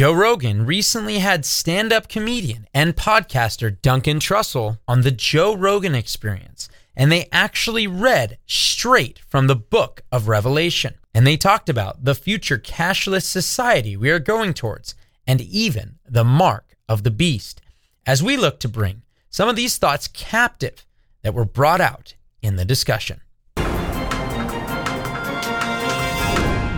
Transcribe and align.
Joe 0.00 0.14
Rogan 0.14 0.64
recently 0.64 1.18
had 1.18 1.44
stand 1.44 1.92
up 1.92 2.08
comedian 2.08 2.66
and 2.72 2.96
podcaster 2.96 3.82
Duncan 3.82 4.18
Trussell 4.18 4.78
on 4.88 5.02
the 5.02 5.10
Joe 5.10 5.54
Rogan 5.54 5.94
experience, 5.94 6.70
and 6.96 7.12
they 7.12 7.28
actually 7.30 7.86
read 7.86 8.38
straight 8.46 9.18
from 9.28 9.46
the 9.46 9.54
book 9.54 10.00
of 10.10 10.26
Revelation. 10.26 10.94
And 11.12 11.26
they 11.26 11.36
talked 11.36 11.68
about 11.68 12.02
the 12.02 12.14
future 12.14 12.56
cashless 12.56 13.24
society 13.24 13.94
we 13.94 14.08
are 14.08 14.18
going 14.18 14.54
towards, 14.54 14.94
and 15.26 15.42
even 15.42 15.98
the 16.08 16.24
mark 16.24 16.78
of 16.88 17.02
the 17.02 17.10
beast, 17.10 17.60
as 18.06 18.22
we 18.22 18.38
look 18.38 18.58
to 18.60 18.70
bring 18.70 19.02
some 19.28 19.50
of 19.50 19.56
these 19.56 19.76
thoughts 19.76 20.08
captive 20.08 20.86
that 21.20 21.34
were 21.34 21.44
brought 21.44 21.82
out 21.82 22.14
in 22.40 22.56
the 22.56 22.64
discussion. 22.64 23.20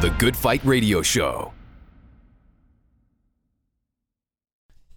The 0.00 0.12
Good 0.18 0.36
Fight 0.36 0.64
Radio 0.64 1.02
Show. 1.02 1.52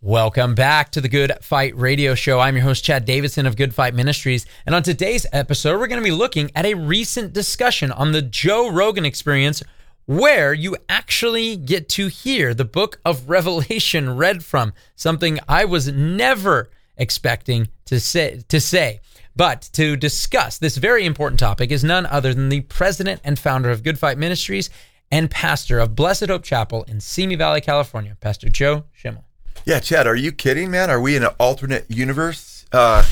Welcome 0.06 0.54
back 0.54 0.92
to 0.92 1.02
the 1.02 1.10
Good 1.10 1.32
Fight 1.42 1.76
Radio 1.76 2.14
Show. 2.14 2.40
I'm 2.40 2.56
your 2.56 2.64
host, 2.64 2.84
Chad 2.84 3.06
Davidson 3.06 3.48
of 3.48 3.56
Good 3.56 3.74
Fight 3.74 3.96
Ministries. 3.96 4.46
And 4.64 4.76
on 4.76 4.84
today's 4.84 5.26
episode, 5.34 5.80
we're 5.80 5.88
going 5.88 6.00
to 6.00 6.08
be 6.08 6.12
looking 6.12 6.52
at 6.54 6.64
a 6.64 6.76
recent 6.76 7.34
discussion 7.34 7.92
on 7.92 8.12
the 8.12 8.22
Joe 8.22 8.72
Rogan 8.72 9.04
experience 9.04 9.64
where 10.06 10.54
you 10.54 10.78
actually 10.90 11.58
get 11.58 11.90
to 11.90 12.06
hear 12.06 12.54
the 12.54 12.66
book 12.66 13.00
of 13.04 13.28
Revelation 13.28 14.16
read 14.16 14.46
from, 14.46 14.74
something 14.96 15.40
I 15.50 15.66
was 15.66 15.88
never 15.88 16.70
expecting 16.98 17.70
to 17.86 18.00
say. 18.00 18.44
To 18.48 18.62
say. 18.62 19.00
But 19.36 19.68
to 19.74 19.96
discuss 19.96 20.60
this 20.60 20.78
very 20.78 21.08
important 21.08 21.40
topic 21.40 21.72
is 21.72 21.84
none 21.84 22.06
other 22.06 22.32
than 22.32 22.50
the 22.50 22.62
president 22.62 23.22
and 23.24 23.40
founder 23.40 23.72
of 23.72 23.82
Good 23.82 23.98
Fight 23.98 24.20
Ministries 24.20 24.70
and 25.10 25.32
pastor 25.32 25.80
of 25.80 25.96
Blessed 25.96 26.28
Hope 26.28 26.44
Chapel 26.44 26.84
in 26.84 27.00
Simi 27.00 27.34
Valley, 27.34 27.62
California, 27.62 28.16
Pastor 28.22 28.50
Joe 28.50 28.84
Schimmel. 28.94 29.25
Yeah, 29.66 29.80
Chad, 29.80 30.06
are 30.06 30.16
you 30.16 30.32
kidding, 30.32 30.70
man? 30.70 30.92
Are 30.92 31.02
we 31.02 31.16
in 31.16 31.24
an 31.24 31.32
alternate 31.40 31.90
universe? 31.90 32.68
Uh, 32.72 33.04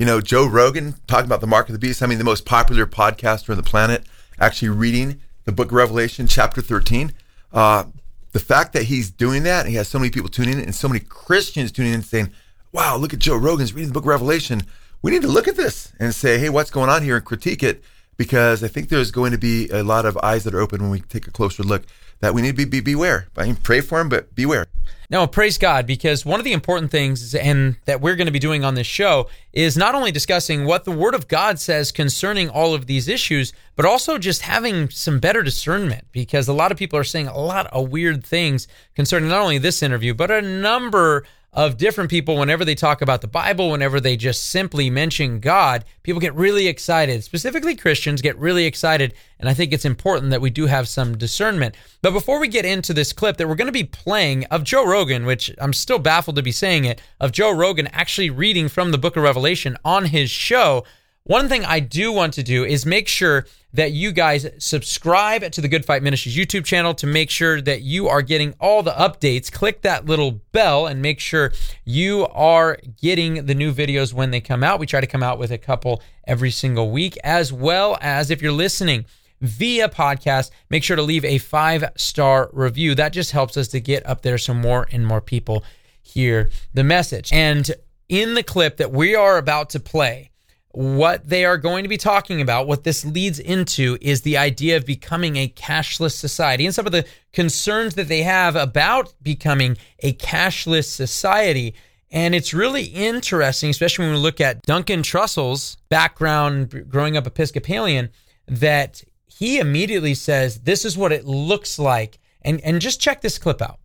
you 0.00 0.04
know, 0.04 0.20
Joe 0.20 0.48
Rogan 0.48 0.96
talking 1.06 1.26
about 1.26 1.40
the 1.40 1.46
mark 1.46 1.68
of 1.68 1.74
the 1.74 1.78
beast. 1.78 2.02
I 2.02 2.06
mean, 2.06 2.18
the 2.18 2.24
most 2.24 2.44
popular 2.44 2.86
podcaster 2.86 3.50
on 3.50 3.56
the 3.56 3.62
planet, 3.62 4.04
actually 4.40 4.70
reading 4.70 5.20
the 5.44 5.52
book 5.52 5.68
of 5.68 5.74
Revelation, 5.74 6.26
chapter 6.26 6.60
13. 6.60 7.12
Uh, 7.52 7.84
the 8.32 8.40
fact 8.40 8.72
that 8.72 8.82
he's 8.84 9.12
doing 9.12 9.44
that, 9.44 9.60
and 9.60 9.68
he 9.68 9.76
has 9.76 9.86
so 9.86 10.00
many 10.00 10.10
people 10.10 10.28
tuning 10.28 10.54
in, 10.54 10.64
and 10.64 10.74
so 10.74 10.88
many 10.88 10.98
Christians 10.98 11.70
tuning 11.70 11.92
in 11.92 12.02
saying, 12.02 12.32
wow, 12.72 12.96
look 12.96 13.14
at 13.14 13.20
Joe 13.20 13.36
Rogan's 13.36 13.72
reading 13.72 13.90
the 13.90 13.94
book 13.94 14.02
of 14.02 14.08
Revelation. 14.08 14.62
We 15.02 15.12
need 15.12 15.22
to 15.22 15.28
look 15.28 15.46
at 15.46 15.54
this 15.54 15.92
and 16.00 16.12
say, 16.12 16.36
hey, 16.36 16.48
what's 16.48 16.72
going 16.72 16.90
on 16.90 17.04
here 17.04 17.14
and 17.14 17.24
critique 17.24 17.62
it 17.62 17.80
because 18.16 18.64
I 18.64 18.68
think 18.68 18.88
there's 18.88 19.12
going 19.12 19.30
to 19.30 19.38
be 19.38 19.68
a 19.68 19.84
lot 19.84 20.04
of 20.04 20.18
eyes 20.18 20.42
that 20.44 20.54
are 20.54 20.60
open 20.60 20.82
when 20.82 20.90
we 20.90 21.00
take 21.00 21.28
a 21.28 21.30
closer 21.30 21.62
look 21.62 21.84
that 22.22 22.34
we 22.34 22.40
need 22.40 22.56
to 22.56 22.64
be, 22.64 22.64
be 22.64 22.80
beware. 22.80 23.26
I 23.36 23.44
mean, 23.44 23.56
pray 23.56 23.80
for 23.80 24.00
him, 24.00 24.08
but 24.08 24.34
beware. 24.34 24.66
Now, 25.10 25.26
praise 25.26 25.58
God, 25.58 25.86
because 25.86 26.24
one 26.24 26.40
of 26.40 26.44
the 26.44 26.52
important 26.52 26.90
things 26.90 27.34
and 27.34 27.76
that 27.84 28.00
we're 28.00 28.16
going 28.16 28.28
to 28.28 28.32
be 28.32 28.38
doing 28.38 28.64
on 28.64 28.76
this 28.76 28.86
show 28.86 29.28
is 29.52 29.76
not 29.76 29.94
only 29.94 30.10
discussing 30.10 30.64
what 30.64 30.84
the 30.84 30.92
Word 30.92 31.14
of 31.14 31.28
God 31.28 31.60
says 31.60 31.92
concerning 31.92 32.48
all 32.48 32.72
of 32.72 32.86
these 32.86 33.08
issues, 33.08 33.52
but 33.76 33.84
also 33.84 34.16
just 34.16 34.42
having 34.42 34.88
some 34.88 35.18
better 35.18 35.42
discernment. 35.42 36.06
Because 36.12 36.48
a 36.48 36.54
lot 36.54 36.72
of 36.72 36.78
people 36.78 36.98
are 36.98 37.04
saying 37.04 37.26
a 37.26 37.38
lot 37.38 37.66
of 37.66 37.90
weird 37.90 38.24
things 38.24 38.68
concerning 38.94 39.28
not 39.28 39.42
only 39.42 39.58
this 39.58 39.82
interview, 39.82 40.14
but 40.14 40.30
a 40.30 40.40
number 40.40 41.24
of 41.54 41.76
different 41.76 42.08
people 42.08 42.36
whenever 42.36 42.64
they 42.64 42.74
talk 42.74 43.02
about 43.02 43.20
the 43.20 43.26
Bible, 43.26 43.70
whenever 43.70 44.00
they 44.00 44.16
just 44.16 44.46
simply 44.46 44.88
mention 44.88 45.38
God, 45.38 45.84
people 46.02 46.20
get 46.20 46.34
really 46.34 46.66
excited. 46.66 47.22
Specifically, 47.22 47.76
Christians 47.76 48.22
get 48.22 48.38
really 48.38 48.64
excited. 48.64 49.12
And 49.38 49.48
I 49.48 49.54
think 49.54 49.72
it's 49.72 49.84
important 49.84 50.30
that 50.30 50.40
we 50.40 50.48
do 50.48 50.66
have 50.66 50.88
some 50.88 51.18
discernment. 51.18 51.74
But 52.00 52.12
before 52.12 52.40
we 52.40 52.48
get 52.48 52.64
into 52.64 52.94
this 52.94 53.12
clip 53.12 53.36
that 53.36 53.48
we're 53.48 53.54
going 53.54 53.66
to 53.66 53.72
be 53.72 53.84
playing 53.84 54.46
of 54.46 54.64
Joe 54.64 54.86
Rogan, 54.86 55.26
which 55.26 55.50
I'm 55.60 55.74
still 55.74 55.98
baffled 55.98 56.36
to 56.36 56.42
be 56.42 56.52
saying 56.52 56.86
it, 56.86 57.02
of 57.20 57.32
Joe 57.32 57.54
Rogan 57.54 57.88
actually 57.88 58.30
reading 58.30 58.68
from 58.68 58.90
the 58.90 58.98
book 58.98 59.16
of 59.16 59.22
Revelation 59.22 59.76
on 59.84 60.06
his 60.06 60.30
show, 60.30 60.84
one 61.24 61.48
thing 61.48 61.64
I 61.64 61.80
do 61.80 62.12
want 62.12 62.34
to 62.34 62.42
do 62.42 62.64
is 62.64 62.84
make 62.84 63.06
sure 63.06 63.46
that 63.74 63.92
you 63.92 64.12
guys 64.12 64.46
subscribe 64.58 65.50
to 65.52 65.60
the 65.60 65.68
Good 65.68 65.84
Fight 65.84 66.02
Ministries 66.02 66.36
YouTube 66.36 66.64
channel 66.64 66.94
to 66.94 67.06
make 67.06 67.30
sure 67.30 67.60
that 67.60 67.82
you 67.82 68.08
are 68.08 68.22
getting 68.22 68.54
all 68.60 68.82
the 68.82 68.90
updates. 68.90 69.50
Click 69.50 69.82
that 69.82 70.04
little 70.04 70.42
bell 70.52 70.86
and 70.86 71.00
make 71.00 71.20
sure 71.20 71.52
you 71.84 72.26
are 72.32 72.78
getting 73.00 73.46
the 73.46 73.54
new 73.54 73.72
videos 73.72 74.12
when 74.12 74.30
they 74.30 74.40
come 74.40 74.64
out. 74.64 74.80
We 74.80 74.86
try 74.86 75.00
to 75.00 75.06
come 75.06 75.22
out 75.22 75.38
with 75.38 75.52
a 75.52 75.58
couple 75.58 76.02
every 76.26 76.50
single 76.50 76.90
week, 76.90 77.16
as 77.22 77.52
well 77.52 77.96
as 78.00 78.30
if 78.30 78.42
you're 78.42 78.52
listening 78.52 79.06
via 79.40 79.88
podcast, 79.88 80.50
make 80.70 80.84
sure 80.84 80.96
to 80.96 81.02
leave 81.02 81.24
a 81.24 81.38
five 81.38 81.84
star 81.96 82.50
review. 82.52 82.94
That 82.94 83.12
just 83.12 83.30
helps 83.30 83.56
us 83.56 83.68
to 83.68 83.80
get 83.80 84.04
up 84.06 84.22
there 84.22 84.38
so 84.38 84.54
more 84.54 84.88
and 84.90 85.06
more 85.06 85.20
people 85.20 85.64
hear 86.00 86.50
the 86.74 86.84
message. 86.84 87.32
And 87.32 87.70
in 88.08 88.34
the 88.34 88.42
clip 88.42 88.78
that 88.78 88.92
we 88.92 89.14
are 89.14 89.38
about 89.38 89.70
to 89.70 89.80
play, 89.80 90.31
what 90.72 91.28
they 91.28 91.44
are 91.44 91.58
going 91.58 91.82
to 91.82 91.88
be 91.88 91.98
talking 91.98 92.40
about, 92.40 92.66
what 92.66 92.84
this 92.84 93.04
leads 93.04 93.38
into, 93.38 93.98
is 94.00 94.22
the 94.22 94.36
idea 94.38 94.76
of 94.76 94.86
becoming 94.86 95.36
a 95.36 95.48
cashless 95.48 96.12
society 96.12 96.64
and 96.64 96.74
some 96.74 96.86
of 96.86 96.92
the 96.92 97.04
concerns 97.32 97.94
that 97.94 98.08
they 98.08 98.22
have 98.22 98.56
about 98.56 99.12
becoming 99.22 99.76
a 100.00 100.12
cashless 100.14 100.86
society. 100.86 101.74
And 102.10 102.34
it's 102.34 102.52
really 102.54 102.84
interesting, 102.84 103.70
especially 103.70 104.06
when 104.06 104.14
we 104.14 104.20
look 104.20 104.40
at 104.40 104.62
Duncan 104.62 105.02
Trussell's 105.02 105.76
background 105.88 106.88
growing 106.88 107.16
up 107.16 107.26
Episcopalian, 107.26 108.10
that 108.46 109.02
he 109.26 109.58
immediately 109.58 110.14
says, 110.14 110.60
This 110.60 110.84
is 110.84 110.96
what 110.96 111.12
it 111.12 111.24
looks 111.24 111.78
like. 111.78 112.18
And, 112.42 112.60
and 112.62 112.80
just 112.80 113.00
check 113.00 113.20
this 113.20 113.38
clip 113.38 113.62
out. 113.62 113.78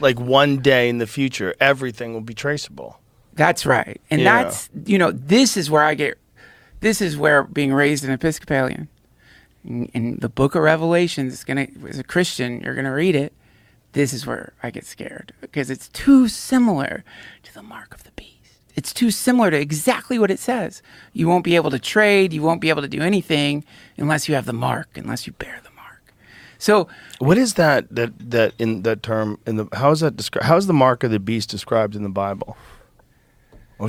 Like 0.00 0.18
one 0.18 0.58
day 0.58 0.88
in 0.88 0.98
the 0.98 1.06
future, 1.06 1.54
everything 1.60 2.12
will 2.12 2.20
be 2.22 2.34
traceable. 2.34 2.98
That's 3.34 3.64
right. 3.64 4.00
And 4.10 4.20
Yeah. 4.20 4.42
that's, 4.42 4.68
you 4.84 4.98
know, 4.98 5.12
this 5.12 5.56
is 5.56 5.70
where 5.70 5.82
I 5.82 5.94
get, 5.94 6.18
this 6.80 7.00
is 7.00 7.16
where 7.16 7.42
being 7.42 7.72
raised 7.72 8.04
an 8.04 8.10
Episcopalian 8.10 8.88
in, 9.64 10.18
the 10.20 10.28
book 10.28 10.54
of 10.54 10.62
Revelations, 10.62 11.32
it's 11.32 11.44
going 11.44 11.66
to, 11.66 11.88
as 11.88 11.98
a 11.98 12.04
Christian, 12.04 12.60
you're 12.60 12.74
going 12.74 12.86
to 12.86 12.90
read 12.90 13.14
it. 13.14 13.32
This 13.92 14.12
is 14.12 14.26
where 14.26 14.52
I 14.62 14.70
get 14.70 14.86
scared 14.86 15.32
because 15.40 15.68
it's 15.68 15.88
too 15.88 16.28
similar 16.28 17.04
to 17.42 17.54
the 17.54 17.62
mark 17.62 17.92
of 17.92 18.04
the 18.04 18.12
beast. 18.12 18.30
It's 18.76 18.94
too 18.94 19.10
similar 19.10 19.50
to 19.50 19.60
exactly 19.60 20.18
what 20.18 20.30
it 20.30 20.38
says. 20.38 20.80
You 21.12 21.26
won't 21.26 21.44
be 21.44 21.56
able 21.56 21.70
to 21.70 21.78
trade. 21.78 22.32
You 22.32 22.40
won't 22.42 22.60
be 22.60 22.68
able 22.68 22.82
to 22.82 22.88
do 22.88 23.02
anything 23.02 23.64
unless 23.96 24.28
you 24.28 24.36
have 24.36 24.46
the 24.46 24.52
mark, 24.52 24.96
unless 24.96 25.26
you 25.26 25.32
bear 25.32 25.60
the 25.64 25.70
mark. 25.70 26.14
So 26.56 26.86
What 27.18 27.36
is 27.36 27.54
that 27.54 27.92
that 27.94 28.30
that 28.30 28.54
in 28.58 28.82
that 28.82 29.02
term 29.02 29.40
in 29.44 29.56
the 29.56 29.66
how 29.72 29.90
is 29.90 30.00
that 30.00 30.16
described? 30.16 30.46
How 30.46 30.56
is 30.56 30.68
the 30.68 30.72
mark 30.72 31.02
of 31.02 31.10
the 31.10 31.18
beast 31.18 31.50
described 31.50 31.96
in 31.96 32.04
the 32.04 32.08
Bible? 32.08 32.56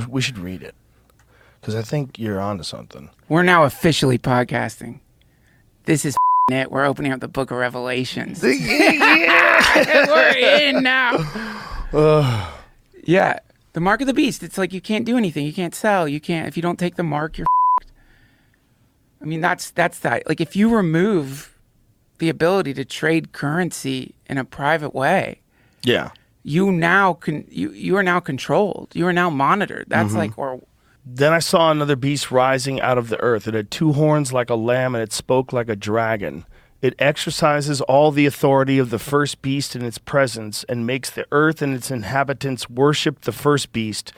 We 0.08 0.20
should 0.20 0.38
read 0.38 0.62
it 0.62 0.74
because 1.62 1.76
I 1.76 1.82
think 1.82 2.18
you're 2.18 2.40
onto 2.40 2.64
something. 2.64 3.08
we're 3.28 3.44
now 3.44 3.62
officially 3.62 4.18
podcasting. 4.18 4.98
This 5.84 6.04
is 6.04 6.16
it. 6.50 6.72
We're 6.72 6.84
opening 6.84 7.12
up 7.12 7.20
the 7.20 7.28
book 7.28 7.52
of 7.52 7.56
Revelations. 7.58 8.42
We're 8.42 8.56
in 10.36 10.82
now. 10.82 11.12
yeah. 13.04 13.38
The 13.74 13.80
mark 13.80 14.00
of 14.00 14.06
the 14.08 14.12
beast. 14.14 14.42
It's 14.42 14.58
like 14.58 14.72
you 14.72 14.80
can't 14.80 15.04
do 15.06 15.16
anything. 15.16 15.46
You 15.46 15.52
can't 15.52 15.74
sell. 15.74 16.08
You 16.08 16.20
can't 16.20 16.48
if 16.48 16.56
you 16.56 16.62
don't 16.62 16.78
take 16.78 16.96
the 16.96 17.02
mark, 17.04 17.38
you're 17.38 17.46
I 19.20 19.24
mean, 19.24 19.40
that's 19.40 19.70
that's 19.70 20.00
that. 20.00 20.28
Like 20.28 20.40
if 20.40 20.56
you 20.56 20.68
remove 20.74 21.56
the 22.18 22.28
ability 22.28 22.74
to 22.74 22.84
trade 22.84 23.32
currency 23.32 24.14
in 24.28 24.36
a 24.36 24.44
private 24.44 24.94
way, 24.94 25.40
Yeah. 25.84 26.10
you 26.42 26.72
now 26.72 27.14
can 27.14 27.46
you 27.48 27.70
you 27.70 27.96
are 27.96 28.02
now 28.02 28.18
controlled. 28.20 28.88
You 28.94 29.06
are 29.06 29.12
now 29.12 29.30
monitored. 29.30 29.86
That's 29.88 30.08
mm-hmm. 30.08 30.18
like 30.18 30.38
or 30.38 30.60
Then 31.04 31.32
I 31.32 31.40
saw 31.40 31.70
another 31.70 31.96
beast 31.96 32.30
rising 32.30 32.80
out 32.80 32.96
of 32.96 33.08
the 33.08 33.20
earth. 33.20 33.48
It 33.48 33.54
had 33.54 33.70
two 33.70 33.92
horns 33.92 34.32
like 34.32 34.50
a 34.50 34.54
lamb, 34.54 34.94
and 34.94 35.02
it 35.02 35.12
spoke 35.12 35.52
like 35.52 35.68
a 35.68 35.74
dragon. 35.74 36.44
It 36.80 36.94
exercises 36.98 37.80
all 37.80 38.12
the 38.12 38.26
authority 38.26 38.78
of 38.78 38.90
the 38.90 38.98
first 38.98 39.42
beast 39.42 39.74
in 39.74 39.84
its 39.84 39.98
presence, 39.98 40.64
and 40.68 40.86
makes 40.86 41.10
the 41.10 41.26
earth 41.32 41.60
and 41.60 41.74
its 41.74 41.90
inhabitants 41.90 42.70
worship 42.70 43.22
the 43.22 43.32
first 43.32 43.72
beast, 43.72 44.12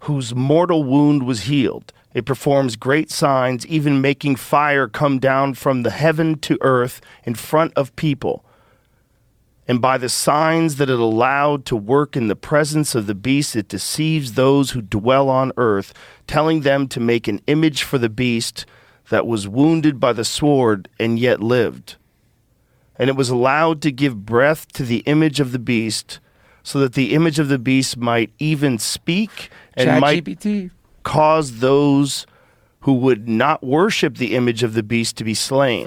whose 0.00 0.34
mortal 0.34 0.84
wound 0.84 1.24
was 1.24 1.42
healed. 1.42 1.92
It 2.14 2.26
performs 2.26 2.76
great 2.76 3.10
signs, 3.10 3.66
even 3.66 4.00
making 4.00 4.36
fire 4.36 4.88
come 4.88 5.18
down 5.18 5.54
from 5.54 5.82
the 5.82 5.90
heaven 5.90 6.38
to 6.40 6.58
earth 6.62 7.00
in 7.24 7.34
front 7.34 7.72
of 7.74 7.94
people 7.96 8.44
and 9.68 9.80
by 9.80 9.96
the 9.96 10.08
signs 10.08 10.76
that 10.76 10.90
it 10.90 10.98
allowed 10.98 11.64
to 11.66 11.76
work 11.76 12.16
in 12.16 12.26
the 12.26 12.36
presence 12.36 12.94
of 12.94 13.06
the 13.06 13.14
beast, 13.14 13.54
it 13.54 13.68
deceives 13.68 14.32
those 14.32 14.70
who 14.70 14.82
dwell 14.82 15.28
on 15.28 15.52
earth, 15.56 15.94
telling 16.26 16.62
them 16.62 16.88
to 16.88 17.00
make 17.00 17.28
an 17.28 17.40
image 17.46 17.82
for 17.84 17.98
the 17.98 18.08
beast 18.08 18.66
that 19.10 19.26
was 19.26 19.46
wounded 19.46 20.00
by 20.00 20.12
the 20.12 20.24
sword 20.24 20.88
and 20.98 21.18
yet 21.18 21.40
lived. 21.40 21.96
And 22.96 23.08
it 23.08 23.16
was 23.16 23.30
allowed 23.30 23.80
to 23.82 23.92
give 23.92 24.26
breath 24.26 24.70
to 24.72 24.84
the 24.84 24.98
image 25.00 25.38
of 25.38 25.52
the 25.52 25.58
beast, 25.58 26.18
so 26.64 26.78
that 26.80 26.94
the 26.94 27.14
image 27.14 27.38
of 27.38 27.48
the 27.48 27.58
beast 27.58 27.96
might 27.96 28.32
even 28.38 28.78
speak 28.78 29.50
and 29.74 30.00
might 30.00 30.24
GPT. 30.24 30.70
cause 31.02 31.58
those 31.58 32.26
who 32.80 32.94
would 32.94 33.28
not 33.28 33.62
worship 33.62 34.16
the 34.16 34.34
image 34.34 34.62
of 34.62 34.74
the 34.74 34.82
beast 34.82 35.16
to 35.16 35.24
be 35.24 35.34
slain. 35.34 35.86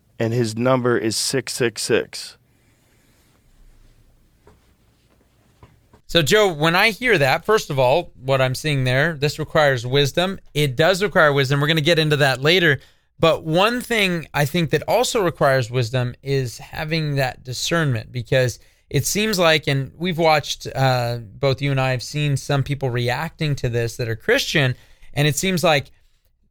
and 0.21 0.35
his 0.35 0.55
number 0.55 0.99
is 0.99 1.15
666. 1.15 2.37
So, 6.05 6.21
Joe, 6.21 6.53
when 6.53 6.75
I 6.75 6.91
hear 6.91 7.17
that, 7.17 7.43
first 7.43 7.71
of 7.71 7.79
all, 7.79 8.11
what 8.21 8.39
I'm 8.39 8.53
seeing 8.53 8.83
there, 8.83 9.13
this 9.15 9.39
requires 9.39 9.87
wisdom. 9.87 10.39
It 10.53 10.75
does 10.75 11.01
require 11.01 11.33
wisdom. 11.33 11.59
We're 11.59 11.65
going 11.65 11.77
to 11.77 11.83
get 11.83 11.97
into 11.97 12.17
that 12.17 12.39
later. 12.39 12.81
But 13.19 13.45
one 13.45 13.81
thing 13.81 14.27
I 14.31 14.45
think 14.45 14.69
that 14.69 14.83
also 14.87 15.23
requires 15.23 15.71
wisdom 15.71 16.13
is 16.21 16.59
having 16.59 17.15
that 17.15 17.43
discernment 17.43 18.11
because 18.11 18.59
it 18.91 19.07
seems 19.07 19.39
like, 19.39 19.65
and 19.65 19.91
we've 19.97 20.19
watched, 20.19 20.67
uh, 20.75 21.17
both 21.17 21.63
you 21.63 21.71
and 21.71 21.81
I 21.81 21.91
have 21.91 22.03
seen 22.03 22.37
some 22.37 22.61
people 22.61 22.91
reacting 22.91 23.55
to 23.55 23.69
this 23.69 23.97
that 23.97 24.07
are 24.07 24.15
Christian, 24.15 24.75
and 25.15 25.27
it 25.27 25.35
seems 25.35 25.63
like 25.63 25.89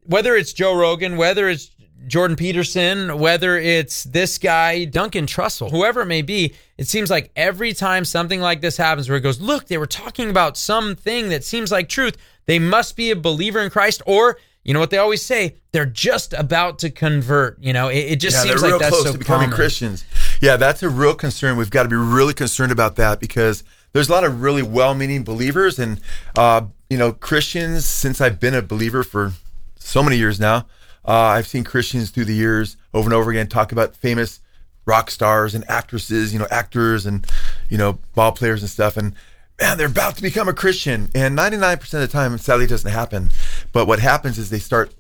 whether 0.02 0.34
it's 0.34 0.52
Joe 0.52 0.76
Rogan, 0.76 1.16
whether 1.16 1.48
it's 1.48 1.70
Jordan 2.06 2.36
Peterson, 2.36 3.18
whether 3.18 3.56
it's 3.56 4.04
this 4.04 4.38
guy, 4.38 4.84
Duncan 4.84 5.26
Trussell, 5.26 5.70
whoever 5.70 6.02
it 6.02 6.06
may 6.06 6.22
be, 6.22 6.54
it 6.78 6.88
seems 6.88 7.10
like 7.10 7.30
every 7.36 7.72
time 7.72 8.04
something 8.04 8.40
like 8.40 8.60
this 8.60 8.76
happens 8.76 9.08
where 9.08 9.18
it 9.18 9.22
goes, 9.22 9.40
look, 9.40 9.66
they 9.66 9.78
were 9.78 9.86
talking 9.86 10.30
about 10.30 10.56
something 10.56 11.28
that 11.28 11.44
seems 11.44 11.70
like 11.70 11.88
truth, 11.88 12.16
they 12.46 12.58
must 12.58 12.96
be 12.96 13.10
a 13.10 13.16
believer 13.16 13.60
in 13.60 13.70
Christ, 13.70 14.02
or 14.06 14.38
you 14.64 14.74
know 14.74 14.80
what 14.80 14.90
they 14.90 14.98
always 14.98 15.22
say, 15.22 15.56
they're 15.72 15.86
just 15.86 16.32
about 16.34 16.78
to 16.80 16.90
convert. 16.90 17.62
You 17.62 17.72
know, 17.72 17.88
it, 17.88 17.98
it 17.98 18.16
just 18.16 18.36
yeah, 18.36 18.50
seems 18.50 18.62
like 18.62 18.78
that's 18.78 18.90
close 18.90 19.04
so 19.04 19.12
to 19.12 19.18
becoming 19.18 19.46
common. 19.46 19.56
Christians. 19.56 20.04
Yeah, 20.40 20.56
that's 20.56 20.82
a 20.82 20.88
real 20.88 21.14
concern. 21.14 21.56
We've 21.56 21.70
got 21.70 21.84
to 21.84 21.88
be 21.88 21.96
really 21.96 22.34
concerned 22.34 22.72
about 22.72 22.96
that 22.96 23.20
because 23.20 23.64
there's 23.92 24.08
a 24.08 24.12
lot 24.12 24.24
of 24.24 24.42
really 24.42 24.62
well-meaning 24.62 25.24
believers 25.24 25.78
and 25.78 26.00
uh, 26.36 26.62
you 26.88 26.98
know 26.98 27.12
Christians. 27.12 27.86
Since 27.86 28.20
I've 28.20 28.38
been 28.38 28.54
a 28.54 28.62
believer 28.62 29.02
for 29.02 29.32
so 29.78 30.02
many 30.02 30.16
years 30.16 30.38
now, 30.38 30.66
uh, 31.06 31.12
I've 31.12 31.46
seen 31.46 31.64
Christians 31.64 32.10
through 32.10 32.26
the 32.26 32.34
years 32.34 32.76
over 32.92 33.06
and 33.06 33.14
over 33.14 33.30
again 33.30 33.46
talk 33.46 33.72
about 33.72 33.96
famous 33.96 34.40
rock 34.86 35.10
stars 35.10 35.54
and 35.54 35.68
actresses, 35.70 36.32
you 36.32 36.38
know, 36.38 36.48
actors 36.50 37.06
and 37.06 37.26
you 37.68 37.78
know 37.78 37.98
ball 38.14 38.32
players 38.32 38.62
and 38.62 38.70
stuff, 38.70 38.96
and 38.96 39.14
man, 39.60 39.78
they're 39.78 39.86
about 39.86 40.16
to 40.16 40.22
become 40.22 40.48
a 40.48 40.52
Christian. 40.52 41.10
And 41.14 41.38
99% 41.38 41.82
of 41.82 42.00
the 42.00 42.08
time, 42.08 42.36
sadly, 42.38 42.64
it 42.64 42.68
doesn't 42.68 42.90
happen. 42.90 43.30
But 43.72 43.86
what 43.86 43.98
happens 43.98 44.38
is 44.38 44.50
they 44.50 44.58
start 44.58 44.94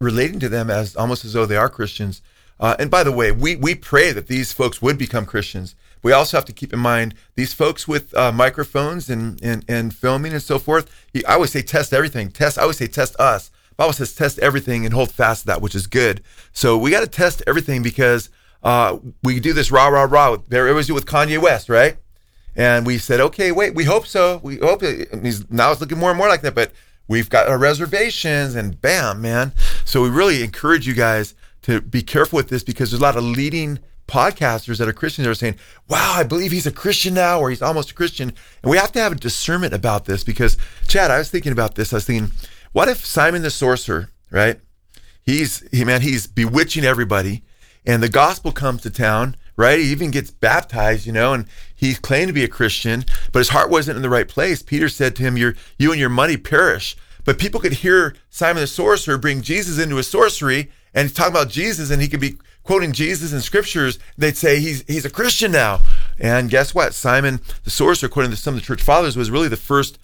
relating 0.00 0.40
to 0.40 0.48
them 0.48 0.70
as 0.70 0.96
almost 0.96 1.24
as 1.24 1.32
though 1.32 1.46
they 1.46 1.56
are 1.56 1.68
Christians. 1.68 2.22
Uh, 2.60 2.76
and 2.78 2.90
by 2.90 3.02
the 3.02 3.12
way, 3.12 3.32
we 3.32 3.56
we 3.56 3.74
pray 3.74 4.12
that 4.12 4.28
these 4.28 4.52
folks 4.52 4.80
would 4.80 4.96
become 4.96 5.26
Christians. 5.26 5.74
We 6.02 6.12
also 6.12 6.36
have 6.36 6.44
to 6.44 6.52
keep 6.52 6.72
in 6.72 6.78
mind 6.78 7.14
these 7.34 7.54
folks 7.54 7.88
with 7.88 8.14
uh, 8.16 8.30
microphones 8.30 9.10
and, 9.10 9.42
and 9.42 9.64
and 9.68 9.94
filming 9.94 10.32
and 10.32 10.42
so 10.42 10.58
forth. 10.58 10.90
I 11.26 11.34
always 11.34 11.50
say 11.50 11.62
test 11.62 11.92
everything. 11.92 12.30
Test. 12.30 12.58
I 12.58 12.62
always 12.62 12.76
say 12.76 12.86
test 12.86 13.16
us. 13.18 13.50
Bible 13.76 13.92
says 13.92 14.14
test 14.14 14.38
everything 14.38 14.84
and 14.84 14.94
hold 14.94 15.10
fast 15.10 15.42
to 15.42 15.46
that, 15.48 15.60
which 15.60 15.74
is 15.74 15.86
good. 15.86 16.22
So 16.52 16.78
we 16.78 16.90
got 16.90 17.00
to 17.00 17.06
test 17.06 17.42
everything 17.46 17.82
because 17.82 18.30
uh, 18.62 18.98
we 19.22 19.40
do 19.40 19.52
this 19.52 19.70
rah 19.70 19.88
rah 19.88 20.04
rah. 20.04 20.36
There 20.48 20.68
it 20.68 20.72
was 20.72 20.90
with 20.90 21.06
Kanye 21.06 21.40
West, 21.40 21.68
right? 21.68 21.96
And 22.56 22.86
we 22.86 22.98
said, 22.98 23.20
okay, 23.20 23.52
wait, 23.52 23.74
we 23.74 23.84
hope 23.84 24.06
so. 24.06 24.40
We 24.42 24.58
hope 24.58 24.82
he's, 24.82 25.50
now 25.50 25.72
it's 25.72 25.80
looking 25.80 25.98
more 25.98 26.10
and 26.10 26.18
more 26.18 26.28
like 26.28 26.42
that, 26.42 26.54
but 26.54 26.72
we've 27.08 27.28
got 27.28 27.48
our 27.48 27.58
reservations 27.58 28.54
and 28.54 28.80
bam, 28.80 29.20
man. 29.20 29.52
So 29.84 30.02
we 30.02 30.08
really 30.08 30.42
encourage 30.42 30.86
you 30.86 30.94
guys 30.94 31.34
to 31.62 31.80
be 31.80 32.02
careful 32.02 32.36
with 32.36 32.48
this 32.48 32.62
because 32.62 32.90
there's 32.90 33.00
a 33.00 33.04
lot 33.04 33.16
of 33.16 33.24
leading 33.24 33.80
podcasters 34.06 34.78
that 34.78 34.88
are 34.88 34.92
Christians 34.92 35.24
that 35.24 35.30
are 35.30 35.34
saying, 35.34 35.56
wow, 35.88 36.14
I 36.16 36.22
believe 36.22 36.52
he's 36.52 36.66
a 36.66 36.72
Christian 36.72 37.14
now, 37.14 37.40
or 37.40 37.50
he's 37.50 37.62
almost 37.62 37.90
a 37.90 37.94
Christian. 37.94 38.32
And 38.62 38.70
we 38.70 38.76
have 38.76 38.92
to 38.92 39.00
have 39.00 39.12
a 39.12 39.16
discernment 39.16 39.72
about 39.72 40.04
this 40.04 40.22
because, 40.22 40.56
Chad, 40.86 41.10
I 41.10 41.18
was 41.18 41.30
thinking 41.30 41.52
about 41.52 41.74
this. 41.74 41.92
I 41.92 41.96
was 41.96 42.04
thinking, 42.04 42.30
what 42.74 42.88
if 42.88 43.06
Simon 43.06 43.40
the 43.40 43.50
sorcerer, 43.50 44.10
right? 44.30 44.60
He's, 45.22 45.66
he, 45.70 45.84
man, 45.84 46.02
he's 46.02 46.26
bewitching 46.26 46.84
everybody 46.84 47.42
and 47.86 48.02
the 48.02 48.08
gospel 48.08 48.52
comes 48.52 48.82
to 48.82 48.90
town, 48.90 49.36
right? 49.56 49.78
He 49.78 49.92
even 49.92 50.10
gets 50.10 50.30
baptized, 50.30 51.06
you 51.06 51.12
know, 51.12 51.32
and 51.32 51.46
he 51.74 51.94
claimed 51.94 52.28
to 52.28 52.34
be 52.34 52.44
a 52.44 52.48
Christian, 52.48 53.04
but 53.32 53.40
his 53.40 53.50
heart 53.50 53.70
wasn't 53.70 53.96
in 53.96 54.02
the 54.02 54.10
right 54.10 54.28
place. 54.28 54.62
Peter 54.62 54.88
said 54.88 55.14
to 55.16 55.22
him, 55.22 55.36
"Your 55.36 55.54
you 55.78 55.90
and 55.90 56.00
your 56.00 56.08
money 56.08 56.36
perish." 56.36 56.96
But 57.24 57.38
people 57.38 57.60
could 57.60 57.72
hear 57.72 58.14
Simon 58.28 58.60
the 58.60 58.66
sorcerer 58.66 59.16
bring 59.16 59.40
Jesus 59.40 59.78
into 59.78 59.96
his 59.96 60.08
sorcery, 60.08 60.70
and 60.92 61.14
talking 61.14 61.32
about 61.32 61.48
Jesus, 61.48 61.90
and 61.90 62.02
he 62.02 62.08
could 62.08 62.20
be 62.20 62.36
quoting 62.62 62.92
Jesus 62.92 63.32
in 63.32 63.40
scriptures. 63.40 63.98
They'd 64.16 64.36
say 64.36 64.60
he's 64.60 64.84
he's 64.86 65.04
a 65.04 65.10
Christian 65.10 65.52
now. 65.52 65.80
And 66.18 66.50
guess 66.50 66.74
what? 66.74 66.94
Simon 66.94 67.40
the 67.64 67.70
sorcerer, 67.70 68.08
according 68.08 68.30
to 68.30 68.36
some 68.36 68.54
of 68.54 68.60
the 68.60 68.66
church 68.66 68.82
fathers, 68.82 69.16
was 69.16 69.30
really 69.30 69.48
the 69.48 69.56
first 69.56 69.98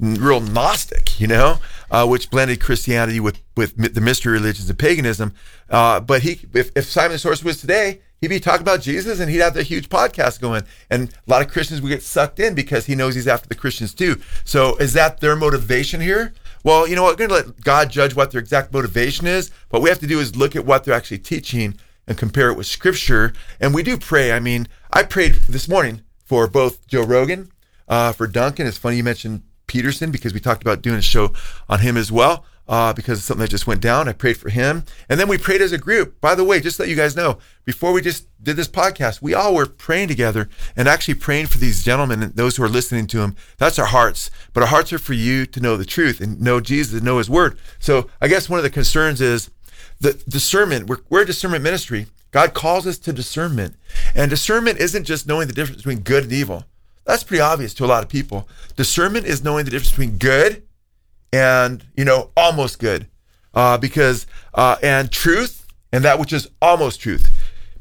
real 0.00 0.40
Gnostic, 0.40 1.20
you 1.20 1.26
know, 1.26 1.58
uh, 1.90 2.06
which 2.06 2.30
blended 2.30 2.60
Christianity 2.60 3.20
with 3.20 3.40
with 3.56 3.94
the 3.94 4.00
mystery 4.00 4.32
religions 4.32 4.68
and 4.68 4.78
paganism. 4.78 5.34
Uh, 5.68 6.00
but 6.00 6.22
he, 6.22 6.40
if, 6.54 6.70
if 6.74 6.86
Simon 6.86 7.18
was 7.22 7.60
today, 7.60 8.00
he'd 8.20 8.28
be 8.28 8.40
talking 8.40 8.62
about 8.62 8.80
Jesus 8.80 9.20
and 9.20 9.30
he'd 9.30 9.38
have 9.38 9.54
the 9.54 9.62
huge 9.62 9.88
podcast 9.88 10.40
going. 10.40 10.62
And 10.88 11.10
a 11.10 11.30
lot 11.30 11.42
of 11.42 11.48
Christians 11.48 11.80
would 11.82 11.90
get 11.90 12.02
sucked 12.02 12.40
in 12.40 12.54
because 12.54 12.86
he 12.86 12.94
knows 12.94 13.14
he's 13.14 13.28
after 13.28 13.48
the 13.48 13.54
Christians 13.54 13.94
too. 13.94 14.20
So 14.44 14.76
is 14.76 14.94
that 14.94 15.20
their 15.20 15.36
motivation 15.36 16.00
here? 16.00 16.32
Well, 16.64 16.88
you 16.88 16.96
know 16.96 17.02
what? 17.02 17.18
We're 17.18 17.28
going 17.28 17.42
to 17.42 17.48
let 17.48 17.60
God 17.62 17.90
judge 17.90 18.14
what 18.14 18.30
their 18.30 18.40
exact 18.40 18.72
motivation 18.72 19.26
is. 19.26 19.50
What 19.70 19.82
we 19.82 19.88
have 19.88 20.00
to 20.00 20.06
do 20.06 20.20
is 20.20 20.36
look 20.36 20.56
at 20.56 20.66
what 20.66 20.84
they're 20.84 20.94
actually 20.94 21.18
teaching 21.18 21.76
and 22.06 22.18
compare 22.18 22.50
it 22.50 22.56
with 22.56 22.66
Scripture. 22.66 23.32
And 23.60 23.74
we 23.74 23.82
do 23.82 23.96
pray. 23.96 24.32
I 24.32 24.40
mean, 24.40 24.68
I 24.92 25.04
prayed 25.04 25.34
this 25.48 25.68
morning 25.68 26.02
for 26.24 26.46
both 26.46 26.86
Joe 26.86 27.04
Rogan, 27.04 27.50
uh, 27.88 28.12
for 28.12 28.26
Duncan. 28.26 28.66
It's 28.66 28.78
funny 28.78 28.96
you 28.96 29.04
mentioned 29.04 29.42
Peterson 29.70 30.10
because 30.10 30.34
we 30.34 30.40
talked 30.40 30.62
about 30.62 30.82
doing 30.82 30.98
a 30.98 31.02
show 31.02 31.32
on 31.68 31.78
him 31.78 31.96
as 31.96 32.10
well 32.10 32.44
uh, 32.66 32.92
because 32.92 33.18
of 33.18 33.24
something 33.24 33.42
that 33.42 33.50
just 33.50 33.68
went 33.68 33.80
down. 33.80 34.08
I 34.08 34.12
prayed 34.12 34.36
for 34.36 34.48
him. 34.48 34.84
And 35.08 35.18
then 35.18 35.28
we 35.28 35.38
prayed 35.38 35.62
as 35.62 35.70
a 35.70 35.78
group. 35.78 36.20
By 36.20 36.34
the 36.34 36.42
way, 36.42 36.60
just 36.60 36.76
to 36.76 36.82
let 36.82 36.88
you 36.88 36.96
guys 36.96 37.14
know, 37.14 37.38
before 37.64 37.92
we 37.92 38.02
just 38.02 38.26
did 38.42 38.56
this 38.56 38.66
podcast, 38.66 39.22
we 39.22 39.32
all 39.32 39.54
were 39.54 39.66
praying 39.66 40.08
together 40.08 40.48
and 40.74 40.88
actually 40.88 41.14
praying 41.14 41.46
for 41.46 41.58
these 41.58 41.84
gentlemen 41.84 42.20
and 42.20 42.34
those 42.34 42.56
who 42.56 42.64
are 42.64 42.68
listening 42.68 43.06
to 43.08 43.18
them. 43.18 43.36
That's 43.58 43.78
our 43.78 43.86
hearts. 43.86 44.28
But 44.52 44.64
our 44.64 44.68
hearts 44.68 44.92
are 44.92 44.98
for 44.98 45.14
you 45.14 45.46
to 45.46 45.60
know 45.60 45.76
the 45.76 45.84
truth 45.84 46.20
and 46.20 46.40
know 46.40 46.60
Jesus 46.60 46.94
and 46.94 47.04
know 47.04 47.18
his 47.18 47.30
word. 47.30 47.56
So 47.78 48.10
I 48.20 48.26
guess 48.26 48.48
one 48.48 48.58
of 48.58 48.64
the 48.64 48.70
concerns 48.70 49.20
is 49.20 49.50
the 50.00 50.14
discernment. 50.28 50.88
We're, 50.88 50.98
we're 51.08 51.22
a 51.22 51.26
discernment 51.26 51.62
ministry. 51.62 52.06
God 52.32 52.54
calls 52.54 52.86
us 52.86 52.98
to 52.98 53.12
discernment. 53.12 53.76
And 54.16 54.30
discernment 54.30 54.78
isn't 54.78 55.04
just 55.04 55.28
knowing 55.28 55.46
the 55.46 55.54
difference 55.54 55.78
between 55.78 56.00
good 56.00 56.24
and 56.24 56.32
evil. 56.32 56.64
That's 57.10 57.24
pretty 57.24 57.40
obvious 57.40 57.74
to 57.74 57.84
a 57.84 57.86
lot 57.86 58.04
of 58.04 58.08
people. 58.08 58.48
Discernment 58.76 59.26
is 59.26 59.42
knowing 59.42 59.64
the 59.64 59.72
difference 59.72 59.90
between 59.90 60.16
good 60.18 60.62
and, 61.32 61.84
you 61.96 62.04
know, 62.04 62.30
almost 62.36 62.78
good. 62.78 63.08
Uh, 63.52 63.76
because, 63.76 64.28
uh, 64.54 64.76
and 64.80 65.10
truth 65.10 65.66
and 65.92 66.04
that 66.04 66.20
which 66.20 66.32
is 66.32 66.48
almost 66.62 67.00
truth. 67.00 67.28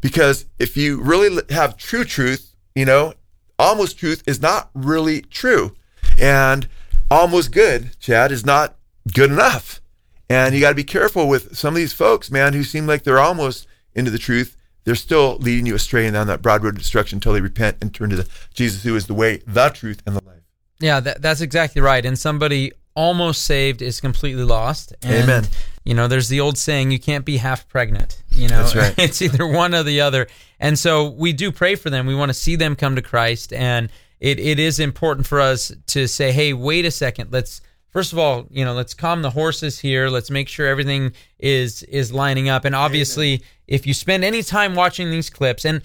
Because 0.01 0.45
if 0.57 0.75
you 0.75 0.99
really 0.99 1.43
have 1.51 1.77
true 1.77 2.03
truth, 2.03 2.55
you 2.73 2.85
know, 2.85 3.13
almost 3.59 3.99
truth 3.99 4.23
is 4.25 4.41
not 4.41 4.71
really 4.73 5.21
true. 5.21 5.75
And 6.19 6.67
almost 7.11 7.51
good, 7.51 7.99
Chad, 7.99 8.31
is 8.31 8.43
not 8.43 8.77
good 9.13 9.29
enough. 9.29 9.79
And 10.27 10.55
you 10.55 10.61
got 10.61 10.69
to 10.69 10.75
be 10.75 10.83
careful 10.83 11.27
with 11.27 11.55
some 11.55 11.75
of 11.75 11.77
these 11.77 11.93
folks, 11.93 12.31
man, 12.31 12.53
who 12.53 12.63
seem 12.63 12.87
like 12.87 13.03
they're 13.03 13.19
almost 13.19 13.67
into 13.93 14.09
the 14.09 14.17
truth. 14.17 14.57
They're 14.89 14.95
still 14.95 15.37
leading 15.37 15.67
you 15.67 15.75
astray 15.75 16.07
and 16.07 16.15
down 16.15 16.25
that 16.25 16.41
broad 16.41 16.63
road 16.63 16.71
to 16.71 16.79
destruction 16.79 17.17
until 17.17 17.33
they 17.33 17.41
repent 17.41 17.77
and 17.79 17.93
turn 17.93 18.09
to 18.09 18.15
the 18.15 18.27
Jesus 18.55 18.81
who 18.81 18.95
is 18.95 19.05
the 19.05 19.13
way, 19.13 19.43
the 19.45 19.69
truth, 19.69 20.01
and 20.07 20.15
the 20.15 20.23
life. 20.25 20.41
Yeah, 20.79 20.99
that, 20.99 21.21
that's 21.21 21.41
exactly 21.41 21.79
right. 21.79 22.03
And 22.03 22.17
somebody 22.17 22.71
almost 22.95 23.43
saved 23.43 23.83
is 23.83 24.01
completely 24.01 24.43
lost. 24.43 24.95
And, 25.03 25.25
Amen. 25.25 25.47
You 25.83 25.93
know, 25.93 26.07
there's 26.07 26.27
the 26.27 26.39
old 26.39 26.57
saying, 26.57 26.89
you 26.89 26.97
can't 26.97 27.23
be 27.23 27.37
half 27.37 27.69
pregnant. 27.69 28.23
You 28.31 28.47
know, 28.47 28.63
That's 28.63 28.75
right. 28.75 28.95
it's 28.97 29.21
either 29.21 29.45
one 29.45 29.75
or 29.75 29.83
the 29.83 30.01
other. 30.01 30.27
And 30.59 30.79
so 30.79 31.11
we 31.11 31.33
do 31.33 31.51
pray 31.51 31.75
for 31.75 31.91
them. 31.91 32.07
We 32.07 32.15
want 32.15 32.31
to 32.31 32.33
see 32.33 32.55
them 32.55 32.75
come 32.75 32.95
to 32.95 33.03
Christ. 33.03 33.53
And 33.53 33.91
it, 34.19 34.39
it 34.39 34.57
is 34.57 34.79
important 34.79 35.27
for 35.27 35.39
us 35.39 35.71
to 35.85 36.07
say, 36.07 36.31
hey, 36.31 36.53
wait 36.53 36.85
a 36.85 36.91
second. 36.91 37.31
Let's, 37.31 37.61
first 37.89 38.11
of 38.11 38.17
all, 38.17 38.47
you 38.49 38.65
know, 38.65 38.73
let's 38.73 38.95
calm 38.95 39.21
the 39.21 39.29
horses 39.29 39.77
here. 39.77 40.09
Let's 40.09 40.31
make 40.31 40.47
sure 40.47 40.65
everything 40.65 41.13
is 41.37 41.83
is 41.83 42.11
lining 42.11 42.49
up. 42.49 42.65
And 42.65 42.73
obviously, 42.73 43.43
if 43.69 43.87
you 43.87 43.93
spend 43.93 44.23
any 44.23 44.43
time 44.43 44.75
watching 44.75 45.11
these 45.11 45.29
clips, 45.29 45.63
and 45.63 45.81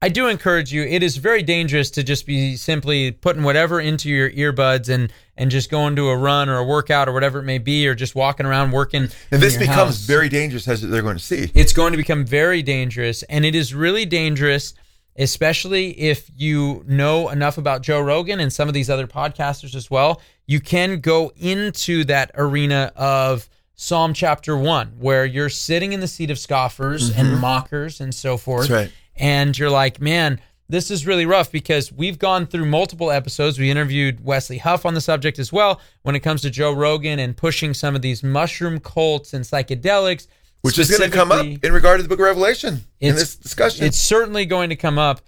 I 0.00 0.08
do 0.08 0.28
encourage 0.28 0.72
you. 0.72 0.82
It 0.82 1.02
is 1.02 1.16
very 1.16 1.42
dangerous 1.42 1.90
to 1.92 2.02
just 2.02 2.26
be 2.26 2.56
simply 2.56 3.10
putting 3.10 3.42
whatever 3.42 3.80
into 3.80 4.08
your 4.08 4.30
earbuds 4.30 4.88
and 4.88 5.12
and 5.36 5.50
just 5.50 5.70
going 5.70 5.96
to 5.96 6.08
a 6.08 6.16
run 6.16 6.48
or 6.48 6.58
a 6.58 6.64
workout 6.64 7.08
or 7.08 7.12
whatever 7.12 7.40
it 7.40 7.44
may 7.44 7.58
be, 7.58 7.88
or 7.88 7.94
just 7.94 8.14
walking 8.14 8.46
around 8.46 8.70
working. 8.70 9.08
And 9.30 9.42
this 9.42 9.56
becomes 9.56 9.76
house. 9.76 9.98
very 9.98 10.28
dangerous 10.28 10.68
as 10.68 10.80
they're 10.80 11.02
going 11.02 11.16
to 11.16 11.22
see. 11.22 11.50
It's 11.54 11.72
going 11.72 11.92
to 11.92 11.96
become 11.96 12.24
very 12.24 12.62
dangerous, 12.62 13.22
and 13.24 13.44
it 13.44 13.54
is 13.54 13.74
really 13.74 14.06
dangerous 14.06 14.74
especially 15.16 15.90
if 15.90 16.28
you 16.36 16.82
know 16.88 17.28
enough 17.28 17.56
about 17.56 17.82
Joe 17.82 18.00
Rogan 18.00 18.40
and 18.40 18.52
some 18.52 18.66
of 18.66 18.74
these 18.74 18.90
other 18.90 19.06
podcasters 19.06 19.76
as 19.76 19.88
well, 19.88 20.20
you 20.46 20.60
can 20.60 20.98
go 20.98 21.32
into 21.36 22.04
that 22.06 22.32
arena 22.34 22.92
of 22.96 23.48
Psalm 23.74 24.14
chapter 24.14 24.56
1 24.56 24.94
where 24.98 25.24
you're 25.24 25.48
sitting 25.48 25.92
in 25.92 26.00
the 26.00 26.08
seat 26.08 26.30
of 26.30 26.38
scoffers 26.38 27.10
and 27.16 27.40
mockers 27.40 28.00
and 28.00 28.14
so 28.14 28.36
forth. 28.36 28.64
Mm-hmm. 28.64 28.72
That's 28.72 28.90
right. 28.90 28.94
And 29.16 29.58
you're 29.58 29.70
like, 29.70 30.00
"Man, 30.00 30.40
this 30.68 30.90
is 30.90 31.06
really 31.06 31.26
rough 31.26 31.52
because 31.52 31.92
we've 31.92 32.18
gone 32.18 32.46
through 32.46 32.66
multiple 32.66 33.10
episodes. 33.10 33.58
We 33.58 33.70
interviewed 33.70 34.24
Wesley 34.24 34.58
Huff 34.58 34.86
on 34.86 34.94
the 34.94 35.00
subject 35.00 35.38
as 35.38 35.52
well 35.52 35.80
when 36.02 36.14
it 36.14 36.20
comes 36.20 36.42
to 36.42 36.50
Joe 36.50 36.72
Rogan 36.72 37.18
and 37.18 37.36
pushing 37.36 37.74
some 37.74 37.94
of 37.94 38.02
these 38.02 38.22
mushroom 38.22 38.80
cults 38.80 39.34
and 39.34 39.44
psychedelics. 39.44 40.26
Which 40.62 40.78
is 40.78 40.90
going 40.90 41.10
to 41.10 41.14
come 41.14 41.30
up 41.30 41.44
in 41.44 41.72
regard 41.72 41.98
to 41.98 42.02
the 42.02 42.08
book 42.08 42.18
of 42.18 42.24
Revelation 42.24 42.80
in 43.00 43.14
this 43.14 43.36
discussion. 43.36 43.84
It's 43.84 43.98
certainly 43.98 44.46
going 44.46 44.70
to 44.70 44.76
come 44.76 44.98
up, 44.98 45.20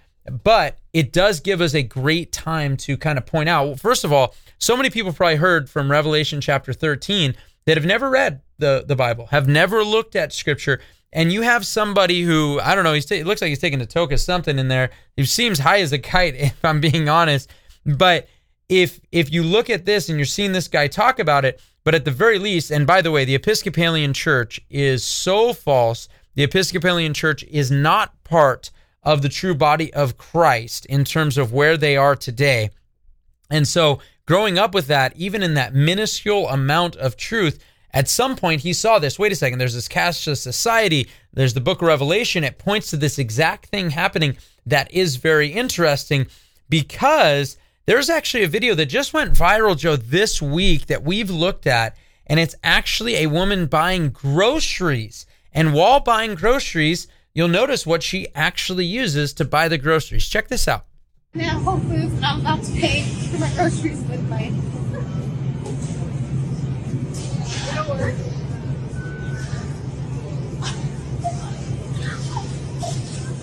but 0.43 0.79
it 0.95 1.13
does 1.13 1.41
give 1.41 1.61
us 1.61 1.75
a 1.75 1.83
great 1.83 2.33
time 2.33 2.79
to 2.79 2.97
kind 2.97 3.19
of 3.19 3.27
point 3.27 3.51
out. 3.51 3.67
Well, 3.67 3.77
first 3.77 4.05
of 4.05 4.15
all, 4.15 4.35
so 4.57 4.79
many 4.79 4.89
people 4.89 5.13
probably 5.13 5.37
heard 5.37 5.69
from 5.69 5.91
Revelation 5.91 6.41
chapter 6.41 6.73
13 6.73 7.37
that 7.67 7.77
have 7.77 7.87
never 7.87 8.09
read 8.09 8.41
the, 8.59 8.85
the 8.87 8.97
Bible, 8.97 9.27
have 9.27 9.49
never 9.49 9.85
looked 9.85 10.17
at 10.17 10.33
scripture. 10.33 10.81
And 11.13 11.33
you 11.33 11.43
have 11.43 11.65
somebody 11.65 12.23
who, 12.23 12.61
I 12.61 12.75
don't 12.75 12.85
know, 12.85 12.93
he's 12.93 13.07
ta- 13.07 13.15
it 13.15 13.27
looks 13.27 13.41
like 13.41 13.49
he's 13.49 13.59
taking 13.59 13.81
a 13.81 13.87
toke 13.87 14.13
of 14.13 14.21
something 14.21 14.59
in 14.59 14.69
there. 14.69 14.91
He 15.17 15.25
seems 15.25 15.59
high 15.59 15.81
as 15.81 15.93
a 15.93 15.99
kite, 15.99 16.35
if 16.37 16.65
I'm 16.65 16.81
being 16.81 17.09
honest. 17.09 17.51
But 17.85 18.29
if 18.69 19.01
if 19.13 19.33
you 19.33 19.43
look 19.43 19.71
at 19.71 19.85
this 19.85 20.09
and 20.09 20.19
you're 20.19 20.27
seeing 20.27 20.53
this 20.53 20.69
guy 20.69 20.89
talk 20.89 21.19
about 21.19 21.45
it, 21.45 21.61
but 21.85 21.95
at 21.95 22.05
the 22.05 22.11
very 22.11 22.39
least, 22.39 22.71
and 22.71 22.87
by 22.87 23.01
the 23.01 23.13
way, 23.13 23.25
the 23.25 23.37
Episcopalian 23.37 24.13
Church 24.13 24.61
is 24.69 25.05
so 25.05 25.53
false. 25.53 26.09
The 26.35 26.43
Episcopalian 26.43 27.15
Church 27.15 27.45
is 27.45 27.71
not 27.71 28.23
part 28.25 28.71
of 29.05 29.23
the 29.23 29.29
true 29.29 29.55
body 29.55 29.95
of 29.95 30.19
Christ 30.19 30.85
in 30.87 31.05
terms 31.05 31.39
of 31.39 31.53
where 31.53 31.77
they 31.77 31.97
are 31.97 32.17
today. 32.17 32.71
And 33.51 33.67
so, 33.69 34.01
growing 34.27 34.59
up 34.59 34.75
with 34.75 34.89
that, 34.89 35.17
even 35.17 35.43
in 35.43 35.55
that 35.55 35.75
minuscule 35.75 36.49
amount 36.49 36.97
of 36.97 37.17
truth, 37.17 37.63
at 37.93 38.09
some 38.09 38.37
point 38.37 38.61
he 38.61 38.73
saw 38.73 38.99
this. 38.99 39.19
Wait 39.19 39.33
a 39.33 39.37
second, 39.37 39.59
there's 39.59 39.75
this 39.75 39.89
cashless 39.89 40.39
society, 40.39 41.09
there's 41.33 41.55
the 41.55 41.61
book 41.61 41.81
of 41.81 41.89
Revelation. 41.89 42.45
It 42.45 42.59
points 42.59 42.91
to 42.91 42.97
this 42.97 43.19
exact 43.19 43.67
thing 43.67 43.91
happening 43.91 44.37
that 44.67 44.93
is 44.93 45.17
very 45.17 45.49
interesting 45.49 46.27
because 46.69 47.57
there's 47.87 48.11
actually 48.11 48.43
a 48.43 48.49
video 48.49 48.75
that 48.75 48.87
just 48.87 49.15
went 49.15 49.33
viral, 49.33 49.79
Joe, 49.79 49.97
this 49.97 50.43
week 50.43 50.87
that 50.87 51.05
we've 51.05 51.31
looked 51.31 51.67
at. 51.67 51.97
And 52.27 52.41
it's 52.41 52.57
actually 52.65 53.17
a 53.17 53.29
woman 53.29 53.67
buying 53.67 54.09
groceries. 54.11 55.27
And 55.53 55.73
while 55.73 56.01
buying 56.01 56.35
groceries, 56.35 57.07
you'll 57.33 57.47
notice 57.47 57.87
what 57.87 58.03
she 58.03 58.27
actually 58.35 58.85
uses 58.85 59.33
to 59.35 59.45
buy 59.45 59.69
the 59.69 59.79
groceries. 59.79 60.29
Check 60.29 60.49
this 60.49 60.67
out. 60.67 60.87
Now 61.37 61.59
Whole 61.61 61.79
Foods 61.81 62.15
and 62.15 62.25
I'm 62.25 62.41
about 62.41 62.63
to 62.65 62.73
pay 62.73 63.03
for 63.03 63.39
my 63.39 63.53
groceries 63.55 64.03
with 64.05 64.27
my. 64.29 64.49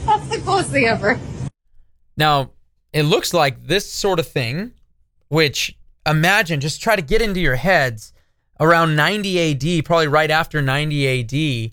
That's 0.05 0.27
the 0.27 0.41
coolest 0.43 0.71
thing 0.71 0.85
ever. 0.85 1.19
Now, 2.17 2.51
it 2.91 3.03
looks 3.03 3.33
like 3.33 3.67
this 3.67 3.91
sort 3.91 4.19
of 4.19 4.27
thing, 4.27 4.73
which 5.29 5.77
imagine, 6.05 6.59
just 6.59 6.81
try 6.81 6.95
to 6.95 7.01
get 7.01 7.21
into 7.21 7.39
your 7.39 7.55
heads 7.55 8.13
around 8.59 8.95
90 8.95 9.79
AD, 9.79 9.85
probably 9.85 10.07
right 10.07 10.31
after 10.31 10.61
90 10.61 11.21
AD, 11.21 11.71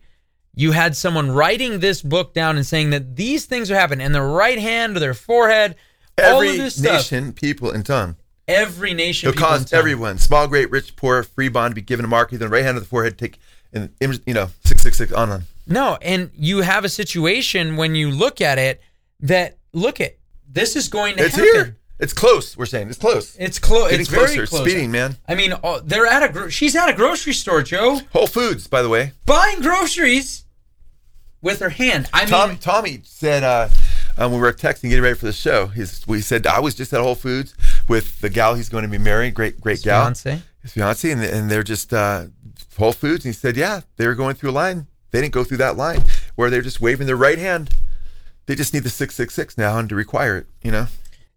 you 0.55 0.73
had 0.73 0.97
someone 0.97 1.31
writing 1.31 1.79
this 1.79 2.03
book 2.03 2.35
down 2.35 2.57
and 2.57 2.67
saying 2.67 2.91
that 2.91 3.17
these 3.17 3.47
things 3.47 3.71
are 3.71 3.77
happening 3.77 4.05
in 4.05 4.12
their 4.12 4.27
right 4.27 4.59
hand 4.59 4.97
or 4.97 5.00
their 5.00 5.15
forehead. 5.15 5.77
Every 6.19 6.59
nation, 6.59 7.33
people, 7.33 7.71
and 7.71 7.85
tongue. 7.85 8.17
Every 8.49 8.95
nation. 8.95 9.31
People, 9.33 9.47
and 9.47 9.61
cause 9.62 9.73
everyone, 9.73 10.19
small, 10.19 10.47
great, 10.49 10.71
rich, 10.71 10.97
poor, 10.97 11.23
free 11.23 11.49
bond, 11.49 11.75
be 11.75 11.81
given 11.83 12.05
a 12.05 12.09
mark 12.09 12.33
either 12.33 12.45
on 12.47 12.50
the 12.50 12.57
right 12.57 12.64
hand 12.64 12.76
of 12.76 12.83
the 12.83 12.88
forehead, 12.88 13.17
take, 13.19 13.38
and 13.73 13.90
you 14.00 14.35
know, 14.35 14.47
666 14.64 15.12
on 15.12 15.31
on. 15.31 15.43
No, 15.67 15.99
and 16.02 16.31
you 16.35 16.59
have 16.62 16.85
a 16.85 16.88
situation 16.88 17.76
when 17.76 17.95
you 17.95 18.11
look 18.11 18.40
at 18.40 18.59
it 18.59 18.81
that 19.21 19.57
look 19.73 20.00
at 20.00 20.17
this 20.49 20.75
is 20.75 20.88
going 20.88 21.17
to 21.17 21.25
It's 21.25 21.37
happen. 21.37 21.52
here. 21.52 21.76
It's 22.00 22.12
close, 22.14 22.57
we're 22.57 22.67
saying. 22.67 22.88
It's 22.88 22.99
close. 22.99 23.37
It's 23.38 23.59
close. 23.59 23.93
It's 23.93 24.09
very 24.09 24.25
closer. 24.25 24.47
close. 24.47 24.62
Speeding, 24.62 24.90
man. 24.90 25.17
I 25.29 25.35
mean, 25.35 25.52
oh, 25.62 25.81
they're 25.81 26.07
at 26.07 26.23
a. 26.23 26.33
Gro- 26.33 26.49
she's 26.49 26.75
at 26.75 26.88
a 26.88 26.95
grocery 26.95 27.35
store, 27.35 27.62
Joe, 27.62 28.00
Whole 28.12 28.26
Foods, 28.26 28.67
by 28.67 28.81
the 28.83 28.88
way. 28.88 29.12
buying 29.26 29.61
groceries 29.61 30.45
with 31.43 31.61
her 31.61 31.69
hand. 31.69 32.09
I 32.12 32.21
mean, 32.23 32.29
Tommy, 32.31 32.57
Tommy 32.57 33.00
said 33.05 33.45
uh, 33.45 33.69
um, 34.19 34.33
we 34.33 34.38
were 34.38 34.52
texting, 34.52 34.90
getting 34.90 35.02
ready 35.02 35.17
for 35.17 35.26
the 35.26 35.33
show, 35.33 35.67
he's, 35.69 36.07
we 36.07 36.21
said, 36.21 36.47
I 36.47 36.61
was 36.61 36.75
just 36.75 36.93
at 36.93 37.00
Whole 37.00 37.14
Foods 37.14 37.55
with 37.88 38.21
the 38.21 38.31
gal 38.31 38.55
he's 38.55 38.69
going 38.69 38.83
to 38.83 38.88
be 38.88 38.99
marrying, 38.99 39.33
great, 39.33 39.61
great 39.61 39.83
gal. 39.83 40.05
fiance. 40.05 40.43
His 40.62 40.73
fiance, 40.73 41.11
and, 41.11 41.23
and 41.23 41.50
they're 41.50 41.62
just 41.62 41.93
uh, 41.93 42.26
Whole 42.76 42.93
Foods. 42.93 43.25
And 43.25 43.35
he 43.35 43.38
said, 43.38 43.57
yeah, 43.57 43.81
they 43.97 44.07
were 44.07 44.14
going 44.14 44.35
through 44.35 44.50
a 44.50 44.52
line. 44.52 44.87
They 45.11 45.21
didn't 45.21 45.33
go 45.33 45.45
through 45.45 45.59
that 45.59 45.76
line 45.76 46.02
where 46.37 46.50
they're 46.50 46.62
just 46.62 46.81
waving 46.81 47.07
their 47.07 47.17
right 47.17 47.38
hand. 47.38 47.71
They 48.47 48.55
just 48.55 48.75
need 48.75 48.85
the 48.85 48.90
666 48.90 49.59
now 49.59 49.79
and 49.79 49.88
to 49.88 49.95
require 49.95 50.37
it, 50.37 50.47
you 50.62 50.71
know? 50.71 50.87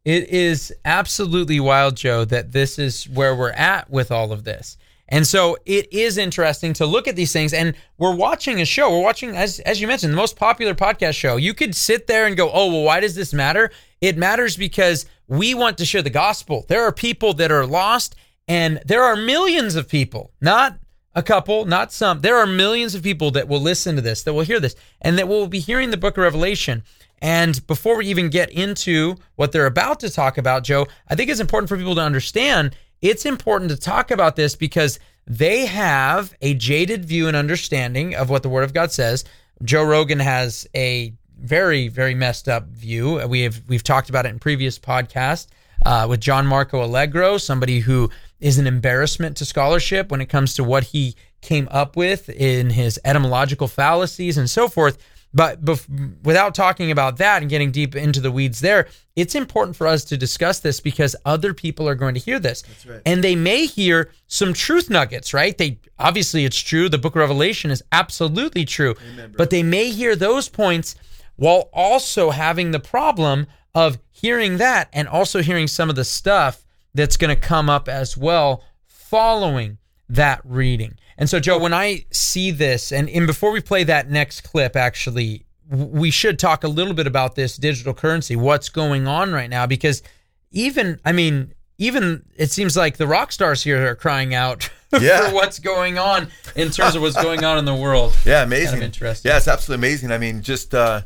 It 0.06 0.30
is 0.30 0.74
absolutely 0.84 1.60
wild, 1.60 1.96
Joe, 1.96 2.26
that 2.26 2.52
this 2.52 2.78
is 2.78 3.06
where 3.06 3.36
we're 3.36 3.52
at 3.52 3.90
with 3.90 4.12
all 4.12 4.32
of 4.32 4.44
this. 4.44 4.78
And 5.14 5.28
so 5.28 5.58
it 5.68 5.94
is 5.94 6.18
interesting 6.18 6.74
to 6.74 6.88
look 6.88 7.08
at 7.08 7.16
these 7.16 7.32
things. 7.32 7.54
And 7.54 7.76
we're 8.00 8.16
watching 8.16 8.62
a 8.62 8.66
show. 8.66 8.90
We're 8.90 9.04
watching, 9.04 9.36
as, 9.36 9.60
as 9.60 9.80
you 9.80 9.86
mentioned, 9.86 10.12
the 10.12 10.18
most 10.18 10.36
popular 10.36 10.74
podcast 10.74 11.14
show. 11.14 11.36
You 11.36 11.54
could 11.54 11.76
sit 11.76 12.08
there 12.08 12.26
and 12.26 12.36
go, 12.36 12.50
oh, 12.52 12.72
well, 12.72 12.82
why 12.82 13.00
does 13.00 13.14
this 13.14 13.32
matter? 13.32 13.70
It 14.02 14.18
matters 14.18 14.58
because 14.58 15.06
we 15.28 15.54
want 15.54 15.78
to 15.78 15.86
share 15.86 16.02
the 16.02 16.10
gospel. 16.10 16.66
There 16.68 16.82
are 16.82 16.92
people 16.92 17.36
that 17.36 17.52
are 17.52 17.68
lost, 17.68 18.16
and 18.48 18.82
there 18.88 19.04
are 19.04 19.16
millions 19.16 19.76
of 19.76 19.88
people, 19.88 20.32
not 20.42 20.80
a 21.14 21.22
couple, 21.22 21.66
not 21.66 21.92
some. 21.92 22.22
There 22.22 22.38
are 22.38 22.48
millions 22.48 22.96
of 22.96 23.04
people 23.04 23.30
that 23.32 23.48
will 23.48 23.62
listen 23.62 23.96
to 23.96 24.02
this, 24.02 24.24
that 24.24 24.34
will 24.34 24.42
hear 24.42 24.60
this, 24.60 24.76
and 25.00 25.20
that 25.20 25.28
will 25.28 25.46
be 25.46 25.60
hearing 25.60 25.92
the 25.92 25.98
book 25.98 26.18
of 26.18 26.24
Revelation. 26.24 26.82
And 27.22 27.66
before 27.68 27.98
we 27.98 28.08
even 28.08 28.32
get 28.32 28.50
into 28.50 29.18
what 29.36 29.52
they're 29.52 29.68
about 29.68 30.00
to 30.00 30.10
talk 30.10 30.40
about, 30.40 30.64
Joe, 30.64 30.88
I 31.08 31.14
think 31.14 31.30
it's 31.30 31.40
important 31.40 31.70
for 31.70 31.78
people 31.78 31.94
to 31.96 32.02
understand 32.02 32.76
it's 33.04 33.26
important 33.26 33.70
to 33.70 33.78
talk 33.78 34.10
about 34.12 34.38
this 34.38 34.56
because 34.56 34.98
they 35.28 35.66
have 35.66 36.34
a 36.42 36.54
jaded 36.56 37.04
view 37.06 37.28
and 37.28 37.36
understanding 37.36 38.16
of 38.16 38.30
what 38.30 38.44
the 38.44 38.50
Word 38.50 38.64
of 38.64 38.74
God 38.74 38.92
says. 38.92 39.26
Joe 39.62 39.84
Rogan 39.84 40.20
has 40.20 40.66
a 40.74 41.14
very, 41.38 41.90
very 41.90 42.16
messed 42.16 42.48
up 42.48 42.68
view. 42.70 43.26
We 43.28 43.42
have 43.42 43.62
we've 43.68 43.84
talked 43.84 44.10
about 44.10 44.26
it 44.26 44.30
in 44.30 44.40
previous 44.40 44.80
podcasts 44.80 45.48
uh, 45.86 46.08
with 46.10 46.22
John 46.22 46.48
Marco 46.48 46.84
Allegro, 46.84 47.38
somebody 47.38 47.80
who 47.80 48.10
is 48.40 48.58
an 48.58 48.68
embarrassment 48.68 49.36
to 49.38 49.46
scholarship 49.46 50.10
when 50.10 50.22
it 50.22 50.28
comes 50.28 50.54
to 50.56 50.64
what 50.64 50.86
he 50.86 51.16
came 51.42 51.68
up 51.72 51.98
with 51.98 52.30
in 52.30 52.70
his 52.70 53.00
etymological 53.04 53.68
fallacies 53.68 54.38
and 54.38 54.50
so 54.50 54.70
forth. 54.70 54.98
But 55.34 55.66
bef- 55.66 56.24
without 56.24 56.54
talking 56.54 56.92
about 56.92 57.18
that 57.18 57.42
and 57.42 57.50
getting 57.50 57.72
deep 57.72 57.96
into 57.96 58.22
the 58.22 58.32
weeds 58.32 58.60
there, 58.60 58.88
it's 59.16 59.34
important 59.36 59.76
for 59.76 59.88
us 59.88 60.04
to 60.06 60.18
discuss 60.18 60.60
this 60.60 60.80
because 60.80 61.16
other 61.26 61.54
people 61.54 61.88
are 61.90 61.96
going 61.96 62.14
to 62.14 62.20
hear 62.20 62.40
this. 62.40 62.62
And 63.06 63.24
they 63.24 63.36
may 63.36 63.66
hear 63.66 64.12
some 64.28 64.54
truth 64.54 64.90
nuggets, 64.90 65.34
right? 65.34 65.58
They 65.58 65.80
obviously 65.98 66.46
it's 66.46 66.60
true. 66.60 66.88
The 66.88 66.98
book 67.00 67.16
of 67.16 67.20
Revelation 67.20 67.72
is 67.72 67.84
absolutely 67.92 68.66
true. 68.66 68.96
but 69.38 69.50
they 69.50 69.64
may 69.64 69.90
hear 69.90 70.16
those 70.16 70.50
points 70.50 70.96
while 71.36 71.70
also 71.74 72.30
having 72.30 72.72
the 72.72 72.80
problem 72.80 73.48
of 73.74 73.98
hearing 74.12 74.58
that 74.58 74.88
and 74.94 75.08
also 75.08 75.42
hearing 75.42 75.68
some 75.68 75.90
of 75.90 75.96
the 75.96 76.06
stuff 76.06 76.64
that's 76.94 77.18
going 77.18 77.36
to 77.36 77.42
come 77.42 77.72
up 77.72 77.90
as 77.90 78.16
well 78.16 78.64
following 78.86 79.78
that 80.10 80.42
reading. 80.44 80.96
And 81.24 81.30
so, 81.30 81.40
Joe, 81.40 81.58
when 81.58 81.74
I 81.74 82.04
see 82.12 82.52
this, 82.52 82.92
and, 82.92 83.10
and 83.10 83.26
before 83.26 83.52
we 83.54 83.62
play 83.62 83.86
that 83.86 84.12
next 84.12 84.42
clip, 84.42 84.76
actually, 84.76 85.46
we 85.70 86.12
should 86.12 86.38
talk 86.38 86.66
a 86.66 86.68
little 86.68 86.94
bit 86.94 87.08
about 87.08 87.36
this 87.36 87.56
digital 87.56 87.94
currency, 87.94 88.36
what's 88.36 88.68
going 88.68 89.08
on 89.08 89.32
right 89.32 89.50
now, 89.50 89.66
because 89.66 90.04
even, 90.52 91.00
I 91.06 91.14
mean, 91.14 91.54
even 91.78 92.26
it 92.36 92.52
seems 92.52 92.76
like 92.76 92.98
the 92.98 93.08
rock 93.08 93.32
stars 93.32 93.64
here 93.64 93.88
are 93.90 93.96
crying 93.96 94.34
out 94.36 94.70
Yeah. 95.00 95.30
for 95.30 95.34
what's 95.36 95.60
going 95.60 95.98
on 95.98 96.28
in 96.58 96.72
terms 96.72 96.94
of 96.94 97.02
what's 97.02 97.16
going 97.16 97.46
on 97.46 97.58
in 97.58 97.64
the 97.64 97.74
world. 97.74 98.14
Yeah, 98.26 98.44
amazing. 98.44 98.82
interesting. 98.82 99.30
Yeah, 99.32 99.38
it's 99.38 99.48
absolutely 99.48 99.88
amazing. 99.88 100.12
I 100.12 100.18
mean, 100.18 100.42
just 100.42 100.76
uh, 100.76 101.04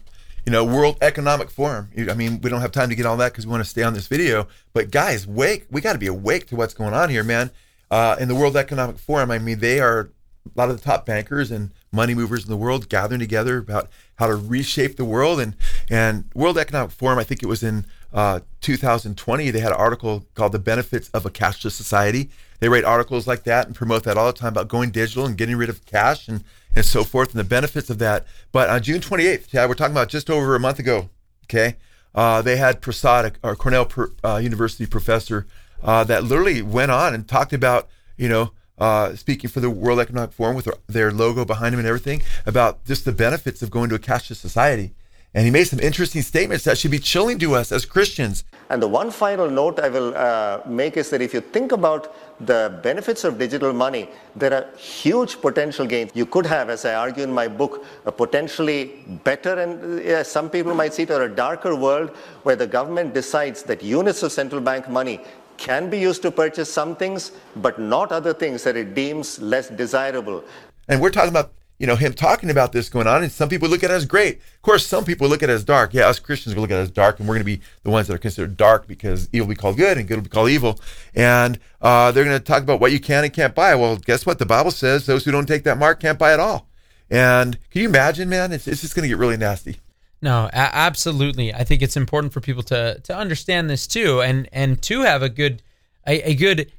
you 0.48 0.52
know, 0.52 0.64
World 0.66 0.98
Economic 1.04 1.52
Forum. 1.52 1.92
I 1.96 2.16
mean, 2.16 2.42
we 2.42 2.50
don't 2.50 2.62
have 2.62 2.72
time 2.72 2.90
to 2.90 2.96
get 2.96 3.06
all 3.06 3.18
that 3.18 3.34
because 3.34 3.46
we 3.46 3.52
want 3.52 3.64
to 3.64 3.70
stay 3.70 3.84
on 3.84 3.94
this 3.94 4.08
video. 4.08 4.48
But 4.74 4.90
guys, 4.90 5.28
wake! 5.28 5.68
We 5.70 5.80
got 5.80 5.94
to 5.94 6.00
be 6.00 6.08
awake 6.08 6.48
to 6.48 6.56
what's 6.56 6.74
going 6.74 6.96
on 6.96 7.12
here, 7.12 7.24
man. 7.24 7.52
Uh, 7.90 8.16
in 8.20 8.28
the 8.28 8.36
World 8.36 8.58
Economic 8.58 8.98
Forum, 8.98 9.32
I 9.32 9.40
mean, 9.40 9.60
they 9.60 9.80
are 9.80 10.10
a 10.46 10.60
lot 10.60 10.70
of 10.70 10.78
the 10.78 10.84
top 10.84 11.06
bankers 11.06 11.52
and 11.52 11.72
money 11.92 12.14
movers 12.14 12.44
in 12.44 12.50
the 12.50 12.58
world 12.58 12.90
gathering 12.90 13.20
together 13.20 13.58
about 13.58 13.90
how 14.16 14.28
to 14.28 14.36
reshape 14.36 14.96
the 14.96 15.06
world. 15.06 15.40
And 15.40 15.56
and 15.90 16.26
World 16.34 16.58
Economic 16.58 16.92
Forum, 16.92 17.20
I 17.20 17.24
think 17.24 17.44
it 17.44 17.48
was 17.48 17.64
in 17.64 17.86
uh, 18.14 18.40
2020, 18.62 19.52
they 19.52 19.60
had 19.60 19.72
an 19.72 19.78
article 19.78 20.26
called 20.36 20.52
"The 20.52 20.60
Benefits 20.60 21.10
of 21.10 21.26
a 21.26 21.30
Cashless 21.30 21.72
Society." 21.72 22.30
They 22.60 22.70
write 22.70 22.84
articles 22.84 23.28
like 23.28 23.44
that 23.44 23.68
and 23.68 23.76
promote 23.76 24.04
that 24.04 24.18
all 24.18 24.28
the 24.28 24.34
time 24.34 24.54
about 24.54 24.68
going 24.68 24.90
digital 24.90 25.26
and 25.26 25.38
getting 25.38 25.58
rid 25.58 25.70
of 25.70 25.86
cash 25.86 26.28
and 26.28 26.44
and 26.76 26.86
so 26.86 27.04
forth 27.04 27.32
and 27.32 27.40
the 27.40 27.44
benefits 27.44 27.90
of 27.90 28.00
that. 28.00 28.26
But 28.52 28.70
on 28.70 28.82
June 28.84 29.02
28th, 29.02 29.54
yeah, 29.54 29.66
we're 29.66 29.74
talking 29.74 29.94
about 29.94 30.10
just 30.10 30.30
over 30.30 30.56
a 30.56 30.60
month 30.60 30.80
ago. 30.80 31.10
Okay, 31.46 31.76
uh, 32.16 32.42
they 32.42 32.58
had 32.58 32.82
Prasad, 32.82 33.38
a 33.44 33.56
Cornell 33.56 33.86
per, 33.86 34.12
uh, 34.24 34.38
University 34.38 34.86
professor, 34.86 35.48
uh, 35.84 36.04
that 36.06 36.24
literally 36.24 36.62
went 36.62 36.92
on 36.92 37.14
and 37.14 37.28
talked 37.28 37.54
about, 37.54 37.88
you 38.18 38.30
know, 38.30 38.52
uh, 38.78 39.16
speaking 39.16 39.50
for 39.50 39.60
the 39.60 39.70
World 39.70 40.00
Economic 40.00 40.32
Forum 40.32 40.56
with 40.56 40.68
their, 40.88 41.12
logo 41.12 41.46
behind 41.46 41.74
him 41.74 41.80
and 41.80 41.88
everything, 41.88 42.22
about 42.46 42.84
just 42.86 43.06
the 43.06 43.12
benefits 43.12 43.62
of 43.62 43.72
going 43.72 43.90
to 43.90 43.96
a 43.96 44.00
cashless 44.00 44.36
society. 44.36 44.94
And 45.34 45.46
he 45.46 45.52
made 45.52 45.66
some 45.66 45.80
interesting 45.80 46.22
statements 46.22 46.64
that 46.64 46.78
should 46.78 46.90
be 46.90 47.00
chilling 47.00 47.38
to 47.40 47.54
us 47.54 47.72
as 47.72 47.86
Christians. 47.86 48.44
And 48.70 48.82
the 48.82 48.88
one 48.88 49.12
final 49.12 49.50
note 49.50 49.80
I 49.80 49.90
will 49.90 50.16
uh, 50.16 50.62
make 50.66 50.98
is 50.98 51.10
that 51.10 51.22
if 51.22 51.34
you 51.34 51.42
think 51.42 51.74
about 51.74 52.16
the 52.40 52.80
benefits 52.82 53.24
of 53.24 53.38
digital 53.38 53.74
money, 53.74 54.10
there 54.36 54.54
are 54.54 54.78
huge 54.78 55.40
potential 55.42 55.86
gains. 55.86 56.12
You 56.16 56.26
could 56.26 56.46
have, 56.46 56.70
as 56.70 56.86
I 56.86 56.96
argue 56.96 57.24
in 57.24 57.32
my 57.32 57.48
book, 57.48 57.86
a 58.06 58.12
potentially 58.12 59.04
better 59.24 59.60
and 59.60 60.00
uh, 60.08 60.24
some 60.24 60.50
people 60.50 60.74
might 60.74 60.94
see 60.94 61.04
it 61.04 61.12
or 61.12 61.24
a 61.24 61.30
darker 61.30 61.76
world 61.76 62.10
where 62.44 62.56
the 62.56 62.68
government 62.68 63.14
decides 63.14 63.64
that 63.64 63.84
units 63.84 64.24
of 64.24 64.32
central 64.32 64.62
bank 64.62 64.90
money 64.90 65.22
can 65.58 65.90
be 65.90 66.00
used 66.00 66.22
to 66.22 66.32
purchase 66.32 66.72
some 66.72 66.96
things, 66.96 67.32
but 67.56 67.80
not 67.80 68.12
other 68.12 68.34
things 68.34 68.64
that 68.64 68.78
it 68.78 68.94
deems 68.94 69.40
less 69.40 69.70
desirable. 69.70 70.44
And 70.88 71.02
we're 71.02 71.12
talking 71.12 71.30
about 71.30 71.54
you 71.80 71.86
know, 71.86 71.96
him 71.96 72.14
talking 72.14 72.50
about 72.50 72.72
this 72.72 72.90
going 72.90 73.06
on, 73.06 73.22
and 73.22 73.32
some 73.32 73.50
people 73.50 73.70
look 73.70 73.84
at 73.84 73.92
it 73.92 73.94
as 73.94 74.06
great. 74.06 74.38
Of 74.38 74.62
course, 74.64 74.86
some 74.86 75.06
people 75.06 75.28
look 75.28 75.44
at 75.44 75.50
it 75.50 75.54
as 75.54 75.64
dark. 75.64 75.94
Yeah, 75.94 76.08
us 76.08 76.18
Christians 76.18 76.56
will 76.56 76.64
look 76.64 76.72
at 76.72 76.80
it 76.80 76.82
as 76.82 76.92
dark, 76.92 77.20
and 77.20 77.28
we're 77.28 77.36
going 77.36 77.46
to 77.46 77.58
be 77.58 77.62
the 77.84 77.92
ones 77.92 78.08
that 78.08 78.16
are 78.16 78.20
considered 78.20 78.58
dark 78.58 78.88
because 78.88 79.30
evil 79.32 79.48
will 79.48 79.54
be 79.54 79.60
called 79.60 79.78
good 79.78 79.98
and 79.98 80.08
good 80.08 80.16
will 80.16 80.24
be 80.24 80.30
called 80.30 80.50
evil. 80.50 80.80
And 81.14 81.60
uh, 81.82 82.12
they're 82.12 82.24
going 82.24 82.38
to 82.38 82.44
talk 82.44 82.64
about 82.64 82.80
what 82.80 82.92
you 82.92 83.00
can 83.00 83.24
and 83.24 83.32
can't 83.32 83.54
buy. 83.54 83.76
Well, 83.76 83.98
guess 83.98 84.26
what? 84.26 84.40
The 84.40 84.46
Bible 84.46 84.72
says 84.72 85.06
those 85.06 85.24
who 85.24 85.32
don't 85.32 85.46
take 85.46 85.64
that 85.66 85.78
mark 85.78 86.00
can't 86.00 86.18
buy 86.18 86.34
at 86.34 86.40
all. 86.40 86.68
And 87.12 87.60
can 87.70 87.84
you 87.84 87.90
imagine, 87.90 88.28
man? 88.28 88.52
It's, 88.52 88.68
it's 88.68 88.82
just 88.82 88.96
going 88.96 89.04
to 89.04 89.10
get 89.10 89.18
really 89.18 89.38
nasty. 89.38 89.78
No, 90.22 90.46
a- 90.52 90.76
absolutely. 90.76 91.54
I 91.54 91.64
think 91.64 91.82
it's 91.82 91.98
important 91.98 92.34
for 92.34 92.42
people 92.42 92.64
to 92.64 93.00
to 93.04 93.16
understand 93.16 93.70
this 93.70 93.88
too, 93.88 94.22
and 94.22 94.50
and 94.52 94.82
to 94.84 95.02
have 95.02 95.22
a 95.22 95.30
good 95.30 95.62
a, 96.06 96.32
a 96.32 96.36
good 96.36 96.72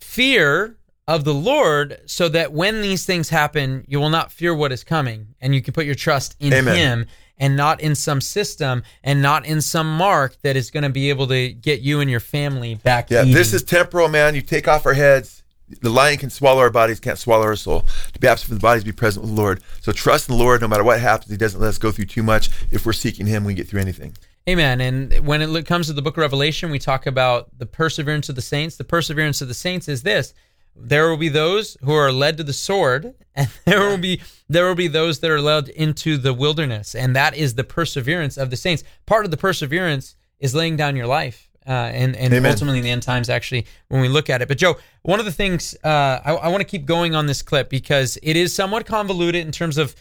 fear 0.00 0.76
of 1.06 1.24
the 1.24 1.34
Lord 1.34 2.00
so 2.04 2.28
that 2.28 2.52
when 2.52 2.82
these 2.82 3.06
things 3.06 3.30
happen, 3.30 3.84
you 3.88 3.98
will 3.98 4.10
not 4.10 4.30
fear 4.30 4.54
what 4.54 4.72
is 4.72 4.84
coming 4.84 5.28
and 5.40 5.54
you 5.54 5.62
can 5.62 5.72
put 5.72 5.86
your 5.86 5.94
trust 5.94 6.36
in 6.38 6.52
Amen. 6.52 6.76
Him 6.76 7.06
and 7.38 7.56
not 7.56 7.80
in 7.80 7.94
some 7.94 8.20
system 8.20 8.82
and 9.02 9.22
not 9.22 9.46
in 9.46 9.62
some 9.62 9.96
mark 9.96 10.36
that 10.42 10.56
is 10.56 10.70
going 10.70 10.82
to 10.82 10.90
be 10.90 11.08
able 11.08 11.26
to 11.28 11.50
get 11.52 11.80
you 11.80 12.00
and 12.00 12.10
your 12.10 12.20
family 12.20 12.74
back. 12.74 13.10
Yeah, 13.10 13.22
eating. 13.22 13.34
this 13.34 13.54
is 13.54 13.62
temporal, 13.62 14.08
man. 14.08 14.34
You 14.34 14.42
take 14.42 14.68
off 14.68 14.84
our 14.84 14.92
heads. 14.92 15.37
The 15.80 15.90
lion 15.90 16.18
can 16.18 16.30
swallow 16.30 16.60
our 16.60 16.70
bodies, 16.70 17.00
can't 17.00 17.18
swallow 17.18 17.44
our 17.44 17.56
soul. 17.56 17.84
To 18.12 18.18
be 18.18 18.26
absent 18.26 18.48
from 18.48 18.56
the 18.56 18.62
bodies, 18.62 18.84
be 18.84 18.92
present 18.92 19.24
with 19.24 19.34
the 19.34 19.40
Lord. 19.40 19.62
So 19.80 19.92
trust 19.92 20.28
in 20.28 20.36
the 20.36 20.42
Lord 20.42 20.60
no 20.60 20.68
matter 20.68 20.84
what 20.84 21.00
happens. 21.00 21.30
He 21.30 21.36
doesn't 21.36 21.60
let 21.60 21.68
us 21.68 21.78
go 21.78 21.90
through 21.90 22.06
too 22.06 22.22
much. 22.22 22.50
If 22.70 22.86
we're 22.86 22.92
seeking 22.92 23.26
Him, 23.26 23.44
we 23.44 23.54
get 23.54 23.68
through 23.68 23.80
anything. 23.80 24.16
Amen. 24.48 24.80
And 24.80 25.26
when 25.26 25.42
it 25.42 25.66
comes 25.66 25.88
to 25.88 25.92
the 25.92 26.00
book 26.00 26.16
of 26.16 26.22
Revelation, 26.22 26.70
we 26.70 26.78
talk 26.78 27.06
about 27.06 27.50
the 27.58 27.66
perseverance 27.66 28.30
of 28.30 28.34
the 28.34 28.42
saints. 28.42 28.76
The 28.76 28.84
perseverance 28.84 29.42
of 29.42 29.48
the 29.48 29.54
saints 29.54 29.88
is 29.88 30.02
this 30.02 30.32
there 30.80 31.08
will 31.08 31.16
be 31.16 31.28
those 31.28 31.76
who 31.82 31.92
are 31.92 32.12
led 32.12 32.36
to 32.36 32.44
the 32.44 32.52
sword 32.52 33.14
and 33.34 33.48
there 33.64 33.80
will 33.80 33.98
be 33.98 34.20
there 34.48 34.66
will 34.66 34.74
be 34.74 34.88
those 34.88 35.20
that 35.20 35.30
are 35.30 35.40
led 35.40 35.68
into 35.68 36.16
the 36.16 36.32
wilderness 36.32 36.94
and 36.94 37.16
that 37.16 37.36
is 37.36 37.54
the 37.54 37.64
perseverance 37.64 38.36
of 38.36 38.50
the 38.50 38.56
saints 38.56 38.84
part 39.06 39.24
of 39.24 39.30
the 39.30 39.36
perseverance 39.36 40.14
is 40.38 40.54
laying 40.54 40.76
down 40.76 40.96
your 40.96 41.06
life 41.06 41.47
uh, 41.68 41.90
and 41.92 42.16
and 42.16 42.32
Amen. 42.32 42.50
ultimately 42.50 42.78
in 42.78 42.84
the 42.84 42.90
end 42.90 43.02
times 43.02 43.28
actually 43.28 43.66
when 43.88 44.00
we 44.00 44.08
look 44.08 44.30
at 44.30 44.42
it 44.42 44.48
but 44.48 44.58
joe 44.58 44.76
one 45.02 45.20
of 45.20 45.26
the 45.26 45.32
things 45.32 45.76
uh, 45.84 46.20
i, 46.24 46.32
I 46.32 46.48
want 46.48 46.60
to 46.60 46.66
keep 46.66 46.86
going 46.86 47.14
on 47.14 47.26
this 47.26 47.42
clip 47.42 47.68
because 47.68 48.18
it 48.22 48.36
is 48.36 48.54
somewhat 48.54 48.86
convoluted 48.86 49.44
in 49.44 49.52
terms 49.52 49.78
of 49.78 49.94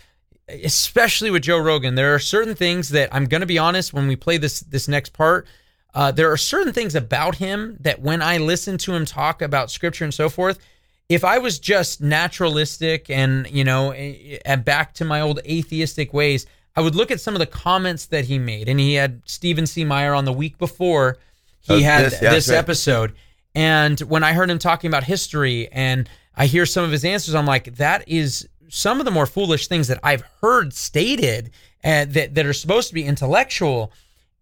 especially 0.64 1.30
with 1.30 1.44
joe 1.44 1.60
rogan 1.60 1.96
there 1.96 2.16
are 2.16 2.20
certain 2.20 2.56
things 2.56 2.90
that 2.90 3.10
i'm 3.12 3.26
going 3.26 3.42
to 3.42 3.48
be 3.48 3.58
honest 3.58 3.94
when 3.94 4.08
we 4.08 4.16
play 4.16 4.38
this 4.38 4.62
this 4.62 4.88
next 4.88 5.12
part 5.12 5.46
uh, 5.98 6.12
there 6.12 6.32
are 6.32 6.38
certain 6.38 6.74
things 6.74 6.94
about 6.94 7.38
him 7.38 7.76
that 7.80 8.02
when 8.02 8.22
I 8.22 8.38
listen 8.38 8.78
to 8.80 8.94
him 8.94 9.04
talk 9.04 9.42
about 9.42 9.72
scripture 9.72 10.04
and 10.04 10.14
so 10.14 10.30
forth, 10.30 10.60
if 11.10 11.24
I 11.24 11.40
was 11.40 11.58
just 11.58 12.02
naturalistic 12.02 13.10
and, 13.10 13.48
you 13.50 13.64
know, 13.64 13.94
and 13.94 14.64
back 14.64 14.94
to 14.96 15.06
my 15.06 15.22
old 15.22 15.40
atheistic 15.46 16.14
ways, 16.14 16.46
I 16.76 16.82
would 16.82 16.94
look 16.94 17.10
at 17.10 17.20
some 17.20 17.34
of 17.34 17.40
the 17.40 17.48
comments 17.48 18.06
that 18.08 18.26
he 18.26 18.38
made. 18.38 18.70
And 18.70 18.80
he 18.80 18.94
had 18.94 19.24
Stephen 19.26 19.66
C. 19.66 19.84
Meyer 19.86 20.14
on 20.14 20.26
the 20.26 20.34
week 20.34 20.60
before 20.60 21.18
he 21.68 21.76
Oh, 21.76 21.80
had 21.82 22.06
this- 22.06 22.20
this, 22.20 22.48
yeah, 22.48 22.54
right. 22.56 22.60
episode. 22.60 23.14
And 23.56 24.00
when 24.02 24.24
I 24.24 24.34
heard 24.34 24.50
him 24.50 24.60
talking 24.60 24.88
about 24.88 25.04
history 25.06 25.68
and 25.72 26.08
I 26.36 26.46
hear 26.46 26.66
some 26.66 26.84
of 26.84 26.92
his 26.92 27.04
answers, 27.04 27.34
I'm 27.36 27.46
like, 27.48 27.76
that 27.78 28.04
is 28.08 28.48
some 28.70 29.00
of 29.00 29.06
the 29.06 29.12
more 29.12 29.26
foolish 29.26 29.68
things 29.68 29.88
that 29.88 30.00
I've 30.04 30.24
heard 30.42 30.74
stated 30.74 31.52
uh, 31.84 32.06
that, 32.10 32.36
that 32.36 32.46
are 32.46 32.54
supposed 32.54 32.90
to 32.90 32.94
be 32.94 33.04
intellectual. 33.04 33.92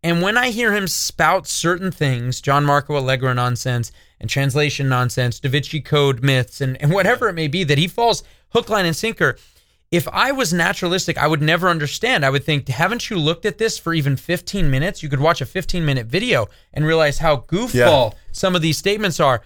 And 0.04 0.22
when 0.22 0.38
I 0.38 0.50
hear 0.50 0.74
him 0.74 0.88
spout 0.88 1.48
certain 1.48 1.92
things, 1.92 2.42
John 2.42 2.66
Marco 2.66 2.98
Allegro 2.98 3.34
nonsense 3.34 3.92
and 4.20 4.30
translation 4.30 4.90
nonsense, 4.90 5.40
Da 5.40 5.50
Vinci 5.50 5.80
Code 5.82 6.22
myths, 6.24 6.60
and, 6.62 6.80
and 6.82 6.92
whatever 6.92 7.30
it 7.30 7.34
may 7.34 7.48
be, 7.48 7.64
that 7.64 7.78
he 7.78 7.88
falls 7.88 8.24
hook, 8.50 8.70
line, 8.70 8.86
and 8.86 8.96
sinker. 8.96 9.38
If 9.91 10.08
I 10.10 10.32
was 10.32 10.52
naturalistic, 10.52 11.17
I 11.17 11.28
would 11.28 11.41
never 11.41 11.69
understand. 11.69 12.26
I 12.26 12.30
would 12.30 12.43
think, 12.43 12.67
haven't 12.67 13.10
you 13.10 13.17
looked 13.17 13.45
at 13.45 13.58
this 13.58 13.78
for 13.78 13.93
even 13.93 14.15
15 14.15 14.69
minutes? 14.69 15.04
You 15.04 15.10
could 15.10 15.19
watch 15.19 15.41
a 15.41 15.45
15 15.45 15.86
minute 15.86 16.08
video 16.08 16.48
and 16.74 16.86
realize 16.86 17.19
how 17.19 17.38
goofball 17.38 18.13
some 18.32 18.56
of 18.56 18.62
these 18.62 18.78
statements 18.78 19.19
are. 19.19 19.41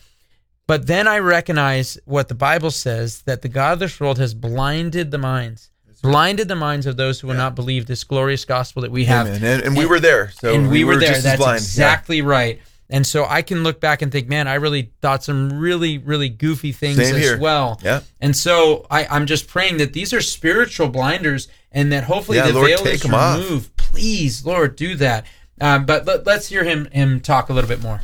But 0.66 0.86
then 0.88 1.08
I 1.08 1.18
recognize 1.18 1.98
what 2.06 2.28
the 2.28 2.36
Bible 2.36 2.72
says 2.72 3.24
that 3.24 3.42
the 3.42 3.50
God 3.50 3.74
of 3.74 3.80
this 3.80 4.00
world 4.00 4.20
has 4.20 4.34
blinded 4.34 5.10
the 5.12 5.18
minds, 5.18 5.72
blinded 6.04 6.48
the 6.48 6.56
minds 6.56 6.86
of 6.86 6.96
those 6.96 7.20
who 7.20 7.28
will 7.28 7.36
not 7.36 7.56
believe 7.56 7.88
this 7.88 8.04
glorious 8.04 8.46
gospel 8.46 8.84
that 8.84 8.92
we 8.92 9.06
have. 9.06 9.28
Amen. 9.28 9.44
And, 9.44 9.64
and 9.64 9.78
we 9.78 9.86
were 9.86 10.00
there. 10.00 10.30
So 10.30 10.54
and 10.54 10.70
we, 10.70 10.84
were, 10.84 10.98
there. 10.98 11.10
just 11.10 11.24
That's 11.24 11.38
blind. 11.40 11.56
Yeah. 11.62 11.66
exactly 11.66 12.22
right. 12.22 12.62
And 12.92 13.06
so 13.06 13.26
I 13.26 13.44
can 13.44 13.64
look 13.64 13.80
back 13.80 14.02
and 14.02 14.12
think, 14.12 14.28
man, 14.28 14.48
I 14.48 14.56
really 14.56 14.92
thought 15.02 15.24
some 15.24 15.60
really, 15.60 16.00
really 16.00 16.28
goofy 16.30 16.72
things 16.72 16.98
Same 16.98 17.16
as 17.16 17.22
here. 17.22 17.38
well. 17.40 17.80
Yeah. 17.84 18.02
And 18.20 18.36
so 18.36 18.88
I, 18.90 19.06
I'm 19.06 19.28
just 19.28 19.48
praying 19.48 19.78
that 19.78 19.94
these 19.94 20.12
are 20.12 20.22
spiritual 20.22 20.90
blinders 20.90 21.48
and 21.72 21.92
that 21.92 22.06
hopefully 22.06 22.40
Yeah, 22.40 22.48
the 22.48 22.54
Lord, 22.54 22.68
veil 22.68 22.80
take 22.80 22.96
is 22.96 23.06
'em 23.06 23.14
off. 23.14 23.38
removed. 23.38 23.78
Please, 23.78 24.44
Lord, 24.44 24.76
do 24.76 24.96
that. 24.96 25.26
Um, 25.62 25.86
but 25.86 26.06
let, 26.06 26.26
let's 26.26 26.48
hear 26.48 26.64
him 26.64 26.86
him 26.92 27.20
talk 27.20 27.50
a 27.50 27.54
little 27.54 27.68
bit 27.68 27.84
more. 27.84 28.02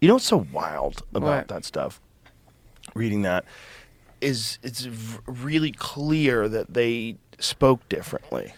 You 0.00 0.08
know 0.08 0.14
what's 0.14 0.26
so 0.26 0.46
wild 0.52 1.02
about 1.14 1.22
What? 1.22 1.48
that 1.48 1.64
stuff? 1.66 2.00
Reading 2.94 3.22
that 3.22 3.44
is 4.22 4.58
it's 4.62 4.88
really 5.26 5.72
clear 5.72 6.48
that 6.48 6.72
they 6.72 7.16
spoke 7.40 7.86
differently, 7.88 8.54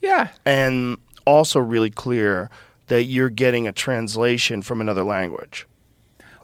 Yeah. 0.00 0.28
and 0.46 0.96
also 1.26 1.58
really 1.60 1.90
clear 1.90 2.48
that 2.88 3.04
you're 3.04 3.30
getting 3.30 3.66
a 3.66 3.72
translation 3.72 4.62
from 4.62 4.80
another 4.80 5.04
language. 5.04 5.66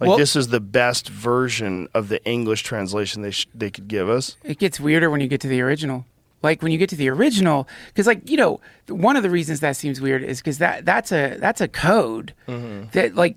Like 0.01 0.09
Well- 0.09 0.19
this 0.19 0.35
is 0.37 0.49
the 0.49 0.61
best 0.61 1.09
version 1.09 1.89
of 1.93 2.09
the 2.09 2.25
English 2.25 2.63
translation 2.63 3.23
they 3.23 3.33
sh- 3.33 3.47
they 3.55 3.71
could 3.71 3.87
give 3.89 4.09
us. 4.09 4.37
It 4.45 4.59
gets 4.59 4.81
weirder 4.81 5.11
when 5.11 5.21
you 5.21 5.29
get 5.29 5.41
to 5.43 5.49
the 5.49 5.61
original. 5.61 6.07
Like 6.43 6.63
when 6.63 6.73
you 6.73 6.79
get 6.79 6.89
to 6.89 6.97
the 6.97 7.11
original, 7.11 7.69
because 7.89 8.07
like 8.07 8.29
you 8.31 8.39
know, 8.39 8.61
one 8.89 9.17
of 9.17 9.23
the 9.23 9.29
reasons 9.29 9.61
that 9.61 9.77
seems 9.77 10.01
weird 10.01 10.23
is 10.23 10.39
because 10.39 10.57
that 10.57 10.87
that's 10.87 11.13
a 11.13 11.37
that's 11.39 11.61
a 11.61 11.69
code 11.69 12.33
that 12.47 13.15
like 13.15 13.37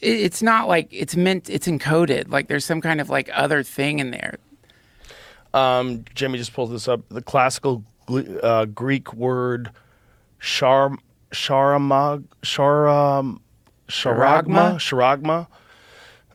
it, 0.00 0.20
it's 0.20 0.40
not 0.40 0.68
like 0.68 0.86
it's 0.92 1.16
meant 1.16 1.50
it's 1.50 1.66
encoded. 1.66 2.28
Like 2.30 2.46
there's 2.46 2.64
some 2.64 2.80
kind 2.80 3.00
of 3.00 3.10
like 3.10 3.28
other 3.34 3.64
thing 3.64 3.98
in 3.98 4.12
there. 4.12 4.36
Um, 5.52 6.04
Jimmy 6.14 6.38
just 6.38 6.52
pulled 6.52 6.70
this 6.70 6.86
up. 6.86 7.00
The 7.08 7.22
classical 7.22 7.82
uh, 8.08 8.66
Greek 8.66 9.12
word 9.14 9.70
shar 10.38 10.96
sharamag 11.34 12.24
sharam 12.42 13.40
sharagma 13.88 14.76
sharagma. 14.76 15.46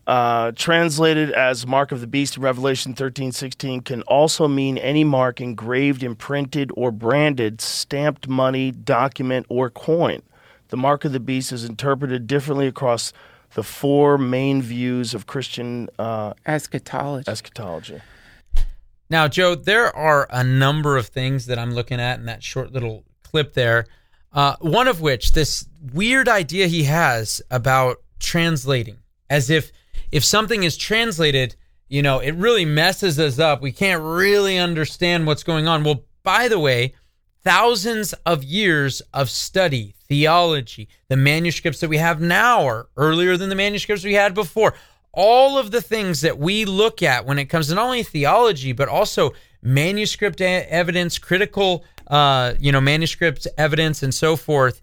Uh, 0.08 0.52
translated 0.56 1.30
as 1.32 1.68
mark 1.68 1.92
of 1.92 2.02
the 2.02 2.08
beast 2.08 2.36
in 2.36 2.42
Revelation 2.42 2.96
thirteen 2.96 3.32
sixteen, 3.32 3.82
can 3.82 4.02
also 4.04 4.48
mean 4.48 4.80
any 4.80 5.04
mark 5.04 5.40
engraved, 5.40 6.02
imprinted, 6.02 6.72
or 6.76 6.92
branded, 6.92 7.62
stamped 7.62 8.28
money, 8.28 8.72
document, 8.72 9.46
or 9.50 9.70
coin. 9.70 10.24
The 10.70 10.78
mark 10.78 11.06
of 11.06 11.12
the 11.12 11.20
beast 11.20 11.52
is 11.52 11.64
interpreted 11.64 12.26
differently 12.26 12.66
across 12.66 13.14
the 13.54 13.62
four 13.62 14.18
main 14.18 14.64
views 14.64 15.14
of 15.14 15.28
Christian 15.28 15.90
uh, 16.00 16.34
Eschatology. 16.44 17.30
eschatology. 17.30 18.02
Now, 19.12 19.28
Joe, 19.28 19.54
there 19.54 19.96
are 19.96 20.28
a 20.32 20.44
number 20.44 20.98
of 20.98 21.08
things 21.08 21.46
that 21.46 21.60
I'm 21.60 21.74
looking 21.74 22.00
at 22.00 22.18
in 22.20 22.26
that 22.26 22.42
short 22.42 22.72
little 22.72 23.04
clip 23.24 23.54
there. 23.54 23.86
Uh, 24.32 24.56
one 24.60 24.88
of 24.88 25.02
which, 25.02 25.34
this 25.34 25.66
weird 25.94 26.30
idea 26.30 26.68
he 26.68 26.84
has 26.84 27.42
about 27.50 27.98
translating, 28.20 28.98
as 29.30 29.50
if 29.50 29.72
if 30.12 30.24
something 30.24 30.64
is 30.64 30.78
translated, 30.78 31.56
you 31.88 32.02
know, 32.02 32.20
it 32.20 32.36
really 32.36 32.66
messes 32.66 33.20
us 33.20 33.40
up. 33.40 33.62
We 33.62 33.72
can't 33.72 34.02
really 34.02 34.58
understand 34.58 35.26
what's 35.26 35.44
going 35.44 35.68
on. 35.68 35.84
Well, 35.84 36.04
by 36.24 36.48
the 36.48 36.60
way, 36.60 36.94
thousands 37.44 38.14
of 38.26 38.44
years 38.44 39.02
of 39.14 39.30
study, 39.30 39.96
theology, 40.08 40.88
the 41.08 41.18
manuscripts 41.18 41.80
that 41.80 41.90
we 41.90 41.98
have 41.98 42.22
now 42.22 42.66
are 42.66 42.90
earlier 42.98 43.38
than 43.38 43.50
the 43.50 43.56
manuscripts 43.56 44.04
we 44.04 44.14
had 44.14 44.34
before. 44.34 44.76
All 45.12 45.58
of 45.58 45.72
the 45.72 45.82
things 45.82 46.22
that 46.22 46.38
we 46.38 46.66
look 46.66 47.02
at 47.02 47.26
when 47.26 47.40
it 47.40 47.46
comes 47.46 47.68
to 47.68 47.76
not 47.76 47.86
only 47.86 48.04
theology, 48.04 48.72
but 48.72 48.88
also 48.88 49.34
manuscript 49.62 50.42
evidence, 50.42 51.18
critical, 51.18 51.84
uh, 52.10 52.54
you 52.60 52.72
know, 52.72 52.82
manuscripts, 52.82 53.48
evidence, 53.58 54.04
and 54.04 54.14
so 54.14 54.36
forth. 54.36 54.82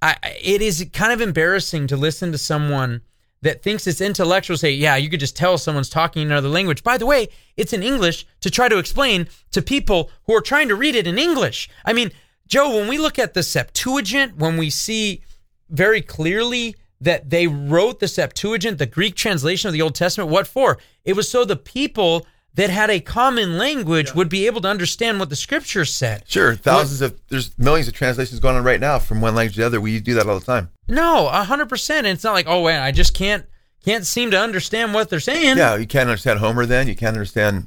I, 0.00 0.16
it 0.42 0.62
is 0.62 0.88
kind 0.92 1.12
of 1.12 1.20
embarrassing 1.20 1.86
to 1.88 1.96
listen 1.96 2.32
to 2.32 2.38
someone 2.38 3.02
that 3.42 3.62
thinks 3.62 3.86
it's 3.86 4.00
intellectual 4.00 4.56
say, 4.56 4.70
yeah, 4.70 4.96
you 4.96 5.10
could 5.10 5.20
just 5.20 5.36
tell 5.36 5.58
someone's 5.58 5.88
talking 5.88 6.22
another 6.22 6.48
language. 6.48 6.82
By 6.82 6.96
the 6.96 7.06
way, 7.06 7.28
it's 7.56 7.72
in 7.72 7.82
English 7.82 8.24
to 8.40 8.50
try 8.50 8.68
to 8.68 8.78
explain 8.78 9.28
to 9.50 9.60
people 9.60 10.10
who 10.24 10.34
are 10.34 10.40
trying 10.40 10.68
to 10.68 10.76
read 10.76 10.94
it 10.94 11.06
in 11.06 11.18
English. 11.18 11.68
I 11.84 11.92
mean, 11.92 12.12
Joe, 12.46 12.76
when 12.76 12.88
we 12.88 12.98
look 12.98 13.18
at 13.18 13.34
the 13.34 13.42
Septuagint, 13.42 14.36
when 14.36 14.56
we 14.56 14.70
see 14.70 15.22
very 15.68 16.02
clearly 16.02 16.76
that 17.00 17.30
they 17.30 17.48
wrote 17.48 17.98
the 17.98 18.06
Septuagint, 18.06 18.78
the 18.78 18.86
Greek 18.86 19.16
translation 19.16 19.68
of 19.68 19.72
the 19.72 19.82
Old 19.82 19.96
Testament, 19.96 20.30
what 20.30 20.46
for? 20.46 20.78
It 21.04 21.14
was 21.14 21.28
so 21.28 21.44
the 21.44 21.56
people 21.56 22.26
that 22.54 22.68
had 22.70 22.90
a 22.90 23.00
common 23.00 23.56
language 23.56 24.14
would 24.14 24.28
be 24.28 24.46
able 24.46 24.60
to 24.60 24.68
understand 24.68 25.18
what 25.18 25.30
the 25.30 25.36
scriptures 25.36 25.92
said. 25.92 26.24
Sure, 26.28 26.54
thousands 26.54 27.00
of 27.00 27.18
there's 27.28 27.56
millions 27.58 27.88
of 27.88 27.94
translations 27.94 28.40
going 28.40 28.56
on 28.56 28.64
right 28.64 28.80
now 28.80 28.98
from 28.98 29.20
one 29.20 29.34
language 29.34 29.54
to 29.54 29.60
the 29.60 29.66
other. 29.66 29.80
We 29.80 30.00
do 30.00 30.14
that 30.14 30.26
all 30.26 30.38
the 30.38 30.44
time. 30.44 30.68
No, 30.88 31.28
a 31.28 31.44
hundred 31.44 31.68
percent. 31.68 32.06
And 32.06 32.14
it's 32.14 32.24
not 32.24 32.32
like, 32.34 32.46
oh, 32.46 32.64
man, 32.64 32.82
I 32.82 32.92
just 32.92 33.14
can't 33.14 33.46
can't 33.84 34.06
seem 34.06 34.30
to 34.32 34.38
understand 34.38 34.92
what 34.94 35.08
they're 35.10 35.18
saying. 35.20 35.56
Yeah, 35.56 35.76
you 35.76 35.86
can't 35.86 36.08
understand 36.08 36.38
Homer 36.40 36.66
then. 36.66 36.86
You 36.88 36.94
can't 36.94 37.16
understand, 37.16 37.66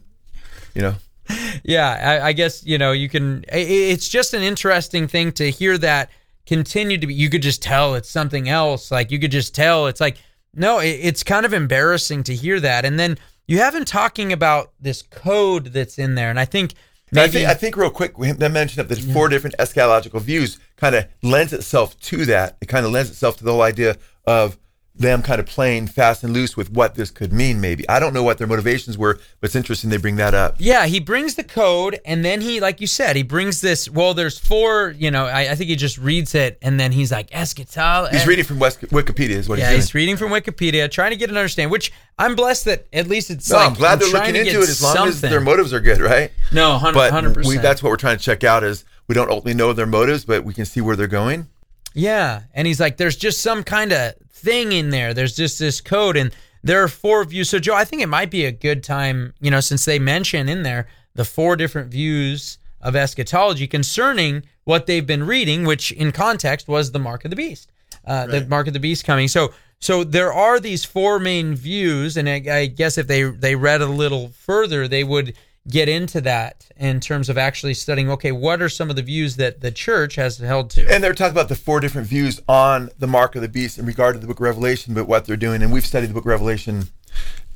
you 0.74 0.82
know. 0.82 0.96
Yeah, 1.64 2.20
I, 2.22 2.28
I 2.28 2.34
guess 2.34 2.64
you 2.64 2.78
know 2.78 2.92
you 2.92 3.10
can. 3.10 3.44
i- 3.52 3.56
i- 3.56 3.60
It's 3.94 4.08
just 4.08 4.36
an 4.36 4.44
interesting 4.44 5.08
thing 5.08 5.32
to 5.34 5.50
hear 5.50 5.78
that 5.80 6.12
continue 6.46 7.00
to 7.00 7.08
be. 7.08 7.14
You 7.16 7.30
could 7.32 7.42
just 7.42 7.64
tell 7.64 7.96
it's 7.96 8.10
something 8.10 8.48
else. 8.50 8.92
Like 8.92 9.10
you 9.10 9.18
could 9.18 9.32
just 9.32 9.56
tell 9.56 9.88
it's 9.88 10.00
like 10.02 10.18
no. 10.54 10.78
It, 10.80 11.00
it's 11.02 11.24
kind 11.24 11.44
of 11.46 11.54
embarrassing 11.54 12.24
to 12.26 12.36
hear 12.36 12.60
that. 12.60 12.86
And 12.86 13.00
then 13.00 13.18
you 13.48 13.60
have 13.60 13.76
him 13.76 13.86
talking 13.86 14.34
about 14.34 14.72
this 14.80 15.02
code 15.02 15.68
that's 15.68 15.98
in 15.98 16.16
there, 16.16 16.30
and 16.30 16.40
I 16.40 16.46
think 16.46 16.74
And 17.10 17.20
I 17.20 17.24
maybe 17.24 17.34
think 17.34 17.50
I 17.50 17.54
think 17.54 17.78
real 17.78 17.90
quick, 17.90 18.18
we 18.18 18.28
have 18.28 18.40
mentioned 18.40 18.78
that 18.78 18.88
there's 18.88 19.12
four 19.14 19.30
different 19.30 19.56
eschatological 19.58 20.22
views. 20.22 20.60
Kind 20.78 20.96
of 20.96 21.06
lends 21.22 21.54
itself 21.54 22.00
to 22.02 22.26
that. 22.26 22.58
It 22.62 22.68
kind 22.68 22.86
of 22.86 22.92
lends 22.92 23.10
itself 23.10 23.38
to 23.38 23.44
the 23.44 23.52
whole 23.52 23.62
idea 23.62 23.98
of 24.26 24.58
them 24.98 25.22
kind 25.22 25.40
of 25.40 25.46
playing 25.46 25.88
fast 25.88 26.24
and 26.24 26.34
loose 26.34 26.56
with 26.56 26.72
what 26.72 26.96
this 26.96 27.12
could 27.12 27.34
mean. 27.34 27.60
Maybe 27.60 27.88
I 27.90 28.00
don't 28.00 28.14
know 28.14 28.24
what 28.24 28.38
their 28.38 28.48
motivations 28.48 28.98
were, 28.98 29.16
but 29.40 29.48
it's 29.48 29.56
interesting 29.56 29.90
they 29.90 29.98
bring 29.98 30.16
that 30.16 30.34
up. 30.34 30.56
Yeah, 30.58 30.86
he 30.86 31.00
brings 31.00 31.36
the 31.36 31.44
code, 31.44 32.00
and 32.06 32.24
then 32.24 32.42
he, 32.42 32.60
like 32.60 32.80
you 32.80 32.88
said, 32.88 33.16
he 33.16 33.24
brings 33.24 33.62
this. 33.62 33.90
Well, 33.90 34.14
there's 34.14 34.40
four. 34.40 34.96
You 34.98 35.12
know, 35.12 35.26
I, 35.26 35.52
I 35.52 35.56
think 35.56 35.70
he 35.70 35.76
just 35.76 35.98
reads 35.98 36.34
it, 36.34 36.58
and 36.62 36.80
then 36.80 36.92
he's 36.92 37.12
like 37.12 37.34
eschatology. 37.34 38.16
He's 38.16 38.26
eh. 38.26 38.30
reading 38.30 38.46
from 38.46 38.60
West, 38.60 38.82
Wikipedia, 38.82 39.32
is 39.32 39.50
what 39.50 39.60
Yeah, 39.60 39.72
he's 39.72 39.86
he's 39.86 39.96
reading 39.96 40.18
from 40.18 40.32
Wikipedia, 40.32 40.90
trying 40.90 41.12
to 41.12 41.18
get 41.18 41.30
an 41.30 41.38
understanding. 41.38 41.72
Which 41.72 41.92
I'm 42.18 42.36
blessed 42.36 42.66
that 42.66 42.88
at 42.94 43.08
least 43.08 43.30
it's. 43.30 43.50
No, 43.50 43.58
like, 43.58 43.68
I'm 43.68 43.74
glad 43.74 44.00
they're 44.00 44.10
looking 44.10 44.36
into 44.36 44.60
it 44.62 44.70
as 44.70 44.82
long 44.82 45.08
as 45.10 45.22
their 45.22 45.42
motives 45.42 45.74
are 45.74 45.82
good, 45.82 46.00
right? 46.00 46.32
No, 46.52 46.78
hundred 46.78 46.96
But 46.96 47.12
hundred 47.12 47.46
we, 47.46 47.58
that's 47.58 47.84
what 47.84 47.90
we're 47.90 47.98
trying 47.98 48.18
to 48.18 48.24
check 48.24 48.44
out 48.44 48.64
is 48.64 48.86
we 49.08 49.16
don't 49.16 49.30
ultimately 49.30 49.54
know 49.54 49.74
their 49.74 49.86
motives, 49.86 50.26
but 50.26 50.44
we 50.44 50.54
can 50.54 50.66
see 50.66 50.82
where 50.82 50.96
they're 50.96 51.08
going. 51.08 51.48
Yeah, 51.96 52.42
and 52.54 52.68
he's 52.68 52.80
like, 52.80 52.98
"There's 52.98 53.16
just 53.16 53.42
some 53.42 53.64
kind 53.64 53.92
of 53.92 54.14
thing 54.30 54.74
in 54.74 54.90
there. 54.90 55.14
There's 55.14 55.36
just 55.36 55.58
this 55.58 55.82
code, 55.82 56.18
and 56.18 56.32
there 56.62 56.84
are 56.84 56.90
four 56.90 57.24
views." 57.24 57.50
So, 57.50 57.58
Joe, 57.58 57.74
I 57.74 57.86
think 57.86 58.02
it 58.02 58.08
might 58.08 58.30
be 58.30 58.46
a 58.46 58.52
good 58.52 58.84
time, 58.84 59.34
you 59.40 59.50
know, 59.50 59.62
since 59.62 59.86
they 59.86 59.98
mention 59.98 60.50
in 60.50 60.64
there 60.64 60.88
the 61.16 61.26
four 61.26 61.56
different 61.56 61.90
views 61.90 62.60
of 62.82 62.96
eschatology 62.96 63.66
concerning 63.66 64.44
what 64.66 64.86
they've 64.86 65.08
been 65.08 65.26
reading, 65.26 65.64
which 65.64 65.92
in 65.94 66.12
context 66.12 66.68
was 66.68 66.92
the 66.92 67.00
mark 67.00 67.24
of 67.24 67.30
the 67.30 67.36
beast, 67.38 67.72
uh, 68.06 68.28
the 68.28 68.46
mark 68.46 68.68
of 68.68 68.74
the 68.74 68.80
beast 68.80 69.06
coming. 69.06 69.30
So, 69.30 69.54
so 69.80 70.04
there 70.04 70.34
are 70.34 70.60
these 70.60 70.84
four 70.84 71.18
main 71.18 71.56
views, 71.56 72.18
and 72.18 72.30
I, 72.30 72.44
I 72.52 72.66
guess 72.66 72.98
if 72.98 73.08
they 73.08 73.24
they 73.24 73.56
read 73.56 73.82
a 73.82 73.88
little 73.88 74.30
further, 74.30 74.88
they 74.88 75.04
would 75.04 75.36
get 75.68 75.90
into 75.90 76.22
that 76.22 76.68
in 76.78 77.00
terms 77.00 77.30
of 77.30 77.38
actually 77.38 77.74
studying. 77.74 78.10
Okay, 78.12 78.32
what 78.32 78.62
are 78.62 78.70
some 78.70 78.90
of 78.90 78.96
the 78.96 79.02
views 79.02 79.36
that 79.38 79.62
the 79.62 79.72
church 79.72 80.16
has 80.16 80.38
held 80.38 80.70
to? 80.72 80.92
And 80.92 81.04
they're 81.04 81.14
talking 81.14 81.32
about 81.32 81.50
the 81.50 81.56
four 81.56 81.80
different 81.80 82.08
views 82.08 82.42
on 82.48 82.90
the 83.00 83.08
mark 83.08 83.36
of 83.36 83.42
the 83.42 83.48
beast 83.48 83.78
in 83.80 83.86
regard 83.86 84.16
to 84.16 84.20
the 84.20 84.28
book 84.28 84.38
of 84.38 84.44
Revelation, 84.44 84.94
but 84.94 85.08
what 85.08 85.26
they're 85.26 85.38
doing. 85.38 85.62
And 85.64 85.74
we've 85.74 85.86
studied 85.86 86.10
the 86.10 86.14
book 86.14 86.24
of 86.24 86.30
Revelation 86.30 86.88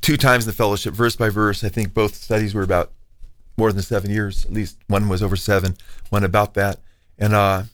two 0.00 0.16
times 0.16 0.44
in 0.44 0.50
the 0.50 0.56
fellowship, 0.56 0.94
verse 0.94 1.16
by 1.16 1.28
verse. 1.28 1.62
I 1.62 1.68
think 1.68 1.94
both 1.94 2.14
studies 2.14 2.54
were 2.54 2.62
about 2.62 2.90
more 3.56 3.72
than 3.72 3.82
seven 3.82 4.10
years. 4.10 4.44
At 4.44 4.52
least 4.52 4.78
one 4.88 5.08
was 5.08 5.22
over 5.22 5.36
seven, 5.36 5.76
one 6.08 6.24
about 6.24 6.54
that. 6.54 6.80
And 7.18 7.34
uh, 7.34 7.64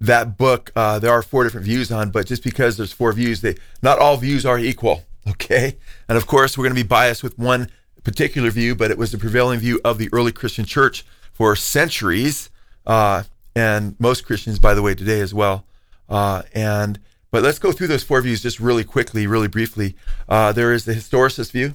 that 0.00 0.36
book, 0.36 0.70
uh, 0.76 0.98
there 0.98 1.10
are 1.10 1.22
four 1.22 1.44
different 1.44 1.66
views 1.66 1.90
on, 1.90 2.10
but 2.10 2.26
just 2.26 2.44
because 2.44 2.76
there's 2.76 2.92
four 2.92 3.12
views, 3.12 3.40
they 3.40 3.56
not 3.82 3.98
all 3.98 4.16
views 4.16 4.46
are 4.46 4.58
equal. 4.58 5.02
Okay. 5.28 5.76
And 6.08 6.16
of 6.16 6.26
course, 6.26 6.56
we're 6.56 6.64
going 6.64 6.74
to 6.74 6.82
be 6.82 6.88
biased 6.88 7.22
with 7.22 7.38
one 7.38 7.70
particular 8.04 8.50
view, 8.50 8.74
but 8.74 8.90
it 8.90 8.98
was 8.98 9.12
the 9.12 9.18
prevailing 9.18 9.60
view 9.60 9.80
of 9.84 9.98
the 9.98 10.08
early 10.12 10.32
Christian 10.32 10.64
church 10.64 11.04
for 11.32 11.54
centuries, 11.56 12.50
uh, 12.86 13.24
and 13.54 13.94
most 13.98 14.24
Christians, 14.24 14.58
by 14.58 14.74
the 14.74 14.82
way, 14.82 14.94
today 14.94 15.20
as 15.20 15.34
well. 15.34 15.64
Uh, 16.08 16.42
and 16.54 16.98
but 17.30 17.42
let's 17.42 17.58
go 17.58 17.72
through 17.72 17.88
those 17.88 18.02
four 18.02 18.22
views 18.22 18.42
just 18.42 18.58
really 18.58 18.84
quickly, 18.84 19.26
really 19.26 19.48
briefly. 19.48 19.94
Uh, 20.28 20.52
there 20.52 20.72
is 20.72 20.84
the 20.84 20.94
historicist 20.94 21.52
view, 21.52 21.74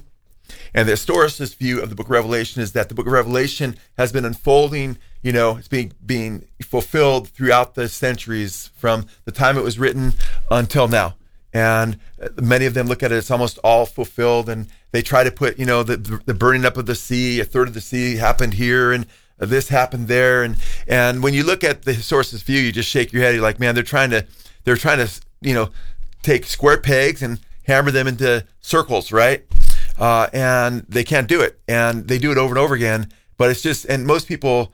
and 0.74 0.88
the 0.88 0.92
historicist 0.92 1.56
view 1.56 1.80
of 1.80 1.90
the 1.90 1.94
book 1.94 2.06
of 2.06 2.10
Revelation 2.10 2.60
is 2.60 2.72
that 2.72 2.88
the 2.88 2.94
book 2.94 3.06
of 3.06 3.12
Revelation 3.12 3.76
has 3.96 4.12
been 4.12 4.24
unfolding, 4.24 4.98
you 5.22 5.32
know, 5.32 5.56
it's 5.56 5.68
being 5.68 5.92
being 6.04 6.46
fulfilled 6.62 7.28
throughout 7.28 7.74
the 7.74 7.88
centuries 7.88 8.70
from 8.76 9.06
the 9.24 9.32
time 9.32 9.56
it 9.56 9.64
was 9.64 9.78
written 9.78 10.14
until 10.50 10.88
now. 10.88 11.14
And 11.54 11.98
many 12.36 12.66
of 12.66 12.74
them 12.74 12.86
look 12.86 13.02
at 13.02 13.12
it, 13.12 13.16
it's 13.16 13.30
almost 13.30 13.58
all 13.64 13.86
fulfilled. 13.86 14.50
And 14.50 14.68
they 14.90 15.00
try 15.00 15.24
to 15.24 15.30
put, 15.30 15.58
you 15.58 15.64
know, 15.64 15.82
the, 15.82 15.96
the 16.26 16.34
burning 16.34 16.66
up 16.66 16.76
of 16.76 16.84
the 16.84 16.94
sea, 16.94 17.40
a 17.40 17.44
third 17.44 17.68
of 17.68 17.74
the 17.74 17.80
sea 17.80 18.16
happened 18.16 18.54
here 18.54 18.92
and 18.92 19.06
this 19.38 19.68
happened 19.68 20.08
there. 20.08 20.42
And, 20.42 20.56
and 20.86 21.22
when 21.22 21.32
you 21.32 21.44
look 21.44 21.64
at 21.64 21.82
the 21.82 21.92
historicist 21.92 22.42
view, 22.42 22.60
you 22.60 22.72
just 22.72 22.90
shake 22.90 23.12
your 23.12 23.22
head. 23.22 23.34
You're 23.34 23.42
like, 23.42 23.58
man, 23.58 23.74
they're 23.74 23.82
trying 23.82 24.10
to, 24.10 24.26
they're 24.64 24.76
trying 24.76 24.98
to, 24.98 25.20
you 25.40 25.54
know, 25.54 25.70
take 26.22 26.44
square 26.44 26.78
pegs 26.78 27.22
and 27.22 27.40
hammer 27.62 27.90
them 27.90 28.06
into 28.06 28.44
circles, 28.60 29.12
right? 29.12 29.44
uh, 29.98 30.28
and 30.32 30.84
they 30.88 31.04
can't 31.04 31.28
do 31.28 31.40
it, 31.40 31.58
and 31.68 32.08
they 32.08 32.18
do 32.18 32.32
it 32.32 32.38
over 32.38 32.50
and 32.50 32.58
over 32.58 32.74
again. 32.74 33.10
But 33.36 33.50
it's 33.50 33.62
just, 33.62 33.84
and 33.86 34.06
most 34.06 34.26
people, 34.26 34.72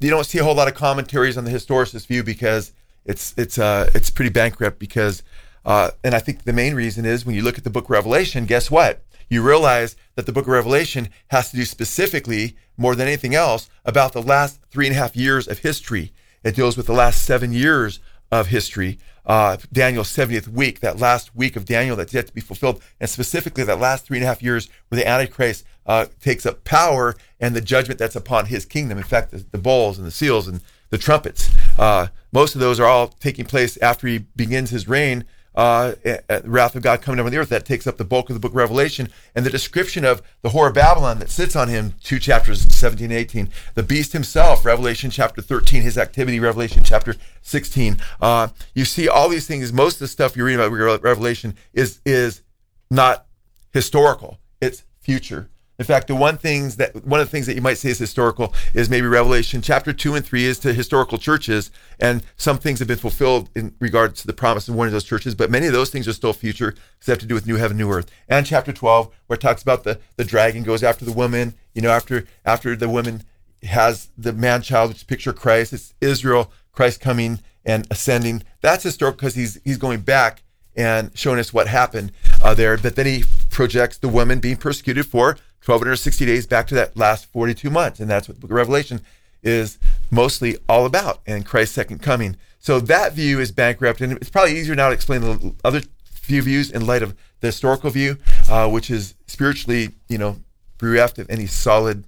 you 0.00 0.10
don't 0.10 0.24
see 0.24 0.38
a 0.38 0.44
whole 0.44 0.54
lot 0.54 0.68
of 0.68 0.74
commentaries 0.74 1.36
on 1.36 1.44
the 1.44 1.50
historicist 1.50 2.06
view 2.06 2.22
because 2.22 2.72
it's 3.04 3.34
it's 3.36 3.56
uh 3.56 3.88
it's 3.94 4.10
pretty 4.10 4.30
bankrupt 4.30 4.78
because, 4.78 5.22
uh, 5.66 5.90
and 6.04 6.14
I 6.14 6.20
think 6.20 6.44
the 6.44 6.52
main 6.52 6.74
reason 6.74 7.04
is 7.04 7.26
when 7.26 7.34
you 7.34 7.42
look 7.42 7.58
at 7.58 7.64
the 7.64 7.70
Book 7.70 7.84
of 7.84 7.90
Revelation, 7.90 8.46
guess 8.46 8.70
what? 8.70 9.02
You 9.28 9.42
realize 9.42 9.96
that 10.14 10.24
the 10.24 10.32
Book 10.32 10.44
of 10.44 10.52
Revelation 10.52 11.08
has 11.28 11.50
to 11.50 11.56
do 11.56 11.64
specifically 11.64 12.56
more 12.76 12.94
than 12.94 13.08
anything 13.08 13.34
else 13.34 13.68
about 13.84 14.12
the 14.12 14.22
last 14.22 14.60
three 14.70 14.86
and 14.86 14.94
a 14.94 14.98
half 14.98 15.16
years 15.16 15.48
of 15.48 15.58
history. 15.58 16.12
It 16.44 16.54
deals 16.54 16.76
with 16.76 16.86
the 16.86 16.92
last 16.92 17.22
seven 17.22 17.52
years 17.52 17.98
of 18.30 18.46
history. 18.46 18.98
Uh, 19.24 19.56
Daniel's 19.72 20.14
70th 20.14 20.46
week, 20.46 20.78
that 20.80 21.00
last 21.00 21.34
week 21.34 21.56
of 21.56 21.64
Daniel 21.64 21.96
that's 21.96 22.14
yet 22.14 22.28
to 22.28 22.32
be 22.32 22.40
fulfilled, 22.40 22.80
and 23.00 23.10
specifically 23.10 23.64
that 23.64 23.80
last 23.80 24.06
three 24.06 24.18
and 24.18 24.24
a 24.24 24.28
half 24.28 24.42
years 24.42 24.68
where 24.88 25.00
the 25.00 25.08
Antichrist 25.08 25.64
uh, 25.84 26.06
takes 26.20 26.46
up 26.46 26.62
power 26.62 27.16
and 27.40 27.56
the 27.56 27.60
judgment 27.60 27.98
that's 27.98 28.14
upon 28.14 28.46
his 28.46 28.64
kingdom. 28.64 28.98
In 28.98 29.04
fact, 29.04 29.32
the, 29.32 29.44
the 29.50 29.58
bowls 29.58 29.98
and 29.98 30.06
the 30.06 30.12
seals 30.12 30.46
and 30.46 30.60
the 30.90 30.98
trumpets, 30.98 31.50
uh, 31.76 32.06
most 32.30 32.54
of 32.54 32.60
those 32.60 32.78
are 32.78 32.86
all 32.86 33.08
taking 33.08 33.44
place 33.44 33.76
after 33.78 34.06
he 34.06 34.18
begins 34.18 34.70
his 34.70 34.86
reign. 34.86 35.24
Uh, 35.56 35.94
at 36.04 36.42
the 36.42 36.50
wrath 36.50 36.74
of 36.76 36.82
God 36.82 37.00
coming 37.00 37.16
down 37.16 37.24
on 37.24 37.32
the 37.32 37.38
earth. 37.38 37.48
That 37.48 37.64
takes 37.64 37.86
up 37.86 37.96
the 37.96 38.04
bulk 38.04 38.28
of 38.28 38.34
the 38.34 38.40
book 38.40 38.52
of 38.52 38.56
Revelation 38.56 39.08
and 39.34 39.46
the 39.46 39.50
description 39.50 40.04
of 40.04 40.20
the 40.42 40.50
whore 40.50 40.68
of 40.68 40.74
Babylon 40.74 41.18
that 41.20 41.30
sits 41.30 41.56
on 41.56 41.68
him, 41.68 41.94
two 42.02 42.18
chapters 42.18 42.62
17 42.74 43.06
and 43.06 43.12
18. 43.14 43.48
The 43.74 43.82
beast 43.82 44.12
himself, 44.12 44.66
Revelation 44.66 45.10
chapter 45.10 45.40
13, 45.40 45.80
his 45.80 45.96
activity, 45.96 46.40
Revelation 46.40 46.82
chapter 46.84 47.16
16. 47.40 47.96
Uh, 48.20 48.48
you 48.74 48.84
see 48.84 49.08
all 49.08 49.30
these 49.30 49.46
things, 49.46 49.72
most 49.72 49.94
of 49.94 50.00
the 50.00 50.08
stuff 50.08 50.36
you 50.36 50.44
read 50.44 50.60
about 50.60 51.02
Revelation 51.02 51.54
is, 51.72 52.00
is 52.04 52.42
not 52.90 53.26
historical. 53.72 54.38
It's 54.60 54.84
future. 55.00 55.48
In 55.78 55.84
fact, 55.84 56.06
the 56.06 56.14
one 56.14 56.38
things 56.38 56.76
that 56.76 57.04
one 57.04 57.20
of 57.20 57.26
the 57.26 57.30
things 57.30 57.46
that 57.46 57.54
you 57.54 57.60
might 57.60 57.76
say 57.78 57.90
is 57.90 57.98
historical 57.98 58.54
is 58.72 58.88
maybe 58.88 59.06
Revelation 59.06 59.60
chapter 59.60 59.92
two 59.92 60.14
and 60.14 60.24
three 60.24 60.44
is 60.44 60.58
to 60.60 60.72
historical 60.72 61.18
churches, 61.18 61.70
and 62.00 62.22
some 62.36 62.56
things 62.58 62.78
have 62.78 62.88
been 62.88 62.96
fulfilled 62.96 63.50
in 63.54 63.74
regards 63.78 64.20
to 64.22 64.26
the 64.26 64.32
promise 64.32 64.68
of 64.68 64.74
one 64.74 64.86
of 64.86 64.92
those 64.92 65.04
churches, 65.04 65.34
but 65.34 65.50
many 65.50 65.66
of 65.66 65.72
those 65.72 65.90
things 65.90 66.08
are 66.08 66.14
still 66.14 66.32
future 66.32 66.70
because 66.70 67.06
they 67.06 67.12
have 67.12 67.20
to 67.20 67.26
do 67.26 67.34
with 67.34 67.46
new 67.46 67.56
heaven, 67.56 67.76
new 67.76 67.90
earth. 67.90 68.10
And 68.28 68.46
chapter 68.46 68.72
twelve, 68.72 69.12
where 69.26 69.36
it 69.36 69.40
talks 69.40 69.62
about 69.62 69.84
the 69.84 70.00
the 70.16 70.24
dragon 70.24 70.62
goes 70.62 70.82
after 70.82 71.04
the 71.04 71.12
woman, 71.12 71.54
you 71.74 71.82
know, 71.82 71.90
after 71.90 72.26
after 72.44 72.74
the 72.74 72.88
woman 72.88 73.22
has 73.62 74.08
the 74.16 74.32
man 74.32 74.62
child, 74.62 74.90
which 74.90 75.06
picture 75.06 75.32
Christ, 75.32 75.72
it's 75.72 75.94
Israel, 76.00 76.52
Christ 76.72 77.00
coming 77.00 77.40
and 77.64 77.86
ascending. 77.90 78.44
That's 78.62 78.84
historical 78.84 79.16
because 79.16 79.34
he's 79.34 79.60
he's 79.64 79.78
going 79.78 80.00
back 80.00 80.42
and 80.74 81.10
showing 81.16 81.38
us 81.38 81.52
what 81.52 81.68
happened 81.68 82.12
uh, 82.42 82.54
there. 82.54 82.76
But 82.76 82.96
then 82.96 83.06
he 83.06 83.24
projects 83.50 83.98
the 83.98 84.08
woman 84.08 84.40
being 84.40 84.56
persecuted 84.56 85.06
for 85.06 85.38
1260 85.64 86.26
days 86.26 86.46
back 86.46 86.66
to 86.68 86.74
that 86.76 86.96
last 86.96 87.26
42 87.26 87.70
months. 87.70 88.00
And 88.00 88.08
that's 88.08 88.28
what 88.28 88.36
the 88.36 88.40
book 88.40 88.50
of 88.50 88.56
Revelation 88.56 89.00
is 89.42 89.78
mostly 90.10 90.56
all 90.68 90.86
about 90.86 91.20
and 91.26 91.44
Christ's 91.46 91.74
second 91.74 92.02
coming. 92.02 92.36
So 92.58 92.80
that 92.80 93.12
view 93.12 93.40
is 93.40 93.52
bankrupt. 93.52 94.00
And 94.00 94.12
it's 94.14 94.30
probably 94.30 94.58
easier 94.58 94.74
now 94.74 94.88
to 94.88 94.94
explain 94.94 95.20
the 95.20 95.54
other 95.64 95.82
few 96.04 96.42
views 96.42 96.70
in 96.70 96.86
light 96.86 97.02
of 97.02 97.14
the 97.40 97.48
historical 97.48 97.90
view, 97.90 98.18
uh, 98.48 98.68
which 98.68 98.90
is 98.90 99.14
spiritually, 99.26 99.90
you 100.08 100.18
know, 100.18 100.38
bereft 100.78 101.18
of 101.18 101.30
any 101.30 101.46
solid, 101.46 102.04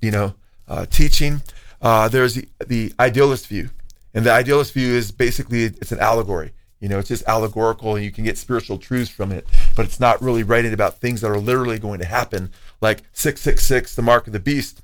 you 0.00 0.10
know, 0.10 0.34
uh, 0.68 0.86
teaching. 0.86 1.42
Uh, 1.80 2.08
there's 2.08 2.34
the, 2.34 2.48
the 2.66 2.92
idealist 2.98 3.46
view. 3.46 3.70
And 4.14 4.24
the 4.24 4.32
idealist 4.32 4.72
view 4.72 4.94
is 4.94 5.10
basically 5.10 5.64
it's 5.64 5.92
an 5.92 5.98
allegory. 5.98 6.52
You 6.84 6.90
know, 6.90 6.98
it's 6.98 7.08
just 7.08 7.26
allegorical 7.26 7.96
and 7.96 8.04
you 8.04 8.12
can 8.12 8.24
get 8.24 8.36
spiritual 8.36 8.76
truths 8.76 9.08
from 9.08 9.32
it, 9.32 9.46
but 9.74 9.86
it's 9.86 9.98
not 9.98 10.20
really 10.20 10.42
writing 10.42 10.74
about 10.74 11.00
things 11.00 11.22
that 11.22 11.30
are 11.30 11.38
literally 11.38 11.78
going 11.78 11.98
to 12.00 12.04
happen, 12.04 12.52
like 12.82 12.98
666, 13.14 13.94
the 13.94 14.02
mark 14.02 14.26
of 14.26 14.34
the 14.34 14.38
beast. 14.38 14.82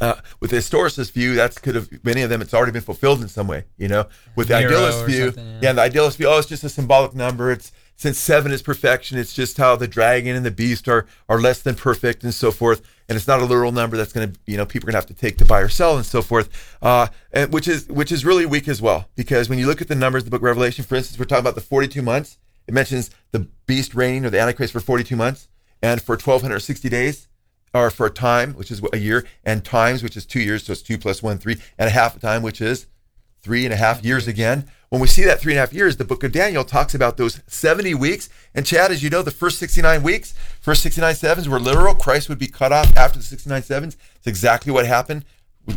Uh, 0.00 0.14
with 0.40 0.50
the 0.50 0.56
historicist 0.56 1.12
view, 1.12 1.34
that's 1.34 1.58
could 1.58 1.74
have 1.74 1.90
many 2.02 2.22
of 2.22 2.30
them. 2.30 2.40
It's 2.40 2.54
already 2.54 2.72
been 2.72 2.80
fulfilled 2.80 3.20
in 3.20 3.28
some 3.28 3.46
way, 3.46 3.64
you 3.76 3.86
know. 3.86 4.06
With 4.34 4.48
the 4.48 4.60
Nero 4.60 4.70
idealist 4.76 5.04
view, 5.04 5.34
yeah. 5.36 5.58
yeah, 5.60 5.72
the 5.74 5.82
idealist 5.82 6.16
view, 6.16 6.26
oh, 6.26 6.38
it's 6.38 6.48
just 6.48 6.64
a 6.64 6.70
symbolic 6.70 7.14
number. 7.14 7.52
It's 7.52 7.70
since 8.00 8.16
seven 8.16 8.50
is 8.50 8.62
perfection, 8.62 9.18
it's 9.18 9.34
just 9.34 9.58
how 9.58 9.76
the 9.76 9.86
dragon 9.86 10.34
and 10.34 10.46
the 10.46 10.50
beast 10.50 10.88
are 10.88 11.04
are 11.28 11.38
less 11.38 11.60
than 11.60 11.74
perfect 11.74 12.24
and 12.24 12.32
so 12.32 12.50
forth. 12.50 12.80
And 13.06 13.14
it's 13.14 13.28
not 13.28 13.40
a 13.40 13.44
literal 13.44 13.72
number 13.72 13.98
that's 13.98 14.14
going 14.14 14.32
to, 14.32 14.40
you 14.46 14.56
know, 14.56 14.64
people 14.64 14.88
are 14.88 14.92
going 14.92 15.02
to 15.02 15.06
have 15.06 15.14
to 15.14 15.20
take 15.20 15.36
to 15.36 15.44
buy 15.44 15.60
or 15.60 15.68
sell 15.68 15.98
and 15.98 16.06
so 16.06 16.22
forth. 16.22 16.48
Uh, 16.80 17.08
and 17.30 17.52
which 17.52 17.68
is 17.68 17.88
which 17.88 18.10
is 18.10 18.24
really 18.24 18.46
weak 18.46 18.68
as 18.68 18.80
well, 18.80 19.10
because 19.16 19.50
when 19.50 19.58
you 19.58 19.66
look 19.66 19.82
at 19.82 19.88
the 19.88 19.94
numbers, 19.94 20.24
the 20.24 20.30
Book 20.30 20.40
of 20.40 20.44
Revelation, 20.44 20.82
for 20.82 20.94
instance, 20.94 21.18
we're 21.18 21.26
talking 21.26 21.44
about 21.44 21.56
the 21.56 21.60
forty-two 21.60 22.00
months. 22.00 22.38
It 22.66 22.72
mentions 22.72 23.10
the 23.32 23.40
beast 23.66 23.94
reigning 23.94 24.24
or 24.24 24.30
the 24.30 24.40
Antichrist 24.40 24.72
for 24.72 24.80
forty-two 24.80 25.16
months, 25.16 25.48
and 25.82 26.00
for 26.00 26.16
twelve 26.16 26.40
hundred 26.40 26.60
sixty 26.60 26.88
days 26.88 27.28
or 27.74 27.90
for 27.90 28.06
a 28.06 28.10
time, 28.10 28.54
which 28.54 28.70
is 28.70 28.80
a 28.94 28.98
year, 28.98 29.26
and 29.44 29.62
times, 29.62 30.02
which 30.02 30.16
is 30.16 30.24
two 30.24 30.40
years, 30.40 30.64
so 30.64 30.72
it's 30.72 30.80
two 30.80 30.96
plus 30.96 31.22
one, 31.22 31.36
three, 31.36 31.58
and 31.78 31.86
a 31.86 31.92
half 31.92 32.16
a 32.16 32.18
time, 32.18 32.42
which 32.42 32.62
is 32.62 32.86
three 33.42 33.66
and 33.66 33.74
a 33.74 33.76
half 33.76 34.02
years 34.02 34.26
again. 34.26 34.68
When 34.90 35.00
we 35.00 35.06
see 35.06 35.22
that 35.22 35.38
three 35.38 35.52
and 35.52 35.58
a 35.58 35.60
half 35.60 35.72
years, 35.72 35.98
the 35.98 36.04
book 36.04 36.24
of 36.24 36.32
Daniel 36.32 36.64
talks 36.64 36.96
about 36.96 37.16
those 37.16 37.40
70 37.46 37.94
weeks. 37.94 38.28
And 38.56 38.66
Chad, 38.66 38.90
as 38.90 39.04
you 39.04 39.08
know, 39.08 39.22
the 39.22 39.30
first 39.30 39.60
69 39.60 40.02
weeks, 40.02 40.34
first 40.60 40.82
69 40.82 41.14
sevens 41.14 41.48
were 41.48 41.60
literal. 41.60 41.94
Christ 41.94 42.28
would 42.28 42.40
be 42.40 42.48
cut 42.48 42.72
off 42.72 42.96
after 42.96 43.20
the 43.20 43.24
69 43.24 43.62
sevens. 43.62 43.96
It's 44.16 44.26
exactly 44.26 44.72
what 44.72 44.86
happened. 44.86 45.24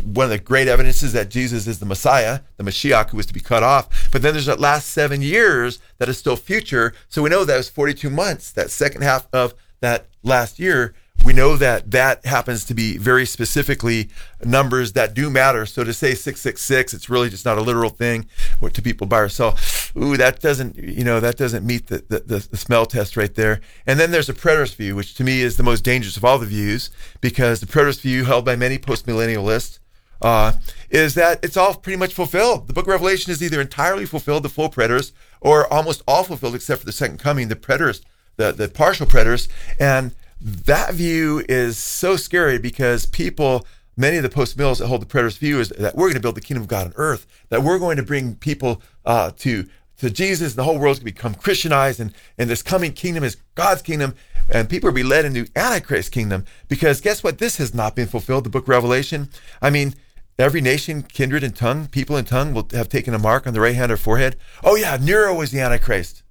One 0.02 0.24
of 0.24 0.30
the 0.30 0.40
great 0.40 0.66
evidences 0.66 1.12
that 1.12 1.28
Jesus 1.28 1.68
is 1.68 1.78
the 1.78 1.86
Messiah, 1.86 2.40
the 2.56 2.64
Mashiach, 2.64 3.10
who 3.10 3.16
was 3.16 3.26
to 3.26 3.32
be 3.32 3.38
cut 3.38 3.62
off. 3.62 4.10
But 4.10 4.22
then 4.22 4.32
there's 4.34 4.46
that 4.46 4.58
last 4.58 4.90
seven 4.90 5.22
years 5.22 5.78
that 5.98 6.08
is 6.08 6.18
still 6.18 6.34
future. 6.34 6.92
So 7.08 7.22
we 7.22 7.30
know 7.30 7.44
that 7.44 7.56
was 7.56 7.68
42 7.68 8.10
months, 8.10 8.50
that 8.50 8.72
second 8.72 9.02
half 9.02 9.28
of 9.32 9.54
that 9.78 10.08
last 10.24 10.58
year 10.58 10.92
we 11.24 11.32
know 11.32 11.56
that 11.56 11.90
that 11.90 12.26
happens 12.26 12.64
to 12.66 12.74
be 12.74 12.98
very 12.98 13.24
specifically 13.24 14.10
numbers 14.44 14.92
that 14.92 15.14
do 15.14 15.30
matter. 15.30 15.64
So 15.64 15.82
to 15.82 15.92
say 15.92 16.14
666, 16.14 16.92
it's 16.92 17.08
really 17.08 17.30
just 17.30 17.44
not 17.44 17.56
a 17.56 17.62
literal 17.62 17.90
thing 17.90 18.26
what 18.60 18.74
to 18.74 18.82
people 18.82 19.06
buy 19.06 19.20
or 19.20 19.28
sell. 19.28 19.56
Ooh, 19.96 20.16
that 20.16 20.40
doesn't, 20.40 20.76
you 20.76 21.04
know, 21.04 21.20
that 21.20 21.36
doesn't 21.36 21.64
meet 21.64 21.86
the, 21.86 22.04
the, 22.08 22.20
the, 22.20 22.48
the 22.50 22.56
smell 22.56 22.84
test 22.84 23.16
right 23.16 23.34
there. 23.34 23.60
And 23.86 23.98
then 23.98 24.10
there's 24.10 24.28
a 24.28 24.34
preterist 24.34 24.76
view, 24.76 24.96
which 24.96 25.14
to 25.14 25.24
me 25.24 25.40
is 25.40 25.56
the 25.56 25.62
most 25.62 25.82
dangerous 25.82 26.16
of 26.16 26.24
all 26.24 26.38
the 26.38 26.46
views 26.46 26.90
because 27.20 27.60
the 27.60 27.66
preterist 27.66 28.00
view 28.00 28.24
held 28.24 28.44
by 28.44 28.56
many 28.56 28.78
postmillennialists 28.78 29.78
uh, 30.20 30.52
is 30.90 31.14
that 31.14 31.38
it's 31.42 31.56
all 31.56 31.74
pretty 31.74 31.98
much 31.98 32.14
fulfilled. 32.14 32.66
The 32.68 32.72
book 32.72 32.84
of 32.84 32.92
Revelation 32.92 33.32
is 33.32 33.42
either 33.42 33.60
entirely 33.60 34.06
fulfilled, 34.06 34.42
the 34.42 34.48
full 34.48 34.70
preterist, 34.70 35.12
or 35.40 35.70
almost 35.72 36.02
all 36.06 36.24
fulfilled 36.24 36.54
except 36.54 36.80
for 36.80 36.86
the 36.86 36.92
second 36.92 37.18
coming, 37.18 37.48
the 37.48 37.56
preterist, 37.56 38.02
the, 38.36 38.52
the 38.52 38.68
partial 38.68 39.06
preterist. 39.06 39.48
And 39.78 40.14
that 40.44 40.92
view 40.92 41.42
is 41.48 41.78
so 41.78 42.16
scary 42.16 42.58
because 42.58 43.06
people, 43.06 43.66
many 43.96 44.18
of 44.18 44.22
the 44.22 44.28
post 44.28 44.58
mills 44.58 44.78
that 44.78 44.88
hold 44.88 45.00
the 45.00 45.06
preterist 45.06 45.38
view 45.38 45.58
is 45.58 45.70
that 45.70 45.96
we're 45.96 46.06
going 46.06 46.14
to 46.14 46.20
build 46.20 46.34
the 46.34 46.42
kingdom 46.42 46.62
of 46.62 46.68
God 46.68 46.86
on 46.88 46.92
earth, 46.96 47.26
that 47.48 47.62
we're 47.62 47.78
going 47.78 47.96
to 47.96 48.02
bring 48.02 48.34
people 48.36 48.82
uh, 49.06 49.30
to 49.38 49.66
to 49.98 50.10
Jesus, 50.10 50.52
and 50.52 50.58
the 50.58 50.64
whole 50.64 50.78
world's 50.78 50.98
going 50.98 51.08
to 51.08 51.14
become 51.14 51.34
Christianized, 51.34 52.00
and, 52.00 52.12
and 52.36 52.50
this 52.50 52.62
coming 52.62 52.92
kingdom 52.92 53.22
is 53.22 53.36
God's 53.54 53.80
kingdom, 53.80 54.16
and 54.52 54.68
people 54.68 54.88
will 54.88 54.94
be 54.94 55.04
led 55.04 55.24
into 55.24 55.46
Antichrist 55.54 56.10
kingdom. 56.10 56.44
Because 56.68 57.00
guess 57.00 57.22
what? 57.22 57.38
This 57.38 57.58
has 57.58 57.72
not 57.72 57.94
been 57.94 58.08
fulfilled, 58.08 58.44
the 58.44 58.50
book 58.50 58.64
of 58.64 58.70
Revelation. 58.70 59.28
I 59.62 59.70
mean, 59.70 59.94
every 60.38 60.60
nation, 60.60 61.02
kindred, 61.04 61.44
and 61.44 61.54
tongue, 61.54 61.86
people 61.86 62.16
and 62.16 62.26
tongue 62.26 62.52
will 62.52 62.68
have 62.72 62.88
taken 62.88 63.14
a 63.14 63.18
mark 63.20 63.46
on 63.46 63.54
the 63.54 63.60
right 63.60 63.76
hand 63.76 63.92
or 63.92 63.96
forehead. 63.96 64.36
Oh, 64.64 64.74
yeah, 64.74 64.98
Nero 65.00 65.32
was 65.32 65.52
the 65.52 65.60
Antichrist. 65.60 66.24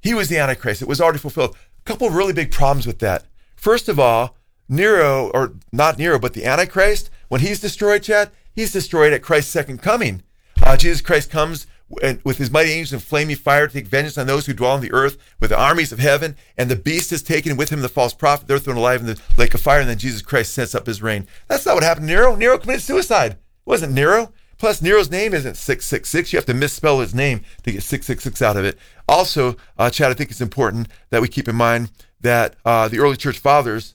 He 0.00 0.14
was 0.14 0.28
the 0.28 0.38
Antichrist. 0.38 0.80
It 0.80 0.88
was 0.88 1.00
already 1.00 1.18
fulfilled. 1.18 1.56
A 1.80 1.82
couple 1.84 2.06
of 2.06 2.14
really 2.14 2.32
big 2.32 2.52
problems 2.52 2.86
with 2.86 3.00
that. 3.00 3.24
First 3.58 3.88
of 3.88 3.98
all, 3.98 4.36
Nero, 4.68 5.30
or 5.34 5.54
not 5.72 5.98
Nero, 5.98 6.18
but 6.18 6.32
the 6.32 6.44
Antichrist, 6.44 7.10
when 7.28 7.40
he's 7.40 7.60
destroyed, 7.60 8.04
Chad, 8.04 8.30
he's 8.52 8.72
destroyed 8.72 9.12
at 9.12 9.22
Christ's 9.22 9.50
second 9.50 9.82
coming. 9.82 10.22
Uh, 10.62 10.76
Jesus 10.76 11.00
Christ 11.00 11.28
comes 11.30 11.66
and- 12.02 12.20
with 12.22 12.38
his 12.38 12.50
mighty 12.50 12.70
angels 12.70 12.92
in 12.92 13.00
flaming 13.00 13.34
fire 13.36 13.66
to 13.66 13.72
take 13.72 13.88
vengeance 13.88 14.16
on 14.16 14.26
those 14.26 14.46
who 14.46 14.52
dwell 14.52 14.72
on 14.72 14.80
the 14.80 14.92
earth 14.92 15.16
with 15.40 15.50
the 15.50 15.58
armies 15.58 15.90
of 15.90 15.98
heaven, 15.98 16.36
and 16.56 16.70
the 16.70 16.76
beast 16.76 17.12
is 17.12 17.22
taken 17.22 17.56
with 17.56 17.70
him, 17.70 17.80
the 17.80 17.88
false 17.88 18.14
prophet. 18.14 18.46
They're 18.46 18.58
thrown 18.58 18.76
alive 18.76 19.00
in 19.00 19.06
the 19.06 19.18
lake 19.36 19.54
of 19.54 19.60
fire, 19.60 19.80
and 19.80 19.88
then 19.88 19.98
Jesus 19.98 20.22
Christ 20.22 20.52
sets 20.52 20.74
up 20.74 20.86
his 20.86 21.02
reign. 21.02 21.26
That's 21.48 21.66
not 21.66 21.74
what 21.74 21.82
happened 21.84 22.06
to 22.06 22.14
Nero. 22.14 22.36
Nero 22.36 22.58
committed 22.58 22.82
suicide. 22.82 23.32
It 23.32 23.38
wasn't 23.64 23.94
Nero. 23.94 24.32
Plus, 24.58 24.82
Nero's 24.82 25.10
name 25.10 25.34
isn't 25.34 25.56
666. 25.56 26.32
You 26.32 26.36
have 26.36 26.46
to 26.46 26.54
misspell 26.54 26.98
his 27.00 27.14
name 27.14 27.42
to 27.62 27.70
get 27.72 27.82
666 27.82 28.42
out 28.42 28.56
of 28.56 28.64
it. 28.64 28.76
Also, 29.08 29.56
uh, 29.78 29.88
Chad, 29.88 30.10
I 30.10 30.14
think 30.14 30.30
it's 30.30 30.40
important 30.40 30.88
that 31.10 31.22
we 31.22 31.28
keep 31.28 31.48
in 31.48 31.54
mind 31.56 31.90
that 32.20 32.56
uh, 32.64 32.88
the 32.88 32.98
early 32.98 33.16
church 33.16 33.38
fathers, 33.38 33.94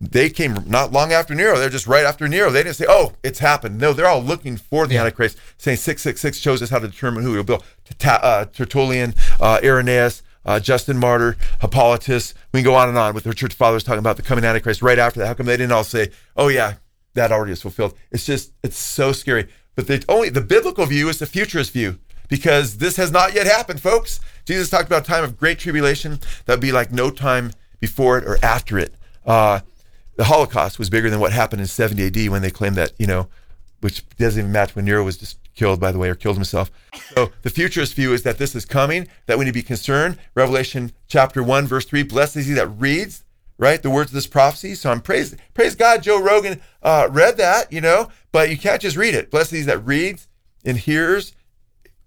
they 0.00 0.30
came 0.30 0.56
not 0.66 0.92
long 0.92 1.12
after 1.12 1.34
Nero. 1.34 1.58
They're 1.58 1.68
just 1.68 1.86
right 1.86 2.04
after 2.04 2.26
Nero. 2.26 2.50
They 2.50 2.62
didn't 2.62 2.76
say, 2.76 2.86
oh, 2.88 3.12
it's 3.22 3.38
happened. 3.38 3.78
No, 3.78 3.92
they're 3.92 4.06
all 4.06 4.22
looking 4.22 4.56
for 4.56 4.86
the 4.86 4.96
Antichrist, 4.96 5.36
saying 5.58 5.76
666 5.76 6.38
shows 6.38 6.62
us 6.62 6.70
how 6.70 6.78
to 6.78 6.88
determine 6.88 7.22
who 7.22 7.34
it 7.34 7.36
will 7.36 7.44
build. 7.44 7.64
Uh, 8.04 8.46
Tertullian, 8.46 9.14
uh, 9.40 9.60
Irenaeus, 9.62 10.22
uh, 10.44 10.58
Justin 10.58 10.96
Martyr, 10.96 11.36
Hippolytus. 11.60 12.34
We 12.52 12.60
can 12.60 12.64
go 12.64 12.74
on 12.74 12.88
and 12.88 12.96
on 12.96 13.14
with 13.14 13.24
the 13.24 13.34
church 13.34 13.54
fathers 13.54 13.84
talking 13.84 13.98
about 13.98 14.16
the 14.16 14.22
coming 14.22 14.44
Antichrist 14.44 14.80
right 14.80 14.98
after 14.98 15.20
that. 15.20 15.26
How 15.26 15.34
come 15.34 15.46
they 15.46 15.56
didn't 15.56 15.72
all 15.72 15.84
say, 15.84 16.10
oh, 16.36 16.48
yeah, 16.48 16.74
that 17.14 17.30
already 17.30 17.52
is 17.52 17.60
fulfilled? 17.60 17.94
It's 18.10 18.24
just, 18.24 18.52
it's 18.62 18.78
so 18.78 19.12
scary. 19.12 19.48
But 19.76 19.86
the 19.86 20.04
only 20.08 20.30
the 20.30 20.40
biblical 20.40 20.86
view 20.86 21.08
is 21.08 21.18
the 21.18 21.26
futurist 21.26 21.72
view 21.72 21.98
because 22.28 22.78
this 22.78 22.96
has 22.96 23.10
not 23.10 23.34
yet 23.34 23.46
happened, 23.46 23.80
folks. 23.80 24.20
Jesus 24.44 24.70
talked 24.70 24.86
about 24.86 25.02
a 25.02 25.06
time 25.06 25.24
of 25.24 25.36
great 25.36 25.58
tribulation 25.58 26.20
that 26.44 26.54
would 26.54 26.60
be 26.60 26.72
like 26.72 26.92
no 26.92 27.10
time 27.10 27.52
before 27.80 28.18
it 28.18 28.24
or 28.24 28.38
after 28.42 28.78
it. 28.78 28.94
Uh, 29.26 29.60
the 30.16 30.24
Holocaust 30.24 30.78
was 30.78 30.90
bigger 30.90 31.10
than 31.10 31.18
what 31.18 31.32
happened 31.32 31.60
in 31.60 31.66
70 31.66 32.06
AD 32.06 32.30
when 32.30 32.42
they 32.42 32.50
claimed 32.50 32.76
that, 32.76 32.92
you 32.98 33.06
know, 33.06 33.28
which 33.80 34.06
doesn't 34.16 34.38
even 34.38 34.52
match 34.52 34.76
when 34.76 34.84
Nero 34.84 35.02
was 35.02 35.16
just 35.16 35.38
killed, 35.54 35.80
by 35.80 35.92
the 35.92 35.98
way, 35.98 36.08
or 36.10 36.14
killed 36.14 36.36
himself. 36.36 36.70
So 37.14 37.32
the 37.42 37.50
futurist 37.50 37.94
view 37.94 38.12
is 38.12 38.22
that 38.22 38.38
this 38.38 38.54
is 38.54 38.64
coming, 38.64 39.08
that 39.26 39.38
we 39.38 39.44
need 39.44 39.50
to 39.50 39.54
be 39.54 39.62
concerned. 39.62 40.18
Revelation 40.34 40.92
chapter 41.08 41.42
1, 41.42 41.66
verse 41.66 41.86
3 41.86 42.02
Blessed 42.02 42.36
is 42.36 42.46
he 42.46 42.52
that 42.54 42.68
reads, 42.68 43.24
right, 43.58 43.82
the 43.82 43.90
words 43.90 44.10
of 44.10 44.14
this 44.14 44.26
prophecy. 44.26 44.74
So 44.74 44.90
I'm 44.90 45.00
praise, 45.00 45.36
praise 45.54 45.74
God, 45.74 46.02
Joe 46.02 46.20
Rogan 46.20 46.60
uh, 46.82 47.08
read 47.10 47.36
that, 47.38 47.72
you 47.72 47.80
know, 47.80 48.10
but 48.32 48.50
you 48.50 48.58
can't 48.58 48.82
just 48.82 48.96
read 48.96 49.14
it. 49.14 49.30
Blessed 49.30 49.52
is 49.54 49.58
he 49.60 49.64
that 49.66 49.78
reads 49.78 50.28
and 50.64 50.76
hears, 50.76 51.32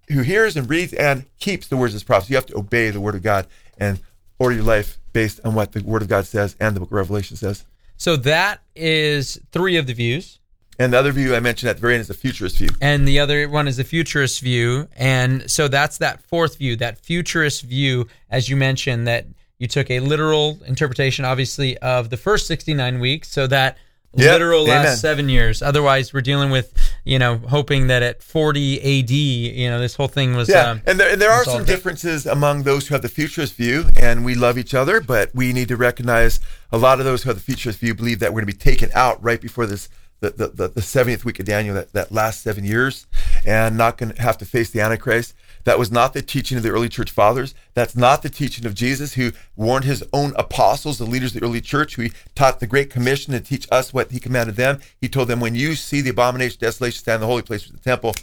who 0.09 0.21
hears 0.21 0.55
and 0.55 0.69
reads 0.69 0.93
and 0.93 1.25
keeps 1.39 1.67
the 1.67 1.77
words 1.77 1.93
of 1.93 1.95
this 1.95 2.03
prophecy. 2.03 2.33
You 2.33 2.38
have 2.38 2.45
to 2.47 2.57
obey 2.57 2.89
the 2.91 3.01
word 3.01 3.15
of 3.15 3.23
God 3.23 3.47
and 3.77 3.99
order 4.39 4.56
your 4.56 4.63
life 4.63 5.00
based 5.13 5.39
on 5.43 5.56
what 5.56 5.72
the 5.72 5.82
word 5.84 6.02
of 6.02 6.08
God 6.08 6.26
says 6.26 6.56
and 6.60 6.76
the 6.76 6.80
book 6.80 6.89
of 6.89 6.93
Revelation 6.93 7.38
says. 7.38 7.65
So 7.98 8.15
that 8.17 8.62
is 8.76 9.39
three 9.52 9.78
of 9.78 9.88
the 9.88 9.93
views. 9.93 10.39
And 10.80 10.91
the 10.91 10.98
other 10.98 11.12
view 11.12 11.36
I 11.36 11.39
mentioned 11.39 11.69
at 11.69 11.76
the 11.76 11.82
very 11.82 11.93
end 11.93 12.02
is 12.02 12.08
the 12.08 12.15
futurist 12.15 12.58
view. 12.58 12.69
And 12.82 13.08
the 13.08 13.19
other 13.19 13.48
one 13.48 13.67
is 13.67 13.78
the 13.78 13.84
futurist 13.84 14.41
view. 14.41 14.88
And 14.96 15.50
so 15.50 15.67
that's 15.67 16.00
that 16.00 16.22
fourth 16.24 16.58
view, 16.58 16.76
that 16.78 16.98
futurist 16.98 17.63
view, 17.63 18.08
as 18.30 18.50
you 18.50 18.56
mentioned, 18.58 19.08
that 19.08 19.28
you 19.60 19.67
took 19.67 19.91
a 19.91 20.00
literal 20.00 20.60
interpretation, 20.65 21.26
obviously, 21.26 21.78
of 21.78 22.10
the 22.10 22.17
first 22.17 22.48
69 22.48 23.00
weeks. 23.00 23.30
So 23.30 23.46
that 23.48 23.78
Yep, 24.15 24.32
literal 24.32 24.63
last 24.65 25.02
seven 25.02 25.28
years. 25.28 25.63
Otherwise, 25.63 26.13
we're 26.13 26.21
dealing 26.21 26.52
with, 26.52 26.73
you 27.04 27.17
know, 27.17 27.38
hoping 27.38 27.88
that 27.88 28.04
at 28.04 28.21
40 28.21 28.99
AD, 28.99 29.10
you 29.10 29.69
know, 29.69 29.80
this 29.80 29.95
whole 29.95 30.08
thing 30.08 30.36
was. 30.36 30.49
Yeah, 30.49 30.71
um, 30.71 30.82
and 30.86 30.99
there, 30.99 31.13
and 31.13 31.21
there 31.21 31.32
are 31.32 31.43
some 31.43 31.65
differences 31.65 32.28
among 32.28 32.63
those 32.63 32.88
who 32.88 32.93
have 32.93 33.02
the 33.02 33.10
futurist 33.10 33.56
view, 33.56 33.86
and 33.99 34.23
we 34.23 34.36
love 34.36 34.60
each 34.60 34.76
other, 34.76 35.02
but 35.02 35.34
we 35.34 35.52
need 35.52 35.67
to 35.69 35.78
recognize 35.78 36.39
a 36.71 36.78
lot 36.78 36.99
of 36.99 37.06
those 37.06 37.23
who 37.23 37.30
have 37.30 37.38
the 37.38 37.43
futurist 37.43 37.80
view 37.80 37.95
believe 37.95 38.19
that 38.19 38.32
we're 38.32 38.41
going 38.41 38.52
to 38.52 38.58
be 38.58 38.71
taken 38.71 38.91
out 38.93 39.23
right 39.23 39.41
before 39.41 39.65
this 39.65 39.89
the, 40.23 40.30
the, 40.30 40.47
the, 40.47 40.67
the 40.69 40.82
70th 40.82 41.26
week 41.26 41.39
of 41.39 41.45
Daniel, 41.45 41.76
that, 41.76 41.91
that 41.91 42.12
last 42.12 42.41
seven 42.41 42.63
years, 42.63 43.08
and 43.45 43.78
not 43.78 43.97
going 43.97 44.13
to 44.13 44.21
have 44.21 44.38
to 44.38 44.45
face 44.45 44.69
the 44.69 44.80
Antichrist. 44.80 45.36
That 45.65 45.80
was 45.80 45.91
not 45.91 46.13
the 46.13 46.21
teaching 46.21 46.58
of 46.58 46.63
the 46.63 46.69
early 46.69 46.89
church 46.89 47.12
fathers. 47.12 47.56
That's 47.73 47.95
not 47.95 48.21
the 48.21 48.30
teaching 48.30 48.65
of 48.65 48.73
Jesus, 48.73 49.13
who 49.13 49.32
warned 49.56 49.86
his 49.86 50.04
own 50.12 50.34
apostles, 50.36 50.97
the 50.97 51.06
leaders 51.06 51.34
of 51.34 51.39
the 51.39 51.45
early 51.45 51.62
church, 51.62 51.95
who 51.95 52.04
he 52.04 52.12
taught 52.36 52.60
the 52.60 52.67
Great 52.67 52.89
Commission 52.89 53.34
to 53.34 53.39
teach 53.39 53.67
us 53.71 53.93
what 53.93 54.12
he 54.12 54.19
commanded 54.19 54.56
them. 54.56 54.80
He 54.99 55.08
told 55.08 55.30
them, 55.30 55.39
when 55.39 55.56
you 55.56 55.76
see 55.76 56.02
the 56.02 56.10
abomination, 56.10 56.58
desolation 56.60 56.99
stand 56.99 57.15
in 57.15 57.21
the 57.21 57.28
holy 57.28 57.43
place 57.43 57.65
of 57.65 57.71
the 57.71 57.80
temple, 57.80 58.13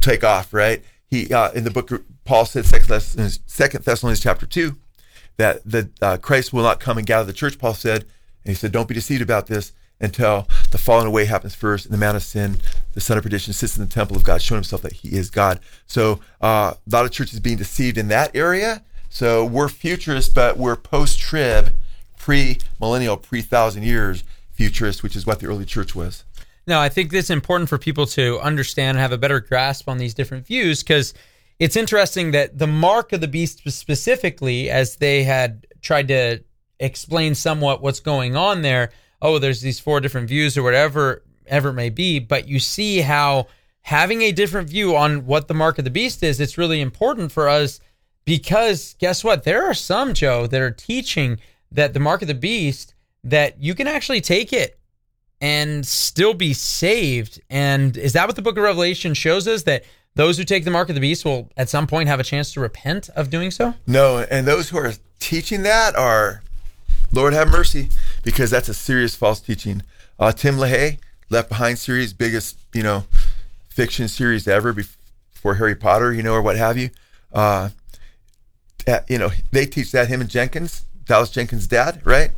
take 0.00 0.24
off, 0.24 0.52
right? 0.52 0.82
He 1.06 1.32
uh, 1.32 1.52
in 1.52 1.64
the 1.64 1.70
book 1.70 1.90
Paul 2.24 2.44
said 2.44 2.66
Second 2.66 3.84
Thessalonians, 3.84 4.20
chapter 4.20 4.46
two 4.46 4.76
that 5.36 5.62
the 5.64 5.88
uh, 6.02 6.16
Christ 6.18 6.52
will 6.52 6.64
not 6.64 6.80
come 6.80 6.98
and 6.98 7.06
gather 7.06 7.24
the 7.24 7.32
church. 7.32 7.58
Paul 7.58 7.74
said, 7.74 8.02
and 8.44 8.50
he 8.50 8.54
said, 8.54 8.72
don't 8.72 8.88
be 8.88 8.94
deceived 8.94 9.22
about 9.22 9.46
this 9.46 9.72
until 10.00 10.46
the 10.70 10.78
falling 10.78 11.06
away 11.06 11.24
happens 11.24 11.54
first, 11.54 11.84
and 11.84 11.92
the 11.92 11.98
man 11.98 12.14
of 12.14 12.22
sin, 12.22 12.58
the 12.94 13.00
son 13.00 13.16
of 13.18 13.24
perdition, 13.24 13.52
sits 13.52 13.76
in 13.76 13.84
the 13.84 13.90
temple 13.90 14.16
of 14.16 14.24
God, 14.24 14.40
showing 14.40 14.58
himself 14.58 14.82
that 14.82 14.92
he 14.92 15.16
is 15.16 15.30
God. 15.30 15.60
So 15.86 16.20
uh, 16.40 16.74
a 16.74 16.90
lot 16.90 17.04
of 17.04 17.10
churches 17.10 17.40
being 17.40 17.56
deceived 17.56 17.98
in 17.98 18.08
that 18.08 18.34
area. 18.34 18.82
So 19.08 19.44
we're 19.44 19.68
futurists, 19.68 20.32
but 20.32 20.56
we're 20.56 20.76
post-trib, 20.76 21.72
pre-millennial, 22.18 23.16
pre-thousand 23.16 23.82
years 23.82 24.22
futurists, 24.52 25.02
which 25.02 25.16
is 25.16 25.26
what 25.26 25.40
the 25.40 25.46
early 25.46 25.64
church 25.64 25.94
was. 25.94 26.24
No, 26.66 26.78
I 26.78 26.90
think 26.90 27.12
it's 27.14 27.30
important 27.30 27.70
for 27.70 27.78
people 27.78 28.06
to 28.08 28.38
understand 28.40 28.98
and 28.98 29.00
have 29.00 29.12
a 29.12 29.18
better 29.18 29.40
grasp 29.40 29.88
on 29.88 29.96
these 29.96 30.12
different 30.12 30.46
views 30.46 30.82
because 30.82 31.14
it's 31.58 31.76
interesting 31.76 32.32
that 32.32 32.58
the 32.58 32.66
mark 32.66 33.12
of 33.12 33.20
the 33.22 33.28
beast 33.28 33.62
specifically, 33.70 34.68
as 34.68 34.96
they 34.96 35.24
had 35.24 35.66
tried 35.80 36.08
to 36.08 36.40
explain 36.78 37.34
somewhat 37.34 37.80
what's 37.82 38.00
going 38.00 38.36
on 38.36 38.62
there. 38.62 38.90
Oh, 39.20 39.38
there's 39.38 39.60
these 39.60 39.80
four 39.80 40.00
different 40.00 40.28
views 40.28 40.56
or 40.56 40.62
whatever 40.62 41.22
ever 41.46 41.70
it 41.70 41.74
may 41.74 41.90
be, 41.90 42.18
but 42.18 42.48
you 42.48 42.58
see 42.58 43.00
how 43.00 43.46
having 43.82 44.22
a 44.22 44.32
different 44.32 44.68
view 44.68 44.94
on 44.96 45.26
what 45.26 45.48
the 45.48 45.54
mark 45.54 45.78
of 45.78 45.84
the 45.84 45.90
beast 45.90 46.22
is, 46.22 46.40
it's 46.40 46.58
really 46.58 46.80
important 46.80 47.32
for 47.32 47.48
us 47.48 47.80
because 48.24 48.94
guess 48.98 49.24
what? 49.24 49.44
There 49.44 49.64
are 49.64 49.74
some, 49.74 50.12
Joe, 50.12 50.46
that 50.46 50.60
are 50.60 50.70
teaching 50.70 51.38
that 51.72 51.94
the 51.94 52.00
mark 52.00 52.22
of 52.22 52.28
the 52.28 52.34
beast 52.34 52.94
that 53.24 53.60
you 53.62 53.74
can 53.74 53.86
actually 53.86 54.20
take 54.20 54.52
it 54.52 54.78
and 55.40 55.86
still 55.86 56.34
be 56.34 56.52
saved. 56.52 57.40
And 57.48 57.96
is 57.96 58.12
that 58.12 58.26
what 58.26 58.36
the 58.36 58.42
book 58.42 58.56
of 58.56 58.64
Revelation 58.64 59.14
shows 59.14 59.48
us 59.48 59.62
that 59.62 59.84
those 60.14 60.36
who 60.36 60.44
take 60.44 60.64
the 60.64 60.70
mark 60.70 60.88
of 60.88 60.94
the 60.94 61.00
beast 61.00 61.24
will 61.24 61.48
at 61.56 61.68
some 61.68 61.86
point 61.86 62.08
have 62.08 62.20
a 62.20 62.24
chance 62.24 62.52
to 62.52 62.60
repent 62.60 63.08
of 63.10 63.30
doing 63.30 63.50
so? 63.50 63.74
No, 63.86 64.26
and 64.30 64.46
those 64.46 64.68
who 64.68 64.78
are 64.78 64.92
teaching 65.20 65.62
that 65.62 65.94
are, 65.96 66.42
Lord 67.12 67.32
have 67.32 67.48
mercy, 67.48 67.88
because 68.28 68.50
that's 68.50 68.68
a 68.68 68.74
serious 68.74 69.16
false 69.16 69.40
teaching. 69.40 69.82
Uh, 70.18 70.30
Tim 70.30 70.56
LaHaye, 70.56 70.98
Left 71.30 71.48
Behind 71.48 71.78
series, 71.78 72.12
biggest 72.12 72.58
you 72.74 72.82
know 72.82 73.04
fiction 73.70 74.06
series 74.06 74.46
ever 74.46 74.74
before 74.74 75.54
Harry 75.54 75.74
Potter, 75.74 76.12
you 76.12 76.22
know, 76.22 76.34
or 76.34 76.42
what 76.42 76.54
have 76.58 76.76
you. 76.76 76.90
Uh, 77.32 77.70
you 79.08 79.16
know, 79.16 79.30
they 79.50 79.64
teach 79.64 79.92
that 79.92 80.08
him 80.08 80.20
and 80.20 80.28
Jenkins, 80.28 80.84
Dallas 81.06 81.30
Jenkins' 81.30 81.66
dad, 81.66 82.02
right? 82.04 82.32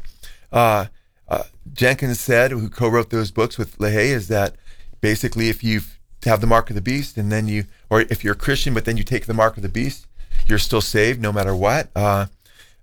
Uh, 0.52 0.86
uh, 1.26 1.42
Jenkins 1.72 2.20
said, 2.20 2.52
who 2.52 2.68
co-wrote 2.68 3.10
those 3.10 3.32
books 3.32 3.58
with 3.58 3.76
LaHaye, 3.78 4.10
is 4.10 4.28
that 4.28 4.54
basically 5.00 5.48
if 5.48 5.64
you 5.64 5.80
have 6.24 6.40
the 6.40 6.46
mark 6.46 6.70
of 6.70 6.76
the 6.76 6.80
beast 6.80 7.16
and 7.16 7.32
then 7.32 7.48
you, 7.48 7.64
or 7.88 8.02
if 8.02 8.22
you're 8.22 8.34
a 8.34 8.36
Christian 8.36 8.74
but 8.74 8.84
then 8.84 8.96
you 8.96 9.02
take 9.02 9.26
the 9.26 9.34
mark 9.34 9.56
of 9.56 9.64
the 9.64 9.68
beast, 9.68 10.06
you're 10.46 10.58
still 10.58 10.80
saved 10.80 11.20
no 11.20 11.32
matter 11.32 11.54
what. 11.54 11.88
Uh, 11.96 12.26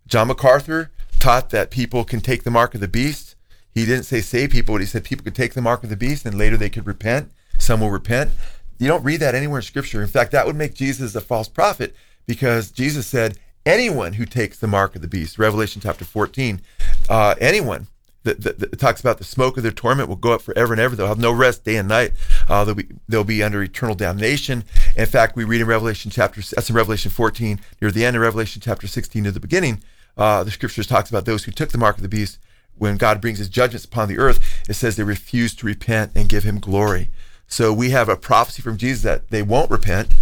John 0.08 0.28
MacArthur 0.28 0.91
taught 1.19 1.49
that 1.51 1.71
people 1.71 2.03
can 2.03 2.21
take 2.21 2.43
the 2.43 2.51
mark 2.51 2.73
of 2.73 2.82
the 2.82 2.88
beast. 2.88 3.36
He 3.73 3.86
didn't 3.86 4.06
say 4.06 4.21
save 4.21 4.51
people, 4.51 4.75
but 4.75 4.82
he 4.82 4.88
said 4.88 5.03
people 5.03 5.23
could 5.23 5.36
take 5.36 5.53
the 5.53 5.62
mark 5.62 5.84
of 5.84 5.89
the 5.89 5.97
beast 5.97 6.25
and 6.25 6.38
later 6.38 6.58
they 6.58 6.69
could 6.69 6.88
repent. 6.88 7.32
Some 7.60 7.82
will 7.82 7.91
repent. 7.91 8.32
You 8.80 8.88
don't 8.88 9.03
read 9.03 9.19
that 9.21 9.36
anywhere 9.36 9.60
in 9.60 9.63
Scripture. 9.63 10.01
In 10.01 10.08
fact, 10.08 10.32
that 10.32 10.45
would 10.45 10.56
make 10.56 10.73
Jesus 10.73 11.15
a 11.15 11.21
false 11.21 11.47
prophet 11.47 11.95
because 12.25 12.71
Jesus 12.71 13.08
said, 13.08 13.39
anyone 13.65 14.13
who 14.13 14.25
takes 14.25 14.60
the 14.60 14.67
mark 14.67 14.95
of 14.95 15.01
the 15.01 15.08
beast, 15.08 15.38
Revelation 15.38 15.82
chapter 15.82 16.06
14, 16.06 16.62
uh, 17.10 17.36
anyone 17.39 17.88
that, 18.23 18.41
that, 18.41 18.60
that, 18.60 18.80
talks 18.80 19.01
about 19.01 19.17
the 19.17 19.23
smoke 19.23 19.58
of 19.58 19.63
their 19.63 19.71
torment 19.71 20.10
will 20.10 20.15
go 20.15 20.34
up 20.34 20.41
forever 20.41 20.73
and 20.73 20.80
ever. 20.80 20.95
They'll 20.95 21.08
have 21.08 21.19
no 21.19 21.32
rest 21.32 21.63
day 21.63 21.77
and 21.77 21.88
night. 21.88 22.13
Uh, 22.47 22.63
they'll 22.65 22.75
be 22.75 22.88
they'll 23.08 23.23
be 23.23 23.41
under 23.41 23.63
eternal 23.63 23.95
damnation. 23.95 24.63
In 24.95 25.06
fact, 25.06 25.36
we 25.36 25.43
read 25.43 25.62
in 25.62 25.67
Revelation 25.67 26.12
chapter 26.12 26.41
that's 26.41 26.69
in 26.69 26.75
Revelation 26.75 27.12
14 27.12 27.60
near 27.82 27.91
the 27.91 28.06
end 28.06 28.15
of 28.15 28.21
Revelation 28.21 28.62
chapter 28.62 28.88
16 28.88 29.25
at 29.25 29.34
the 29.34 29.39
beginning. 29.39 29.82
Uh, 30.17 30.43
the 30.43 30.51
scriptures 30.51 30.88
talks 30.88 31.10
about 31.10 31.25
those 31.25 31.43
who 31.43 31.51
took 31.51 31.69
the 31.69 31.77
mark 31.77 31.97
of 31.97 32.01
the 32.01 32.10
beast. 32.10 32.39
When 32.77 32.97
God 32.97 33.21
brings 33.21 33.39
His 33.39 33.49
judgments 33.49 33.86
upon 33.86 34.08
the 34.08 34.17
earth, 34.17 34.39
it 34.69 34.75
says 34.75 34.95
they 34.95 35.03
refuse 35.03 35.56
to 35.56 35.65
repent 35.65 36.12
and 36.15 36.30
give 36.30 36.43
Him 36.43 36.60
glory. 36.60 37.10
So 37.47 37.71
we 37.73 37.91
have 37.91 38.10
a 38.10 38.17
prophecy 38.17 38.62
from 38.62 38.77
Jesus 38.77 39.03
that 39.03 39.30
they 39.30 39.41
won't 39.41 39.71
repent, 39.71 40.13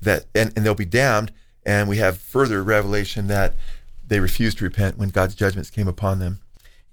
that 0.00 0.26
and, 0.34 0.52
and 0.56 0.64
they'll 0.64 0.74
be 0.74 0.84
damned. 0.84 1.32
And 1.64 1.88
we 1.88 1.98
have 1.98 2.18
further 2.18 2.62
revelation 2.62 3.28
that 3.28 3.54
they 4.06 4.20
refused 4.20 4.58
to 4.58 4.64
repent 4.64 4.98
when 4.98 5.10
God's 5.10 5.34
judgments 5.34 5.70
came 5.70 5.86
upon 5.88 6.18
them. 6.18 6.40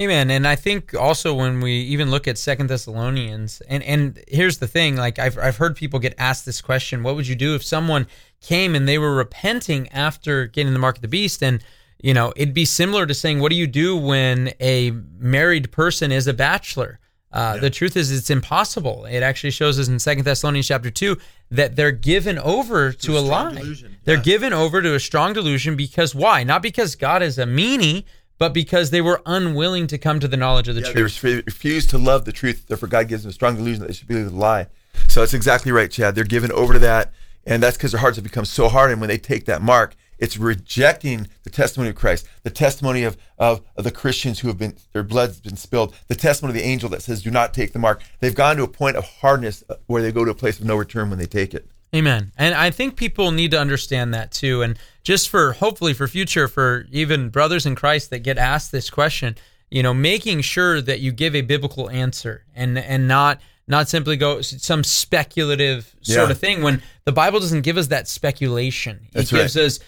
Amen. 0.02 0.32
And 0.32 0.48
I 0.48 0.56
think 0.56 0.94
also 0.94 1.34
when 1.34 1.60
we 1.60 1.74
even 1.74 2.10
look 2.10 2.26
at 2.26 2.38
Second 2.38 2.70
Thessalonians, 2.70 3.62
and 3.68 3.84
and 3.84 4.24
here's 4.30 4.60
the 4.60 4.68
thing: 4.68 4.96
like 4.96 5.20
I've 5.20 5.38
I've 5.38 5.58
heard 5.58 5.76
people 5.76 6.00
get 6.00 6.16
asked 6.18 6.46
this 6.46 6.62
question: 6.62 7.04
What 7.04 7.16
would 7.16 7.28
you 7.28 7.36
do 7.36 7.56
if 7.56 7.64
someone 7.64 8.08
came 8.40 8.76
and 8.76 8.88
they 8.88 8.98
were 8.98 9.14
repenting 9.14 9.90
after 9.90 10.48
getting 10.48 10.72
the 10.72 10.80
mark 10.80 10.96
of 10.96 11.02
the 11.02 11.10
beast? 11.10 11.44
And 11.44 11.62
you 12.02 12.14
know, 12.14 12.34
it'd 12.36 12.54
be 12.54 12.66
similar 12.66 13.06
to 13.06 13.14
saying, 13.14 13.40
What 13.40 13.50
do 13.50 13.56
you 13.56 13.68
do 13.68 13.98
when 13.98 14.54
a 14.60 14.92
married 15.18 15.72
person 15.72 16.12
is 16.12 16.28
a 16.28 16.34
bachelor? 16.34 17.00
Uh, 17.32 17.54
yeah. 17.56 17.62
The 17.62 17.70
truth 17.70 17.96
is, 17.96 18.12
it's 18.12 18.32
impossible. 18.32 19.06
It 19.06 19.22
actually 19.22 19.52
shows 19.52 19.78
us 19.78 19.88
in 19.88 20.00
Second 20.00 20.24
Thessalonians 20.24 20.68
chapter 20.68 20.90
two 20.90 21.18
that 21.52 21.76
they're 21.76 21.92
given 21.92 22.40
over 22.40 22.92
to, 22.92 23.18
a, 23.18 23.20
a 23.20 23.22
lie. 23.22 23.54
Delusion. 23.54 23.98
They're 24.04 24.16
yeah. 24.16 24.24
given 24.24 24.54
over 24.54 24.82
to 24.82 24.96
a 24.96 25.00
strong 25.00 25.34
delusion 25.34 25.76
because 25.76 26.16
why? 26.16 26.44
Not 26.44 26.64
because 26.64 26.96
God 26.96 27.22
is 27.22 27.38
a 27.38 27.46
meanie, 27.46 28.06
but 28.40 28.54
because 28.54 28.90
they 28.90 29.02
were 29.02 29.22
unwilling 29.26 29.86
to 29.88 29.98
come 29.98 30.20
to 30.22 30.28
the 30.28 30.38
knowledge 30.38 30.70
of 30.70 30.76
the 30.76 30.82
yeah, 30.82 30.92
truth. 30.94 31.22
They 31.22 31.36
refused 31.36 31.92
to 31.92 31.98
love 31.98 32.26
the 32.26 32.32
truth. 32.32 32.66
Therefore, 32.68 32.90
God 32.90 33.08
gives 33.08 33.24
them 33.24 33.30
a 33.30 33.34
strong 33.34 33.56
delusion 33.56 33.82
that 33.82 33.88
they 33.88 33.94
should 33.94 34.08
believe 34.08 34.26
the 34.26 34.36
lie. 34.36 34.68
So 35.08 35.22
it's 35.22 35.34
exactly 35.34 35.72
right, 35.72 35.92
Chad. 35.92 36.16
They're 36.16 36.24
given 36.24 36.52
over 36.52 36.74
to 36.74 36.80
that, 36.80 37.14
and 37.46 37.62
that's 37.62 37.78
because 37.78 37.92
their 37.92 38.02
hearts 38.02 38.18
have 38.18 38.24
become 38.24 38.46
so 38.46 38.70
hard. 38.70 38.90
And 38.90 39.00
when 39.00 39.10
they 39.10 39.18
take 39.18 39.46
that 39.46 39.62
mark, 39.62 39.96
it's 40.20 40.38
rejecting 40.38 41.28
the 41.44 41.50
testimony 41.50 41.90
of 41.90 41.96
Christ, 41.96 42.28
the 42.44 42.50
testimony 42.50 43.04
of, 43.04 43.18
of, 43.38 43.62
of, 43.76 43.84
the 43.84 43.92
Christians 43.92 44.40
who 44.40 44.50
have 44.50 44.58
been, 44.58 44.76
their 44.94 45.04
blood's 45.04 45.40
been 45.40 45.56
spilled, 45.56 45.96
the 46.08 46.16
testimony 46.16 46.58
of 46.58 46.64
the 46.64 46.70
angel 46.70 46.90
that 46.90 47.02
says, 47.02 47.24
do 47.24 47.32
not 47.32 47.54
take 47.54 47.74
the 47.74 47.80
mark. 47.80 48.02
They've 48.20 48.36
gone 48.36 48.58
to 48.58 48.64
a 48.64 48.68
point 48.68 48.98
of 48.98 49.06
hardness 49.06 49.64
uh, 49.70 49.76
where 49.88 50.02
they 50.02 50.12
go 50.12 50.26
to 50.26 50.32
a 50.32 50.36
place 50.36 50.60
of 50.60 50.66
no 50.66 50.76
return 50.76 51.10
when 51.10 51.20
they 51.20 51.26
take 51.26 51.54
it. 51.54 51.68
Amen. 51.96 52.32
And 52.38 52.54
I 52.54 52.70
think 52.70 52.96
people 52.96 53.32
need 53.32 53.52
to 53.52 53.60
understand 53.60 54.14
that 54.14 54.32
too. 54.32 54.62
And 54.62 54.78
just 55.04 55.30
for 55.30 55.54
hopefully 55.54 55.94
for 55.94 56.08
future, 56.08 56.48
for 56.48 56.86
even 56.92 57.30
brothers 57.30 57.66
in 57.66 57.74
Christ 57.76 58.12
that 58.12 58.20
get 58.20 58.38
asked 58.38 58.72
this 58.72 58.90
question, 58.90 59.36
you 59.72 59.82
know, 59.82 59.94
making 59.94 60.42
sure 60.42 60.82
that 60.82 61.00
you 61.00 61.12
give 61.12 61.36
a 61.36 61.42
biblical 61.42 61.90
answer 61.90 62.44
and 62.56 62.78
and 62.78 63.08
not 63.08 63.40
not 63.68 63.88
simply 63.88 64.18
go 64.18 64.42
some 64.42 64.84
speculative 64.84 65.96
sort 66.02 66.28
yeah. 66.28 66.32
of 66.32 66.38
thing 66.40 66.64
when 66.64 66.82
the 67.06 67.12
Bible 67.12 67.40
doesn't 67.40 67.62
give 67.62 67.78
us 67.78 67.88
that 67.88 68.08
speculation. 68.08 69.08
That's 69.14 69.32
it 69.32 69.36
gives 69.36 69.56
right. 69.56 69.66
us 69.66 69.80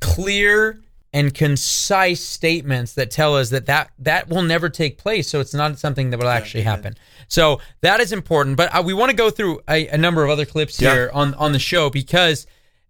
clear 0.00 0.80
and 1.12 1.32
concise 1.34 2.22
statements 2.22 2.92
that 2.94 3.10
tell 3.10 3.34
us 3.34 3.50
that 3.50 3.66
that, 3.66 3.90
that 3.98 4.28
will 4.28 4.42
never 4.42 4.68
take 4.68 4.98
place. 4.98 5.28
So 5.28 5.40
it's 5.40 5.54
not 5.54 5.78
something 5.78 6.10
that 6.10 6.18
will 6.18 6.28
actually 6.28 6.62
happen. 6.62 6.96
So 7.28 7.60
that 7.80 8.00
is 8.00 8.12
important. 8.12 8.56
But 8.56 8.84
we 8.84 8.92
want 8.92 9.10
to 9.10 9.16
go 9.16 9.30
through 9.30 9.60
a, 9.68 9.88
a, 9.88 9.96
number 9.96 10.22
of 10.22 10.30
other 10.30 10.44
clips 10.44 10.78
here 10.78 11.10
on, 11.14 11.34
on 11.34 11.52
the 11.52 11.58
show 11.58 11.88
because 11.88 12.46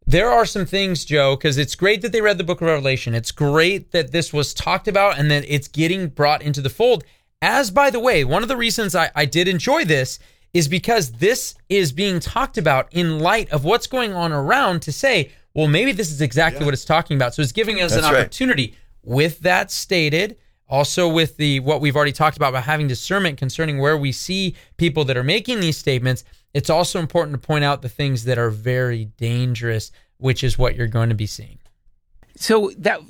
there 0.07 0.31
are 0.31 0.47
some 0.47 0.67
things, 0.67 1.05
Joe, 1.05 1.37
because 1.37 1.59
it's 1.59 1.75
great 1.75 2.03
that 2.03 2.13
they 2.13 2.21
read 2.21 2.39
the 2.39 2.45
book 2.45 2.61
of 2.61 2.67
Revelation. 2.67 3.15
It's 3.15 3.31
great 3.31 3.93
that 3.93 4.11
this 4.11 4.33
was 4.33 4.53
talked 4.53 4.89
about 4.89 5.19
and 5.19 5.31
that 5.31 5.45
it's 5.47 5.69
getting 5.69 6.09
brought 6.09 6.43
into 6.43 6.61
the 6.61 6.71
fold. 6.71 7.05
As 7.41 7.71
by 7.71 7.91
the 7.91 8.01
way, 8.01 8.25
one 8.25 8.43
of 8.43 8.49
the 8.49 8.57
reasons 8.57 8.97
I, 8.97 9.11
I 9.15 9.27
did 9.27 9.47
enjoy 9.47 9.85
this 9.85 10.19
is 10.55 10.67
because 10.67 11.13
this 11.13 11.55
is 11.69 11.93
being 11.93 12.21
talked 12.21 12.59
about 12.59 12.89
in 12.91 13.19
light 13.19 13.51
of 13.51 13.65
what's 13.65 13.87
going 13.87 14.13
on 14.13 14.33
around 14.33 14.81
to 14.83 14.93
say, 14.93 15.31
well, 15.55 15.69
maybe 15.69 15.93
this 15.93 16.11
is 16.11 16.21
exactly 16.21 16.61
yeah. 16.61 16.67
what 16.67 16.75
it's 16.75 16.85
talking 16.85 17.17
about. 17.17 17.35
So 17.35 17.43
it's 17.43 17.53
giving 17.53 17.81
us 17.81 17.93
That's 17.93 18.07
an 18.07 18.15
opportunity. 18.15 18.77
Right. 19.05 19.15
With 19.17 19.41
that 19.41 19.71
stated, 19.71 20.37
also 20.69 21.09
with 21.09 21.37
the 21.37 21.61
what 21.61 21.81
we've 21.81 21.97
already 21.97 22.13
talked 22.13 22.37
about 22.37 22.51
about 22.51 22.65
having 22.65 22.89
discernment 22.89 23.39
concerning 23.39 23.79
where 23.79 23.97
we 23.97 24.13
see 24.13 24.55
people 24.77 25.05
that 25.07 25.17
are 25.17 25.25
making 25.25 25.61
these 25.61 25.77
statements, 25.77 26.25
it's 26.55 26.71
also 26.71 26.99
important 26.99 27.41
to 27.41 27.47
point 27.47 27.65
out 27.65 27.83
the 27.83 27.89
things 27.89 28.25
that 28.25 28.39
are 28.39 28.51
very 28.51 29.07
dangerous, 29.17 29.91
which 30.19 30.45
is 30.45 30.59
what 30.59 30.77
you're 30.77 30.87
going 30.87 31.09
to 31.09 31.15
be 31.15 31.27
seeing. 31.27 31.59
So 32.37 32.71
that 32.79 33.01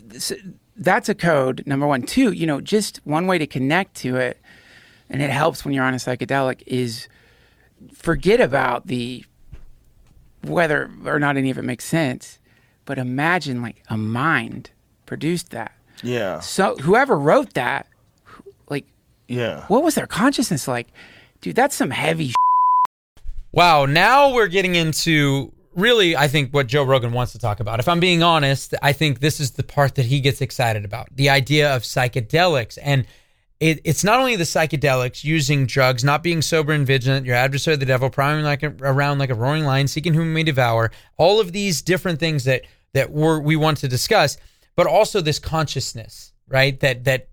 that's 0.76 1.08
a 1.08 1.14
code 1.14 1.64
number 1.66 1.86
one. 1.86 2.02
Two, 2.02 2.32
you 2.32 2.46
know, 2.46 2.60
just 2.60 3.00
one 3.04 3.26
way 3.26 3.38
to 3.38 3.46
connect 3.46 3.96
to 3.96 4.16
it, 4.16 4.40
and 5.10 5.20
it 5.20 5.30
helps 5.30 5.64
when 5.64 5.74
you're 5.74 5.84
on 5.84 5.94
a 5.94 5.98
psychedelic 5.98 6.62
is 6.66 7.08
forget 7.92 8.40
about 8.40 8.86
the 8.86 9.24
whether 10.42 10.90
or 11.04 11.18
not 11.18 11.36
any 11.36 11.50
of 11.50 11.58
it 11.58 11.62
makes 11.62 11.84
sense. 11.84 12.38
But 12.84 12.98
imagine 12.98 13.60
like 13.60 13.82
a 13.88 13.96
mind 13.96 14.70
produced 15.06 15.50
that. 15.50 15.72
Yeah. 16.02 16.40
So 16.40 16.76
whoever 16.76 17.18
wrote 17.18 17.54
that, 17.54 17.86
like, 18.70 18.86
yeah, 19.26 19.66
what 19.66 19.82
was 19.82 19.94
their 19.94 20.06
consciousness 20.06 20.66
like? 20.66 20.88
Dude, 21.40 21.56
that's 21.56 21.74
some 21.74 21.90
heavy. 21.90 22.32
Wow. 23.52 23.86
Now 23.86 24.32
we're 24.32 24.48
getting 24.48 24.74
into 24.74 25.52
really, 25.74 26.16
I 26.16 26.28
think, 26.28 26.52
what 26.52 26.66
Joe 26.66 26.82
Rogan 26.82 27.12
wants 27.12 27.32
to 27.32 27.38
talk 27.38 27.60
about. 27.60 27.78
If 27.78 27.88
I'm 27.88 28.00
being 28.00 28.22
honest, 28.22 28.74
I 28.82 28.92
think 28.92 29.20
this 29.20 29.40
is 29.40 29.52
the 29.52 29.62
part 29.62 29.94
that 29.94 30.06
he 30.06 30.20
gets 30.20 30.40
excited 30.40 30.84
about 30.84 31.08
the 31.14 31.28
idea 31.28 31.74
of 31.74 31.82
psychedelics. 31.82 32.78
And 32.82 33.06
it, 33.60 33.80
it's 33.84 34.04
not 34.04 34.20
only 34.20 34.36
the 34.36 34.44
psychedelics, 34.44 35.24
using 35.24 35.66
drugs, 35.66 36.04
not 36.04 36.22
being 36.22 36.42
sober 36.42 36.72
and 36.72 36.86
vigilant, 36.86 37.26
your 37.26 37.34
adversary, 37.34 37.76
the 37.76 37.86
devil, 37.86 38.08
prowling 38.08 38.44
like 38.44 38.62
a, 38.62 38.72
around 38.80 39.18
like 39.18 39.30
a 39.30 39.34
roaring 39.34 39.64
lion, 39.64 39.88
seeking 39.88 40.14
whom 40.14 40.28
he 40.28 40.34
may 40.34 40.42
devour. 40.44 40.92
All 41.16 41.40
of 41.40 41.52
these 41.52 41.82
different 41.82 42.20
things 42.20 42.44
that 42.44 42.62
that 42.94 43.10
we're, 43.10 43.38
we 43.38 43.54
want 43.54 43.78
to 43.78 43.88
discuss, 43.88 44.38
but 44.74 44.86
also 44.86 45.20
this 45.20 45.38
consciousness, 45.38 46.32
right? 46.46 46.78
That 46.80 47.04
that 47.04 47.28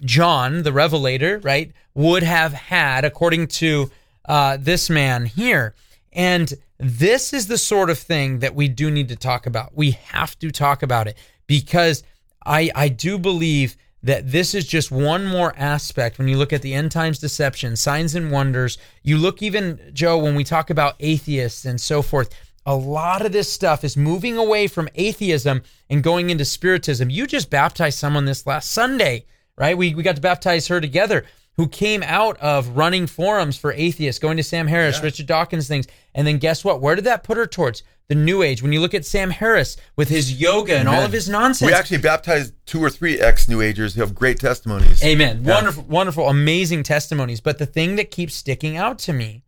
John, 0.00 0.62
the 0.62 0.72
Revelator, 0.72 1.38
right, 1.40 1.72
would 1.94 2.22
have 2.22 2.52
had 2.52 3.04
according 3.04 3.48
to 3.48 3.90
uh, 4.26 4.56
this 4.58 4.88
man 4.88 5.26
here, 5.26 5.74
and 6.12 6.52
this 6.78 7.34
is 7.34 7.48
the 7.48 7.58
sort 7.58 7.90
of 7.90 7.98
thing 7.98 8.38
that 8.38 8.54
we 8.54 8.68
do 8.68 8.90
need 8.90 9.08
to 9.08 9.16
talk 9.16 9.46
about. 9.46 9.76
We 9.76 9.92
have 9.92 10.38
to 10.38 10.50
talk 10.50 10.82
about 10.82 11.06
it 11.06 11.18
because 11.46 12.02
I 12.46 12.70
I 12.74 12.88
do 12.88 13.18
believe 13.18 13.76
that 14.06 14.30
this 14.30 14.54
is 14.54 14.64
just 14.64 14.92
one 14.92 15.26
more 15.26 15.52
aspect 15.56 16.16
when 16.16 16.28
you 16.28 16.38
look 16.38 16.52
at 16.52 16.62
the 16.62 16.72
end 16.72 16.92
times 16.92 17.18
deception, 17.18 17.74
signs 17.74 18.14
and 18.14 18.30
wonders. 18.30 18.78
You 19.02 19.18
look 19.18 19.42
even, 19.42 19.80
Joe, 19.92 20.16
when 20.16 20.36
we 20.36 20.44
talk 20.44 20.70
about 20.70 20.94
atheists 21.00 21.64
and 21.64 21.80
so 21.80 22.02
forth, 22.02 22.32
a 22.64 22.76
lot 22.76 23.26
of 23.26 23.32
this 23.32 23.52
stuff 23.52 23.82
is 23.82 23.96
moving 23.96 24.36
away 24.36 24.68
from 24.68 24.88
atheism 24.94 25.62
and 25.90 26.04
going 26.04 26.30
into 26.30 26.44
spiritism. 26.44 27.10
You 27.10 27.26
just 27.26 27.50
baptized 27.50 27.98
someone 27.98 28.26
this 28.26 28.46
last 28.46 28.70
Sunday, 28.70 29.24
right? 29.58 29.76
We, 29.76 29.92
we 29.92 30.04
got 30.04 30.14
to 30.14 30.22
baptize 30.22 30.68
her 30.68 30.80
together 30.80 31.24
who 31.56 31.66
came 31.66 32.04
out 32.04 32.36
of 32.38 32.76
running 32.76 33.08
forums 33.08 33.56
for 33.56 33.72
atheists, 33.72 34.20
going 34.20 34.36
to 34.36 34.42
Sam 34.44 34.68
Harris, 34.68 35.02
Richard 35.02 35.26
Dawkins 35.26 35.66
things. 35.66 35.88
And 36.14 36.24
then 36.24 36.38
guess 36.38 36.64
what? 36.64 36.80
Where 36.80 36.94
did 36.94 37.06
that 37.06 37.24
put 37.24 37.38
her 37.38 37.46
towards? 37.46 37.82
The 38.08 38.14
new 38.14 38.42
age. 38.42 38.62
When 38.62 38.72
you 38.72 38.80
look 38.80 38.94
at 38.94 39.04
Sam 39.04 39.30
Harris 39.30 39.76
with 39.96 40.08
his 40.08 40.40
yoga 40.40 40.76
and 40.78 40.88
all 40.88 41.02
of 41.02 41.12
his 41.12 41.28
nonsense. 41.28 41.68
We 41.68 41.74
actually 41.74 41.98
baptized 41.98 42.54
two 42.64 42.82
or 42.82 42.88
three 42.88 43.18
ex 43.20 43.48
New 43.48 43.60
Agers 43.60 43.94
who 43.94 44.00
have 44.00 44.14
great 44.14 44.38
testimonies. 44.38 45.02
Amen. 45.02 45.40
Yeah. 45.42 45.54
Wonderful, 45.54 45.82
wonderful, 45.88 46.28
amazing 46.28 46.84
testimonies. 46.84 47.40
But 47.40 47.58
the 47.58 47.66
thing 47.66 47.96
that 47.96 48.12
keeps 48.12 48.34
sticking 48.34 48.76
out 48.76 49.00
to 49.00 49.12
me 49.12 49.42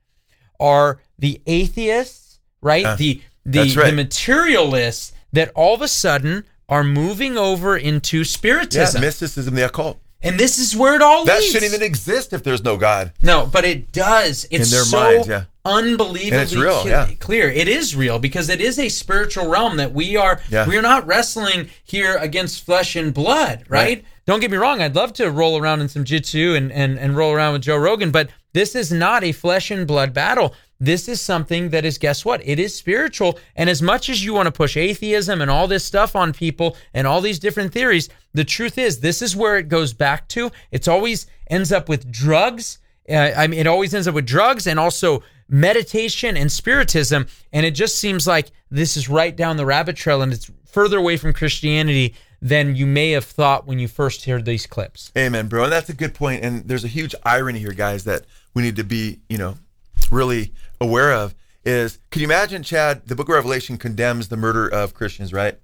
are 0.58 1.00
the 1.18 1.40
atheists, 1.46 2.40
right? 2.60 2.82
Yeah. 2.82 2.96
the 2.96 3.22
the, 3.46 3.60
right. 3.76 3.90
the 3.90 3.92
materialists 3.96 5.12
that 5.32 5.50
all 5.54 5.74
of 5.74 5.80
a 5.80 5.88
sudden 5.88 6.44
are 6.68 6.84
moving 6.84 7.38
over 7.38 7.76
into 7.76 8.18
Yeah, 8.18 8.24
spiritism. 8.24 9.00
mysticism, 9.00 9.54
the 9.54 9.64
occult. 9.66 9.98
and 10.20 10.38
this 10.38 10.58
is 10.58 10.76
where 10.76 10.94
it 10.94 11.00
all 11.00 11.24
That 11.24 11.40
leads. 11.40 11.52
shouldn't 11.52 11.72
even 11.72 11.82
exist 11.86 12.32
if 12.34 12.42
there's 12.42 12.62
no 12.62 12.76
God. 12.76 13.12
No, 13.22 13.46
but 13.46 13.64
it 13.64 13.90
does. 13.92 14.46
It's 14.50 14.70
In 14.70 14.76
their 14.76 14.84
so 14.84 14.96
minds, 14.98 15.28
yeah. 15.28 15.44
Unbelievably 15.68 16.60
real, 16.60 16.82
ki- 16.82 16.88
yeah. 16.88 17.10
clear. 17.20 17.50
It 17.50 17.68
is 17.68 17.94
real 17.94 18.18
because 18.18 18.48
it 18.48 18.60
is 18.60 18.78
a 18.78 18.88
spiritual 18.88 19.48
realm 19.48 19.76
that 19.76 19.92
we 19.92 20.16
are. 20.16 20.40
Yeah. 20.48 20.66
We 20.66 20.76
are 20.76 20.82
not 20.82 21.06
wrestling 21.06 21.68
here 21.84 22.16
against 22.16 22.64
flesh 22.64 22.96
and 22.96 23.12
blood, 23.12 23.64
right? 23.68 23.78
Right. 23.98 24.04
Don't 24.26 24.40
get 24.40 24.50
me 24.50 24.58
wrong. 24.58 24.82
I'd 24.82 24.94
love 24.94 25.14
to 25.14 25.30
roll 25.30 25.58
around 25.58 25.80
in 25.80 25.88
some 25.88 26.04
jitsu 26.04 26.54
and, 26.54 26.70
and 26.70 26.98
and 26.98 27.16
roll 27.16 27.32
around 27.32 27.54
with 27.54 27.62
Joe 27.62 27.76
Rogan, 27.76 28.10
but 28.10 28.28
this 28.52 28.74
is 28.74 28.92
not 28.92 29.24
a 29.24 29.32
flesh 29.32 29.70
and 29.70 29.86
blood 29.86 30.12
battle. 30.12 30.54
This 30.80 31.08
is 31.08 31.20
something 31.20 31.70
that 31.70 31.84
is, 31.84 31.98
guess 31.98 32.24
what? 32.24 32.40
It 32.46 32.58
is 32.58 32.74
spiritual. 32.74 33.38
And 33.56 33.68
as 33.68 33.82
much 33.82 34.08
as 34.08 34.24
you 34.24 34.32
want 34.32 34.46
to 34.46 34.52
push 34.52 34.76
atheism 34.76 35.42
and 35.42 35.50
all 35.50 35.66
this 35.66 35.84
stuff 35.84 36.14
on 36.14 36.32
people 36.32 36.76
and 36.94 37.06
all 37.06 37.20
these 37.20 37.40
different 37.40 37.72
theories, 37.72 38.08
the 38.32 38.44
truth 38.44 38.78
is, 38.78 39.00
this 39.00 39.20
is 39.20 39.34
where 39.34 39.56
it 39.56 39.68
goes 39.68 39.92
back 39.92 40.28
to. 40.28 40.50
It's 40.70 40.86
always 40.86 41.26
ends 41.48 41.72
up 41.72 41.88
with 41.88 42.10
drugs. 42.12 42.78
Uh, 43.08 43.32
I 43.36 43.48
mean, 43.48 43.58
it 43.58 43.66
always 43.66 43.92
ends 43.92 44.06
up 44.06 44.14
with 44.14 44.26
drugs 44.26 44.66
and 44.66 44.78
also 44.78 45.22
meditation 45.48 46.36
and 46.36 46.50
spiritism. 46.50 47.26
And 47.52 47.64
it 47.64 47.72
just 47.72 47.96
seems 47.96 48.26
like 48.26 48.50
this 48.70 48.96
is 48.96 49.08
right 49.08 49.34
down 49.34 49.56
the 49.56 49.66
rabbit 49.66 49.96
trail 49.96 50.22
and 50.22 50.32
it's 50.32 50.50
further 50.66 50.98
away 50.98 51.16
from 51.16 51.32
Christianity 51.32 52.14
than 52.40 52.76
you 52.76 52.86
may 52.86 53.10
have 53.12 53.24
thought 53.24 53.66
when 53.66 53.78
you 53.78 53.88
first 53.88 54.24
heard 54.24 54.44
these 54.44 54.66
clips. 54.66 55.10
Amen, 55.16 55.48
bro. 55.48 55.64
And 55.64 55.72
that's 55.72 55.88
a 55.88 55.94
good 55.94 56.14
point. 56.14 56.44
And 56.44 56.68
there's 56.68 56.84
a 56.84 56.88
huge 56.88 57.14
irony 57.24 57.58
here, 57.58 57.72
guys, 57.72 58.04
that 58.04 58.26
we 58.54 58.62
need 58.62 58.76
to 58.76 58.84
be, 58.84 59.20
you 59.28 59.38
know, 59.38 59.56
really 60.10 60.52
aware 60.80 61.12
of 61.12 61.34
is 61.64 61.98
can 62.10 62.20
you 62.20 62.26
imagine, 62.26 62.62
Chad, 62.62 63.06
the 63.06 63.14
book 63.14 63.28
of 63.28 63.34
Revelation 63.34 63.76
condemns 63.76 64.28
the 64.28 64.36
murder 64.36 64.66
of 64.68 64.94
Christians, 64.94 65.32
right? 65.32 65.58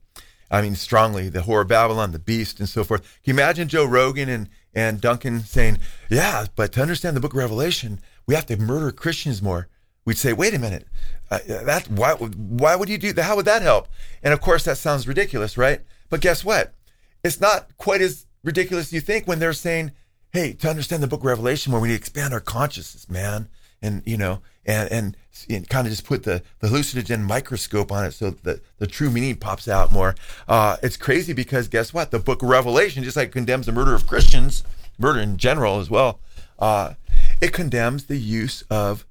I 0.50 0.60
mean, 0.60 0.74
strongly, 0.74 1.28
the 1.28 1.40
whore 1.40 1.62
of 1.62 1.68
Babylon, 1.68 2.12
the 2.12 2.18
beast, 2.18 2.60
and 2.60 2.68
so 2.68 2.84
forth. 2.84 3.02
Can 3.22 3.34
you 3.34 3.34
imagine 3.34 3.68
Joe 3.68 3.84
Rogan 3.84 4.28
and, 4.28 4.48
and 4.74 5.00
Duncan 5.00 5.40
saying, 5.40 5.78
yeah, 6.10 6.46
but 6.54 6.72
to 6.72 6.82
understand 6.82 7.16
the 7.16 7.20
book 7.20 7.32
of 7.32 7.38
Revelation, 7.38 8.00
we 8.26 8.34
have 8.34 8.46
to 8.46 8.56
murder 8.56 8.90
Christians 8.92 9.40
more? 9.42 9.68
We'd 10.04 10.18
say, 10.18 10.32
wait 10.32 10.54
a 10.54 10.58
minute, 10.58 10.86
uh, 11.30 11.38
that 11.46 11.88
why 11.88 12.12
why 12.12 12.76
would 12.76 12.88
you 12.88 12.98
do 12.98 13.12
that? 13.14 13.22
How 13.22 13.36
would 13.36 13.46
that 13.46 13.62
help? 13.62 13.88
And 14.22 14.34
of 14.34 14.40
course, 14.40 14.64
that 14.64 14.76
sounds 14.76 15.08
ridiculous, 15.08 15.56
right? 15.56 15.80
But 16.10 16.20
guess 16.20 16.44
what? 16.44 16.74
It's 17.22 17.40
not 17.40 17.76
quite 17.78 18.02
as 18.02 18.26
ridiculous 18.42 18.88
as 18.88 18.92
you 18.92 19.00
think 19.00 19.26
when 19.26 19.38
they're 19.38 19.54
saying, 19.54 19.92
hey, 20.32 20.52
to 20.52 20.68
understand 20.68 21.02
the 21.02 21.06
book 21.06 21.20
of 21.20 21.26
Revelation 21.26 21.70
more, 21.70 21.80
we 21.80 21.88
need 21.88 21.94
to 21.94 21.98
expand 21.98 22.34
our 22.34 22.40
consciousness, 22.40 23.08
man. 23.08 23.48
And, 23.80 24.02
you 24.06 24.16
know, 24.16 24.40
and, 24.64 24.90
and, 24.90 25.16
and 25.50 25.68
kind 25.68 25.86
of 25.86 25.92
just 25.92 26.06
put 26.06 26.22
the, 26.22 26.42
the 26.60 26.68
hallucinogen 26.68 27.22
microscope 27.22 27.92
on 27.92 28.04
it 28.04 28.12
so 28.12 28.30
that 28.30 28.60
the 28.78 28.86
true 28.86 29.10
meaning 29.10 29.36
pops 29.36 29.68
out 29.68 29.92
more. 29.92 30.14
Uh, 30.48 30.76
it's 30.82 30.96
crazy 30.96 31.32
because 31.32 31.68
guess 31.68 31.92
what? 31.92 32.10
The 32.10 32.18
book 32.18 32.42
of 32.42 32.48
Revelation, 32.48 33.04
just 33.04 33.16
like 33.16 33.32
condemns 33.32 33.66
the 33.66 33.72
murder 33.72 33.94
of 33.94 34.06
Christians, 34.06 34.64
murder 34.98 35.20
in 35.20 35.36
general 35.36 35.80
as 35.80 35.90
well, 35.90 36.20
uh, 36.58 36.94
it 37.40 37.52
condemns 37.52 38.04
the 38.04 38.16
use 38.16 38.62
of 38.70 39.06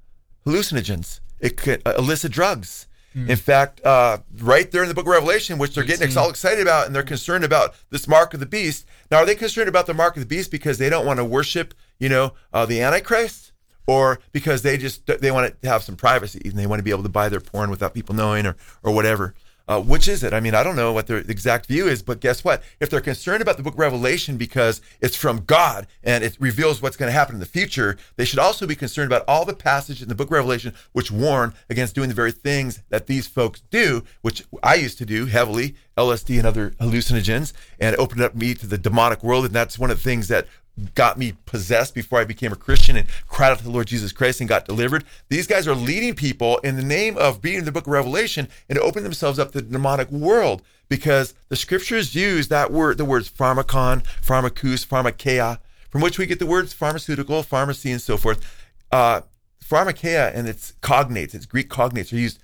hallucinogens. 0.46 1.20
It 1.40 1.56
could 1.56 1.82
uh, 1.86 1.94
illicit 1.98 2.32
drugs. 2.32 2.86
In 3.28 3.36
fact, 3.36 3.80
uh, 3.84 4.18
right 4.38 4.68
there 4.72 4.82
in 4.82 4.88
the 4.88 4.94
book 4.94 5.04
of 5.06 5.12
Revelation, 5.12 5.56
which 5.56 5.76
they're 5.76 5.84
getting 5.84 6.18
all 6.18 6.30
excited 6.30 6.60
about 6.62 6.86
and 6.86 6.94
they're 6.96 7.04
concerned 7.04 7.44
about 7.44 7.76
this 7.90 8.08
mark 8.08 8.34
of 8.34 8.40
the 8.40 8.46
beast. 8.46 8.86
Now, 9.08 9.18
are 9.18 9.26
they 9.26 9.36
concerned 9.36 9.68
about 9.68 9.86
the 9.86 9.94
mark 9.94 10.16
of 10.16 10.20
the 10.20 10.26
beast 10.26 10.50
because 10.50 10.78
they 10.78 10.90
don't 10.90 11.06
want 11.06 11.18
to 11.18 11.24
worship, 11.24 11.74
you 12.00 12.08
know, 12.08 12.32
uh, 12.52 12.66
the 12.66 12.80
Antichrist? 12.80 13.52
Or 13.86 14.18
because 14.32 14.62
they 14.62 14.76
just 14.78 15.06
they 15.06 15.30
want 15.30 15.60
to 15.62 15.68
have 15.68 15.84
some 15.84 15.94
privacy 15.94 16.40
and 16.44 16.54
they 16.58 16.66
want 16.66 16.80
to 16.80 16.82
be 16.82 16.90
able 16.90 17.04
to 17.04 17.08
buy 17.08 17.28
their 17.28 17.38
porn 17.38 17.70
without 17.70 17.94
people 17.94 18.16
knowing 18.16 18.46
or 18.46 18.56
or 18.82 18.92
whatever. 18.92 19.34
Uh, 19.66 19.80
which 19.80 20.08
is 20.08 20.22
it? 20.22 20.34
I 20.34 20.40
mean, 20.40 20.54
I 20.54 20.62
don't 20.62 20.76
know 20.76 20.92
what 20.92 21.06
their 21.06 21.18
exact 21.18 21.66
view 21.66 21.88
is, 21.88 22.02
but 22.02 22.20
guess 22.20 22.44
what? 22.44 22.62
If 22.80 22.90
they're 22.90 23.00
concerned 23.00 23.40
about 23.40 23.56
the 23.56 23.62
book 23.62 23.74
Revelation 23.78 24.36
because 24.36 24.82
it's 25.00 25.16
from 25.16 25.44
God 25.46 25.86
and 26.02 26.22
it 26.22 26.36
reveals 26.38 26.82
what's 26.82 26.98
going 26.98 27.08
to 27.08 27.18
happen 27.18 27.36
in 27.36 27.40
the 27.40 27.46
future, 27.46 27.96
they 28.16 28.26
should 28.26 28.38
also 28.38 28.66
be 28.66 28.76
concerned 28.76 29.10
about 29.10 29.24
all 29.26 29.46
the 29.46 29.54
passages 29.54 30.02
in 30.02 30.08
the 30.08 30.14
book 30.14 30.30
Revelation 30.30 30.74
which 30.92 31.10
warn 31.10 31.54
against 31.70 31.94
doing 31.94 32.10
the 32.10 32.14
very 32.14 32.32
things 32.32 32.82
that 32.90 33.06
these 33.06 33.26
folks 33.26 33.62
do, 33.70 34.04
which 34.20 34.44
I 34.62 34.74
used 34.74 34.98
to 34.98 35.06
do 35.06 35.26
heavily, 35.26 35.76
LSD 35.96 36.36
and 36.38 36.46
other 36.46 36.70
hallucinogens, 36.72 37.54
and 37.80 37.94
it 37.94 37.98
opened 37.98 38.20
up 38.20 38.34
me 38.34 38.52
to 38.54 38.66
the 38.66 38.76
demonic 38.76 39.22
world. 39.22 39.46
And 39.46 39.54
that's 39.54 39.78
one 39.78 39.90
of 39.90 39.96
the 39.96 40.02
things 40.02 40.28
that 40.28 40.46
got 40.94 41.18
me 41.18 41.34
possessed 41.46 41.94
before 41.94 42.20
I 42.20 42.24
became 42.24 42.52
a 42.52 42.56
Christian 42.56 42.96
and 42.96 43.06
cried 43.28 43.52
out 43.52 43.58
to 43.58 43.64
the 43.64 43.70
Lord 43.70 43.86
Jesus 43.86 44.12
Christ 44.12 44.40
and 44.40 44.48
got 44.48 44.64
delivered. 44.64 45.04
These 45.28 45.46
guys 45.46 45.68
are 45.68 45.74
leading 45.74 46.14
people 46.14 46.58
in 46.58 46.76
the 46.76 46.82
name 46.82 47.16
of 47.16 47.42
reading 47.44 47.64
the 47.64 47.72
book 47.72 47.86
of 47.86 47.92
Revelation 47.92 48.48
and 48.68 48.78
open 48.78 49.04
themselves 49.04 49.38
up 49.38 49.52
to 49.52 49.60
the 49.60 49.70
demonic 49.70 50.10
world 50.10 50.62
because 50.88 51.34
the 51.48 51.56
scriptures 51.56 52.14
use 52.14 52.48
that 52.48 52.72
word, 52.72 52.98
the 52.98 53.04
words 53.04 53.30
pharmacon, 53.30 54.04
pharmacus, 54.20 54.84
pharmakeia, 54.84 55.58
from 55.90 56.00
which 56.00 56.18
we 56.18 56.26
get 56.26 56.40
the 56.40 56.46
words 56.46 56.72
pharmaceutical, 56.72 57.42
pharmacy, 57.42 57.90
and 57.92 58.02
so 58.02 58.16
forth. 58.16 58.44
Uh, 58.90 59.20
pharmakeia 59.64 60.34
and 60.34 60.48
its 60.48 60.72
cognates, 60.82 61.34
its 61.34 61.46
Greek 61.46 61.70
cognates, 61.70 62.12
are 62.12 62.16
used 62.16 62.40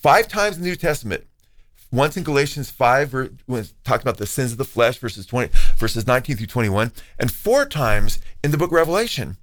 five 0.00 0.26
times 0.26 0.56
in 0.56 0.62
the 0.62 0.68
New 0.68 0.76
Testament 0.76 1.26
once 1.94 2.16
in 2.16 2.24
Galatians 2.24 2.70
5 2.70 3.08
ver- 3.08 3.30
when 3.46 3.62
it 3.62 3.72
talks 3.84 4.02
about 4.02 4.16
the 4.16 4.26
sins 4.26 4.52
of 4.52 4.58
the 4.58 4.64
flesh 4.64 4.98
verses 4.98 5.26
20 5.26 5.50
verses 5.76 6.06
19 6.06 6.36
through 6.36 6.46
21 6.46 6.92
and 7.18 7.32
four 7.32 7.64
times 7.64 8.20
in 8.42 8.50
the 8.50 8.58
book 8.58 8.70
of 8.70 8.74
Revelation. 8.74 9.36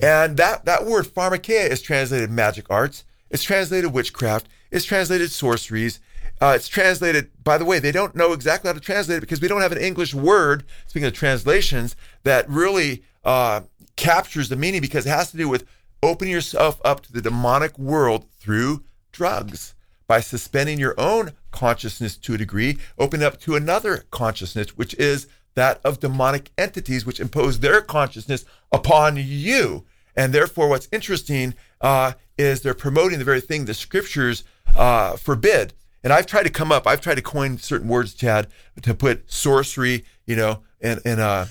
And 0.00 0.38
that 0.38 0.64
that 0.64 0.86
word 0.86 1.04
pharmakeia 1.06 1.68
is 1.68 1.82
translated 1.82 2.30
magic 2.30 2.66
arts, 2.70 3.04
it's 3.30 3.42
translated 3.42 3.92
witchcraft, 3.92 4.48
it's 4.70 4.86
translated 4.86 5.30
sorceries, 5.30 6.00
uh, 6.40 6.54
it's 6.56 6.68
translated 6.68 7.30
by 7.44 7.58
the 7.58 7.64
way, 7.64 7.78
they 7.78 7.92
don't 7.92 8.16
know 8.16 8.32
exactly 8.32 8.68
how 8.68 8.72
to 8.72 8.80
translate 8.80 9.18
it 9.18 9.20
because 9.20 9.40
we 9.40 9.48
don't 9.48 9.60
have 9.60 9.72
an 9.72 9.78
English 9.78 10.14
word 10.14 10.64
speaking 10.86 11.06
of 11.06 11.12
translations 11.12 11.94
that 12.24 12.48
really 12.48 13.02
uh, 13.24 13.60
captures 13.96 14.48
the 14.48 14.56
meaning 14.56 14.80
because 14.80 15.04
it 15.04 15.10
has 15.10 15.30
to 15.30 15.36
do 15.36 15.48
with 15.48 15.66
opening 16.02 16.32
yourself 16.32 16.80
up 16.84 17.02
to 17.02 17.12
the 17.12 17.20
demonic 17.20 17.78
world 17.78 18.26
through 18.38 18.82
drugs 19.12 19.74
by 20.06 20.20
suspending 20.20 20.78
your 20.78 20.94
own 20.98 21.32
consciousness 21.56 22.16
to 22.18 22.34
a 22.34 22.38
degree, 22.38 22.78
open 22.98 23.22
up 23.22 23.40
to 23.40 23.56
another 23.56 24.04
consciousness, 24.10 24.76
which 24.76 24.94
is 24.94 25.26
that 25.54 25.80
of 25.82 25.98
demonic 25.98 26.50
entities, 26.58 27.06
which 27.06 27.18
impose 27.18 27.60
their 27.60 27.80
consciousness 27.80 28.44
upon 28.70 29.16
you. 29.16 29.84
And 30.14 30.32
therefore, 30.32 30.68
what's 30.68 30.88
interesting 30.92 31.54
uh, 31.80 32.12
is 32.36 32.60
they're 32.60 32.74
promoting 32.74 33.18
the 33.18 33.24
very 33.24 33.40
thing 33.40 33.64
the 33.64 33.74
scriptures 33.74 34.44
uh, 34.76 35.16
forbid. 35.16 35.72
And 36.04 36.12
I've 36.12 36.26
tried 36.26 36.44
to 36.44 36.50
come 36.50 36.70
up, 36.70 36.86
I've 36.86 37.00
tried 37.00 37.16
to 37.16 37.22
coin 37.22 37.58
certain 37.58 37.88
words, 37.88 38.12
Chad, 38.14 38.48
to 38.82 38.94
put 38.94 39.30
sorcery, 39.32 40.04
you 40.26 40.36
know, 40.36 40.60
and, 40.80 41.00
and 41.04 41.20
uh, 41.20 41.46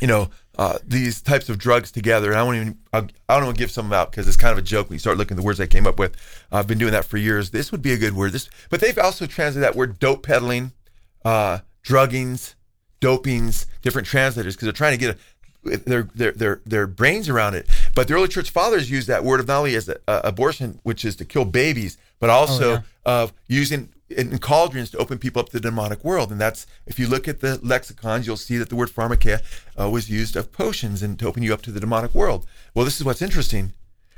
you 0.00 0.08
know, 0.08 0.30
uh, 0.58 0.78
these 0.84 1.22
types 1.22 1.48
of 1.48 1.56
drugs 1.56 1.92
together. 1.92 2.30
And 2.30 2.40
I 2.40 2.42
won't 2.42 2.56
even, 2.56 2.78
I 2.92 3.00
don't 3.00 3.44
want 3.44 3.56
to 3.56 3.62
give 3.62 3.70
some 3.70 3.92
out 3.92 4.10
because 4.10 4.26
it's 4.26 4.36
kind 4.36 4.52
of 4.52 4.58
a 4.58 4.62
joke 4.62 4.88
when 4.88 4.96
you 4.96 4.98
start 4.98 5.16
looking 5.16 5.36
at 5.36 5.40
the 5.40 5.46
words 5.46 5.60
I 5.60 5.66
came 5.66 5.86
up 5.86 5.98
with. 5.98 6.16
I've 6.50 6.66
been 6.66 6.78
doing 6.78 6.92
that 6.92 7.04
for 7.04 7.16
years. 7.16 7.50
This 7.50 7.70
would 7.70 7.82
be 7.82 7.92
a 7.92 7.96
good 7.96 8.14
word. 8.14 8.32
This, 8.32 8.50
but 8.68 8.80
they've 8.80 8.98
also 8.98 9.26
translated 9.26 9.62
that 9.62 9.76
word 9.76 9.98
dope 10.00 10.24
peddling, 10.24 10.72
uh, 11.24 11.60
druggings, 11.84 12.54
dopings, 13.00 13.66
different 13.82 14.08
translators 14.08 14.56
because 14.56 14.66
they're 14.66 14.72
trying 14.72 14.98
to 14.98 15.06
get 15.06 15.16
a, 15.16 15.76
their, 15.78 16.02
their 16.14 16.32
their 16.32 16.60
their 16.66 16.86
brains 16.86 17.28
around 17.28 17.54
it. 17.54 17.68
But 17.94 18.08
the 18.08 18.14
early 18.14 18.28
church 18.28 18.50
fathers 18.50 18.90
used 18.90 19.06
that 19.08 19.22
word 19.22 19.40
of 19.40 19.46
not 19.46 19.58
only 19.58 19.76
as 19.76 19.88
a, 19.88 19.98
a 20.08 20.20
abortion, 20.24 20.80
which 20.82 21.04
is 21.04 21.14
to 21.16 21.24
kill 21.24 21.44
babies, 21.44 21.98
but 22.18 22.30
also 22.30 22.82
of 23.04 23.32
using 23.46 23.90
in 24.10 24.38
cauldrons 24.38 24.90
to 24.90 24.98
open 24.98 25.18
people 25.18 25.40
up 25.40 25.50
to 25.50 25.52
the 25.52 25.60
demonic 25.60 26.02
world. 26.02 26.30
And 26.32 26.40
that's 26.40 26.66
if 26.86 26.98
you 26.98 27.06
look 27.06 27.28
at 27.28 27.40
the 27.40 27.58
lexicons, 27.62 28.26
you'll 28.26 28.36
see 28.36 28.56
that 28.56 28.68
the 28.68 28.76
word 28.76 28.90
pharmakeia 28.90 29.42
uh, 29.78 29.90
was 29.90 30.10
used 30.10 30.36
of 30.36 30.52
potions 30.52 31.02
and 31.02 31.18
to 31.18 31.26
open 31.26 31.42
you 31.42 31.52
up 31.52 31.62
to 31.62 31.72
the 31.72 31.80
demonic 31.80 32.14
world. 32.14 32.46
Well, 32.74 32.84
this 32.84 32.98
is 32.98 33.04
what's 33.04 33.22
interesting. 33.22 33.72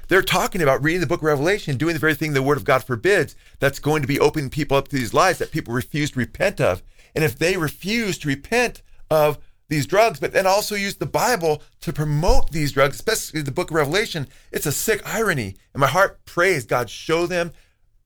They're 0.09 0.23
talking 0.23 0.61
about 0.61 0.83
reading 0.83 1.01
the 1.01 1.07
book 1.07 1.21
of 1.21 1.25
Revelation, 1.25 1.77
doing 1.77 1.95
the 1.95 2.01
very 2.01 2.15
thing 2.15 2.33
the 2.33 2.43
word 2.43 2.59
of 2.59 2.65
God 2.65 2.83
forbids, 2.83 3.37
that's 3.61 3.79
going 3.79 4.03
to 4.03 4.09
be 4.09 4.19
opening 4.19 4.51
people 4.51 4.77
up 4.77 4.89
to 4.89 4.97
these 4.97 5.15
lies 5.15 5.39
that 5.39 5.53
people 5.53 5.73
refuse 5.73 6.11
to 6.11 6.19
repent 6.19 6.61
of. 6.61 6.83
And 7.15 7.23
if 7.23 7.39
they 7.39 7.57
refuse 7.57 8.19
to 8.19 8.29
repent 8.29 8.83
of 9.09 9.39
these 9.69 9.87
drugs, 9.87 10.19
but 10.19 10.33
then 10.33 10.49
also 10.49 10.75
use 10.75 10.97
the 10.97 11.07
Bible 11.07 11.63
to 11.83 11.93
promote 11.93 12.51
these 12.51 12.73
drugs, 12.73 12.97
especially 12.97 13.43
the 13.43 13.53
book 13.53 13.71
of 13.71 13.77
Revelation. 13.77 14.27
It's 14.51 14.67
a 14.67 14.73
sick 14.73 15.01
irony. 15.07 15.55
And 15.73 15.81
my 15.81 15.87
heart 15.87 16.25
prays, 16.25 16.67
God, 16.67 16.91
show 16.91 17.27
them 17.27 17.53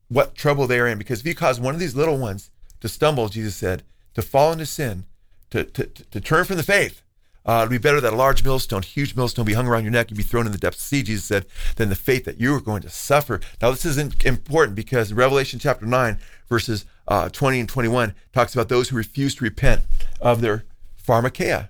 what 0.09 0.35
trouble 0.35 0.67
they 0.67 0.79
are 0.79 0.87
in. 0.87 0.99
Because 0.99 1.21
if 1.21 1.27
you 1.27 1.35
cause 1.35 1.61
one 1.61 1.75
of 1.75 1.81
these 1.81 1.97
little 1.97 2.19
ones 2.19 2.51
to 2.81 2.89
stumble, 2.89 3.29
Jesus 3.29 3.57
said, 3.57 3.83
to 4.15 4.23
fall 4.23 4.53
into 4.53 4.67
sin, 4.67 5.05
to, 5.51 5.65
to, 5.65 5.87
to, 5.87 6.21
turn 6.21 6.45
from 6.45 6.57
the 6.57 6.63
faith, 6.63 7.03
uh, 7.47 7.59
it'd 7.61 7.71
be 7.71 7.79
better 7.79 8.01
that 8.01 8.13
a 8.13 8.17
large 8.17 8.43
millstone, 8.43 8.83
huge 8.83 9.15
millstone, 9.15 9.45
be 9.45 9.53
hung 9.53 9.67
around 9.67 9.85
your 9.85 9.93
neck 9.93 10.09
and 10.09 10.17
be 10.17 10.23
thrown 10.23 10.47
in 10.47 10.53
the 10.53 10.59
depths 10.59 10.79
of 10.79 10.91
the 10.91 10.97
sea, 10.97 11.03
Jesus 11.03 11.25
said, 11.25 11.47
than 11.77 11.89
the 11.89 11.95
faith 11.95 12.25
that 12.25 12.41
you 12.41 12.55
are 12.55 12.61
going 12.61 12.83
to 12.83 12.91
suffer. 12.91 13.41
Now, 13.61 13.71
this 13.71 13.85
is 13.85 13.99
important 13.99 14.77
because 14.77 15.13
Revelation 15.13 15.59
chapter 15.59 15.85
9, 15.85 16.19
verses 16.49 16.87
uh, 17.07 17.29
20 17.29 17.61
and 17.61 17.69
21, 17.69 18.15
talks 18.33 18.55
about 18.55 18.69
those 18.69 18.89
who 18.89 18.97
refuse 18.97 19.35
to 19.37 19.45
repent 19.45 19.83
of 20.21 20.41
their 20.41 20.65
pharmakeia, 21.07 21.69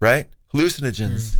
right? 0.00 0.28
Hallucinogens, 0.54 1.36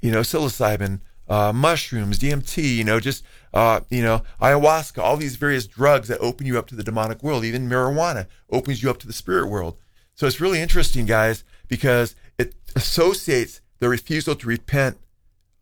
you 0.00 0.10
know, 0.10 0.20
psilocybin, 0.20 1.00
uh, 1.28 1.52
mushrooms, 1.52 2.18
DMT, 2.18 2.76
you 2.76 2.84
know, 2.84 2.98
just, 2.98 3.24
uh, 3.52 3.80
you 3.90 4.02
know, 4.02 4.22
ayahuasca, 4.40 4.98
all 5.02 5.16
these 5.16 5.36
various 5.36 5.66
drugs 5.66 6.08
that 6.08 6.18
open 6.20 6.46
you 6.46 6.58
up 6.58 6.66
to 6.68 6.74
the 6.74 6.82
demonic 6.82 7.22
world. 7.22 7.44
Even 7.44 7.68
marijuana 7.68 8.26
opens 8.50 8.82
you 8.82 8.90
up 8.90 8.98
to 8.98 9.06
the 9.06 9.12
spirit 9.12 9.48
world. 9.48 9.76
So 10.14 10.26
it's 10.26 10.40
really 10.40 10.60
interesting, 10.60 11.06
guys, 11.06 11.44
because 11.68 12.14
it 12.38 12.54
associates 12.76 13.60
the 13.78 13.88
refusal 13.88 14.34
to 14.36 14.46
repent 14.46 14.98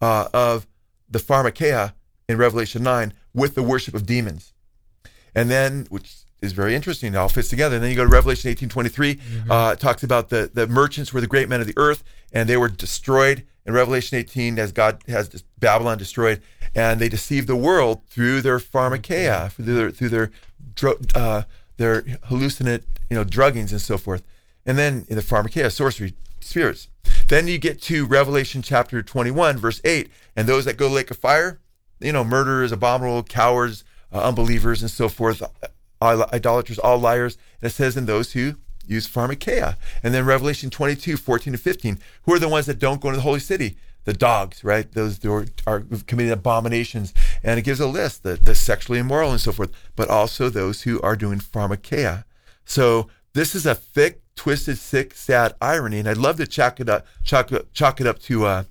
uh, 0.01 0.28
of 0.32 0.66
the 1.09 1.18
pharmakeia 1.18 1.95
in 2.28 2.38
Revelation 2.38 2.82
9 2.82 3.12
with 3.34 3.55
the 3.55 3.62
worship 3.62 3.95
of 3.95 4.07
demons. 4.07 4.53
And 5.34 5.51
then, 5.51 5.86
which 5.91 6.14
is 6.43 6.53
very 6.53 6.74
interesting. 6.74 7.14
It 7.14 7.16
all 7.16 7.28
fits 7.28 7.49
together. 7.49 7.76
And 7.76 7.84
then 7.84 7.91
you 7.91 7.97
go 7.97 8.05
to 8.05 8.11
Revelation 8.11 8.51
eighteen 8.51 8.68
twenty 8.68 8.88
three. 8.88 9.16
Mm-hmm. 9.16 9.51
Uh, 9.51 9.72
it 9.72 9.80
talks 9.80 10.03
about 10.03 10.28
the, 10.30 10.51
the 10.53 10.66
merchants 10.66 11.12
were 11.12 11.20
the 11.20 11.26
great 11.26 11.49
men 11.49 11.61
of 11.61 11.66
the 11.66 11.74
earth, 11.76 12.03
and 12.32 12.49
they 12.49 12.57
were 12.57 12.68
destroyed 12.68 13.45
in 13.70 13.76
Revelation 13.76 14.18
18 14.18 14.58
as 14.58 14.72
God 14.72 15.02
has 15.08 15.28
Babylon 15.58 15.96
destroyed, 15.96 16.42
and 16.74 17.00
they 17.00 17.08
deceived 17.08 17.46
the 17.46 17.56
world 17.56 18.02
through 18.08 18.42
their 18.42 18.58
pharmakeia, 18.58 19.50
through 19.52 19.64
their 19.64 19.90
through 19.90 20.08
their 20.08 20.30
uh, 21.14 21.42
their 21.76 22.02
hallucinate 22.02 22.82
you 23.08 23.16
know 23.16 23.24
druggings 23.24 23.70
and 23.70 23.80
so 23.80 23.96
forth. 23.96 24.22
And 24.66 24.76
then 24.76 25.06
in 25.08 25.16
the 25.16 25.22
pharmakeia, 25.22 25.72
sorcery, 25.72 26.14
spirits. 26.40 26.88
Then 27.28 27.46
you 27.46 27.58
get 27.58 27.80
to 27.82 28.06
Revelation 28.06 28.60
chapter 28.60 29.02
21, 29.02 29.56
verse 29.56 29.80
8, 29.84 30.10
and 30.36 30.48
those 30.48 30.64
that 30.64 30.76
go 30.76 30.88
to 30.88 30.94
lake 30.94 31.10
of 31.10 31.16
fire, 31.16 31.60
you 32.00 32.12
know, 32.12 32.24
murderers, 32.24 32.72
abominable, 32.72 33.22
cowards, 33.22 33.84
uh, 34.12 34.20
unbelievers, 34.20 34.82
and 34.82 34.90
so 34.90 35.08
forth, 35.08 35.42
idolaters, 36.02 36.78
all 36.78 36.98
liars. 36.98 37.38
And 37.62 37.70
it 37.70 37.74
says, 37.74 37.96
in 37.96 38.06
those 38.06 38.32
who 38.32 38.56
use 38.91 39.09
pharmakeia. 39.09 39.76
And 40.03 40.12
then 40.12 40.24
Revelation 40.26 40.70
22, 40.70 41.16
14 41.16 41.53
to 41.53 41.59
15. 41.59 41.99
Who 42.24 42.34
are 42.34 42.38
the 42.38 42.49
ones 42.49 42.66
that 42.66 42.78
don't 42.78 43.01
go 43.01 43.09
into 43.09 43.18
the 43.18 43.22
holy 43.22 43.41
city? 43.41 43.76
The 44.05 44.12
dogs, 44.12 44.64
right? 44.64 44.91
Those 44.93 45.18
who 45.22 45.32
are, 45.32 45.47
are 45.66 45.80
committing 46.07 46.32
abominations. 46.32 47.14
And 47.43 47.59
it 47.59 47.62
gives 47.62 47.80
a 47.80 47.86
list, 47.86 48.22
the, 48.22 48.34
the 48.34 48.55
sexually 48.55 48.99
immoral 48.99 49.30
and 49.30 49.41
so 49.41 49.53
forth, 49.53 49.72
but 49.95 50.09
also 50.09 50.49
those 50.49 50.82
who 50.82 51.01
are 51.03 51.16
doing 51.16 51.38
pharmakeia. 51.38 52.24
So 52.64 53.09
this 53.34 53.55
is 53.55 53.66
a 53.66 53.74
thick, 53.74 54.22
twisted, 54.34 54.78
sick, 54.78 55.14
sad 55.14 55.55
irony. 55.61 55.99
And 55.99 56.09
I'd 56.09 56.16
love 56.16 56.38
to 56.38 56.47
chalk 56.47 56.80
it 56.80 56.88
up, 56.88 57.07
chalk, 57.22 57.51
chalk 57.72 58.01
it 58.01 58.07
up 58.07 58.18
to 58.20 58.47
uh, 58.47 58.64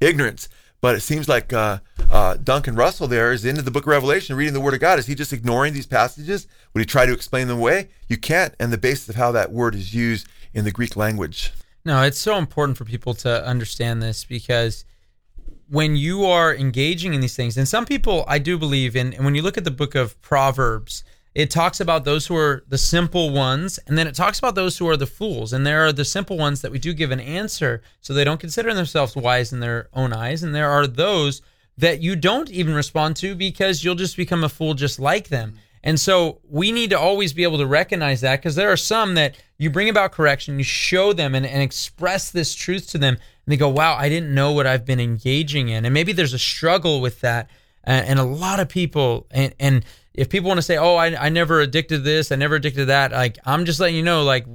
ignorance. 0.00 0.48
But 0.80 0.94
it 0.94 1.00
seems 1.00 1.28
like 1.28 1.52
uh, 1.52 1.78
uh, 2.10 2.36
Duncan 2.36 2.76
Trussell 2.76 3.08
there 3.08 3.32
is 3.32 3.44
into 3.44 3.62
the 3.62 3.70
book 3.70 3.84
of 3.84 3.88
Revelation, 3.88 4.36
reading 4.36 4.54
the 4.54 4.60
Word 4.60 4.74
of 4.74 4.80
God. 4.80 4.98
Is 4.98 5.06
he 5.06 5.14
just 5.14 5.32
ignoring 5.32 5.74
these 5.74 5.86
passages? 5.86 6.46
Would 6.72 6.80
he 6.80 6.86
try 6.86 7.04
to 7.04 7.12
explain 7.12 7.48
them 7.48 7.58
away? 7.58 7.88
You 8.08 8.16
can't, 8.16 8.54
and 8.60 8.72
the 8.72 8.78
basis 8.78 9.08
of 9.08 9.16
how 9.16 9.32
that 9.32 9.50
word 9.50 9.74
is 9.74 9.92
used 9.92 10.28
in 10.54 10.64
the 10.64 10.70
Greek 10.70 10.94
language. 10.96 11.52
No, 11.84 12.02
it's 12.02 12.18
so 12.18 12.36
important 12.36 12.78
for 12.78 12.84
people 12.84 13.14
to 13.14 13.44
understand 13.44 14.02
this 14.02 14.24
because 14.24 14.84
when 15.68 15.96
you 15.96 16.24
are 16.24 16.54
engaging 16.54 17.14
in 17.14 17.20
these 17.20 17.36
things, 17.36 17.56
and 17.56 17.66
some 17.66 17.84
people 17.84 18.24
I 18.28 18.38
do 18.38 18.56
believe 18.58 18.94
in, 18.94 19.12
and 19.14 19.24
when 19.24 19.34
you 19.34 19.42
look 19.42 19.58
at 19.58 19.64
the 19.64 19.70
book 19.70 19.94
of 19.94 20.20
Proverbs, 20.20 21.02
it 21.34 21.50
talks 21.50 21.80
about 21.80 22.04
those 22.04 22.26
who 22.26 22.36
are 22.36 22.64
the 22.68 22.78
simple 22.78 23.30
ones, 23.30 23.78
and 23.86 23.96
then 23.96 24.06
it 24.06 24.14
talks 24.14 24.38
about 24.38 24.54
those 24.54 24.78
who 24.78 24.88
are 24.88 24.96
the 24.96 25.06
fools. 25.06 25.52
And 25.52 25.66
there 25.66 25.86
are 25.86 25.92
the 25.92 26.04
simple 26.04 26.36
ones 26.36 26.62
that 26.62 26.72
we 26.72 26.78
do 26.78 26.92
give 26.92 27.10
an 27.10 27.20
answer, 27.20 27.82
so 28.00 28.12
they 28.12 28.24
don't 28.24 28.40
consider 28.40 28.74
themselves 28.74 29.14
wise 29.14 29.52
in 29.52 29.60
their 29.60 29.88
own 29.92 30.12
eyes. 30.12 30.42
And 30.42 30.54
there 30.54 30.70
are 30.70 30.86
those 30.86 31.42
that 31.76 32.00
you 32.00 32.16
don't 32.16 32.50
even 32.50 32.74
respond 32.74 33.16
to 33.16 33.34
because 33.34 33.84
you'll 33.84 33.94
just 33.94 34.16
become 34.16 34.42
a 34.42 34.48
fool 34.48 34.74
just 34.74 34.98
like 34.98 35.28
them. 35.28 35.54
And 35.84 35.98
so 35.98 36.40
we 36.48 36.72
need 36.72 36.90
to 36.90 36.98
always 36.98 37.32
be 37.32 37.44
able 37.44 37.58
to 37.58 37.66
recognize 37.66 38.20
that 38.22 38.40
because 38.40 38.56
there 38.56 38.70
are 38.70 38.76
some 38.76 39.14
that 39.14 39.36
you 39.58 39.70
bring 39.70 39.88
about 39.88 40.12
correction, 40.12 40.58
you 40.58 40.64
show 40.64 41.12
them 41.12 41.34
and, 41.34 41.46
and 41.46 41.62
express 41.62 42.30
this 42.30 42.54
truth 42.54 42.88
to 42.90 42.98
them, 42.98 43.14
and 43.14 43.52
they 43.52 43.56
go, 43.56 43.68
Wow, 43.68 43.96
I 43.96 44.08
didn't 44.08 44.34
know 44.34 44.52
what 44.52 44.66
I've 44.66 44.84
been 44.84 45.00
engaging 45.00 45.68
in. 45.68 45.84
And 45.84 45.94
maybe 45.94 46.12
there's 46.12 46.34
a 46.34 46.38
struggle 46.38 47.00
with 47.00 47.20
that. 47.20 47.48
And, 47.84 48.06
and 48.06 48.18
a 48.18 48.24
lot 48.24 48.60
of 48.60 48.68
people, 48.68 49.26
and, 49.30 49.54
and 49.60 49.84
if 50.18 50.28
people 50.28 50.48
want 50.48 50.58
to 50.58 50.62
say, 50.62 50.76
"Oh, 50.76 50.96
I, 50.96 51.26
I 51.26 51.28
never 51.28 51.60
addicted 51.60 51.96
to 51.98 52.02
this, 52.02 52.32
I 52.32 52.36
never 52.36 52.56
addicted 52.56 52.80
to 52.80 52.84
that," 52.86 53.12
like 53.12 53.38
I'm 53.46 53.64
just 53.64 53.80
letting 53.80 53.96
you 53.96 54.02
know, 54.02 54.22
like 54.24 54.46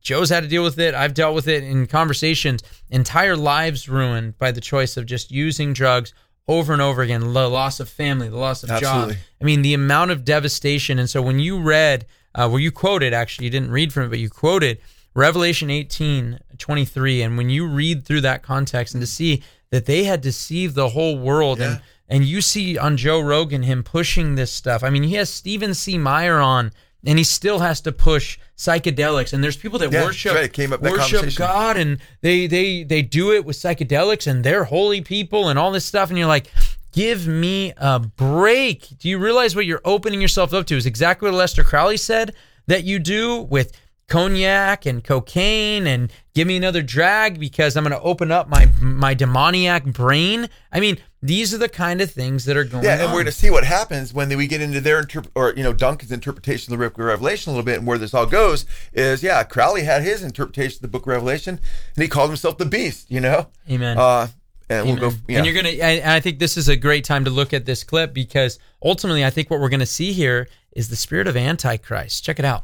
Joe's 0.00 0.30
had 0.30 0.42
to 0.42 0.48
deal 0.48 0.62
with 0.64 0.78
it. 0.78 0.94
I've 0.94 1.14
dealt 1.14 1.34
with 1.34 1.46
it 1.48 1.62
in 1.62 1.86
conversations. 1.86 2.62
Entire 2.90 3.36
lives 3.36 3.88
ruined 3.88 4.38
by 4.38 4.50
the 4.50 4.60
choice 4.60 4.96
of 4.96 5.06
just 5.06 5.30
using 5.30 5.72
drugs 5.72 6.12
over 6.48 6.72
and 6.72 6.80
over 6.82 7.02
again. 7.02 7.20
The 7.20 7.48
loss 7.48 7.78
of 7.78 7.88
family, 7.88 8.28
the 8.28 8.36
loss 8.38 8.62
of 8.62 8.70
Absolutely. 8.70 9.14
job. 9.14 9.22
I 9.40 9.44
mean, 9.44 9.62
the 9.62 9.74
amount 9.74 10.10
of 10.10 10.24
devastation. 10.24 10.98
And 10.98 11.08
so 11.08 11.20
when 11.20 11.38
you 11.38 11.60
read, 11.60 12.06
uh, 12.34 12.48
well, 12.50 12.58
you 12.58 12.72
quoted 12.72 13.12
actually, 13.12 13.44
you 13.44 13.50
didn't 13.50 13.70
read 13.70 13.92
from 13.92 14.04
it, 14.04 14.08
but 14.08 14.18
you 14.18 14.30
quoted 14.30 14.78
Revelation 15.14 15.70
18, 15.70 16.38
23. 16.56 17.22
And 17.22 17.36
when 17.36 17.50
you 17.50 17.66
read 17.66 18.04
through 18.06 18.22
that 18.22 18.42
context 18.42 18.94
and 18.94 19.02
to 19.02 19.06
see 19.06 19.42
that 19.70 19.84
they 19.84 20.04
had 20.04 20.22
deceived 20.22 20.74
the 20.74 20.88
whole 20.88 21.18
world 21.18 21.58
Yeah. 21.58 21.72
and 21.72 21.80
and 22.08 22.24
you 22.24 22.40
see 22.40 22.78
on 22.78 22.96
Joe 22.96 23.20
Rogan 23.20 23.62
him 23.62 23.82
pushing 23.82 24.34
this 24.34 24.52
stuff. 24.52 24.82
I 24.82 24.90
mean, 24.90 25.02
he 25.02 25.14
has 25.14 25.30
Stephen 25.30 25.74
C. 25.74 25.98
Meyer 25.98 26.38
on, 26.38 26.72
and 27.04 27.18
he 27.18 27.24
still 27.24 27.58
has 27.60 27.80
to 27.82 27.92
push 27.92 28.38
psychedelics. 28.56 29.32
And 29.32 29.44
there's 29.44 29.56
people 29.56 29.78
that 29.80 29.92
Yeah, 29.92 30.04
worship 30.04 30.34
right. 30.34 30.52
Came 30.52 30.72
up 30.72 30.80
worship. 30.82 31.34
God, 31.36 31.76
and 31.76 31.98
they 32.20 32.46
they 32.46 32.82
they 32.82 33.02
do 33.02 33.32
it 33.32 33.44
with 33.44 33.56
psychedelics, 33.56 34.26
and 34.26 34.42
they're 34.42 34.64
holy 34.64 35.00
people, 35.00 35.48
and 35.48 35.58
all 35.58 35.70
this 35.70 35.84
stuff. 35.84 36.08
And 36.08 36.18
you're 36.18 36.26
like, 36.26 36.50
give 36.92 37.26
me 37.26 37.72
a 37.76 38.00
break. 38.00 38.88
Do 38.98 39.08
you 39.08 39.18
realize 39.18 39.54
what 39.54 39.66
you're 39.66 39.82
opening 39.84 40.20
yourself 40.20 40.52
up 40.54 40.66
to? 40.66 40.76
Is 40.76 40.86
exactly 40.86 41.30
what 41.30 41.36
Aleister 41.36 41.64
Crowley 41.64 41.96
said 41.96 42.34
that 42.66 42.84
you 42.84 42.98
do 42.98 43.42
with 43.42 43.72
cognac 44.08 44.86
and 44.86 45.04
cocaine 45.04 45.86
and 45.86 46.10
give 46.34 46.48
me 46.48 46.56
another 46.56 46.80
drag 46.80 47.38
because 47.38 47.76
I'm 47.76 47.84
going 47.84 47.92
to 47.92 48.00
open 48.00 48.32
up 48.32 48.48
my 48.48 48.68
my 48.80 49.14
demoniac 49.14 49.84
brain. 49.84 50.48
I 50.72 50.80
mean, 50.80 50.98
these 51.22 51.52
are 51.52 51.58
the 51.58 51.68
kind 51.68 52.00
of 52.00 52.10
things 52.10 52.44
that 52.44 52.56
are 52.56 52.62
going 52.64 52.84
Yeah, 52.84 52.94
on. 52.94 53.00
and 53.00 53.08
we're 53.08 53.16
going 53.22 53.26
to 53.26 53.32
see 53.32 53.50
what 53.50 53.64
happens 53.64 54.14
when 54.14 54.28
we 54.36 54.46
get 54.46 54.60
into 54.60 54.80
their 54.80 55.02
interp- 55.02 55.30
or 55.34 55.52
you 55.56 55.62
know 55.64 55.72
Duncan's 55.72 56.12
interpretation 56.12 56.72
of 56.72 56.78
the 56.78 56.84
book 56.86 56.96
of 56.98 57.04
Revelation 57.04 57.50
a 57.50 57.56
little 57.56 57.64
bit, 57.66 57.78
and 57.78 57.86
where 57.86 57.98
this 57.98 58.14
all 58.14 58.26
goes 58.26 58.64
is 58.92 59.22
yeah, 59.22 59.42
Crowley 59.42 59.82
had 59.82 60.02
his 60.02 60.22
interpretation 60.22 60.76
of 60.78 60.82
the 60.82 60.88
book 60.88 61.02
of 61.02 61.08
Revelation, 61.08 61.58
and 61.96 62.02
he 62.02 62.08
called 62.08 62.30
himself 62.30 62.56
the 62.58 62.66
Beast. 62.66 63.10
You 63.10 63.20
know, 63.20 63.48
Amen. 63.70 63.98
Uh, 63.98 64.28
and 64.70 64.86
we'll 64.86 64.96
go. 65.10 65.16
Yeah. 65.26 65.38
And 65.38 65.46
you're 65.46 65.54
gonna, 65.54 65.70
and 65.70 66.00
and 66.02 66.10
I 66.10 66.20
think 66.20 66.38
this 66.38 66.56
is 66.56 66.68
a 66.68 66.76
great 66.76 67.04
time 67.04 67.24
to 67.24 67.30
look 67.30 67.52
at 67.52 67.64
this 67.64 67.82
clip 67.84 68.12
because 68.14 68.58
ultimately, 68.82 69.24
I 69.24 69.30
think 69.30 69.50
what 69.50 69.60
we're 69.60 69.70
going 69.70 69.80
to 69.80 69.86
see 69.86 70.12
here 70.12 70.48
is 70.72 70.88
the 70.88 70.96
spirit 70.96 71.26
of 71.26 71.36
Antichrist. 71.36 72.22
Check 72.22 72.38
it 72.38 72.44
out. 72.44 72.62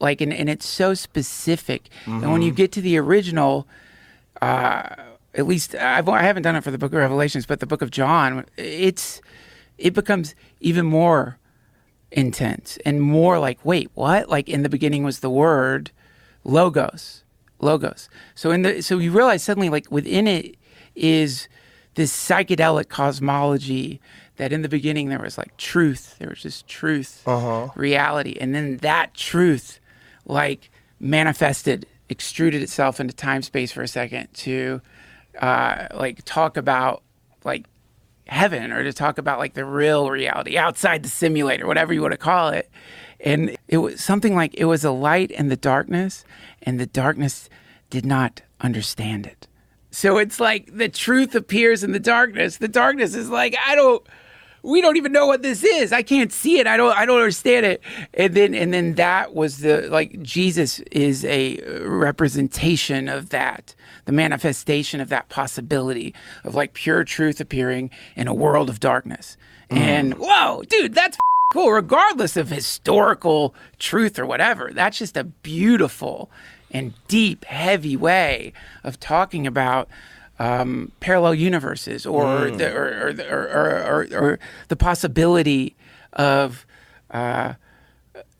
like 0.00 0.20
and, 0.22 0.32
and 0.32 0.48
it's 0.48 0.64
so 0.66 0.94
specific 0.94 1.88
and 2.06 2.30
when 2.32 2.40
you 2.40 2.52
get 2.52 2.70
to 2.72 2.80
the 2.80 2.96
original 2.96 3.66
uh 4.40 4.94
at 5.38 5.46
least 5.46 5.74
I've, 5.74 6.08
i 6.08 6.22
haven't 6.22 6.42
done 6.42 6.56
it 6.56 6.64
for 6.64 6.70
the 6.70 6.78
book 6.78 6.92
of 6.92 6.98
revelations 6.98 7.46
but 7.46 7.60
the 7.60 7.66
book 7.66 7.80
of 7.80 7.90
john 7.90 8.44
it's 8.56 9.22
it 9.78 9.94
becomes 9.94 10.34
even 10.60 10.84
more 10.84 11.38
intense 12.10 12.78
and 12.84 13.00
more 13.00 13.38
like 13.38 13.64
wait 13.64 13.90
what? 13.94 14.28
Like 14.28 14.48
in 14.48 14.62
the 14.62 14.68
beginning 14.68 15.04
was 15.04 15.20
the 15.20 15.30
word 15.30 15.90
logos 16.44 17.24
logos. 17.60 18.08
So 18.34 18.50
in 18.50 18.62
the 18.62 18.82
so 18.82 18.98
you 18.98 19.12
realize 19.12 19.42
suddenly 19.42 19.68
like 19.68 19.90
within 19.90 20.26
it 20.26 20.56
is 20.94 21.48
this 21.94 22.12
psychedelic 22.12 22.88
cosmology 22.88 24.00
that 24.36 24.52
in 24.52 24.62
the 24.62 24.68
beginning 24.68 25.08
there 25.08 25.18
was 25.18 25.36
like 25.36 25.56
truth 25.56 26.16
there 26.18 26.28
was 26.28 26.40
just 26.40 26.66
truth 26.68 27.22
uh-huh. 27.26 27.68
reality 27.74 28.36
and 28.40 28.54
then 28.54 28.76
that 28.78 29.14
truth 29.14 29.80
like 30.24 30.70
manifested 31.00 31.86
extruded 32.08 32.62
itself 32.62 33.00
into 33.00 33.12
time 33.12 33.42
space 33.42 33.72
for 33.72 33.82
a 33.82 33.88
second 33.88 34.32
to 34.32 34.80
uh, 35.38 35.88
like 35.94 36.24
talk 36.24 36.56
about 36.56 37.02
like 37.44 37.66
heaven 38.26 38.72
or 38.72 38.82
to 38.82 38.92
talk 38.92 39.18
about 39.18 39.38
like 39.38 39.54
the 39.54 39.64
real 39.64 40.10
reality 40.10 40.58
outside 40.58 41.02
the 41.02 41.08
simulator 41.08 41.66
whatever 41.66 41.94
you 41.94 42.02
want 42.02 42.12
to 42.12 42.18
call 42.18 42.50
it 42.50 42.70
and 43.20 43.56
it 43.68 43.78
was 43.78 44.02
something 44.02 44.34
like 44.34 44.54
it 44.54 44.66
was 44.66 44.84
a 44.84 44.90
light 44.90 45.30
in 45.30 45.48
the 45.48 45.56
darkness 45.56 46.24
and 46.62 46.78
the 46.78 46.86
darkness 46.86 47.48
did 47.88 48.04
not 48.04 48.42
understand 48.60 49.26
it 49.26 49.48
so 49.90 50.18
it's 50.18 50.38
like 50.38 50.76
the 50.76 50.90
truth 50.90 51.34
appears 51.34 51.82
in 51.82 51.92
the 51.92 52.00
darkness 52.00 52.58
the 52.58 52.68
darkness 52.68 53.14
is 53.14 53.30
like 53.30 53.56
i 53.66 53.74
don't 53.74 54.06
we 54.62 54.80
don't 54.80 54.96
even 54.96 55.12
know 55.12 55.26
what 55.26 55.42
this 55.42 55.62
is. 55.64 55.92
I 55.92 56.02
can't 56.02 56.32
see 56.32 56.58
it. 56.58 56.66
I 56.66 56.76
don't 56.76 56.96
I 56.96 57.06
don't 57.06 57.18
understand 57.18 57.66
it. 57.66 57.80
And 58.14 58.34
then 58.34 58.54
and 58.54 58.72
then 58.72 58.94
that 58.94 59.34
was 59.34 59.58
the 59.58 59.88
like 59.88 60.20
Jesus 60.22 60.80
is 60.90 61.24
a 61.24 61.60
representation 61.84 63.08
of 63.08 63.30
that. 63.30 63.74
The 64.08 64.12
manifestation 64.12 65.02
of 65.02 65.10
that 65.10 65.28
possibility 65.28 66.14
of 66.42 66.54
like 66.54 66.72
pure 66.72 67.04
truth 67.04 67.42
appearing 67.42 67.90
in 68.16 68.26
a 68.26 68.32
world 68.32 68.70
of 68.70 68.80
darkness. 68.80 69.36
And 69.68 70.14
whoa, 70.14 70.62
dude, 70.66 70.94
that's 70.94 71.16
f- 71.16 71.20
cool 71.52 71.72
regardless 71.72 72.34
of 72.38 72.48
historical 72.48 73.54
truth 73.78 74.18
or 74.18 74.24
whatever. 74.24 74.70
That's 74.72 74.96
just 74.96 75.14
a 75.18 75.24
beautiful 75.24 76.30
and 76.70 76.94
deep, 77.06 77.44
heavy 77.44 77.98
way 77.98 78.54
of 78.82 78.98
talking 78.98 79.46
about 79.46 79.90
um, 80.38 80.90
parallel 81.00 81.34
universes 81.34 82.06
or, 82.06 82.50
the, 82.50 82.74
or, 82.74 83.08
or, 83.08 83.12
the- 83.12 83.30
or, 83.30 83.42
or, 83.42 84.06
or, 84.14 84.18
or 84.30 84.38
the 84.68 84.76
possibility 84.76 85.76
of 86.14 86.64
uh, 87.10 87.52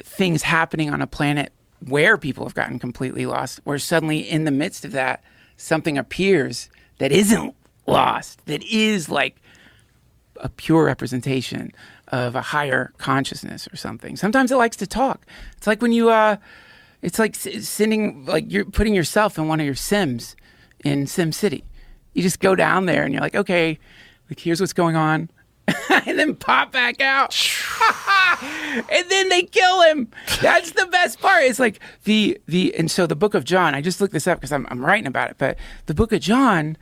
things 0.03 0.45
happening 0.45 0.89
on 0.89 1.03
a 1.03 1.07
planet 1.07 1.53
where 1.87 2.17
people 2.17 2.47
have 2.47 2.55
gotten 2.55 2.79
completely 2.79 3.27
lost, 3.27 3.61
where 3.65 3.79
suddenly 3.79 4.21
in 4.21 4.45
the 4.45 4.51
midst 4.51 4.87
of 4.87 4.93
that, 4.93 5.23
something 5.59 5.99
appears 5.99 6.71
that 6.99 7.13
isn't 7.13 7.55
lost, 7.87 8.45
that 8.47 8.63
is 8.65 9.11
like 9.11 9.37
a 10.37 10.49
pure 10.49 10.85
representation 10.85 11.73
of 12.09 12.35
a 12.35 12.41
higher 12.41 12.93
consciousness 12.97 13.69
or 13.71 13.77
something. 13.77 14.17
Sometimes 14.17 14.51
it 14.51 14.57
likes 14.57 14.77
to 14.77 14.87
talk. 14.87 15.27
It's 15.59 15.67
like 15.67 15.83
when 15.83 15.93
you, 15.93 16.09
uh, 16.09 16.37
it's 17.03 17.19
like 17.19 17.35
sending, 17.35 18.25
like 18.25 18.51
you're 18.51 18.65
putting 18.65 18.95
yourself 18.95 19.37
in 19.37 19.49
one 19.49 19.61
of 19.61 19.67
your 19.67 19.75
Sims 19.75 20.37
in 20.85 21.07
Sim 21.07 21.33
City. 21.33 21.65
You 22.15 22.23
just 22.23 22.41
go 22.41 22.55
down 22.55 22.87
there 22.87 23.03
and 23.05 23.13
you're 23.13 23.21
like, 23.21 23.35
okay, 23.35 23.79
like 24.31 24.41
here's 24.41 24.61
what's 24.61 24.73
going 24.73 24.97
on. 24.97 25.29
and 26.07 26.19
then 26.19 26.35
pop 26.35 26.73
back 26.73 27.01
out. 27.01 27.33
and 28.91 29.11
then 29.11 29.29
they 29.29 29.43
kill 29.43 29.83
him. 29.83 30.09
That's 30.41 30.73
the 30.73 30.87
best 30.87 31.21
part. 31.21 31.45
It's 31.45 31.59
like 31.59 31.81
the 32.05 32.41
the 32.47 32.75
and 32.77 32.91
so 32.91 33.07
the 33.07 33.17
book 33.17 33.35
of 33.35 33.45
John. 33.45 33.75
I 33.75 33.81
just 33.81 34.01
looked 34.01 34.13
this 34.13 34.27
up 34.27 34.39
because 34.39 34.53
I'm 34.53 34.67
I'm 34.71 34.85
writing 34.85 35.07
about 35.07 35.31
it. 35.31 35.37
But 35.39 35.57
the 35.87 35.95
book 35.95 36.13
of 36.13 36.21
John 36.21 36.77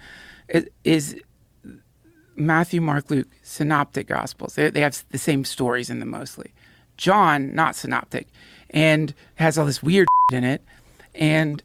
is, 0.49 0.67
is 0.85 1.21
Matthew, 2.37 2.81
Mark, 2.81 3.11
Luke, 3.11 3.29
synoptic 3.43 4.07
gospels. 4.09 4.55
They, 4.55 4.71
they 4.71 4.81
have 4.81 5.05
the 5.11 5.19
same 5.19 5.45
stories 5.45 5.91
in 5.91 6.01
them 6.01 6.11
mostly. 6.11 6.53
John, 6.97 7.55
not 7.55 7.77
synoptic, 7.77 8.29
and 8.71 9.15
has 9.37 9.59
all 9.59 9.67
this 9.67 9.83
weird 9.83 10.09
in 10.33 10.45
it. 10.45 10.63
And 11.15 11.63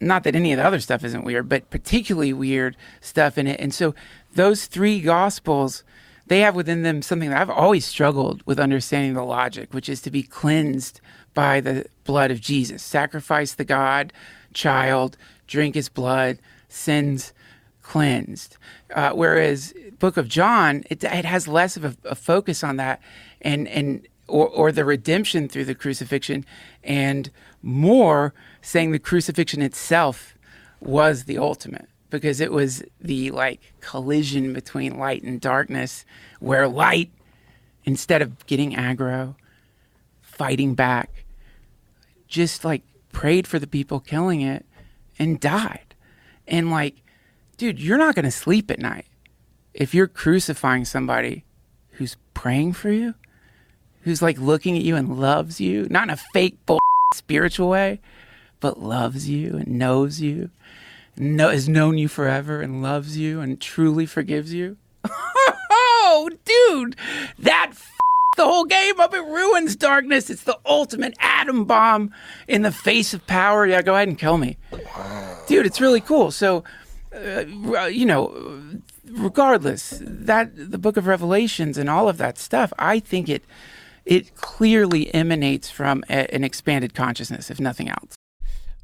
not 0.00 0.22
that 0.24 0.36
any 0.36 0.52
of 0.52 0.58
the 0.58 0.64
other 0.64 0.80
stuff 0.80 1.04
isn't 1.04 1.24
weird, 1.24 1.48
but 1.48 1.70
particularly 1.70 2.32
weird 2.32 2.76
stuff 3.00 3.36
in 3.38 3.46
it. 3.46 3.60
And 3.60 3.74
so 3.74 3.94
those 4.34 4.66
three 4.66 5.00
gospels, 5.00 5.82
they 6.28 6.40
have 6.40 6.54
within 6.54 6.82
them 6.82 7.02
something 7.02 7.30
that 7.30 7.40
I've 7.40 7.50
always 7.50 7.84
struggled 7.84 8.42
with 8.46 8.60
understanding 8.60 9.14
the 9.14 9.24
logic, 9.24 9.72
which 9.72 9.88
is 9.88 10.00
to 10.02 10.10
be 10.10 10.22
cleansed 10.22 11.00
by 11.34 11.60
the 11.60 11.86
blood 12.04 12.30
of 12.30 12.40
Jesus. 12.40 12.82
Sacrifice 12.82 13.54
the 13.54 13.64
God 13.64 14.12
child, 14.54 15.16
drink 15.46 15.74
his 15.74 15.88
blood, 15.88 16.38
sins 16.68 17.32
cleansed. 17.82 18.56
Uh, 18.94 19.10
whereas 19.10 19.72
Book 19.98 20.16
of 20.16 20.28
John, 20.28 20.84
it, 20.90 21.02
it 21.02 21.24
has 21.24 21.48
less 21.48 21.76
of 21.76 21.84
a, 21.84 21.96
a 22.04 22.14
focus 22.14 22.62
on 22.62 22.76
that, 22.76 23.00
and 23.40 23.66
and 23.68 24.06
or, 24.26 24.46
or 24.48 24.72
the 24.72 24.84
redemption 24.84 25.48
through 25.48 25.64
the 25.64 25.74
crucifixion, 25.74 26.44
and 26.84 27.30
more 27.62 28.34
saying 28.60 28.92
the 28.92 28.98
crucifixion 28.98 29.62
itself 29.62 30.34
was 30.80 31.24
the 31.24 31.38
ultimate 31.38 31.88
because 32.10 32.40
it 32.40 32.52
was 32.52 32.82
the 33.00 33.30
like 33.30 33.60
collision 33.80 34.52
between 34.52 34.98
light 34.98 35.22
and 35.22 35.40
darkness, 35.40 36.04
where 36.40 36.68
light, 36.68 37.10
instead 37.84 38.22
of 38.22 38.46
getting 38.46 38.72
aggro, 38.72 39.34
fighting 40.22 40.74
back, 40.74 41.24
just 42.26 42.64
like 42.64 42.82
prayed 43.12 43.46
for 43.46 43.58
the 43.58 43.66
people 43.66 44.00
killing 44.00 44.40
it 44.40 44.64
and 45.18 45.40
died. 45.40 45.94
And 46.46 46.70
like, 46.70 46.96
dude, 47.56 47.80
you're 47.80 47.98
not 47.98 48.14
going 48.14 48.24
to 48.24 48.30
sleep 48.30 48.70
at 48.70 48.78
night 48.78 49.06
if 49.74 49.94
you're 49.94 50.08
crucifying 50.08 50.84
somebody 50.84 51.44
who's 51.92 52.16
praying 52.34 52.72
for 52.72 52.90
you, 52.90 53.14
who's 54.02 54.22
like 54.22 54.38
looking 54.38 54.76
at 54.76 54.82
you 54.82 54.96
and 54.96 55.18
loves 55.18 55.60
you, 55.60 55.86
not 55.90 56.04
in 56.04 56.10
a 56.10 56.16
fake 56.16 56.64
bull 56.66 56.78
spiritual 57.14 57.68
way, 57.68 58.00
but 58.60 58.80
loves 58.80 59.28
you 59.28 59.56
and 59.56 59.68
knows 59.68 60.20
you, 60.20 60.50
know, 61.18 61.50
has 61.50 61.68
known 61.68 61.98
you 61.98 62.08
forever 62.08 62.60
and 62.60 62.82
loves 62.82 63.16
you 63.16 63.40
and 63.40 63.60
truly 63.60 64.06
forgives 64.06 64.52
you. 64.52 64.76
oh, 65.70 66.30
dude, 66.44 66.96
that 67.38 67.68
f- 67.70 67.98
the 68.38 68.44
whole 68.44 68.64
game 68.64 68.98
up. 68.98 69.12
It 69.12 69.24
ruins 69.24 69.76
darkness. 69.76 70.30
It's 70.30 70.44
the 70.44 70.58
ultimate 70.64 71.14
atom 71.20 71.66
bomb 71.66 72.12
in 72.46 72.62
the 72.62 72.72
face 72.72 73.12
of 73.12 73.26
power. 73.26 73.66
Yeah, 73.66 73.82
go 73.82 73.94
ahead 73.94 74.08
and 74.08 74.18
kill 74.18 74.38
me, 74.38 74.56
dude. 75.46 75.66
It's 75.66 75.80
really 75.80 76.00
cool. 76.00 76.30
So, 76.30 76.64
uh, 77.14 77.86
you 77.90 78.06
know, 78.06 78.62
regardless, 79.10 79.98
that 80.00 80.52
the 80.54 80.78
Book 80.78 80.96
of 80.96 81.06
Revelations 81.06 81.76
and 81.76 81.90
all 81.90 82.08
of 82.08 82.16
that 82.18 82.38
stuff, 82.38 82.72
I 82.78 83.00
think 83.00 83.28
it 83.28 83.42
it 84.06 84.34
clearly 84.36 85.12
emanates 85.14 85.68
from 85.68 86.02
a, 86.08 86.32
an 86.34 86.42
expanded 86.42 86.94
consciousness, 86.94 87.50
if 87.50 87.60
nothing 87.60 87.90
else. 87.90 88.14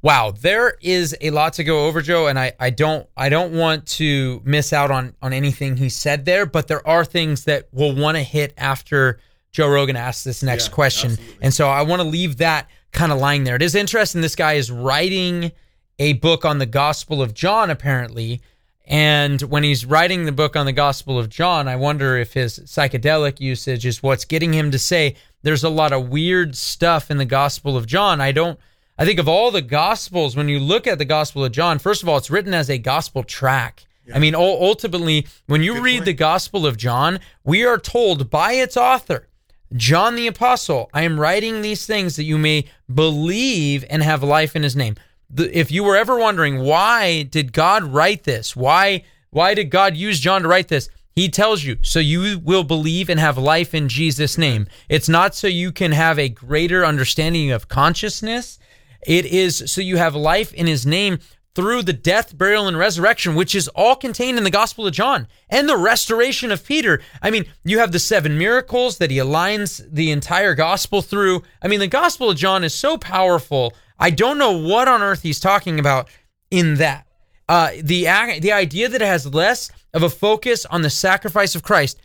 Wow, 0.05 0.33
there 0.39 0.77
is 0.83 1.17
a 1.23 1.31
lot 1.31 1.55
to 1.55 1.65
go 1.65 1.87
over, 1.87 2.03
Joe, 2.03 2.27
and 2.27 2.39
I, 2.39 2.53
I 2.61 2.69
don't 2.69 3.09
I 3.17 3.31
don't 3.31 3.55
want 3.55 3.87
to 3.87 4.43
miss 4.45 4.75
out 4.75 4.91
on 4.91 5.15
on 5.23 5.33
anything 5.33 5.79
he 5.79 5.89
said 5.89 6.27
there, 6.27 6.45
but 6.45 6.69
there 6.69 6.87
are 6.87 7.07
things 7.07 7.45
that 7.45 7.69
we'll 7.73 7.97
want 7.97 8.19
to 8.19 8.23
hit 8.23 8.53
after 8.59 9.19
Joe 9.51 9.67
Rogan 9.67 9.97
asks 9.97 10.23
this 10.23 10.43
next 10.43 10.73
question. 10.73 11.17
And 11.41 11.55
so 11.55 11.71
I 11.71 11.81
want 11.81 12.03
to 12.03 12.07
leave 12.07 12.37
that 12.37 12.69
kind 12.93 13.13
of 13.13 13.19
lying 13.19 13.45
there. 13.45 13.57
It 13.57 13.63
is 13.63 13.75
interesting 13.75 14.21
this 14.21 14.37
guy 14.37 14.53
is 14.55 14.71
writing 14.71 15.53
a 15.99 16.13
book 16.13 16.45
on 16.45 16.59
the 16.59 16.67
Gospel 16.67 17.23
of 17.23 17.33
John 17.33 17.71
apparently, 17.71 18.43
and 18.85 19.41
when 19.41 19.63
he's 19.63 19.87
writing 19.87 20.27
the 20.27 20.33
book 20.33 20.55
on 20.55 20.67
the 20.67 20.73
Gospel 20.73 21.19
of 21.19 21.31
John, 21.31 21.67
I 21.67 21.77
wonder 21.77 22.19
if 22.19 22.35
his 22.35 22.59
psychedelic 22.59 23.41
usage 23.41 23.87
is 23.87 24.03
what's 24.03 24.27
getting 24.27 24.53
him 24.53 24.71
to 24.71 24.79
say 24.79 25.17
there's 25.45 25.65
a 25.65 25.71
lot 25.71 25.95
of 25.95 26.11
weird 26.11 26.57
stuff 26.57 27.11
in 27.11 27.17
the 27.17 27.25
Gospel 27.25 27.75
of 27.75 27.87
John. 27.87 28.21
I 28.21 28.33
don't 28.33 28.61
I 28.97 29.05
think 29.05 29.19
of 29.19 29.29
all 29.29 29.51
the 29.51 29.63
gospels, 29.63 30.37
when 30.37 30.49
you 30.49 30.61
look 30.61 30.87
at 30.87 30.99
the 30.99 31.05
Gospel 31.05 31.45
of 31.45 31.53
John, 31.53 31.79
first 31.81 32.03
of 32.03 32.09
all, 32.09 32.17
it's 32.17 32.31
written 32.31 32.55
as 32.55 32.71
a 32.71 32.79
gospel 32.79 33.25
track. 33.25 33.85
I 34.15 34.19
mean, 34.19 34.35
ultimately, 34.35 35.27
when 35.47 35.63
you 35.63 35.81
read 35.81 36.05
the 36.05 36.13
Gospel 36.13 36.67
of 36.67 36.77
John, 36.77 37.21
we 37.43 37.65
are 37.65 37.79
told 37.79 38.31
by 38.31 38.53
its 38.53 38.77
author, 38.77 39.29
John 39.75 40.15
the 40.15 40.27
Apostle, 40.27 40.91
I 40.93 41.03
am 41.03 41.19
writing 41.19 41.63
these 41.63 41.87
things 41.87 42.17
that 42.17 42.25
you 42.25 42.39
may 42.39 42.67
believe 42.93 43.85
and 43.89 44.03
have 44.03 44.23
life 44.23 44.55
in 44.55 44.63
his 44.63 44.77
name. 44.77 44.97
The, 45.31 45.57
if 45.59 45.73
you 45.73 45.83
were 45.83 45.97
ever 45.97 46.19
wondering 46.19 46.61
why 46.61 47.23
did 47.23 47.53
God 47.53 47.83
write 47.83 48.25
this? 48.25 48.55
Why 48.55 49.05
why 49.31 49.55
did 49.55 49.71
God 49.71 49.97
use 49.97 50.21
John 50.21 50.43
to 50.43 50.49
write 50.49 50.69
this? 50.69 50.89
He 51.17 51.29
tells 51.29 51.65
you 51.65 51.79
so 51.83 51.99
you 51.99 52.39
will 52.39 52.63
believe 52.63 53.09
and 53.09 53.19
have 53.19 53.39
life 53.39 53.75
in 53.75 53.89
Jesus 53.89 54.39
name. 54.39 54.69
It's 54.89 55.09
not 55.09 55.35
so 55.35 55.49
you 55.49 55.73
can 55.73 55.93
have 55.93 56.19
a 56.19 56.29
greater 56.29 56.85
understanding 56.85 57.51
of 57.51 57.69
consciousness. 57.69 58.59
It 59.05 59.27
is 59.27 59.65
so 59.67 59.81
you 59.81 59.97
have 59.97 60.15
life 60.15 60.53
in 60.53 60.67
his 60.67 60.87
name 60.87 61.19
through 61.55 61.83
the 61.83 61.93
death, 61.93 62.37
burial, 62.37 62.67
and 62.67 62.77
resurrection, 62.77 63.37
which 63.37 63.55
is 63.55 63.69
all 63.69 63.95
contained 63.95 64.39
in 64.39 64.45
the 64.45 64.51
Gospel 64.51 64.87
of 64.87 64.93
John 64.93 65.29
and 65.49 65.69
the 65.69 65.77
restoration 65.77 66.51
of 66.51 66.67
Peter. 66.67 67.01
I 67.23 67.31
mean, 67.31 67.45
you 67.65 67.79
have 67.79 67.93
the 67.93 68.01
seven 68.01 68.37
miracles 68.37 68.99
that 68.99 69.13
he 69.13 69.19
aligns 69.19 69.87
the 69.89 70.11
entire 70.11 70.55
gospel 70.55 71.01
through. 71.01 71.43
I 71.63 71.69
mean, 71.69 71.79
the 71.79 71.87
Gospel 71.87 72.31
of 72.31 72.37
John 72.37 72.65
is 72.65 72.75
so 72.75 72.99
powerful. 72.99 73.73
I 73.99 74.11
don't 74.11 74.39
know 74.39 74.51
what 74.51 74.89
on 74.89 75.01
earth 75.01 75.23
he's 75.23 75.39
talking 75.39 75.79
about 75.79 76.09
in 76.51 76.75
that. 76.77 77.07
Uh, 77.49 77.71
the 77.81 78.05
the 78.41 78.53
idea 78.53 78.89
that 78.89 79.03
it 79.03 79.07
has 79.07 79.33
less 79.33 79.71
of 79.93 80.03
a 80.03 80.11
focus 80.11 80.65
on 80.67 80.83
the 80.83 80.91
sacrifice 80.91 81.55
of 81.55 81.63
Christ, 81.63 82.01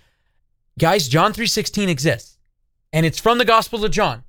guys. 0.78 1.08
John 1.08 1.34
three 1.34 1.47
sixteen 1.47 1.89
exists, 1.89 2.38
and 2.93 3.06
it's 3.06 3.20
from 3.20 3.38
the 3.38 3.45
Gospel 3.45 3.84
of 3.84 3.91
John. 3.91 4.24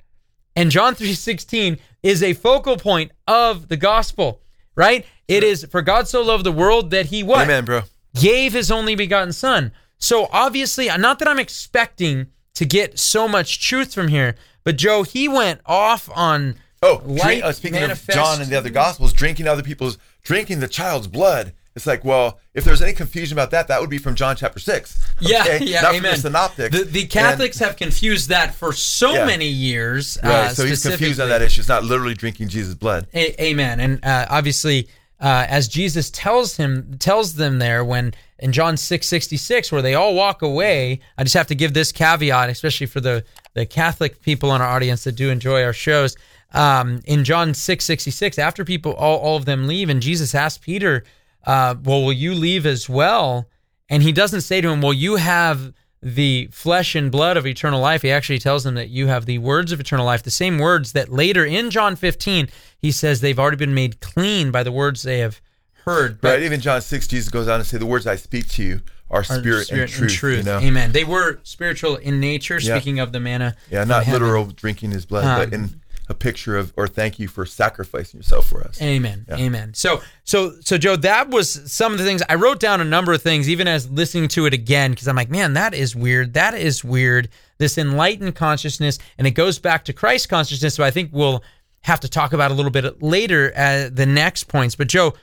And 0.61 0.71
John 0.71 0.95
3:16 0.95 1.79
is 2.03 2.23
a 2.23 2.35
focal 2.35 2.77
point 2.77 3.13
of 3.27 3.69
the 3.69 3.79
gospel, 3.79 4.43
right? 4.75 5.07
It 5.27 5.43
is 5.43 5.67
for 5.71 5.81
God 5.81 6.07
so 6.07 6.21
loved 6.21 6.45
the 6.45 6.53
world 6.53 6.91
that 6.91 7.07
he 7.07 7.23
what? 7.23 7.45
Amen, 7.45 7.65
bro. 7.65 7.85
Gave 8.15 8.53
his 8.53 8.71
only 8.71 8.95
begotten 8.95 9.33
son. 9.33 9.73
So 9.97 10.29
obviously, 10.31 10.89
not 10.99 11.19
that 11.21 11.29
I'm 11.29 11.39
expecting 11.39 12.27
to 12.57 12.67
get 12.67 12.99
so 12.99 13.27
much 13.27 13.67
truth 13.67 13.95
from 13.95 14.09
here, 14.09 14.35
but 14.63 14.77
Joe, 14.77 15.03
he 15.03 15.29
went 15.29 15.63
off 15.65 16.11
on 16.15 16.57
Oh, 16.83 16.99
drink, 16.99 17.43
uh, 17.43 17.53
speaking 17.53 17.81
manifest- 17.81 18.11
of 18.11 18.15
John 18.15 18.43
and 18.43 18.51
the 18.51 18.57
other 18.59 18.69
Gospels, 18.69 19.15
drinking 19.15 19.47
other 19.49 19.63
people's, 19.63 19.97
drinking 20.23 20.61
the 20.61 20.69
child's 20.69 21.07
blood. 21.07 21.55
It's 21.77 21.87
like, 21.87 22.05
well, 22.05 22.41
if 22.53 22.65
there's 22.65 22.83
any 22.83 22.93
confusion 22.93 23.37
about 23.39 23.53
that, 23.53 23.69
that 23.69 23.81
would 23.81 23.91
be 23.91 23.99
from 23.99 24.15
John 24.17 24.35
chapter 24.37 24.59
six. 24.59 24.99
Yeah, 25.21 25.43
okay? 25.43 25.59
yeah, 25.65 25.83
Not 25.83 25.95
amen. 25.95 26.03
from 26.03 26.11
the 26.11 26.17
synoptics. 26.29 26.77
The, 26.79 26.85
the 26.85 27.07
Catholics 27.07 27.59
have 27.61 27.77
confused 27.77 28.29
that 28.31 28.55
for 28.55 28.73
so 28.73 29.13
Yeah. 29.13 29.25
many 29.27 29.47
years. 29.47 30.19
Right, 30.23 30.31
uh, 30.33 30.49
so 30.51 30.65
he's 30.67 30.83
confused 30.85 31.21
on 31.21 31.29
that 31.29 31.43
issue. 31.43 31.61
It's 31.61 31.69
not 31.69 31.85
literally 31.85 32.15
drinking 32.15 32.49
Jesus' 32.49 32.75
blood. 32.75 33.07
A- 33.15 33.41
amen. 33.43 33.79
And 33.81 34.05
uh, 34.05 34.27
obviously, 34.29 34.89
uh, 35.21 35.47
as 35.49 35.69
Jesus 35.69 36.11
tells 36.11 36.57
him 36.57 36.97
tells 36.99 37.35
them 37.35 37.59
there 37.61 37.85
when 37.85 38.15
in 38.39 38.53
John 38.53 38.77
six 38.77 39.07
sixty 39.07 39.37
six 39.37 39.71
where 39.71 39.83
they 39.83 39.95
all 39.95 40.15
walk 40.15 40.43
away. 40.43 41.01
I 41.19 41.23
just 41.25 41.35
have 41.35 41.47
to 41.49 41.55
give 41.55 41.73
this 41.75 41.93
caveat, 41.93 42.49
especially 42.51 42.87
for 42.87 43.01
the 43.01 43.23
the 43.55 43.67
Catholic 43.67 44.23
people 44.23 44.55
in 44.55 44.61
our 44.63 44.69
audience 44.69 45.05
that 45.05 45.13
do 45.13 45.31
enjoy 45.31 45.63
our 45.63 45.73
shows. 45.75 46.17
Um, 46.53 47.01
in 47.05 47.23
John 47.23 47.55
six 47.55 47.85
sixty 47.85 48.11
six, 48.11 48.39
after 48.39 48.65
people 48.65 48.95
all, 48.95 49.19
all 49.19 49.37
of 49.37 49.45
them 49.45 49.69
leave, 49.69 49.89
and 49.89 50.01
Jesus 50.03 50.35
asks 50.35 50.59
Peter, 50.59 51.05
uh, 51.47 51.75
"Well, 51.83 52.03
will 52.05 52.13
you 52.13 52.35
leave 52.35 52.67
as 52.67 52.89
well?" 52.89 53.49
And 53.89 54.03
he 54.03 54.13
doesn't 54.13 54.43
say 54.43 54.61
to 54.61 54.69
him, 54.69 54.81
"Well, 54.81 54.93
you 54.95 55.17
have." 55.17 55.73
the 56.03 56.49
flesh 56.51 56.95
and 56.95 57.13
blood 57.13 57.37
of 57.37 57.47
eternal 57.47 57.79
life. 57.79 58.01
He 58.01 58.11
actually 58.11 58.39
tells 58.39 58.65
them 58.65 58.75
that 58.77 58.89
you 58.89 59.09
have 59.09 59.27
the 59.27 59.37
words 59.37 59.71
of 59.71 59.81
eternal 59.81 60.07
life, 60.07 60.23
the 60.23 60.31
same 60.31 60.57
words 60.59 60.93
that 60.93 61.11
later 61.13 61.45
in 61.45 61.69
John 61.69 61.95
15, 61.95 62.49
he 62.79 62.91
says 62.91 63.21
they've 63.21 63.39
already 63.39 63.59
been 63.59 63.75
made 63.75 64.01
clean 64.01 64.51
by 64.51 64.63
the 64.63 64.73
words 64.73 65.03
they 65.03 65.19
have 65.19 65.43
heard. 65.85 66.19
But 66.23 66.29
Right. 66.39 66.43
Even 66.43 66.59
John 66.63 66.81
6, 66.81 67.07
Jesus 67.07 67.29
goes 67.29 67.49
on 67.49 67.59
to 67.59 67.67
say, 67.67 67.77
The 67.77 67.85
words 67.85 68.07
I 68.07 68.17
speak 68.17 68.49
to 68.49 68.63
you 68.63 68.81
are 69.11 69.21
are 69.21 69.25
spirit, 69.25 69.71
and 69.71 69.91
truth. 70.09 70.39
you 70.39 70.43
know? 70.43 70.59
Amen. 70.61 70.93
They 70.93 71.05
were 71.05 71.39
spiritual 71.43 71.97
in 71.97 72.19
nature, 72.19 72.59
Yeah. 72.59 72.77
speaking 72.77 72.99
of 72.99 73.13
the 73.13 73.21
manna. 73.21 73.55
Yeah, 73.71 73.85
not 73.85 74.07
literal 74.09 74.47
drinking 74.47 74.93
his 74.93 75.05
blood, 75.05 75.25
but 75.51 75.55
Um, 75.55 75.65
in 75.65 75.80
a 76.11 76.15
picture 76.15 76.59
of, 76.59 76.73
or 76.77 76.89
thank 76.89 77.21
you 77.21 77.29
for 77.29 77.47
sacrificing 77.47 78.19
yourself 78.19 78.49
for 78.49 78.63
us. 78.63 78.83
Amen. 78.83 79.25
Amen. 79.31 79.73
So 79.75 80.03
so 80.25 80.55
so 80.61 80.77
Joe, 80.77 80.97
that 80.97 81.31
was 81.31 81.73
some 81.73 81.93
of 81.93 81.99
the 81.99 82.05
things 82.05 82.21
I 82.29 82.35
wrote 82.35 82.59
down 82.59 82.81
a 82.81 82.85
number 82.85 83.13
of 83.13 83.23
things 83.23 83.49
even 83.49 83.69
as 83.69 83.89
listening 83.89 84.29
to 84.31 84.47
it 84.47 84.53
again 84.53 84.91
because 84.91 85.07
I'm 85.07 85.15
like, 85.15 85.31
man, 85.31 85.55
that 85.55 85.73
is 85.73 85.95
weird. 85.95 86.35
That 86.35 86.55
is 86.55 86.85
weird. 86.85 87.29
This 87.59 87.79
enlightened 87.79 88.35
consciousness 88.35 88.99
and 89.19 89.27
it 89.27 89.33
goes 89.33 89.61
back 89.61 89.85
to 89.85 89.93
Christ 89.93 90.29
consciousness, 90.29 90.75
so 90.75 90.83
I 90.83 90.91
think 90.91 91.11
we'll 91.13 91.45
have 91.83 92.01
to 92.01 92.09
talk 92.09 92.33
about 92.33 92.51
a 92.51 92.55
little 92.55 92.73
bit 92.73 93.01
later 93.01 93.53
at 93.53 93.95
the 93.95 94.05
next 94.05 94.45
points. 94.45 94.75
But 94.75 94.89
Joe, 94.89 95.15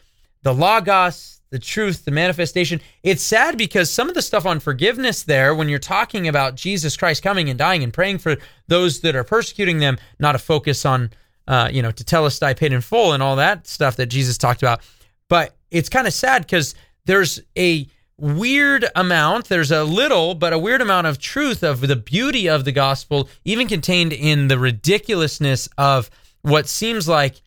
the 0.44 0.54
logos, 0.54 1.37
the 1.50 1.60
truth, 1.60 2.06
the 2.06 2.12
manifestation. 2.12 2.82
It's 3.04 3.22
sad 3.24 3.58
because 3.58 3.92
some 3.92 4.10
of 4.10 4.16
the 4.16 4.22
stuff 4.22 4.46
on 4.46 4.60
forgiveness 4.60 5.24
there, 5.24 5.56
when 5.56 5.70
you're 5.70 5.80
talking 5.80 6.28
about 6.28 6.56
Jesus 6.56 6.98
Christ 6.98 7.24
coming 7.24 7.50
and 7.50 7.58
dying 7.58 7.84
and 7.84 7.94
praying 7.94 8.20
for 8.20 8.38
those 8.68 9.02
that 9.02 9.16
are 9.16 9.24
persecuting 9.24 9.80
them, 9.80 9.98
not 10.20 10.36
a 10.36 10.40
focus 10.40 10.86
on, 10.86 11.12
uh, 11.48 11.70
you 11.72 11.82
know, 11.82 11.92
tetelestai 11.92 12.58
paid 12.58 12.74
in 12.74 12.82
full 12.82 13.14
and 13.14 13.24
all 13.24 13.38
that 13.38 13.68
stuff 13.68 13.96
that 13.96 14.08
Jesus 14.08 14.38
talked 14.38 14.62
about. 14.62 14.82
But 15.30 15.56
it's 15.72 15.90
kind 15.90 16.08
of 16.08 16.14
sad 16.14 16.44
because 16.44 16.76
there's 17.06 17.40
a 17.58 17.88
weird 18.18 18.86
amount, 18.96 19.48
there's 19.48 19.72
a 19.72 19.84
little, 19.84 20.36
but 20.36 20.52
a 20.52 20.60
weird 20.60 20.82
amount 20.82 21.08
of 21.08 21.20
truth 21.20 21.64
of 21.64 21.82
the 21.82 21.96
beauty 21.96 22.50
of 22.50 22.66
the 22.66 22.72
gospel, 22.72 23.30
even 23.46 23.68
contained 23.68 24.12
in 24.12 24.48
the 24.48 24.58
ridiculousness 24.58 25.70
of 25.78 26.10
what 26.42 26.68
seems 26.68 27.08
like 27.08 27.42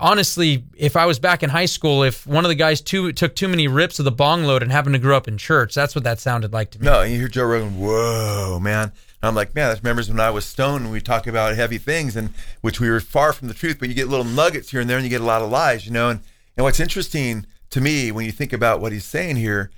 honestly, 0.00 0.64
if 0.76 0.96
I 0.96 1.06
was 1.06 1.18
back 1.18 1.42
in 1.42 1.50
high 1.50 1.66
school, 1.66 2.02
if 2.02 2.26
one 2.26 2.44
of 2.44 2.48
the 2.48 2.54
guys 2.54 2.80
too, 2.80 3.12
took 3.12 3.34
too 3.34 3.48
many 3.48 3.68
rips 3.68 3.98
of 3.98 4.04
the 4.04 4.12
bong 4.12 4.44
load 4.44 4.62
and 4.62 4.72
happened 4.72 4.94
to 4.94 4.98
grow 4.98 5.16
up 5.16 5.28
in 5.28 5.38
church, 5.38 5.74
that's 5.74 5.94
what 5.94 6.04
that 6.04 6.18
sounded 6.18 6.52
like 6.52 6.70
to 6.72 6.80
me. 6.80 6.86
No, 6.86 7.02
you 7.02 7.18
hear 7.18 7.28
Joe 7.28 7.44
Rogan, 7.44 7.78
whoa, 7.78 8.58
man. 8.60 8.92
And 9.22 9.28
I'm 9.28 9.34
like, 9.34 9.54
man, 9.54 9.70
that 9.70 9.82
remembers 9.82 10.08
when 10.08 10.20
I 10.20 10.30
was 10.30 10.44
stoned 10.44 10.84
and 10.84 10.92
we 10.92 11.00
talk 11.00 11.26
about 11.26 11.56
heavy 11.56 11.78
things 11.78 12.16
and 12.16 12.30
which 12.60 12.80
we 12.80 12.90
were 12.90 13.00
far 13.00 13.32
from 13.32 13.48
the 13.48 13.54
truth, 13.54 13.78
but 13.78 13.88
you 13.88 13.94
get 13.94 14.08
little 14.08 14.24
nuggets 14.24 14.70
here 14.70 14.80
and 14.80 14.90
there 14.90 14.98
and 14.98 15.04
you 15.04 15.10
get 15.10 15.20
a 15.20 15.24
lot 15.24 15.42
of 15.42 15.50
lies, 15.50 15.86
you 15.86 15.92
know. 15.92 16.10
And 16.10 16.20
and 16.56 16.64
what's 16.64 16.80
interesting 16.80 17.46
to 17.70 17.80
me 17.80 18.10
when 18.10 18.24
you 18.24 18.32
think 18.32 18.52
about 18.52 18.80
what 18.80 18.92
he's 18.92 19.04
saying 19.04 19.36
here, 19.36 19.70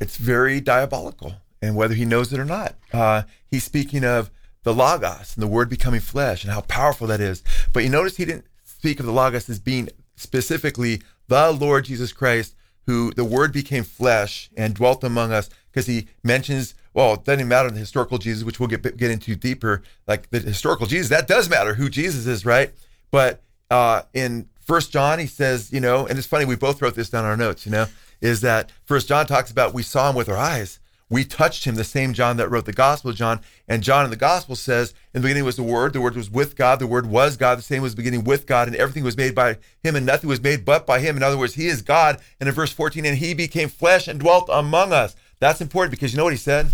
it's 0.00 0.16
very 0.16 0.60
diabolical. 0.60 1.34
And 1.62 1.76
whether 1.76 1.94
he 1.94 2.04
knows 2.06 2.32
it 2.32 2.40
or 2.40 2.44
not, 2.44 2.74
uh, 2.92 3.22
he's 3.46 3.64
speaking 3.64 4.02
of 4.02 4.30
the 4.62 4.72
Logos 4.72 5.34
and 5.36 5.42
the 5.42 5.46
Word 5.46 5.68
becoming 5.68 6.00
flesh 6.00 6.42
and 6.42 6.52
how 6.52 6.62
powerful 6.62 7.06
that 7.06 7.20
is. 7.20 7.42
But 7.72 7.84
you 7.84 7.90
notice 7.90 8.16
he 8.16 8.24
didn't 8.24 8.46
speak 8.80 8.98
of 8.98 9.04
the 9.04 9.12
Logos 9.12 9.50
as 9.50 9.58
being 9.58 9.90
specifically 10.16 11.02
the 11.28 11.52
Lord 11.52 11.84
Jesus 11.84 12.14
Christ, 12.14 12.54
who 12.86 13.12
the 13.12 13.26
Word 13.26 13.52
became 13.52 13.84
flesh 13.84 14.48
and 14.56 14.74
dwelt 14.74 15.04
among 15.04 15.32
us, 15.32 15.50
because 15.70 15.86
he 15.86 16.08
mentions, 16.24 16.74
well, 16.94 17.12
it 17.12 17.24
doesn't 17.24 17.46
matter 17.46 17.70
the 17.70 17.78
historical 17.78 18.16
Jesus, 18.16 18.42
which 18.42 18.58
we'll 18.58 18.70
get 18.70 18.96
get 18.96 19.10
into 19.10 19.36
deeper. 19.36 19.82
Like 20.06 20.30
the 20.30 20.40
historical 20.40 20.86
Jesus, 20.86 21.10
that 21.10 21.28
does 21.28 21.50
matter 21.50 21.74
who 21.74 21.90
Jesus 21.90 22.26
is, 22.26 22.46
right? 22.46 22.72
But 23.10 23.42
uh, 23.70 24.02
in 24.14 24.48
First 24.62 24.92
John, 24.92 25.18
he 25.18 25.26
says, 25.26 25.70
you 25.70 25.80
know, 25.80 26.06
and 26.06 26.16
it's 26.18 26.26
funny, 26.26 26.46
we 26.46 26.56
both 26.56 26.80
wrote 26.80 26.94
this 26.94 27.10
down 27.10 27.24
in 27.24 27.30
our 27.30 27.36
notes, 27.36 27.66
you 27.66 27.72
know, 27.72 27.84
is 28.22 28.40
that 28.40 28.72
First 28.86 29.08
John 29.08 29.26
talks 29.26 29.50
about 29.50 29.74
we 29.74 29.82
saw 29.82 30.08
him 30.08 30.16
with 30.16 30.30
our 30.30 30.38
eyes. 30.38 30.79
We 31.10 31.24
touched 31.24 31.64
him, 31.64 31.74
the 31.74 31.84
same 31.84 32.14
John 32.14 32.36
that 32.36 32.48
wrote 32.48 32.64
the 32.64 32.72
Gospel 32.72 33.10
of 33.10 33.16
John. 33.16 33.40
And 33.68 33.82
John 33.82 34.04
in 34.04 34.10
the 34.10 34.16
Gospel 34.16 34.54
says, 34.54 34.94
in 35.12 35.20
the 35.20 35.26
beginning 35.26 35.44
was 35.44 35.56
the 35.56 35.64
Word, 35.64 35.92
the 35.92 36.00
Word 36.00 36.16
was 36.16 36.30
with 36.30 36.56
God, 36.56 36.78
the 36.78 36.86
Word 36.86 37.06
was 37.06 37.36
God, 37.36 37.58
the 37.58 37.62
same 37.62 37.82
was 37.82 37.96
beginning 37.96 38.22
with 38.22 38.46
God, 38.46 38.68
and 38.68 38.76
everything 38.76 39.02
was 39.02 39.16
made 39.16 39.34
by 39.34 39.58
him, 39.82 39.96
and 39.96 40.06
nothing 40.06 40.30
was 40.30 40.40
made 40.40 40.64
but 40.64 40.86
by 40.86 41.00
him. 41.00 41.16
In 41.16 41.24
other 41.24 41.36
words, 41.36 41.54
he 41.54 41.66
is 41.66 41.82
God. 41.82 42.20
And 42.38 42.48
in 42.48 42.54
verse 42.54 42.70
14, 42.70 43.04
and 43.04 43.18
he 43.18 43.34
became 43.34 43.68
flesh 43.68 44.06
and 44.06 44.20
dwelt 44.20 44.48
among 44.52 44.92
us. 44.92 45.16
That's 45.40 45.60
important 45.60 45.90
because 45.90 46.12
you 46.12 46.16
know 46.16 46.24
what 46.24 46.32
he 46.32 46.38
said? 46.38 46.68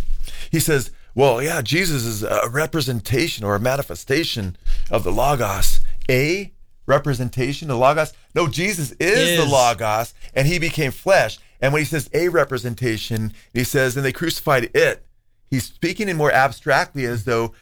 He 0.50 0.60
says, 0.60 0.90
well, 1.14 1.42
yeah, 1.42 1.62
Jesus 1.62 2.04
is 2.04 2.22
a 2.22 2.50
representation 2.50 3.42
or 3.42 3.54
a 3.54 3.60
manifestation 3.60 4.58
of 4.90 5.02
the 5.02 5.12
Logos. 5.12 5.80
A 6.10 6.52
representation, 6.84 7.68
the 7.68 7.76
Logos? 7.76 8.12
No, 8.34 8.48
Jesus 8.48 8.92
is, 9.00 9.38
the 9.38 9.50
Logos, 9.50 10.12
and 10.34 10.46
he 10.46 10.58
became 10.58 10.92
flesh. 10.92 11.38
And 11.60 11.72
when 11.72 11.80
he 11.80 11.86
says 11.86 12.10
a 12.12 12.28
representation, 12.28 13.32
he 13.52 13.64
says, 13.64 13.96
and 13.96 14.04
they 14.04 14.12
crucified 14.12 14.70
it. 14.74 15.06
He's 15.50 15.64
speaking 15.64 16.08
in 16.08 16.16
more 16.16 16.32
abstractly 16.32 17.04
as 17.04 17.24
though 17.24 17.54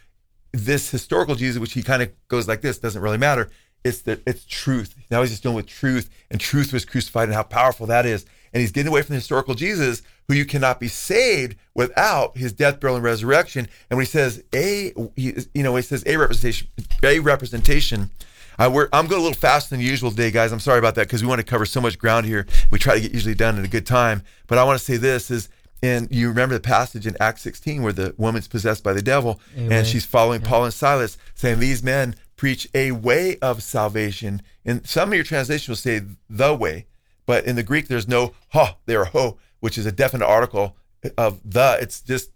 this 0.52 0.90
historical 0.90 1.34
Jesus, 1.34 1.60
which 1.60 1.72
he 1.72 1.82
kind 1.82 2.02
of 2.02 2.10
goes 2.28 2.48
like 2.48 2.60
this, 2.60 2.78
doesn't 2.78 3.02
really 3.02 3.18
matter. 3.18 3.50
It's 3.84 4.02
the 4.02 4.20
it's 4.26 4.44
truth. 4.46 4.94
Now 5.10 5.20
he's 5.20 5.30
just 5.30 5.42
dealing 5.42 5.56
with 5.56 5.66
truth, 5.66 6.08
and 6.30 6.40
truth 6.40 6.72
was 6.72 6.84
crucified, 6.84 7.28
and 7.28 7.34
how 7.34 7.42
powerful 7.42 7.86
that 7.86 8.06
is. 8.06 8.24
And 8.52 8.60
he's 8.60 8.72
getting 8.72 8.88
away 8.88 9.02
from 9.02 9.14
the 9.14 9.18
historical 9.18 9.54
Jesus, 9.54 10.00
who 10.28 10.34
you 10.34 10.46
cannot 10.46 10.80
be 10.80 10.88
saved 10.88 11.56
without 11.74 12.36
his 12.38 12.52
death, 12.52 12.80
burial, 12.80 12.96
and 12.96 13.04
resurrection. 13.04 13.68
And 13.90 13.96
when 13.98 14.06
he 14.06 14.10
says 14.10 14.42
a, 14.54 14.94
he, 15.16 15.36
you 15.52 15.62
know, 15.62 15.76
he 15.76 15.82
says 15.82 16.02
a 16.06 16.16
representation, 16.16 16.68
a 17.02 17.18
representation. 17.18 18.10
We're, 18.58 18.88
I'm 18.92 19.06
going 19.06 19.20
a 19.20 19.24
little 19.24 19.38
faster 19.38 19.70
than 19.70 19.84
usual 19.84 20.10
today, 20.10 20.30
guys. 20.30 20.52
I'm 20.52 20.60
sorry 20.60 20.78
about 20.78 20.94
that 20.96 21.06
because 21.06 21.22
we 21.22 21.28
want 21.28 21.40
to 21.40 21.44
cover 21.44 21.66
so 21.66 21.80
much 21.80 21.98
ground 21.98 22.26
here. 22.26 22.46
We 22.70 22.78
try 22.78 22.94
to 22.94 23.00
get 23.00 23.12
usually 23.12 23.34
done 23.34 23.58
in 23.58 23.64
a 23.64 23.68
good 23.68 23.86
time. 23.86 24.22
But 24.46 24.58
I 24.58 24.64
want 24.64 24.78
to 24.78 24.84
say 24.84 24.96
this 24.96 25.30
is, 25.30 25.48
and 25.82 26.08
you 26.10 26.28
remember 26.28 26.54
the 26.54 26.60
passage 26.60 27.06
in 27.06 27.16
Acts 27.20 27.42
16 27.42 27.82
where 27.82 27.92
the 27.92 28.14
woman's 28.16 28.48
possessed 28.48 28.82
by 28.82 28.92
the 28.92 29.02
devil 29.02 29.40
and 29.56 29.86
she's 29.86 30.04
following 30.06 30.40
Paul 30.40 30.64
and 30.64 30.72
Silas, 30.74 31.18
saying, 31.34 31.60
These 31.60 31.82
men 31.82 32.14
preach 32.36 32.68
a 32.74 32.92
way 32.92 33.36
of 33.38 33.62
salvation. 33.62 34.42
And 34.64 34.86
some 34.86 35.10
of 35.10 35.14
your 35.14 35.24
translations 35.24 35.68
will 35.68 35.76
say 35.76 36.02
the 36.30 36.54
way, 36.54 36.86
but 37.26 37.44
in 37.44 37.56
the 37.56 37.62
Greek, 37.62 37.88
there's 37.88 38.08
no 38.08 38.34
ha 38.50 38.76
there, 38.86 39.04
ho, 39.04 39.38
which 39.60 39.76
is 39.78 39.86
a 39.86 39.92
definite 39.92 40.26
article 40.26 40.76
of 41.18 41.40
the. 41.44 41.78
It's 41.80 42.00
just 42.00 42.30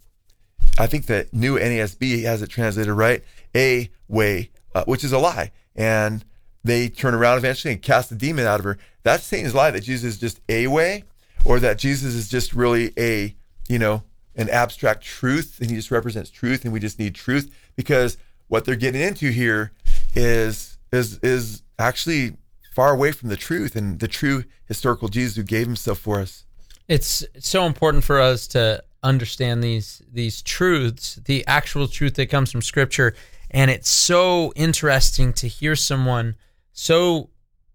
I 0.78 0.86
think 0.86 1.06
the 1.06 1.26
new 1.32 1.58
NASB 1.58 2.22
has 2.24 2.42
it 2.42 2.48
translated 2.48 2.92
right, 2.92 3.24
a 3.54 3.90
way, 4.06 4.50
uh, 4.74 4.84
which 4.84 5.04
is 5.04 5.12
a 5.12 5.18
lie. 5.18 5.52
And 5.78 6.24
they 6.62 6.88
turn 6.90 7.14
around 7.14 7.38
eventually 7.38 7.72
and 7.72 7.80
cast 7.80 8.10
the 8.10 8.16
demon 8.16 8.46
out 8.46 8.60
of 8.60 8.64
her. 8.64 8.78
That's 9.02 9.24
Satan's 9.24 9.54
lie 9.54 9.70
that 9.70 9.82
Jesus 9.82 10.14
is 10.14 10.18
just 10.18 10.40
a 10.48 10.66
way, 10.66 11.04
or 11.44 11.58
that 11.60 11.78
Jesus 11.78 12.14
is 12.14 12.28
just 12.28 12.52
really 12.52 12.92
a, 12.98 13.34
you 13.68 13.78
know, 13.78 14.02
an 14.38 14.48
abstract 14.50 15.02
truth 15.02 15.58
and 15.60 15.68
he 15.68 15.76
just 15.76 15.90
represents 15.90 16.30
truth 16.30 16.64
and 16.64 16.72
we 16.72 16.78
just 16.78 16.98
need 16.98 17.14
truth 17.14 17.52
because 17.74 18.16
what 18.46 18.64
they're 18.64 18.76
getting 18.76 19.00
into 19.00 19.30
here 19.30 19.72
is 20.14 20.78
is 20.92 21.18
is 21.18 21.62
actually 21.78 22.36
far 22.72 22.92
away 22.92 23.10
from 23.10 23.28
the 23.28 23.36
truth 23.36 23.74
and 23.74 23.98
the 23.98 24.08
true 24.08 24.44
historical 24.66 25.08
Jesus 25.08 25.36
who 25.36 25.42
gave 25.42 25.66
himself 25.66 25.98
for 25.98 26.20
us. 26.20 26.44
It's 26.86 27.24
so 27.40 27.66
important 27.66 28.04
for 28.04 28.20
us 28.20 28.46
to 28.48 28.82
understand 29.02 29.62
these 29.62 30.02
these 30.10 30.40
truths, 30.42 31.16
the 31.24 31.44
actual 31.46 31.88
truth 31.88 32.14
that 32.14 32.30
comes 32.30 32.52
from 32.52 32.62
Scripture, 32.62 33.14
and 33.50 33.70
it's 33.70 33.90
so 33.90 34.52
interesting 34.56 35.32
to 35.34 35.48
hear 35.48 35.76
someone 35.76 36.36
so. 36.72 37.30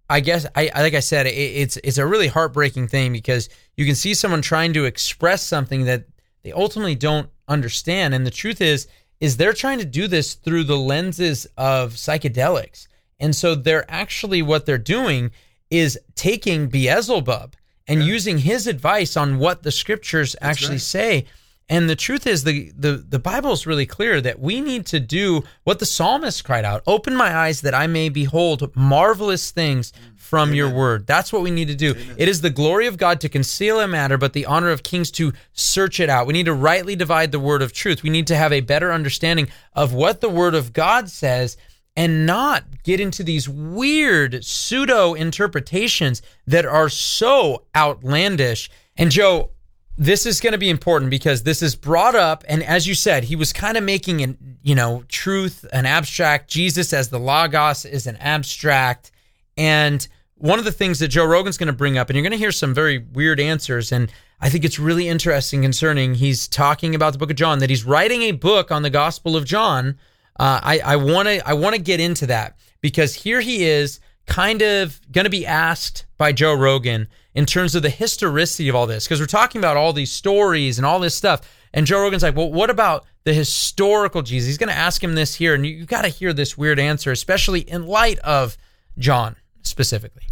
I 0.10 0.20
guess 0.20 0.46
I 0.54 0.70
like 0.76 0.94
I 0.94 1.00
said, 1.00 1.26
it, 1.28 1.32
it's 1.32 1.78
it's 1.78 1.98
a 1.98 2.06
really 2.06 2.28
heartbreaking 2.28 2.90
thing 2.90 3.14
because 3.14 3.50
you 3.78 3.86
can 3.86 3.96
see 3.96 4.14
someone 4.14 4.42
trying 4.42 4.74
to 4.74 4.86
express 4.86 5.42
something 5.42 5.86
that 5.86 6.06
they 6.44 6.52
ultimately 6.52 6.94
don't 6.94 7.30
understand, 7.48 8.14
and 8.14 8.26
the 8.26 8.32
truth 8.32 8.62
is 8.62 8.88
is 9.22 9.38
they're 9.38 9.54
trying 9.54 9.80
to 9.80 9.86
do 9.86 10.08
this 10.08 10.36
through 10.36 10.66
the 10.66 10.78
lenses 10.78 11.48
of 11.58 11.94
psychedelics, 11.94 12.88
and 13.20 13.36
so 13.36 13.56
they're 13.56 13.90
actually 13.90 14.42
what 14.42 14.66
they're 14.66 14.78
doing 14.78 15.32
is 15.72 15.98
taking 16.16 16.68
Beelzebub 16.68 17.56
and 17.88 18.04
using 18.04 18.38
his 18.38 18.68
advice 18.68 19.18
on 19.18 19.40
what 19.40 19.64
the 19.64 19.72
scriptures 19.72 20.36
actually 20.42 20.78
say. 20.78 21.26
And 21.70 21.90
the 21.90 21.96
truth 21.96 22.28
is 22.28 22.44
the, 22.44 22.72
the 22.78 22.98
the 22.98 23.20
Bible 23.20 23.54
is 23.54 23.66
really 23.66 23.86
clear 23.86 24.20
that 24.22 24.40
we 24.40 24.60
need 24.60 24.86
to 24.88 25.00
do 25.00 25.44
what 25.64 25.80
the 25.80 25.86
psalmist 25.86 26.44
cried 26.44 26.66
out, 26.66 26.84
open 26.86 27.16
my 27.16 27.36
eyes 27.36 27.62
that 27.62 27.74
I 27.74 27.88
may 27.88 28.10
behold 28.10 28.76
marvelous 28.76 29.50
things 29.52 29.94
from 30.16 30.54
your 30.54 30.70
word. 30.70 31.08
That's 31.08 31.32
what 31.32 31.42
we 31.42 31.52
need 31.52 31.70
to 31.70 31.76
do. 31.76 31.96
It 32.18 32.28
is 32.28 32.42
the 32.42 32.50
glory 32.50 32.88
of 32.88 32.98
God 32.98 33.22
to 33.22 33.30
conceal 33.30 33.80
a 33.80 33.88
matter, 33.88 34.18
but 34.18 34.34
the 34.34 34.46
honor 34.46 34.72
of 34.72 34.84
kings 34.84 35.10
to 35.12 35.32
search 35.54 36.00
it 36.00 36.10
out. 36.10 36.28
We 36.28 36.34
need 36.34 36.48
to 36.48 36.54
rightly 36.54 36.96
divide 36.96 37.32
the 37.32 37.40
word 37.40 37.62
of 37.62 37.72
truth. 37.72 38.04
We 38.04 38.10
need 38.10 38.28
to 38.28 38.36
have 38.36 38.52
a 38.52 38.62
better 38.62 38.92
understanding 38.92 39.48
of 39.74 39.94
what 39.94 40.22
the 40.22 40.30
word 40.30 40.56
of 40.56 40.74
God 40.74 41.10
says 41.10 41.56
and 41.96 42.26
not 42.26 42.84
get 42.84 43.00
into 43.00 43.24
these 43.24 43.48
weird 43.48 44.44
pseudo 44.44 45.14
interpretations 45.14 46.22
that 46.48 46.66
are 46.66 46.90
so 46.90 47.64
outlandish. 47.76 48.70
And 48.98 49.12
Joe, 49.12 49.52
this 49.98 50.26
is 50.26 50.40
going 50.40 50.54
to 50.54 50.60
be 50.60 50.70
important 50.70 51.12
because 51.12 51.44
this 51.44 51.62
is 51.62 51.76
brought 51.76 52.16
up 52.16 52.44
and 52.48 52.64
as 52.64 52.88
you 52.88 52.96
said 52.96 53.26
he 53.26 53.36
was 53.36 53.54
kind 53.54 53.78
of 53.78 53.84
making 53.84 54.22
an 54.22 54.58
you 54.64 54.76
know 54.76 55.04
truth 55.08 55.66
an 55.72 55.86
abstract. 55.86 56.50
Jesus 56.50 56.94
as 56.94 57.10
the 57.10 57.20
logos 57.20 57.86
is 57.86 58.08
an 58.08 58.18
abstract. 58.18 59.12
And 59.56 60.08
one 60.36 60.60
of 60.60 60.66
the 60.66 60.72
things 60.72 61.00
that 61.00 61.10
joe 61.10 61.26
rogan's 61.26 61.58
going 61.58 61.68
to 61.68 61.74
bring 61.74 61.98
up 61.98 62.10
and 62.10 62.16
you're 62.16 62.24
going 62.24 62.32
to 62.32 62.38
hear 62.38 62.52
some 62.52 62.74
very 62.74 62.98
weird 62.98 63.40
answers 63.40 63.92
and 63.92 64.12
i 64.42 64.50
think 64.50 64.66
it's 64.66 64.80
really 64.80 65.08
interesting 65.08 65.62
concerning. 65.62 66.16
He's 66.16 66.48
talking 66.48 66.96
about 66.96 67.14
the 67.14 67.20
book 67.20 67.30
of 67.30 67.36
john 67.36 67.60
that 67.60 67.70
he's 67.70 67.86
writing 67.86 68.24
a 68.24 68.32
book 68.32 68.72
on 68.72 68.82
the 68.82 68.90
gospel 68.90 69.36
of 69.36 69.46
john. 69.46 69.98
Uh, 70.40 70.60
i 70.64 70.96
want 70.96 71.28
to 71.28 71.48
i 71.48 71.54
want 71.54 71.76
to 71.76 71.82
get 71.82 72.00
into 72.00 72.26
that 72.26 72.58
because 72.82 73.14
here 73.14 73.42
he 73.42 73.64
is 73.64 74.00
kind 74.26 74.62
of 74.62 75.00
going 75.12 75.26
to 75.26 75.32
be 75.32 75.46
asked 75.46 76.06
by 76.18 76.32
Joe 76.32 76.54
Rogan 76.54 77.08
in 77.36 77.46
terms 77.46 77.76
of 77.76 77.82
the 77.82 77.90
historicity 77.90 78.70
of 78.70 78.76
all 78.76 78.88
this 78.88 79.06
because 79.06 79.20
we're 79.20 79.26
talking 79.26 79.60
about 79.60 79.78
all 79.78 79.94
these 79.94 80.12
stories 80.12 80.78
and 80.78 80.86
all 80.86 81.00
this 81.00 81.16
stuff. 81.16 81.42
And 81.74 81.86
Joe 81.86 82.02
Rogan's 82.02 82.24
like, 82.24 82.36
well, 82.36 82.52
what 82.52 82.70
about 82.70 83.06
the 83.24 83.34
historical 83.34 84.22
Jesus? 84.22 84.48
He's 84.48 84.58
going 84.58 84.70
to 84.70 84.76
ask 84.76 85.04
him 85.04 85.16
this 85.16 85.36
here, 85.36 85.56
and 85.56 85.66
you, 85.66 85.74
you 85.74 85.86
got 85.86 86.04
to 86.04 86.10
hear 86.10 86.34
this 86.34 86.58
weird 86.58 86.80
answer, 86.80 87.12
especially 87.12 87.62
in 87.62 87.88
light 87.88 88.20
of 88.20 88.58
John 88.98 89.36
specifically. 89.64 90.28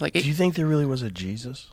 Like, 0.00 0.12
Do 0.12 0.20
you 0.20 0.34
think 0.34 0.54
there 0.54 0.66
really 0.66 0.84
was 0.84 1.02
a 1.02 1.10
Jesus? 1.10 1.70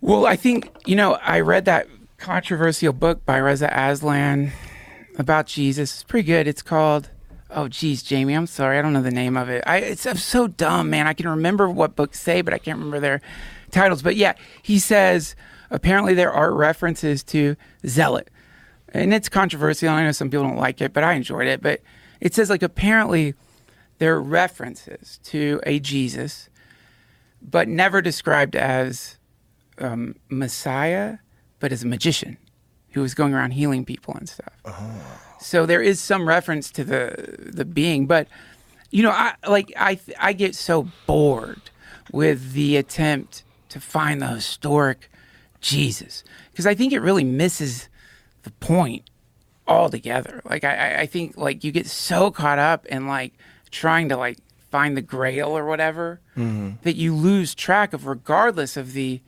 Well, 0.00 0.26
I 0.26 0.36
think, 0.36 0.70
you 0.86 0.94
know, 0.94 1.14
I 1.14 1.40
read 1.40 1.64
that 1.64 1.88
controversial 2.18 2.92
book 2.92 3.24
by 3.24 3.38
Reza 3.38 3.68
Aslan 3.72 4.52
about 5.18 5.46
Jesus. 5.46 5.92
It's 5.92 6.02
pretty 6.04 6.26
good. 6.26 6.46
It's 6.46 6.62
called 6.62 7.10
Oh, 7.52 7.66
geez, 7.68 8.02
Jamie, 8.02 8.34
I'm 8.34 8.46
sorry. 8.46 8.78
I 8.78 8.82
don't 8.82 8.92
know 8.92 9.02
the 9.02 9.10
name 9.10 9.36
of 9.36 9.48
it. 9.48 9.64
I, 9.66 9.78
it's 9.78 10.06
I'm 10.06 10.16
so 10.16 10.46
dumb, 10.46 10.90
man. 10.90 11.06
I 11.06 11.14
can 11.14 11.28
remember 11.28 11.68
what 11.68 11.96
books 11.96 12.20
say, 12.20 12.42
but 12.42 12.54
I 12.54 12.58
can't 12.58 12.78
remember 12.78 13.00
their 13.00 13.20
titles. 13.70 14.02
But 14.02 14.16
yeah, 14.16 14.34
he 14.62 14.78
says 14.78 15.34
apparently 15.70 16.14
there 16.14 16.32
are 16.32 16.52
references 16.54 17.22
to 17.24 17.56
Zealot. 17.86 18.30
And 18.92 19.12
it's 19.12 19.28
controversial. 19.28 19.88
I 19.88 20.04
know 20.04 20.12
some 20.12 20.30
people 20.30 20.46
don't 20.46 20.56
like 20.56 20.80
it, 20.80 20.92
but 20.92 21.04
I 21.04 21.14
enjoyed 21.14 21.46
it. 21.46 21.60
But 21.62 21.80
it 22.20 22.34
says, 22.34 22.50
like, 22.50 22.62
apparently 22.62 23.34
there 23.98 24.14
are 24.14 24.22
references 24.22 25.18
to 25.24 25.60
a 25.64 25.78
Jesus, 25.80 26.48
but 27.40 27.68
never 27.68 28.02
described 28.02 28.56
as 28.56 29.18
um, 29.78 30.16
Messiah, 30.28 31.18
but 31.58 31.72
as 31.72 31.82
a 31.82 31.86
magician 31.86 32.36
who 32.92 33.00
was 33.00 33.14
going 33.14 33.34
around 33.34 33.52
healing 33.52 33.84
people 33.84 34.14
and 34.14 34.28
stuff. 34.28 34.52
Oh. 34.64 35.20
So 35.40 35.66
there 35.66 35.82
is 35.82 36.00
some 36.00 36.28
reference 36.28 36.70
to 36.72 36.84
the 36.84 37.50
the 37.52 37.64
being, 37.64 38.06
but 38.06 38.28
you 38.90 39.02
know, 39.02 39.10
I 39.10 39.34
like 39.48 39.72
I 39.76 39.98
I 40.18 40.32
get 40.32 40.54
so 40.54 40.88
bored 41.06 41.62
with 42.12 42.52
the 42.52 42.76
attempt 42.76 43.44
to 43.70 43.80
find 43.80 44.20
the 44.20 44.26
historic 44.26 45.10
Jesus 45.60 46.24
because 46.50 46.66
I 46.66 46.74
think 46.74 46.92
it 46.92 47.00
really 47.00 47.24
misses 47.24 47.88
the 48.42 48.50
point 48.52 49.08
altogether. 49.66 50.42
Like 50.44 50.64
I- 50.64 50.76
I 50.76 51.00
I 51.02 51.06
think 51.06 51.36
like 51.36 51.64
you 51.64 51.72
get 51.72 51.86
so 51.86 52.30
caught 52.30 52.58
up 52.58 52.84
in 52.86 53.06
like 53.06 53.34
trying 53.70 54.08
to 54.08 54.16
like 54.16 54.38
find 54.70 54.96
the 54.96 55.02
grail 55.02 55.56
or 55.56 55.64
whatever 55.64 56.20
mm-hmm. 56.36 56.72
that 56.82 56.96
you 56.96 57.14
lose 57.14 57.54
track 57.54 57.92
of 57.92 58.06
regardless 58.06 58.76
of 58.76 58.92
the 58.92 59.20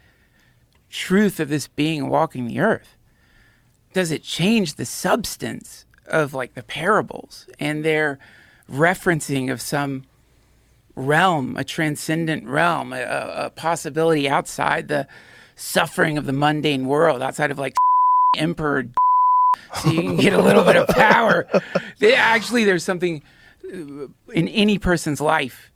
truth 0.89 1.41
of 1.41 1.49
this 1.49 1.69
being 1.69 2.09
walking 2.09 2.47
the 2.47 2.61
earth 2.61 2.97
does 3.93 4.11
it 4.11 4.23
change 4.23 4.75
the 4.75 4.85
substance 4.85 5.85
of 6.07 6.35
like 6.35 6.55
the 6.55 6.63
parables 6.63 7.47
and 7.59 7.85
their 7.85 8.19
referencing 8.71 9.51
of 9.51 9.61
some 9.61 10.05
realm, 10.95 11.57
a 11.57 11.65
transcendent 11.65 12.47
realm, 12.47 12.93
a, 12.93 13.03
a 13.03 13.51
possibility 13.51 14.29
outside 14.29 14.89
the 14.89 15.07
suffering 15.57 16.19
of 16.19 16.27
the 16.27 16.33
mundane 16.33 16.87
world, 16.87 17.23
outside 17.23 17.51
of 17.51 17.59
like 17.59 17.75
emperor, 18.37 18.87
so 19.83 19.91
you 19.91 20.03
can 20.03 20.17
get 20.17 20.33
a 20.33 20.41
little 20.41 20.65
bit 20.65 20.77
of 20.77 20.89
power. 20.89 21.47
They, 21.99 22.15
actually, 22.15 22.65
there's 22.65 22.85
something 22.85 23.23
uh, 23.65 24.07
in 24.33 24.49
any 24.49 24.79
person's 24.79 25.21
life, 25.21 25.71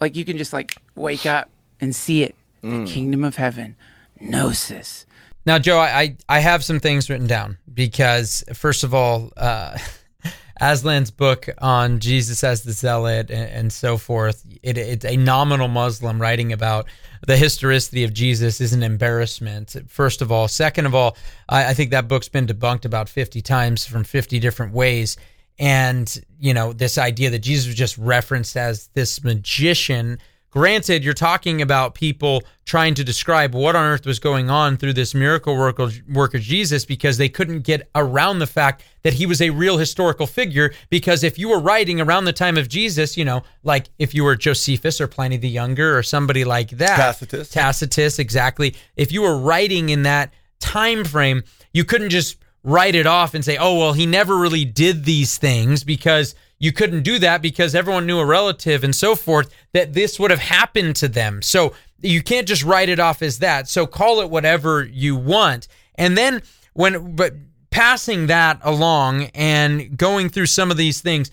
like 0.00 0.16
you 0.16 0.24
can 0.24 0.36
just 0.36 0.52
like 0.52 0.76
wake 0.94 1.26
up 1.26 1.50
and 1.80 1.94
see 1.94 2.22
it, 2.22 2.34
the 2.60 2.84
kingdom 2.86 3.24
of 3.24 3.36
heaven, 3.36 3.76
gnosis. 4.20 5.06
Now, 5.44 5.58
Joe, 5.58 5.78
I, 5.78 6.16
I 6.28 6.38
have 6.38 6.62
some 6.62 6.78
things 6.78 7.10
written 7.10 7.26
down 7.26 7.58
because 7.72 8.44
first 8.52 8.84
of 8.84 8.94
all, 8.94 9.32
uh, 9.36 9.76
Aslan's 10.60 11.10
book 11.10 11.48
on 11.58 11.98
Jesus 11.98 12.44
as 12.44 12.62
the 12.62 12.70
Zealot 12.70 13.30
and, 13.30 13.50
and 13.50 13.72
so 13.72 13.96
forth. 13.96 14.46
It, 14.62 14.78
it's 14.78 15.04
a 15.04 15.16
nominal 15.16 15.66
Muslim 15.66 16.22
writing 16.22 16.52
about 16.52 16.86
the 17.26 17.36
historicity 17.36 18.04
of 18.04 18.12
Jesus 18.12 18.60
is 18.60 18.72
an 18.72 18.84
embarrassment. 18.84 19.74
First 19.88 20.22
of 20.22 20.30
all, 20.30 20.46
second 20.46 20.86
of 20.86 20.94
all, 20.94 21.16
I, 21.48 21.70
I 21.70 21.74
think 21.74 21.90
that 21.90 22.06
book's 22.06 22.28
been 22.28 22.46
debunked 22.46 22.84
about 22.84 23.08
fifty 23.08 23.42
times 23.42 23.84
from 23.84 24.04
fifty 24.04 24.38
different 24.38 24.72
ways. 24.72 25.16
And 25.58 26.22
you 26.38 26.54
know 26.54 26.72
this 26.72 26.96
idea 26.96 27.30
that 27.30 27.40
Jesus 27.40 27.66
was 27.66 27.76
just 27.76 27.98
referenced 27.98 28.56
as 28.56 28.88
this 28.94 29.24
magician 29.24 30.18
Granted, 30.52 31.02
you're 31.02 31.14
talking 31.14 31.62
about 31.62 31.94
people 31.94 32.44
trying 32.66 32.92
to 32.94 33.02
describe 33.02 33.54
what 33.54 33.74
on 33.74 33.84
earth 33.86 34.04
was 34.04 34.18
going 34.18 34.50
on 34.50 34.76
through 34.76 34.92
this 34.92 35.14
miracle 35.14 35.56
worker, 35.56 35.90
worker 36.12 36.38
Jesus 36.38 36.84
because 36.84 37.16
they 37.16 37.30
couldn't 37.30 37.60
get 37.60 37.88
around 37.94 38.38
the 38.38 38.46
fact 38.46 38.84
that 39.02 39.14
he 39.14 39.24
was 39.24 39.40
a 39.40 39.48
real 39.48 39.78
historical 39.78 40.26
figure. 40.26 40.74
Because 40.90 41.24
if 41.24 41.38
you 41.38 41.48
were 41.48 41.58
writing 41.58 42.02
around 42.02 42.26
the 42.26 42.34
time 42.34 42.58
of 42.58 42.68
Jesus, 42.68 43.16
you 43.16 43.24
know, 43.24 43.42
like 43.64 43.88
if 43.98 44.14
you 44.14 44.24
were 44.24 44.36
Josephus 44.36 45.00
or 45.00 45.08
Pliny 45.08 45.38
the 45.38 45.48
Younger 45.48 45.96
or 45.96 46.02
somebody 46.02 46.44
like 46.44 46.68
that, 46.72 46.96
Tacitus. 46.96 47.48
Tacitus, 47.48 48.18
exactly. 48.18 48.76
If 48.94 49.10
you 49.10 49.22
were 49.22 49.38
writing 49.38 49.88
in 49.88 50.02
that 50.02 50.34
time 50.60 51.04
frame, 51.04 51.44
you 51.72 51.86
couldn't 51.86 52.10
just 52.10 52.36
write 52.62 52.94
it 52.94 53.06
off 53.06 53.32
and 53.32 53.42
say, 53.42 53.56
"Oh, 53.56 53.78
well, 53.78 53.94
he 53.94 54.04
never 54.04 54.36
really 54.36 54.66
did 54.66 55.06
these 55.06 55.38
things," 55.38 55.82
because 55.82 56.34
you 56.62 56.70
couldn't 56.70 57.02
do 57.02 57.18
that 57.18 57.42
because 57.42 57.74
everyone 57.74 58.06
knew 58.06 58.20
a 58.20 58.24
relative 58.24 58.84
and 58.84 58.94
so 58.94 59.16
forth 59.16 59.52
that 59.72 59.94
this 59.94 60.20
would 60.20 60.30
have 60.30 60.38
happened 60.38 60.94
to 60.94 61.08
them. 61.08 61.42
So 61.42 61.74
you 62.00 62.22
can't 62.22 62.46
just 62.46 62.62
write 62.62 62.88
it 62.88 63.00
off 63.00 63.20
as 63.20 63.40
that. 63.40 63.68
So 63.68 63.84
call 63.84 64.20
it 64.20 64.30
whatever 64.30 64.84
you 64.84 65.16
want. 65.16 65.66
And 65.96 66.16
then 66.16 66.40
when 66.74 67.16
but 67.16 67.34
passing 67.70 68.28
that 68.28 68.60
along 68.62 69.24
and 69.34 69.98
going 69.98 70.28
through 70.28 70.46
some 70.46 70.70
of 70.70 70.76
these 70.76 71.00
things, 71.00 71.32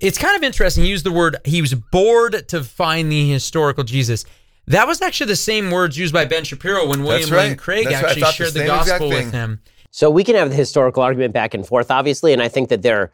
it's 0.00 0.18
kind 0.18 0.36
of 0.36 0.44
interesting. 0.44 0.84
He 0.84 0.90
used 0.90 1.04
the 1.04 1.10
word 1.10 1.38
he 1.44 1.60
was 1.60 1.74
bored 1.74 2.46
to 2.46 2.62
find 2.62 3.10
the 3.10 3.28
historical 3.28 3.82
Jesus. 3.82 4.24
That 4.68 4.86
was 4.86 5.02
actually 5.02 5.26
the 5.26 5.36
same 5.36 5.72
words 5.72 5.98
used 5.98 6.14
by 6.14 6.26
Ben 6.26 6.44
Shapiro 6.44 6.86
when 6.86 7.02
William 7.02 7.28
right. 7.30 7.48
Lane 7.48 7.56
Craig 7.56 7.86
That's 7.86 8.04
actually 8.04 8.20
the 8.20 8.30
shared 8.30 8.54
the, 8.54 8.60
exact 8.60 8.86
gospel 8.86 9.08
with 9.08 9.32
him. 9.32 9.62
So 9.90 10.10
we 10.10 10.22
can 10.22 10.36
have 10.36 10.50
the 10.50 10.54
historical 10.54 11.02
argument 11.02 11.34
back 11.34 11.54
and 11.54 11.66
forth, 11.66 11.90
obviously, 11.90 12.32
and 12.32 12.40
I 12.40 12.46
think 12.46 12.68
that 12.68 12.82
there 12.82 13.00
are 13.00 13.12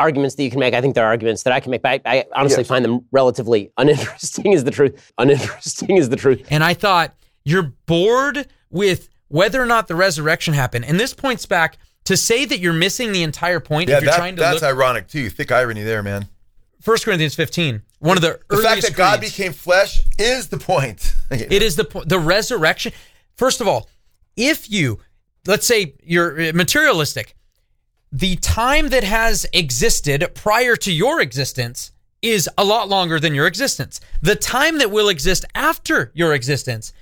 arguments 0.00 0.34
that 0.36 0.42
you 0.44 0.50
can 0.50 0.60
make. 0.60 0.74
I 0.74 0.80
think 0.80 0.94
there 0.94 1.04
are 1.04 1.08
arguments 1.08 1.42
that 1.42 1.52
I 1.52 1.60
can 1.60 1.70
make, 1.70 1.82
but 1.82 2.00
I, 2.04 2.18
I 2.18 2.24
honestly 2.34 2.64
find 2.64 2.84
them 2.84 3.04
relatively 3.12 3.70
uninteresting. 3.78 4.52
Is 4.52 4.64
the 4.64 4.70
truth? 4.70 5.12
Uninteresting 5.18 5.96
is 5.96 6.08
the 6.08 6.16
truth. 6.16 6.46
And 6.50 6.62
I 6.64 6.74
thought, 6.74 7.14
you're 7.44 7.72
bored 7.86 8.46
with 8.70 9.08
whether 9.28 9.62
or 9.62 9.66
not 9.66 9.88
the 9.88 9.94
resurrection 9.94 10.54
happened. 10.54 10.84
And 10.84 10.98
this 11.00 11.14
points 11.14 11.46
back 11.46 11.78
to 12.04 12.16
say 12.16 12.44
that 12.44 12.58
you're 12.58 12.72
missing 12.72 13.12
the 13.12 13.22
entire 13.22 13.60
point 13.60 13.88
Yeah, 13.88 13.96
if 13.98 14.02
you're 14.02 14.10
that, 14.12 14.16
trying 14.16 14.36
to 14.36 14.40
that's 14.40 14.62
look. 14.62 14.70
ironic 14.74 15.08
too. 15.08 15.30
Thick 15.30 15.50
irony 15.52 15.82
there, 15.82 16.02
man. 16.02 16.26
1 16.84 16.98
Corinthians 17.04 17.34
15, 17.34 17.82
one 17.98 18.16
of 18.16 18.22
the, 18.22 18.38
The 18.48 18.56
fact 18.58 18.66
earliest 18.68 18.88
that 18.88 18.96
God 18.96 19.20
became 19.20 19.52
flesh 19.52 20.00
is 20.18 20.48
the 20.48 20.58
point. 20.58 21.14
It 21.30 21.62
is 21.62 21.76
the 21.76 21.84
po- 21.84 22.04
the 22.04 22.18
resurrection. 22.18 22.92
First 23.36 23.60
of 23.60 23.68
all, 23.68 23.88
if 24.36 24.70
you 24.70 25.00
let's 25.46 25.66
say 25.66 25.94
you're 26.02 26.40
uh, 26.40 26.52
materialistic, 26.54 27.34
the 28.10 28.36
time 28.36 28.88
that 28.88 29.04
has 29.04 29.46
existed 29.52 30.26
prior 30.34 30.76
to 30.76 30.92
your 30.92 31.20
existence 31.20 31.92
is 32.22 32.48
a 32.58 32.64
lot 32.64 32.88
longer 32.88 33.20
than 33.20 33.34
your 33.34 33.46
existence. 33.46 34.00
The 34.22 34.34
time 34.34 34.78
that 34.78 34.90
will 34.90 35.08
exist 35.08 35.44
after 35.54 36.10
your 36.14 36.34
existence 36.34 36.92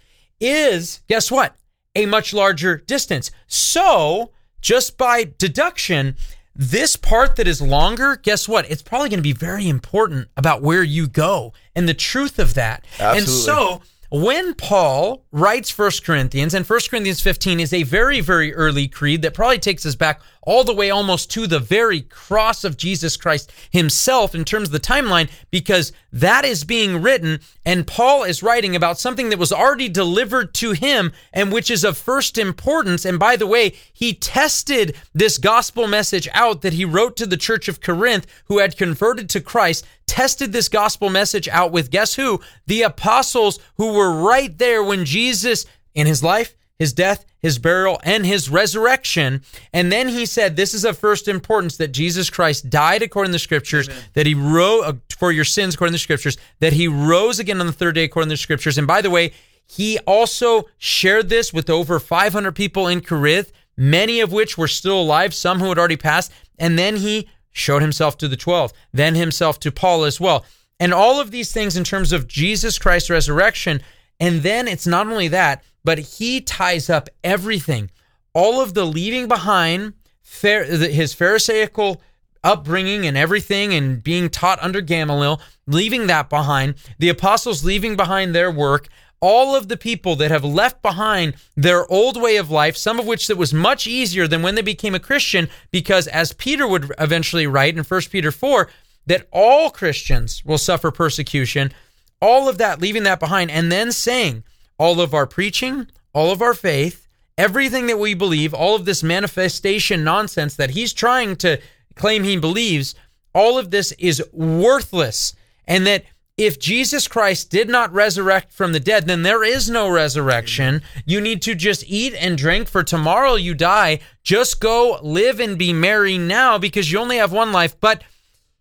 is 0.40 1.00
guess 1.09 1.30
what? 1.30 1.57
A 1.94 2.07
much 2.07 2.34
larger 2.34 2.76
distance. 2.76 3.30
So, 3.46 4.32
just 4.61 4.98
by 4.98 5.32
deduction, 5.38 6.16
this 6.54 6.96
part 6.96 7.36
that 7.36 7.46
is 7.46 7.62
longer, 7.62 8.16
guess 8.16 8.48
what? 8.48 8.70
It's 8.70 8.82
probably 8.82 9.09
going 9.09 9.18
to 9.18 9.22
be 9.22 9.32
very 9.32 9.68
important 9.68 10.28
about 10.36 10.61
where 10.61 10.82
you 10.82 11.07
go 11.07 11.52
and 11.74 11.88
the 11.88 11.94
truth 11.94 12.38
of 12.38 12.54
that. 12.54 12.84
And 12.98 13.26
so, 13.28 13.82
when 14.11 14.54
Paul 14.54 15.24
writes 15.32 15.70
First 15.70 16.04
Corinthians, 16.04 16.54
and 16.54 16.66
First 16.66 16.90
Corinthians 16.90 17.20
15 17.20 17.61
is 17.61 17.72
a 17.72 17.82
very, 17.82 18.20
very 18.20 18.54
early 18.54 18.88
creed 18.88 19.22
that 19.22 19.34
probably 19.34 19.59
takes 19.59 19.84
us 19.84 19.94
back 19.94 20.20
all 20.47 20.64
the 20.64 20.72
way 20.72 20.88
almost 20.88 21.30
to 21.32 21.47
the 21.47 21.59
very 21.59 22.01
cross 22.01 22.64
of 22.64 22.78
Jesus 22.78 23.18
Christ 23.18 23.53
himself 23.70 24.34
in 24.34 24.47
terms 24.47 24.68
of 24.68 24.72
the 24.72 24.80
timeline, 24.80 25.28
because 25.51 25.92
that 26.11 26.47
is 26.47 26.64
being 26.64 27.03
written, 27.03 27.40
and 27.66 27.86
Paul 27.86 28.22
is 28.22 28.42
writing 28.42 28.74
about 28.74 28.99
something 28.99 29.28
that 29.28 29.38
was 29.38 29.53
already 29.53 29.90
delivered 29.90 30.55
to 30.55 30.72
him 30.72 31.12
and 31.34 31.53
which 31.53 31.70
is 31.70 31.84
of 31.84 31.99
first 31.99 32.38
importance. 32.38 33.05
And 33.05 33.18
by 33.18 33.36
the 33.36 33.47
way, 33.47 33.74
he 33.92 34.14
tested 34.14 34.97
this 35.12 35.36
gospel 35.36 35.86
message 35.86 36.28
out 36.32 36.62
that 36.62 36.72
he 36.72 36.84
wrote 36.86 37.16
to 37.16 37.26
the 37.26 37.36
church 37.36 37.68
of 37.68 37.82
Corinth, 37.82 38.26
who 38.47 38.59
had 38.61 38.78
converted 38.78 39.28
to 39.30 39.40
Christ, 39.40 39.84
tested 40.07 40.53
this 40.53 40.68
gospel 40.68 41.11
message 41.11 41.49
out 41.49 41.72
with 41.72 41.90
guess 41.90 42.14
who? 42.14 42.40
The 42.66 42.82
apostles 42.82 43.59
who 43.76 43.92
were 43.92 44.22
right 44.22 44.57
there 44.57 44.82
when 44.82 45.05
Jesus, 45.05 45.66
in 45.94 46.07
his 46.07 46.22
life, 46.22 46.55
his 46.78 46.92
death, 46.92 47.26
his 47.39 47.59
burial, 47.59 48.01
and 48.03 48.24
his 48.26 48.49
resurrection. 48.49 49.43
And 49.72 49.93
then 49.93 50.09
he 50.09 50.26
said, 50.26 50.57
This 50.57 50.74
is 50.74 50.84
of 50.84 50.99
first 50.99 51.28
importance 51.28 51.76
that 51.76 51.93
Jesus 51.93 52.30
Christ 52.30 52.70
died 52.70 53.03
according 53.03 53.30
to 53.30 53.34
the 53.34 53.39
scriptures, 53.39 53.89
Amen. 53.89 54.03
that 54.14 54.26
he 54.26 54.34
rose 54.34 54.84
uh, 54.84 54.93
for 55.18 55.32
your 55.32 55.45
sins 55.45 55.74
according 55.74 55.93
to 55.93 55.97
the 55.97 56.01
scriptures, 56.01 56.37
that 56.61 56.72
he 56.72 56.89
rose 56.89 57.39
again 57.39 57.61
on 57.61 57.66
the 57.66 57.72
third 57.72 57.95
day 57.95 58.05
according 58.05 58.28
to 58.28 58.34
the 58.34 58.39
scriptures. 58.39 58.78
And 58.78 58.87
by 58.87 59.03
the 59.03 59.11
way, 59.11 59.32
he 59.66 59.99
also 60.01 60.64
shared 60.78 61.28
this 61.28 61.53
with 61.53 61.68
over 61.68 61.99
500 61.99 62.53
people 62.53 62.87
in 62.87 63.01
Corinth, 63.01 63.53
many 63.76 64.20
of 64.20 64.32
which 64.32 64.57
were 64.57 64.68
still 64.68 65.01
alive, 65.01 65.34
some 65.34 65.59
who 65.59 65.68
had 65.68 65.78
already 65.78 65.97
passed. 65.97 66.32
And 66.59 66.78
then 66.78 66.97
he 66.97 67.28
showed 67.53 67.82
himself 67.82 68.16
to 68.18 68.28
the 68.28 68.37
12, 68.37 68.72
then 68.93 69.14
himself 69.14 69.59
to 69.61 69.72
Paul 69.72 70.05
as 70.05 70.20
well. 70.20 70.45
And 70.78 70.93
all 70.93 71.20
of 71.20 71.30
these 71.30 71.53
things 71.53 71.76
in 71.76 71.84
terms 71.84 72.12
of 72.12 72.28
Jesus 72.28 72.78
Christ's 72.78 73.11
resurrection. 73.11 73.80
And 74.18 74.42
then 74.42 74.66
it's 74.68 74.86
not 74.86 75.06
only 75.06 75.28
that, 75.28 75.62
but 75.84 75.98
he 75.98 76.40
ties 76.40 76.90
up 76.90 77.08
everything, 77.22 77.90
all 78.32 78.60
of 78.60 78.74
the 78.74 78.84
leaving 78.84 79.28
behind 79.28 79.94
his 80.42 81.14
Pharisaical 81.14 82.00
upbringing 82.42 83.06
and 83.06 83.16
everything 83.16 83.74
and 83.74 84.02
being 84.02 84.28
taught 84.28 84.62
under 84.62 84.80
Gamaliel, 84.80 85.40
leaving 85.66 86.06
that 86.06 86.28
behind, 86.28 86.74
the 86.98 87.08
apostles 87.08 87.64
leaving 87.64 87.96
behind 87.96 88.34
their 88.34 88.50
work, 88.50 88.88
all 89.20 89.56
of 89.56 89.68
the 89.68 89.76
people 89.76 90.14
that 90.16 90.30
have 90.30 90.44
left 90.44 90.82
behind 90.82 91.34
their 91.56 91.90
old 91.90 92.20
way 92.20 92.36
of 92.36 92.50
life, 92.50 92.76
some 92.76 93.00
of 93.00 93.06
which 93.06 93.26
that 93.26 93.36
was 93.36 93.52
much 93.54 93.86
easier 93.86 94.28
than 94.28 94.42
when 94.42 94.54
they 94.54 94.62
became 94.62 94.94
a 94.94 95.00
Christian, 95.00 95.48
because 95.72 96.06
as 96.08 96.32
Peter 96.32 96.68
would 96.68 96.92
eventually 96.98 97.46
write 97.46 97.76
in 97.76 97.82
1 97.82 98.00
Peter 98.10 98.30
4, 98.30 98.68
that 99.06 99.26
all 99.32 99.70
Christians 99.70 100.44
will 100.44 100.58
suffer 100.58 100.90
persecution, 100.90 101.72
all 102.20 102.48
of 102.48 102.58
that, 102.58 102.80
leaving 102.80 103.02
that 103.04 103.20
behind, 103.20 103.50
and 103.50 103.70
then 103.70 103.92
saying, 103.92 104.44
all 104.78 105.00
of 105.00 105.14
our 105.14 105.26
preaching, 105.26 105.88
all 106.12 106.30
of 106.30 106.42
our 106.42 106.54
faith, 106.54 107.06
everything 107.38 107.86
that 107.86 107.98
we 107.98 108.14
believe, 108.14 108.54
all 108.54 108.74
of 108.74 108.84
this 108.84 109.02
manifestation 109.02 110.04
nonsense 110.04 110.56
that 110.56 110.70
he's 110.70 110.92
trying 110.92 111.36
to 111.36 111.60
claim 111.94 112.24
he 112.24 112.36
believes, 112.36 112.94
all 113.34 113.58
of 113.58 113.70
this 113.70 113.92
is 113.92 114.22
worthless. 114.32 115.34
And 115.66 115.86
that 115.86 116.04
if 116.36 116.58
Jesus 116.58 117.08
Christ 117.08 117.50
did 117.50 117.68
not 117.68 117.92
resurrect 117.92 118.52
from 118.52 118.72
the 118.72 118.80
dead, 118.80 119.06
then 119.06 119.22
there 119.22 119.42
is 119.42 119.70
no 119.70 119.88
resurrection. 119.88 120.82
You 121.06 121.20
need 121.20 121.40
to 121.42 121.54
just 121.54 121.84
eat 121.86 122.14
and 122.14 122.36
drink, 122.36 122.68
for 122.68 122.82
tomorrow 122.82 123.34
you 123.34 123.54
die. 123.54 124.00
Just 124.22 124.60
go 124.60 124.98
live 125.02 125.40
and 125.40 125.58
be 125.58 125.72
merry 125.72 126.18
now 126.18 126.58
because 126.58 126.92
you 126.92 126.98
only 126.98 127.16
have 127.16 127.32
one 127.32 127.52
life. 127.52 127.80
But 127.80 128.02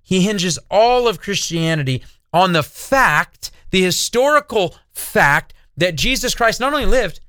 he 0.02 0.22
hinges 0.22 0.58
all 0.70 1.08
of 1.08 1.20
Christianity 1.20 2.04
on 2.36 2.52
the 2.52 2.62
fact, 2.62 3.50
the 3.72 3.82
historical 3.82 4.76
fact, 4.92 5.54
that 5.78 5.96
Jesus 5.96 6.36
Christ 6.36 6.60
not 6.60 6.74
only 6.74 6.86
lived, 6.86 7.22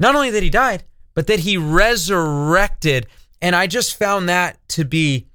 not 0.00 0.14
only 0.14 0.30
that 0.30 0.42
he 0.42 0.48
died, 0.48 0.84
but 1.12 1.26
that 1.26 1.40
he 1.40 1.58
resurrected. 1.58 3.06
And 3.42 3.54
I 3.54 3.66
just 3.66 3.96
found 3.96 4.28
that 4.30 4.58
to 4.70 4.86
be 4.86 5.26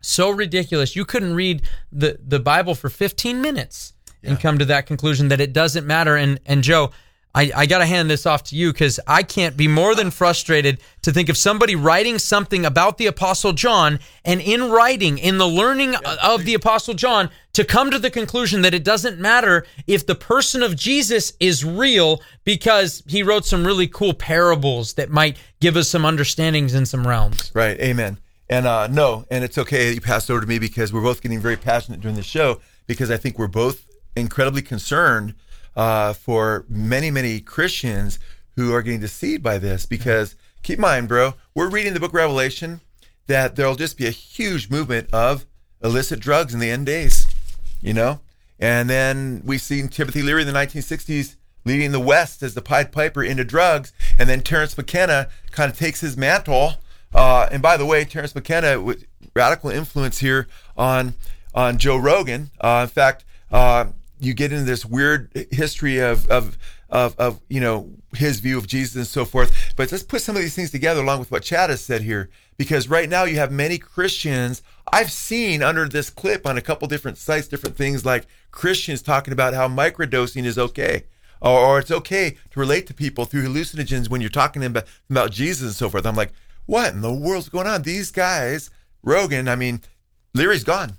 so 0.00 0.30
ridiculous. 0.30 0.94
You 0.94 1.04
couldn't 1.04 1.34
read 1.34 1.62
the, 1.90 2.18
the 2.24 2.38
Bible 2.38 2.76
for 2.76 2.88
15 2.88 3.40
minutes 3.40 3.92
yeah. 4.22 4.30
and 4.30 4.40
come 4.40 4.58
to 4.58 4.64
that 4.66 4.86
conclusion 4.86 5.28
that 5.28 5.40
it 5.40 5.52
doesn't 5.52 5.84
matter. 5.86 6.16
And 6.16 6.38
and 6.46 6.62
Joe, 6.62 6.92
I, 7.34 7.50
I 7.54 7.66
got 7.66 7.78
to 7.78 7.86
hand 7.86 8.08
this 8.08 8.26
off 8.26 8.44
to 8.44 8.56
you 8.56 8.72
because 8.72 9.00
I 9.08 9.24
can't 9.24 9.56
be 9.56 9.66
more 9.66 9.94
than 9.94 10.10
frustrated 10.10 10.78
to 11.02 11.12
think 11.12 11.28
of 11.28 11.36
somebody 11.36 11.74
writing 11.74 12.18
something 12.18 12.64
about 12.64 12.96
the 12.96 13.06
Apostle 13.06 13.52
John 13.52 13.98
and 14.24 14.40
in 14.40 14.70
writing, 14.70 15.18
in 15.18 15.38
the 15.38 15.48
learning 15.48 15.96
of 16.22 16.44
the 16.44 16.54
Apostle 16.54 16.94
John, 16.94 17.30
to 17.54 17.64
come 17.64 17.90
to 17.90 17.98
the 17.98 18.10
conclusion 18.10 18.62
that 18.62 18.72
it 18.72 18.84
doesn't 18.84 19.18
matter 19.18 19.66
if 19.86 20.06
the 20.06 20.14
person 20.14 20.62
of 20.62 20.76
Jesus 20.76 21.32
is 21.40 21.64
real 21.64 22.20
because 22.44 23.02
he 23.06 23.22
wrote 23.22 23.44
some 23.44 23.66
really 23.66 23.88
cool 23.88 24.14
parables 24.14 24.94
that 24.94 25.10
might 25.10 25.36
give 25.60 25.76
us 25.76 25.88
some 25.88 26.04
understandings 26.04 26.74
in 26.74 26.86
some 26.86 27.06
realms. 27.06 27.50
Right. 27.54 27.78
Amen. 27.80 28.18
And 28.48 28.66
uh, 28.66 28.86
no, 28.86 29.24
and 29.30 29.42
it's 29.42 29.58
okay 29.58 29.88
that 29.88 29.94
you 29.94 30.00
passed 30.00 30.30
over 30.30 30.40
to 30.40 30.46
me 30.46 30.58
because 30.58 30.92
we're 30.92 31.02
both 31.02 31.22
getting 31.22 31.40
very 31.40 31.56
passionate 31.56 32.00
during 32.00 32.16
the 32.16 32.22
show 32.22 32.60
because 32.86 33.10
I 33.10 33.16
think 33.16 33.38
we're 33.38 33.46
both 33.46 33.86
incredibly 34.14 34.62
concerned 34.62 35.34
uh, 35.76 36.12
for 36.12 36.64
many, 36.68 37.10
many 37.10 37.40
Christians 37.40 38.18
who 38.56 38.72
are 38.72 38.82
getting 38.82 39.00
deceived 39.00 39.42
by 39.42 39.58
this. 39.58 39.86
Because 39.86 40.36
keep 40.62 40.78
in 40.78 40.82
mind, 40.82 41.08
bro, 41.08 41.34
we're 41.54 41.70
reading 41.70 41.94
the 41.94 42.00
book 42.00 42.12
Revelation 42.12 42.80
that 43.26 43.56
there'll 43.56 43.76
just 43.76 43.96
be 43.96 44.06
a 44.06 44.10
huge 44.10 44.70
movement 44.70 45.08
of 45.12 45.46
illicit 45.82 46.20
drugs 46.20 46.54
in 46.54 46.60
the 46.60 46.70
end 46.70 46.86
days, 46.86 47.26
you 47.80 47.92
know? 47.92 48.20
And 48.58 48.88
then 48.88 49.42
we've 49.44 49.60
seen 49.60 49.88
Timothy 49.88 50.22
Leary 50.22 50.42
in 50.42 50.46
the 50.46 50.52
1960s 50.52 51.36
leading 51.64 51.92
the 51.92 52.00
West 52.00 52.42
as 52.42 52.54
the 52.54 52.62
Pied 52.62 52.92
Piper 52.92 53.22
into 53.22 53.44
drugs. 53.44 53.92
And 54.18 54.28
then 54.28 54.42
Terence 54.42 54.76
McKenna 54.76 55.28
kind 55.50 55.70
of 55.70 55.78
takes 55.78 56.00
his 56.00 56.16
mantle. 56.16 56.74
Uh, 57.12 57.48
and 57.50 57.62
by 57.62 57.76
the 57.76 57.86
way, 57.86 58.04
Terence 58.04 58.34
McKenna 58.34 58.80
with 58.80 59.04
radical 59.34 59.70
influence 59.70 60.18
here 60.18 60.46
on 60.76 61.14
on 61.54 61.78
Joe 61.78 61.96
Rogan. 61.96 62.50
Uh, 62.60 62.80
in 62.82 62.88
fact, 62.88 63.24
uh, 63.52 63.86
you 64.20 64.34
get 64.34 64.52
into 64.52 64.64
this 64.64 64.84
weird 64.84 65.30
history 65.50 65.98
of, 65.98 66.28
of 66.30 66.58
of 66.88 67.18
of 67.18 67.40
you 67.48 67.60
know 67.60 67.90
his 68.14 68.40
view 68.40 68.58
of 68.58 68.66
Jesus 68.66 68.96
and 68.96 69.06
so 69.06 69.24
forth. 69.24 69.74
But 69.76 69.90
let's 69.90 70.04
put 70.04 70.22
some 70.22 70.36
of 70.36 70.42
these 70.42 70.54
things 70.54 70.70
together 70.70 71.00
along 71.00 71.18
with 71.18 71.30
what 71.30 71.42
Chad 71.42 71.70
has 71.70 71.82
said 71.82 72.02
here, 72.02 72.30
because 72.56 72.88
right 72.88 73.08
now 73.08 73.24
you 73.24 73.36
have 73.36 73.50
many 73.52 73.78
Christians. 73.78 74.62
I've 74.92 75.10
seen 75.10 75.62
under 75.62 75.88
this 75.88 76.10
clip 76.10 76.46
on 76.46 76.58
a 76.58 76.62
couple 76.62 76.86
different 76.86 77.18
sites, 77.18 77.48
different 77.48 77.76
things 77.76 78.04
like 78.04 78.26
Christians 78.50 79.02
talking 79.02 79.32
about 79.32 79.54
how 79.54 79.66
microdosing 79.66 80.44
is 80.44 80.58
okay. 80.58 81.04
Or, 81.40 81.58
or 81.58 81.78
it's 81.78 81.90
okay 81.90 82.36
to 82.52 82.60
relate 82.60 82.86
to 82.86 82.94
people 82.94 83.26
through 83.26 83.46
hallucinogens 83.46 84.08
when 84.08 84.20
you're 84.20 84.30
talking 84.30 84.64
about, 84.64 84.84
about 85.10 85.30
Jesus 85.30 85.62
and 85.62 85.74
so 85.74 85.90
forth. 85.90 86.06
I'm 86.06 86.14
like, 86.14 86.32
what 86.64 86.94
in 86.94 87.02
the 87.02 87.12
world's 87.12 87.50
going 87.50 87.66
on? 87.66 87.82
These 87.82 88.10
guys, 88.12 88.70
Rogan, 89.02 89.48
I 89.48 89.56
mean, 89.56 89.82
Leary's 90.32 90.64
gone. 90.64 90.96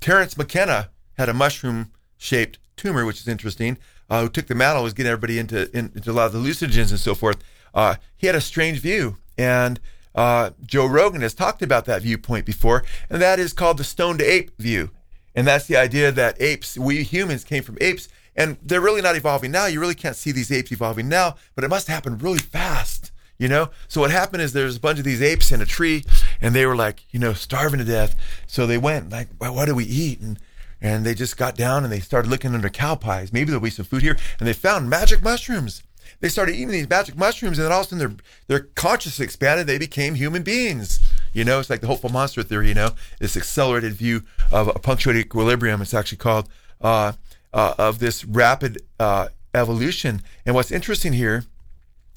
Terence 0.00 0.38
McKenna 0.38 0.90
had 1.18 1.28
a 1.28 1.34
mushroom 1.34 1.90
shaped 2.20 2.60
tumor, 2.76 3.04
which 3.04 3.20
is 3.20 3.26
interesting, 3.26 3.78
uh, 4.08 4.22
who 4.22 4.28
took 4.28 4.46
the 4.46 4.54
mantle, 4.54 4.84
was 4.84 4.92
getting 4.92 5.10
everybody 5.10 5.38
into, 5.40 5.76
into 5.76 6.10
a 6.10 6.12
lot 6.12 6.26
of 6.26 6.32
the 6.32 6.38
hallucinogens 6.38 6.90
and 6.90 7.00
so 7.00 7.16
forth. 7.16 7.42
Uh, 7.74 7.96
he 8.16 8.28
had 8.28 8.36
a 8.36 8.40
strange 8.40 8.78
view. 8.78 9.16
And 9.38 9.80
uh, 10.14 10.50
Joe 10.66 10.86
Rogan 10.86 11.22
has 11.22 11.32
talked 11.32 11.62
about 11.62 11.86
that 11.86 12.02
viewpoint 12.02 12.44
before, 12.44 12.84
and 13.08 13.22
that 13.22 13.38
is 13.38 13.54
called 13.54 13.78
the 13.78 13.84
stone 13.84 14.18
to 14.18 14.24
ape 14.24 14.50
view. 14.58 14.90
And 15.34 15.46
that's 15.46 15.66
the 15.66 15.76
idea 15.76 16.12
that 16.12 16.40
apes, 16.42 16.76
we 16.76 17.02
humans 17.04 17.42
came 17.42 17.62
from 17.62 17.78
apes, 17.80 18.08
and 18.36 18.58
they're 18.62 18.82
really 18.82 19.00
not 19.00 19.16
evolving 19.16 19.50
now. 19.50 19.66
You 19.66 19.80
really 19.80 19.94
can't 19.94 20.16
see 20.16 20.32
these 20.32 20.52
apes 20.52 20.72
evolving 20.72 21.08
now, 21.08 21.36
but 21.54 21.64
it 21.64 21.68
must 21.68 21.86
happen 21.86 22.18
really 22.18 22.38
fast, 22.38 23.12
you 23.38 23.48
know? 23.48 23.70
So 23.88 24.00
what 24.00 24.10
happened 24.10 24.42
is 24.42 24.52
there's 24.52 24.76
a 24.76 24.80
bunch 24.80 24.98
of 24.98 25.04
these 25.04 25.22
apes 25.22 25.52
in 25.52 25.62
a 25.62 25.66
tree, 25.66 26.04
and 26.40 26.54
they 26.54 26.66
were 26.66 26.76
like, 26.76 27.06
you 27.10 27.18
know, 27.18 27.32
starving 27.32 27.78
to 27.78 27.84
death. 27.84 28.14
So 28.46 28.66
they 28.66 28.78
went, 28.78 29.10
like, 29.10 29.28
well, 29.40 29.54
what 29.54 29.66
do 29.66 29.74
we 29.74 29.84
eat? 29.84 30.20
And 30.20 30.38
and 30.80 31.04
they 31.04 31.14
just 31.14 31.36
got 31.36 31.56
down 31.56 31.84
and 31.84 31.92
they 31.92 32.00
started 32.00 32.28
looking 32.28 32.54
under 32.54 32.68
cow 32.68 32.94
pies. 32.94 33.32
Maybe 33.32 33.46
there'll 33.46 33.60
be 33.60 33.70
some 33.70 33.84
food 33.84 34.02
here, 34.02 34.16
and 34.38 34.48
they 34.48 34.52
found 34.52 34.90
magic 34.90 35.22
mushrooms. 35.22 35.82
They 36.20 36.28
started 36.28 36.54
eating 36.54 36.68
these 36.68 36.88
magic 36.88 37.16
mushrooms, 37.16 37.58
and 37.58 37.64
then 37.64 37.72
all 37.72 37.80
of 37.80 37.86
a 37.86 37.90
sudden 37.90 37.98
their 37.98 38.16
their 38.48 38.68
consciousness 38.74 39.24
expanded. 39.24 39.66
They 39.66 39.78
became 39.78 40.14
human 40.14 40.42
beings. 40.42 41.00
You 41.32 41.44
know, 41.44 41.60
it's 41.60 41.70
like 41.70 41.80
the 41.80 41.86
hopeful 41.86 42.10
monster 42.10 42.42
theory. 42.42 42.68
You 42.68 42.74
know, 42.74 42.90
this 43.18 43.36
accelerated 43.36 43.92
view 43.94 44.24
of 44.50 44.68
a 44.68 44.74
punctuated 44.74 45.24
equilibrium. 45.24 45.80
It's 45.80 45.94
actually 45.94 46.18
called 46.18 46.48
uh, 46.80 47.12
uh, 47.52 47.74
of 47.78 47.98
this 47.98 48.24
rapid 48.24 48.82
uh, 48.98 49.28
evolution. 49.54 50.22
And 50.44 50.54
what's 50.54 50.70
interesting 50.70 51.12
here 51.12 51.44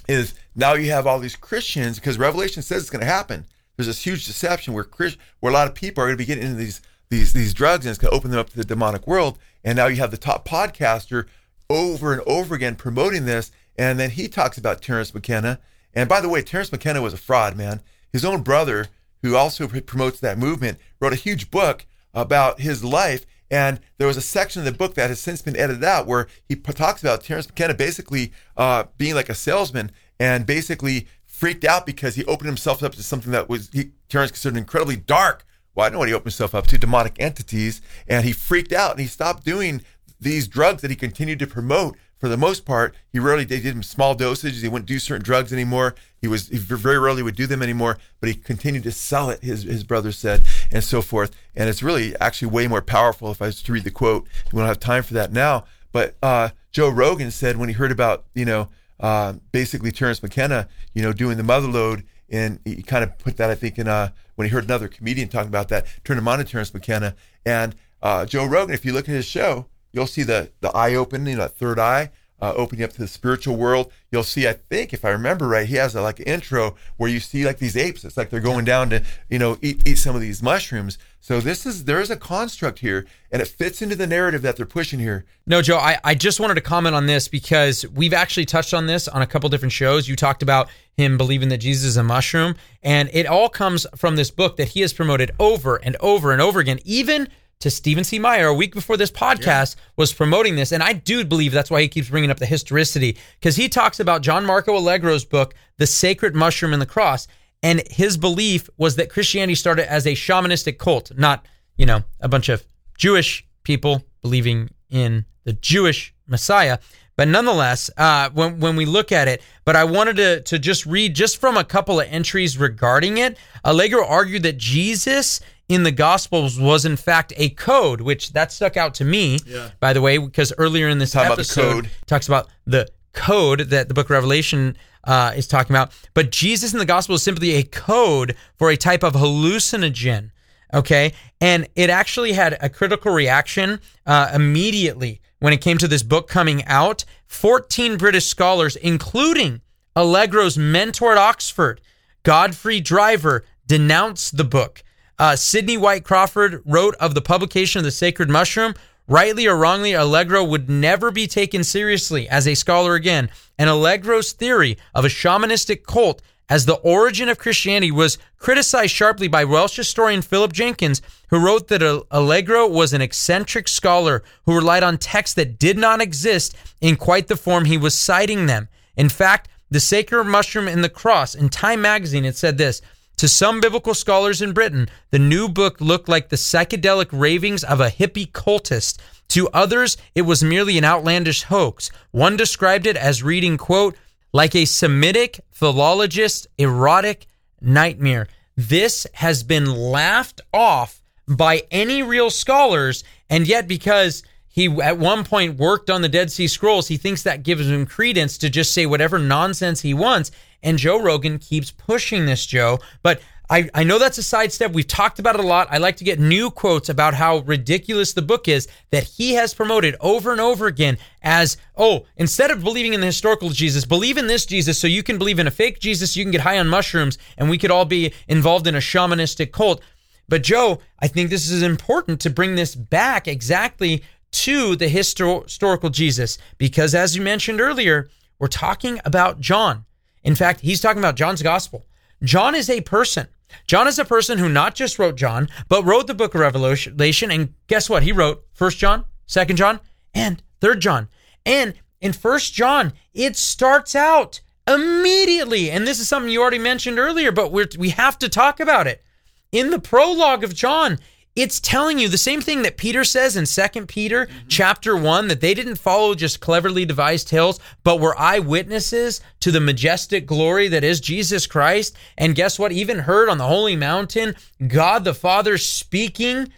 is 0.07 0.33
now 0.55 0.73
you 0.73 0.91
have 0.91 1.07
all 1.07 1.19
these 1.19 1.35
Christians 1.35 1.97
because 1.99 2.17
Revelation 2.17 2.61
says 2.61 2.81
it's 2.81 2.89
going 2.89 3.01
to 3.01 3.05
happen. 3.05 3.45
There's 3.75 3.87
this 3.87 4.05
huge 4.05 4.25
deception 4.25 4.73
where 4.73 4.83
Christ, 4.83 5.17
where 5.39 5.51
a 5.51 5.53
lot 5.53 5.67
of 5.67 5.73
people 5.73 6.03
are 6.03 6.07
going 6.07 6.17
to 6.17 6.21
be 6.21 6.25
getting 6.25 6.43
into 6.43 6.57
these 6.57 6.81
these 7.13 7.33
these 7.33 7.53
drugs 7.53 7.85
and 7.85 7.91
it's 7.91 7.99
going 7.99 8.11
to 8.11 8.17
open 8.17 8.31
them 8.31 8.39
up 8.39 8.49
to 8.49 8.57
the 8.57 8.65
demonic 8.65 9.05
world. 9.07 9.37
And 9.63 9.75
now 9.77 9.87
you 9.87 9.97
have 9.97 10.11
the 10.11 10.17
top 10.17 10.47
podcaster 10.47 11.27
over 11.69 12.11
and 12.11 12.21
over 12.25 12.55
again 12.55 12.75
promoting 12.75 13.25
this. 13.25 13.51
And 13.77 13.99
then 13.99 14.11
he 14.11 14.27
talks 14.27 14.57
about 14.57 14.81
Terence 14.81 15.13
McKenna. 15.13 15.59
And 15.93 16.09
by 16.09 16.21
the 16.21 16.29
way, 16.29 16.41
Terence 16.41 16.71
McKenna 16.71 17.01
was 17.01 17.13
a 17.13 17.17
fraud, 17.17 17.55
man. 17.55 17.81
His 18.11 18.25
own 18.25 18.41
brother, 18.41 18.87
who 19.21 19.35
also 19.35 19.67
promotes 19.67 20.19
that 20.19 20.37
movement, 20.37 20.79
wrote 20.99 21.13
a 21.13 21.17
huge 21.17 21.51
book 21.51 21.85
about 22.13 22.59
his 22.59 22.83
life. 22.83 23.25
And 23.49 23.79
there 23.97 24.07
was 24.07 24.17
a 24.17 24.21
section 24.21 24.61
of 24.61 24.65
the 24.65 24.71
book 24.71 24.95
that 24.95 25.09
has 25.09 25.19
since 25.19 25.41
been 25.41 25.55
edited 25.55 25.83
out 25.83 26.07
where 26.07 26.27
he 26.47 26.55
talks 26.55 27.01
about 27.01 27.23
Terrence 27.23 27.47
McKenna 27.47 27.75
basically 27.75 28.33
uh, 28.57 28.85
being 28.97 29.13
like 29.13 29.29
a 29.29 29.35
salesman 29.35 29.91
and 30.19 30.45
basically 30.45 31.07
freaked 31.25 31.63
out 31.63 31.85
because 31.85 32.15
he 32.15 32.25
opened 32.25 32.47
himself 32.47 32.81
up 32.81 32.93
to 32.93 33.03
something 33.03 33.31
that 33.31 33.49
was 33.49 33.69
he, 33.71 33.91
Terence 34.09 34.31
considered 34.31 34.57
incredibly 34.57 34.95
dark 34.95 35.45
well, 35.75 35.87
I 35.87 35.89
know 35.89 35.99
what 35.99 36.07
he 36.07 36.13
opened 36.13 36.33
himself 36.33 36.55
up 36.55 36.67
to 36.67 36.77
demonic 36.77 37.15
entities. 37.19 37.81
And 38.07 38.25
he 38.25 38.31
freaked 38.31 38.73
out 38.73 38.91
and 38.91 38.99
he 38.99 39.07
stopped 39.07 39.43
doing 39.43 39.81
these 40.19 40.47
drugs 40.47 40.81
that 40.81 40.91
he 40.91 40.95
continued 40.95 41.39
to 41.39 41.47
promote. 41.47 41.97
For 42.17 42.29
the 42.29 42.37
most 42.37 42.63
part, 42.65 42.95
he 43.11 43.19
rarely 43.19 43.43
did 43.43 43.83
small 43.83 44.15
dosages. 44.15 44.61
He 44.61 44.69
wouldn't 44.69 44.87
do 44.87 44.97
certain 44.97 45.25
drugs 45.25 45.51
anymore. 45.51 45.93
He 46.21 46.27
was 46.29 46.47
he 46.47 46.57
very 46.57 46.97
rarely 46.97 47.21
would 47.21 47.35
do 47.35 47.47
them 47.47 47.61
anymore, 47.61 47.97
but 48.21 48.29
he 48.29 48.35
continued 48.35 48.83
to 48.83 48.93
sell 48.93 49.29
it. 49.29 49.43
His 49.43 49.63
his 49.63 49.83
brother 49.83 50.13
said, 50.13 50.41
and 50.71 50.81
so 50.85 51.01
forth. 51.01 51.35
And 51.53 51.67
it's 51.67 51.83
really 51.83 52.15
actually 52.21 52.47
way 52.47 52.65
more 52.67 52.81
powerful. 52.81 53.29
If 53.31 53.41
I 53.41 53.47
was 53.47 53.61
to 53.63 53.73
read 53.73 53.83
the 53.83 53.91
quote, 53.91 54.25
we 54.53 54.59
don't 54.59 54.69
have 54.69 54.79
time 54.79 55.03
for 55.03 55.13
that 55.15 55.33
now. 55.33 55.65
But 55.91 56.15
uh, 56.23 56.51
Joe 56.71 56.87
Rogan 56.87 57.29
said 57.29 57.57
when 57.57 57.67
he 57.67 57.73
heard 57.73 57.91
about 57.91 58.23
you 58.33 58.45
know 58.45 58.69
uh, 59.01 59.33
basically 59.51 59.91
Terence 59.91 60.23
McKenna, 60.23 60.69
you 60.93 61.01
know, 61.01 61.11
doing 61.11 61.35
the 61.35 61.43
mother 61.43 61.67
load, 61.67 62.05
and 62.33 62.59
he 62.65 62.81
kind 62.81 63.03
of 63.03 63.17
put 63.17 63.37
that 63.37 63.49
I 63.49 63.55
think 63.55 63.79
in 63.79 63.87
uh, 63.87 64.09
when 64.35 64.47
he 64.47 64.51
heard 64.51 64.65
another 64.65 64.89
comedian 64.89 65.29
talking 65.29 65.47
about 65.47 65.69
that, 65.69 65.85
turned 66.03 66.17
him 66.17 66.27
on 66.27 66.39
to 66.39 66.43
Terence 66.43 66.73
McKenna 66.73 67.15
and 67.45 67.75
uh, 68.01 68.25
Joe 68.25 68.45
Rogan. 68.45 68.73
If 68.73 68.83
you 68.83 68.91
look 68.91 69.07
at 69.07 69.15
his 69.15 69.25
show, 69.25 69.67
you'll 69.93 70.07
see 70.07 70.23
the 70.23 70.51
the 70.59 70.69
eye 70.71 70.95
opening, 70.95 71.27
you 71.27 71.35
know, 71.37 71.43
that 71.43 71.57
third 71.57 71.79
eye. 71.79 72.11
Uh, 72.41 72.51
opening 72.57 72.83
up 72.83 72.91
to 72.91 72.99
the 72.99 73.07
spiritual 73.07 73.55
world, 73.55 73.89
you'll 74.11 74.21
see. 74.21 74.45
I 74.45 74.51
think, 74.51 74.91
if 74.91 75.05
I 75.05 75.11
remember 75.11 75.47
right, 75.47 75.65
he 75.65 75.75
has 75.75 75.95
a, 75.95 76.01
like 76.01 76.19
an 76.19 76.25
intro 76.25 76.75
where 76.97 77.09
you 77.09 77.21
see 77.21 77.45
like 77.45 77.57
these 77.57 77.77
apes. 77.77 78.03
It's 78.03 78.17
like 78.17 78.29
they're 78.31 78.41
going 78.41 78.65
down 78.65 78.89
to, 78.89 79.01
you 79.29 79.39
know, 79.39 79.57
eat, 79.61 79.87
eat 79.87 79.95
some 79.95 80.13
of 80.13 80.19
these 80.19 80.43
mushrooms. 80.43 80.97
So 81.21 81.39
this 81.39 81.65
is 81.65 81.85
there 81.85 82.01
is 82.01 82.11
a 82.11 82.17
construct 82.17 82.79
here, 82.79 83.05
and 83.31 83.41
it 83.41 83.47
fits 83.47 83.81
into 83.81 83.95
the 83.95 84.07
narrative 84.07 84.41
that 84.41 84.57
they're 84.57 84.65
pushing 84.65 84.99
here. 84.99 85.23
No, 85.47 85.61
Joe, 85.61 85.77
I, 85.77 85.97
I 86.03 86.15
just 86.15 86.41
wanted 86.41 86.55
to 86.55 86.61
comment 86.61 86.95
on 86.95 87.05
this 87.05 87.29
because 87.29 87.87
we've 87.87 88.11
actually 88.13 88.45
touched 88.45 88.73
on 88.73 88.87
this 88.87 89.07
on 89.07 89.21
a 89.21 89.25
couple 89.25 89.47
different 89.47 89.71
shows. 89.71 90.09
You 90.09 90.17
talked 90.17 90.43
about 90.43 90.67
him 90.97 91.17
believing 91.17 91.49
that 91.49 91.57
Jesus 91.57 91.85
is 91.85 91.97
a 91.97 92.03
mushroom, 92.03 92.55
and 92.81 93.09
it 93.13 93.25
all 93.25 93.49
comes 93.49 93.87
from 93.95 94.15
this 94.15 94.31
book 94.31 94.57
that 94.57 94.69
he 94.69 94.81
has 94.81 94.93
promoted 94.93 95.31
over 95.39 95.77
and 95.77 95.95
over 95.99 96.31
and 96.31 96.41
over 96.41 96.59
again, 96.59 96.79
even 96.85 97.27
to 97.63 97.71
Stephen 97.71 98.03
C. 98.03 98.19
Meyer 98.19 98.47
a 98.47 98.53
week 98.53 98.73
before 98.73 98.97
this 98.97 99.09
podcast 99.09 99.77
was 99.95 100.11
promoting 100.11 100.57
this. 100.57 100.73
And 100.73 100.83
I 100.83 100.91
do 100.91 101.23
believe 101.23 101.53
that's 101.53 101.71
why 101.71 101.81
he 101.81 101.87
keeps 101.87 102.09
bringing 102.09 102.29
up 102.29 102.37
the 102.37 102.45
historicity 102.45 103.17
because 103.39 103.55
he 103.55 103.69
talks 103.69 104.01
about 104.01 104.21
John 104.21 104.45
Marco 104.45 104.75
Allegro's 104.75 105.23
book, 105.23 105.53
The 105.77 105.87
Sacred 105.87 106.35
Mushroom 106.35 106.73
and 106.73 106.81
the 106.81 106.85
Cross. 106.85 107.27
And 107.61 107.81
his 107.89 108.17
belief 108.17 108.69
was 108.75 108.97
that 108.97 109.09
Christianity 109.09 109.55
started 109.55 109.89
as 109.89 110.05
a 110.05 110.11
shamanistic 110.11 110.77
cult, 110.77 111.17
not, 111.17 111.45
you 111.77 111.85
know, 111.85 112.03
a 112.19 112.27
bunch 112.27 112.49
of 112.49 112.67
Jewish 112.97 113.47
people 113.63 114.03
believing 114.21 114.69
in 114.89 115.23
the 115.45 115.53
Jewish 115.53 116.13
Messiah. 116.27 116.79
But 117.15 117.27
nonetheless, 117.27 117.89
uh, 117.97 118.29
when 118.33 118.59
when 118.59 118.75
we 118.75 118.85
look 118.85 119.11
at 119.11 119.27
it, 119.27 119.41
but 119.65 119.75
I 119.75 119.83
wanted 119.83 120.15
to 120.17 120.41
to 120.41 120.59
just 120.59 120.85
read 120.85 121.15
just 121.15 121.37
from 121.37 121.57
a 121.57 121.63
couple 121.63 121.99
of 121.99 122.07
entries 122.09 122.57
regarding 122.57 123.17
it. 123.17 123.37
Allegro 123.63 124.05
argued 124.05 124.43
that 124.43 124.57
Jesus 124.57 125.39
in 125.69 125.83
the 125.83 125.91
Gospels 125.91 126.59
was 126.59 126.85
in 126.85 126.95
fact 126.95 127.33
a 127.37 127.49
code, 127.49 128.01
which 128.01 128.33
that 128.33 128.51
stuck 128.51 128.77
out 128.77 128.95
to 128.95 129.05
me. 129.05 129.39
Yeah. 129.45 129.69
By 129.79 129.93
the 129.93 130.01
way, 130.01 130.17
because 130.17 130.53
earlier 130.57 130.87
in 130.89 130.97
this 130.97 131.11
Talk 131.11 131.25
about 131.25 131.35
the 131.35 131.41
episode 131.41 131.83
code. 131.83 131.91
talks 132.07 132.27
about 132.27 132.49
the 132.65 132.87
code 133.13 133.59
that 133.69 133.87
the 133.87 133.93
Book 133.93 134.07
of 134.07 134.11
Revelation 134.11 134.75
uh, 135.03 135.33
is 135.35 135.47
talking 135.47 135.75
about. 135.75 135.91
But 136.13 136.31
Jesus 136.31 136.73
in 136.73 136.79
the 136.79 136.85
Gospel 136.85 137.15
is 137.15 137.23
simply 137.23 137.51
a 137.55 137.63
code 137.63 138.35
for 138.57 138.69
a 138.69 138.77
type 138.77 139.03
of 139.03 139.13
hallucinogen. 139.13 140.31
Okay, 140.73 141.13
and 141.39 141.67
it 141.75 141.91
actually 141.91 142.33
had 142.33 142.57
a 142.59 142.67
critical 142.67 143.11
reaction 143.13 143.79
uh, 144.07 144.31
immediately 144.33 145.21
when 145.43 145.51
it 145.51 145.59
came 145.59 145.77
to 145.77 145.89
this 145.89 146.03
book 146.03 146.29
coming 146.29 146.63
out. 146.67 147.03
14 147.27 147.97
British 147.97 148.27
scholars, 148.27 148.77
including 148.77 149.59
Allegro's 149.93 150.57
mentor 150.57 151.11
at 151.11 151.17
Oxford, 151.17 151.81
Godfrey 152.23 152.79
Driver, 152.79 153.43
denounced 153.67 154.37
the 154.37 154.45
book. 154.45 154.83
Uh, 155.19 155.35
Sidnie 155.35 155.77
White 155.77 156.05
Crawford 156.05 156.63
wrote 156.63 156.95
of 156.95 157.13
the 157.13 157.21
publication 157.21 157.79
of 157.79 157.83
the 157.83 157.91
Sacred 157.91 158.29
Mushroom. 158.29 158.73
Rightly 159.05 159.45
or 159.45 159.57
wrongly, 159.57 159.91
Allegro 159.91 160.45
would 160.45 160.69
never 160.69 161.11
be 161.11 161.27
taken 161.27 161.65
seriously 161.65 162.29
as 162.29 162.47
a 162.47 162.55
scholar 162.55 162.95
again. 162.95 163.29
And 163.59 163.69
Allegro's 163.69 164.31
theory 164.31 164.77
of 164.95 165.03
a 165.03 165.09
shamanistic 165.09 165.83
cult 165.83 166.21
as 166.49 166.65
the 166.65 166.75
origin 166.75 167.29
of 167.29 167.37
Christianity 167.37 167.91
was 167.91 168.17
criticized 168.37 168.93
sharply 168.93 169.27
by 169.27 169.43
Welsh 169.43 169.75
historian 169.75 170.21
Philip 170.21 170.53
Jenkins, 170.53 171.01
who 171.29 171.43
wrote 171.43 171.67
that 171.69 172.05
Allegro 172.11 172.67
was 172.67 172.93
an 172.93 173.01
eccentric 173.01 173.67
scholar 173.67 174.23
who 174.45 174.55
relied 174.55 174.83
on 174.83 174.97
texts 174.97 175.35
that 175.35 175.57
did 175.57 175.77
not 175.77 176.01
exist 176.01 176.55
in 176.81 176.95
quite 176.95 177.27
the 177.27 177.37
form 177.37 177.65
he 177.65 177.77
was 177.77 177.97
citing 177.97 178.45
them. 178.45 178.67
In 178.95 179.09
fact, 179.09 179.49
the 179.71 179.79
sacred 179.79 180.25
mushroom 180.25 180.67
and 180.67 180.83
the 180.83 180.89
cross 180.89 181.33
in 181.33 181.49
Time 181.49 181.81
magazine, 181.81 182.25
it 182.25 182.35
said 182.35 182.57
this. 182.57 182.81
To 183.17 183.27
some 183.27 183.61
biblical 183.61 183.93
scholars 183.93 184.41
in 184.41 184.53
Britain, 184.53 184.89
the 185.11 185.19
new 185.19 185.47
book 185.47 185.79
looked 185.79 186.09
like 186.09 186.29
the 186.29 186.35
psychedelic 186.35 187.07
ravings 187.11 187.63
of 187.63 187.79
a 187.79 187.89
hippie 187.89 188.31
cultist. 188.31 188.99
To 189.29 189.49
others, 189.49 189.97
it 190.13 190.23
was 190.23 190.43
merely 190.43 190.77
an 190.77 190.83
outlandish 190.83 191.43
hoax. 191.43 191.89
One 192.11 192.35
described 192.35 192.85
it 192.85 192.97
as 192.97 193.23
reading, 193.23 193.57
quote, 193.57 193.95
like 194.33 194.55
a 194.55 194.65
Semitic 194.65 195.39
philologist 195.51 196.47
erotic 196.57 197.27
nightmare. 197.61 198.27
This 198.57 199.07
has 199.13 199.43
been 199.43 199.65
laughed 199.65 200.41
off 200.53 201.01
by 201.27 201.63
any 201.71 202.03
real 202.03 202.29
scholars, 202.29 203.03
and 203.29 203.47
yet 203.47 203.67
because 203.67 204.23
he 204.47 204.67
at 204.81 204.97
one 204.97 205.23
point 205.23 205.57
worked 205.57 205.89
on 205.89 206.01
the 206.01 206.09
Dead 206.09 206.31
Sea 206.31 206.47
Scrolls, 206.47 206.87
he 206.87 206.97
thinks 206.97 207.23
that 207.23 207.43
gives 207.43 207.67
him 207.67 207.85
credence 207.85 208.37
to 208.39 208.49
just 208.49 208.73
say 208.73 208.85
whatever 208.85 209.17
nonsense 209.17 209.81
he 209.81 209.93
wants. 209.93 210.31
And 210.61 210.77
Joe 210.77 211.01
Rogan 211.01 211.39
keeps 211.39 211.71
pushing 211.71 212.25
this, 212.25 212.45
Joe. 212.45 212.79
But 213.01 213.21
I, 213.53 213.69
I 213.75 213.83
know 213.83 213.99
that's 213.99 214.17
a 214.17 214.23
sidestep. 214.23 214.71
We've 214.71 214.87
talked 214.87 215.19
about 215.19 215.35
it 215.35 215.45
a 215.45 215.47
lot. 215.47 215.67
I 215.69 215.77
like 215.77 215.97
to 215.97 216.03
get 216.03 216.19
new 216.19 216.49
quotes 216.49 216.89
about 216.89 217.13
how 217.13 217.37
ridiculous 217.37 218.11
the 218.11 218.23
book 218.23 218.47
is 218.47 218.67
that 218.89 219.03
he 219.03 219.35
has 219.35 219.53
promoted 219.53 219.95
over 219.99 220.31
and 220.31 220.41
over 220.41 220.65
again 220.65 220.97
as, 221.21 221.55
oh, 221.77 222.07
instead 222.17 222.49
of 222.49 222.63
believing 222.63 222.95
in 222.95 222.99
the 222.99 223.05
historical 223.05 223.51
Jesus, 223.51 223.85
believe 223.85 224.17
in 224.17 224.25
this 224.25 224.47
Jesus 224.47 224.79
so 224.79 224.87
you 224.87 225.03
can 225.03 225.19
believe 225.19 225.37
in 225.37 225.45
a 225.45 225.51
fake 225.51 225.79
Jesus, 225.79 226.15
you 226.15 226.23
can 226.23 226.31
get 226.31 226.41
high 226.41 226.57
on 226.57 226.67
mushrooms, 226.67 227.19
and 227.37 227.47
we 227.47 227.59
could 227.59 227.69
all 227.69 227.85
be 227.85 228.11
involved 228.27 228.65
in 228.65 228.73
a 228.73 228.79
shamanistic 228.79 229.51
cult. 229.51 229.83
But 230.27 230.41
Joe, 230.41 230.79
I 230.97 231.07
think 231.07 231.29
this 231.29 231.51
is 231.51 231.61
important 231.61 232.21
to 232.21 232.31
bring 232.31 232.55
this 232.55 232.73
back 232.73 233.27
exactly 233.27 234.01
to 234.31 234.75
the 234.75 234.89
histo- 234.89 235.43
historical 235.43 235.91
Jesus 235.91 236.39
because 236.57 236.95
as 236.95 237.15
you 237.15 237.21
mentioned 237.21 237.61
earlier, 237.61 238.09
we're 238.39 238.47
talking 238.47 238.99
about 239.05 239.39
John. 239.39 239.85
In 240.23 240.33
fact, 240.33 240.61
he's 240.61 240.81
talking 240.81 241.03
about 241.03 241.17
John's 241.17 241.43
gospel. 241.43 241.85
John 242.23 242.55
is 242.55 242.67
a 242.67 242.81
person. 242.81 243.27
John 243.67 243.87
is 243.87 243.99
a 243.99 244.05
person 244.05 244.37
who 244.37 244.49
not 244.49 244.75
just 244.75 244.99
wrote 244.99 245.15
John, 245.15 245.49
but 245.69 245.83
wrote 245.83 246.07
the 246.07 246.13
book 246.13 246.35
of 246.35 246.41
Revelation. 246.41 247.31
And 247.31 247.53
guess 247.67 247.89
what? 247.89 248.03
He 248.03 248.11
wrote 248.11 248.45
First 248.53 248.77
John, 248.77 249.05
Second 249.25 249.55
John, 249.55 249.79
and 250.13 250.41
Third 250.61 250.79
John. 250.79 251.07
And 251.45 251.73
in 252.01 252.13
First 252.13 252.53
John, 252.53 252.93
it 253.13 253.35
starts 253.35 253.95
out 253.95 254.41
immediately. 254.67 255.71
And 255.71 255.87
this 255.87 255.99
is 255.99 256.07
something 256.07 256.31
you 256.31 256.41
already 256.41 256.59
mentioned 256.59 256.99
earlier, 256.99 257.31
but 257.31 257.51
we 257.51 257.89
have 257.89 258.17
to 258.19 258.29
talk 258.29 258.59
about 258.59 258.87
it. 258.87 259.03
In 259.51 259.69
the 259.69 259.79
prologue 259.79 260.43
of 260.43 260.55
John, 260.55 260.99
it's 261.35 261.59
telling 261.59 261.97
you 261.97 262.09
the 262.09 262.17
same 262.17 262.41
thing 262.41 262.61
that 262.61 262.77
Peter 262.77 263.03
says 263.03 263.35
in 263.35 263.45
2 263.45 263.85
Peter 263.87 264.27
chapter 264.47 264.95
1 264.95 265.29
that 265.29 265.41
they 265.41 265.53
didn't 265.53 265.77
follow 265.77 266.13
just 266.13 266.39
cleverly 266.39 266.85
devised 266.85 267.27
tales 267.27 267.59
but 267.83 267.99
were 267.99 268.19
eyewitnesses 268.19 269.19
to 269.39 269.51
the 269.51 269.59
majestic 269.59 270.27
glory 270.27 270.67
that 270.67 270.83
is 270.83 270.99
Jesus 270.99 271.47
Christ. 271.47 271.95
And 272.17 272.35
guess 272.35 272.59
what? 272.59 272.71
Even 272.71 272.99
heard 272.99 273.29
on 273.29 273.39
the 273.39 273.47
holy 273.47 273.75
mountain 273.75 274.35
God 274.67 275.03
the 275.03 275.15
Father 275.15 275.57
speaking 275.57 276.51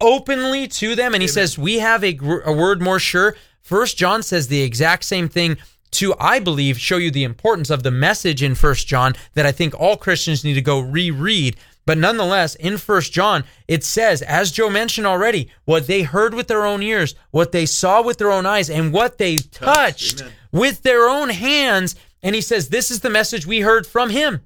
openly 0.00 0.68
to 0.68 0.94
them. 0.94 1.12
And 1.12 1.22
he 1.22 1.28
says 1.28 1.58
we 1.58 1.80
have 1.80 2.02
a, 2.02 2.14
gr- 2.14 2.40
a 2.40 2.52
word 2.52 2.80
more 2.80 2.98
sure. 2.98 3.36
First 3.60 3.98
John 3.98 4.22
says 4.22 4.48
the 4.48 4.62
exact 4.62 5.04
same 5.04 5.28
thing 5.28 5.58
to 5.92 6.14
I 6.18 6.40
believe 6.40 6.78
show 6.78 6.96
you 6.96 7.10
the 7.10 7.24
importance 7.24 7.70
of 7.70 7.82
the 7.82 7.90
message 7.90 8.42
in 8.42 8.54
First 8.54 8.88
John 8.88 9.14
that 9.34 9.46
I 9.46 9.52
think 9.52 9.78
all 9.78 9.96
Christians 9.96 10.44
need 10.44 10.54
to 10.54 10.62
go 10.62 10.80
reread 10.80 11.56
but 11.86 11.98
nonetheless, 11.98 12.54
in 12.54 12.78
First 12.78 13.12
John, 13.12 13.44
it 13.68 13.84
says, 13.84 14.22
as 14.22 14.50
Joe 14.50 14.70
mentioned 14.70 15.06
already, 15.06 15.50
what 15.64 15.86
they 15.86 16.02
heard 16.02 16.34
with 16.34 16.48
their 16.48 16.64
own 16.64 16.82
ears, 16.82 17.14
what 17.30 17.52
they 17.52 17.66
saw 17.66 18.02
with 18.02 18.18
their 18.18 18.32
own 18.32 18.46
eyes, 18.46 18.70
and 18.70 18.92
what 18.92 19.18
they 19.18 19.36
touched 19.36 20.22
Amen. 20.22 20.32
with 20.52 20.82
their 20.82 21.08
own 21.08 21.28
hands. 21.28 21.94
And 22.22 22.34
he 22.34 22.40
says, 22.40 22.68
This 22.68 22.90
is 22.90 23.00
the 23.00 23.10
message 23.10 23.46
we 23.46 23.60
heard 23.60 23.86
from 23.86 24.10
him. 24.10 24.40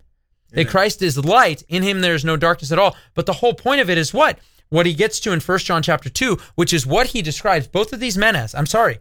That 0.50 0.68
Christ 0.68 1.02
is 1.02 1.22
light, 1.22 1.62
in 1.68 1.82
him 1.82 2.00
there 2.00 2.14
is 2.14 2.24
no 2.24 2.36
darkness 2.36 2.72
at 2.72 2.78
all. 2.78 2.96
But 3.14 3.26
the 3.26 3.34
whole 3.34 3.52
point 3.52 3.82
of 3.82 3.90
it 3.90 3.98
is 3.98 4.14
what? 4.14 4.38
What 4.70 4.86
he 4.86 4.94
gets 4.94 5.20
to 5.20 5.32
in 5.32 5.40
First 5.40 5.66
John 5.66 5.82
chapter 5.82 6.08
2, 6.08 6.38
which 6.54 6.72
is 6.72 6.86
what 6.86 7.08
he 7.08 7.20
describes 7.20 7.66
both 7.66 7.92
of 7.92 8.00
these 8.00 8.16
men 8.16 8.34
as. 8.34 8.54
I'm 8.54 8.66
sorry, 8.66 8.98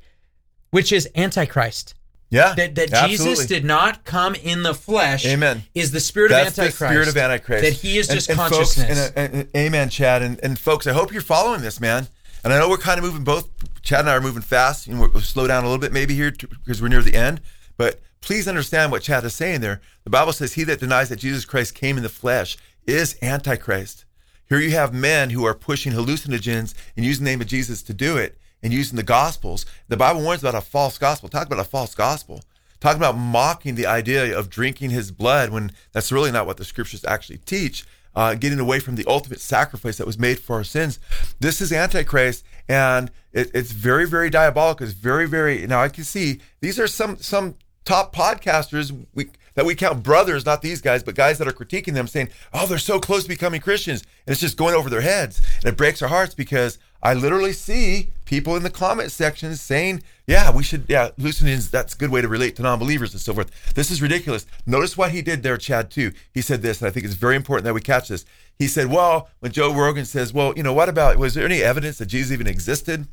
which 0.72 0.92
is 0.92 1.10
Antichrist. 1.16 1.96
Yeah, 2.30 2.54
That, 2.56 2.76
that 2.76 3.08
Jesus 3.08 3.46
did 3.46 3.64
not 3.64 4.04
come 4.04 4.36
in 4.36 4.64
the 4.64 4.74
flesh. 4.74 5.26
Amen. 5.26 5.64
Is 5.74 5.92
the 5.92 6.02
spirit 6.02 6.30
That's 6.30 6.58
of 6.58 6.64
Antichrist. 6.66 6.80
the 6.80 6.88
spirit 6.88 7.08
of 7.08 7.16
Antichrist. 7.18 7.64
That 7.64 7.74
he 7.74 7.98
is 7.98 8.10
And- 8.10 8.18
just 8.18 8.30
and 8.30 8.38
folks, 8.38 8.52
consciousness. 8.76 9.12
and, 9.16 9.34
uh, 9.34 9.38
and- 9.40 9.48
amen, 9.56 9.90
Chad. 9.90 10.22
And, 10.22 10.38
and 10.44 10.60
folks, 10.60 10.86
I 10.88 10.92
hope 10.94 11.14
you're 11.14 11.22
following 11.22 11.62
this, 11.62 11.80
man. 11.80 12.08
And 12.44 12.52
I 12.54 12.60
know 12.60 12.70
we're 12.70 12.78
kind 12.78 12.98
of 13.00 13.06
moving 13.06 13.24
both. 13.24 13.48
Chad 13.82 14.02
and 14.02 14.10
I 14.10 14.16
are 14.16 14.22
moving 14.22 14.42
fast. 14.42 14.88
You 14.88 14.96
know, 14.96 15.10
we'll 15.14 15.22
slow 15.22 15.48
down 15.48 15.64
a 15.64 15.68
little 15.68 15.80
bit 15.80 15.94
maybe 15.94 16.16
here 16.16 16.32
because 16.32 16.82
we're 16.82 16.90
near 16.90 17.02
the 17.02 17.16
end. 17.16 17.40
But 17.78 18.02
please 18.22 18.48
understand 18.48 18.92
what 18.92 19.04
Chad 19.04 19.24
is 19.24 19.34
saying 19.34 19.62
there. 19.62 19.80
The 20.04 20.10
Bible 20.10 20.34
says, 20.34 20.54
"He 20.54 20.64
that 20.66 20.80
denies 20.82 21.08
that 21.10 21.20
Jesus 21.20 21.46
Christ 21.46 21.76
came 21.76 21.96
in 21.98 22.04
the 22.04 22.10
flesh 22.10 22.58
is 22.86 23.16
Antichrist." 23.22 24.04
Here 24.50 24.60
you 24.60 24.72
have 24.72 24.94
men 24.94 25.30
who 25.30 25.46
are 25.46 25.54
pushing 25.54 25.94
hallucinogens 25.94 26.74
and 26.96 27.06
using 27.06 27.24
the 27.26 27.32
name 27.32 27.42
of 27.42 27.48
Jesus 27.48 27.82
to 27.84 27.94
do 27.94 28.18
it 28.18 28.38
and 28.68 28.74
using 28.74 28.98
the 28.98 29.04
gospels. 29.04 29.66
The 29.88 29.96
Bible 29.96 30.22
warns 30.22 30.44
about 30.44 30.54
a 30.54 30.62
false 30.62 30.98
gospel. 30.98 31.30
Talk 31.30 31.48
about 31.48 31.60
a 31.60 31.64
false 31.64 31.96
gospel. 31.96 32.42
Talk 32.82 32.98
about 32.98 33.18
mocking 33.18 33.76
the 33.76 33.86
idea 33.86 34.38
of 34.38 34.50
drinking 34.50 34.90
his 34.90 35.10
blood 35.10 35.52
when 35.52 35.72
that's 35.94 36.12
really 36.12 36.32
not 36.32 36.46
what 36.46 36.58
the 36.58 36.66
scriptures 36.66 37.06
actually 37.06 37.38
teach. 37.40 37.86
Uh, 38.14 38.34
getting 38.34 38.60
away 38.60 38.80
from 38.80 38.96
the 38.96 39.06
ultimate 39.08 39.40
sacrifice 39.40 39.98
that 39.98 40.08
was 40.08 40.18
made 40.18 40.40
for 40.40 40.58
our 40.58 40.64
sins. 40.64 41.00
This 41.40 41.62
is 41.62 41.72
Antichrist, 41.72 42.44
and 42.68 43.12
it, 43.32 43.52
it's 43.54 43.72
very, 43.72 44.06
very 44.06 44.30
diabolical. 44.30 44.86
It's 44.86 44.96
very, 44.96 45.28
very. 45.28 45.66
Now 45.68 45.82
I 45.82 45.90
can 45.90 46.04
see 46.04 46.42
these 46.60 46.80
are 46.80 46.88
some 46.88 47.18
some 47.18 47.56
top 47.86 48.14
podcasters 48.14 49.06
we, 49.14 49.30
that 49.54 49.66
we 49.66 49.76
count 49.76 50.02
brothers, 50.02 50.48
not 50.48 50.64
these 50.64 50.82
guys, 50.82 51.04
but 51.04 51.14
guys 51.14 51.38
that 51.38 51.48
are 51.48 51.54
critiquing 51.54 51.94
them, 51.94 52.08
saying, 52.08 52.30
"Oh, 52.54 52.66
they're 52.66 52.80
so 52.80 53.00
close 53.00 53.24
to 53.24 53.30
becoming 53.30 53.62
Christians," 53.62 54.02
and 54.26 54.34
it's 54.34 54.42
just 54.42 54.58
going 54.58 54.74
over 54.74 54.90
their 54.90 55.02
heads, 55.02 55.40
and 55.58 55.72
it 55.72 55.78
breaks 55.78 56.02
our 56.02 56.10
hearts 56.10 56.34
because 56.34 56.80
I 57.04 57.14
literally 57.14 57.54
see 57.54 58.12
people 58.28 58.56
in 58.56 58.62
the 58.62 58.70
comment 58.70 59.12
sections 59.12 59.60
saying, 59.60 60.04
"Yeah, 60.28 60.52
we 60.52 60.62
should, 60.62 60.86
yeah, 60.88 61.10
hallucinogens. 61.20 61.72
That's 61.72 61.96
a 61.96 61.98
good 61.98 62.12
way 62.12 62.22
to 62.22 62.28
relate 62.28 62.56
to 62.58 62.62
non-believers 62.62 63.14
and 63.14 63.22
so 63.22 63.34
forth." 63.34 63.50
This 63.74 63.90
is 63.90 64.02
ridiculous. 64.02 64.46
Notice 64.68 64.96
what 64.96 65.12
he 65.12 65.24
did 65.24 65.42
there, 65.42 65.58
Chad. 65.58 65.90
Too. 65.90 66.12
He 66.32 66.42
said 66.42 66.62
this, 66.62 66.80
and 66.80 66.88
I 66.88 66.92
think 66.92 67.06
it's 67.06 67.16
very 67.16 67.36
important 67.36 67.66
that 67.66 67.74
we 67.74 67.82
catch 67.82 68.10
this. 68.10 68.26
He 68.60 68.68
said, 68.68 68.92
"Well, 68.92 69.30
when 69.40 69.52
Joe 69.52 69.74
Rogan 69.74 70.06
says, 70.06 70.34
well, 70.34 70.54
you 70.56 70.62
know, 70.62 70.74
what 70.74 70.90
about? 70.90 71.18
Was 71.18 71.34
there 71.34 71.46
any 71.46 71.64
evidence 71.64 71.98
that 71.98 72.06
Jesus 72.06 72.32
even 72.32 72.46
existed?" 72.46 73.08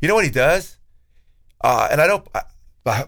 You 0.00 0.08
know 0.08 0.14
what 0.14 0.24
he 0.24 0.30
does? 0.30 0.76
Uh, 1.60 1.88
and 1.90 2.00
I 2.00 2.06
don't. 2.06 2.26
I, 2.34 2.42
I, 2.84 3.04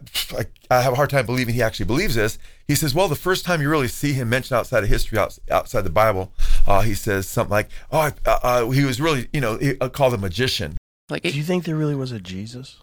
I 0.70 0.80
have 0.80 0.92
a 0.92 0.96
hard 0.96 1.10
time 1.10 1.26
believing 1.26 1.54
he 1.54 1.62
actually 1.62 1.86
believes 1.86 2.14
this. 2.14 2.38
He 2.68 2.76
says, 2.76 2.94
well, 2.94 3.08
the 3.08 3.16
first 3.16 3.44
time 3.44 3.60
you 3.60 3.68
really 3.68 3.88
see 3.88 4.12
him 4.12 4.28
mentioned 4.28 4.56
outside 4.56 4.84
of 4.84 4.88
history, 4.88 5.18
outside 5.18 5.82
the 5.82 5.90
Bible, 5.90 6.32
uh, 6.66 6.80
he 6.82 6.94
says 6.94 7.28
something 7.28 7.50
like, 7.50 7.68
oh, 7.90 8.12
uh, 8.24 8.38
uh, 8.42 8.70
he 8.70 8.84
was 8.84 9.00
really, 9.00 9.28
you 9.32 9.40
know, 9.40 9.58
he, 9.58 9.76
uh, 9.80 9.88
called 9.88 10.14
a 10.14 10.18
magician. 10.18 10.76
Like, 11.10 11.22
do 11.22 11.30
you 11.30 11.42
think 11.42 11.64
there 11.64 11.76
really 11.76 11.94
was 11.94 12.12
a 12.12 12.20
Jesus? 12.20 12.80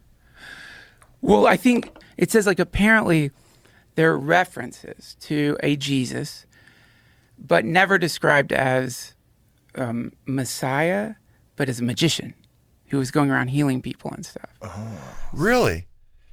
Well, 1.21 1.47
I 1.47 1.57
think 1.57 1.89
it 2.17 2.31
says 2.31 2.45
like 2.45 2.59
apparently 2.59 3.31
there 3.95 4.11
are 4.11 4.17
references 4.17 5.15
to 5.21 5.57
a 5.61 5.75
Jesus, 5.75 6.45
but 7.37 7.65
never 7.65 7.97
described 7.97 8.51
as 8.51 9.13
um, 9.75 10.13
Messiah, 10.25 11.15
but 11.55 11.67
as 11.67 11.79
a 11.79 11.83
magician 11.83 12.35
who 12.89 12.97
was 12.97 13.09
going 13.09 13.31
around 13.31 13.47
healing 13.49 13.81
people 13.81 14.11
and 14.11 14.25
stuff. 14.25 14.49
Oh, 14.61 15.15
really? 15.33 15.87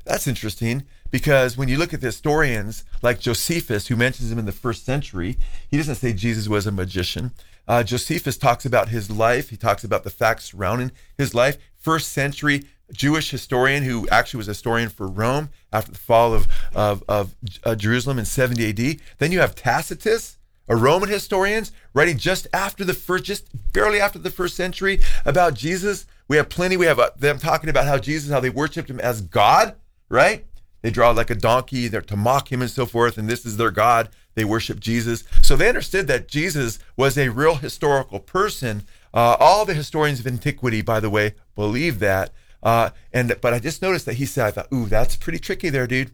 That's 0.05 0.27
interesting 0.27 0.85
because 1.11 1.57
when 1.57 1.69
you 1.69 1.79
look 1.79 1.95
at 1.95 2.01
the 2.01 2.09
historians 2.09 2.85
like 3.03 3.21
Josephus, 3.21 3.87
who 3.87 3.97
mentions 3.97 4.31
him 4.31 4.39
in 4.39 4.47
the 4.47 4.53
first 4.53 4.85
century, 4.85 5.39
he 5.71 5.77
doesn't 5.77 5.97
say 5.97 6.13
Jesus 6.13 6.49
was 6.49 6.67
a 6.67 6.73
magician. 6.73 7.33
Uh, 7.69 7.85
Josephus 7.85 8.37
talks 8.37 8.65
about 8.65 8.89
his 8.89 9.11
life. 9.11 9.51
He 9.51 9.57
talks 9.57 9.85
about 9.85 10.03
the 10.03 10.11
facts 10.11 10.47
surrounding 10.47 10.91
his 11.17 11.35
life. 11.35 11.59
First 11.77 12.13
century 12.13 12.65
Jewish 12.93 13.31
historian 13.31 13.85
who 13.85 14.09
actually 14.09 14.39
was 14.39 14.49
a 14.49 14.53
historian 14.53 14.89
for 14.89 15.07
Rome 15.07 15.51
after 15.73 15.93
the 15.93 15.99
fall 15.99 16.33
of, 16.33 16.49
of, 16.75 17.05
of 17.07 17.37
uh, 17.63 17.75
Jerusalem 17.75 18.19
in 18.19 18.25
70 18.25 18.71
AD. 18.71 19.01
Then 19.19 19.31
you 19.31 19.41
have 19.41 19.55
Tacitus, 19.55 20.39
a 20.67 20.75
Roman 20.75 21.11
historian, 21.11 21.67
writing 21.93 22.17
just 22.17 22.47
after 22.55 22.85
the 22.85 22.95
first, 22.95 23.25
just 23.25 23.73
barely 23.75 24.01
after 24.01 24.19
the 24.19 24.31
first 24.31 24.57
century 24.57 25.01
about 25.27 25.53
Jesus. 25.53 26.07
We 26.29 26.39
have 26.39 26.49
plenty. 26.49 26.79
We 26.79 26.87
have 26.87 26.99
uh, 26.99 27.11
them 27.17 27.39
talking 27.39 27.69
about 27.69 27.87
how 27.87 27.99
Jesus, 27.99 28.33
how 28.33 28.41
they 28.41 28.51
worshipped 28.51 28.89
him 28.89 29.01
as 29.01 29.21
God 29.21 29.77
right? 30.09 30.45
They 30.83 30.91
draw 30.91 31.11
like 31.11 31.31
a 31.31 31.35
donkey 31.35 31.89
to 31.89 32.17
mock 32.17 32.53
him 32.53 32.63
and 32.63 32.71
so 32.71 32.87
forth, 32.87 33.19
and 33.19 33.29
this 33.29 33.45
is 33.45 33.57
their 33.57 33.71
God. 33.71 34.09
They 34.39 34.45
worship 34.45 34.79
Jesus. 34.79 35.25
So 35.43 35.57
they 35.57 35.69
understood 35.69 36.07
that 36.07 36.29
Jesus 36.29 36.79
was 36.97 37.19
a 37.19 37.29
real 37.29 37.57
historical 37.57 38.21
person. 38.21 38.85
Uh, 39.13 39.37
all 39.41 39.65
the 39.65 39.75
historians 39.75 40.21
of 40.21 40.27
antiquity, 40.29 40.81
by 40.81 41.01
the 41.01 41.11
way, 41.11 41.35
believe 41.57 41.99
that. 41.99 42.33
Uh, 42.63 42.91
and 43.13 43.35
but 43.41 43.53
I 43.53 43.59
just 43.59 43.83
noticed 43.83 44.07
that 44.07 44.15
he 44.15 44.27
said, 44.27 44.47
I 44.47 44.51
thought, 44.53 44.73
ooh, 44.73 44.87
that's 44.87 45.17
pretty 45.17 45.41
tricky 45.41 45.71
there, 45.71 45.87
dude. 45.89 46.13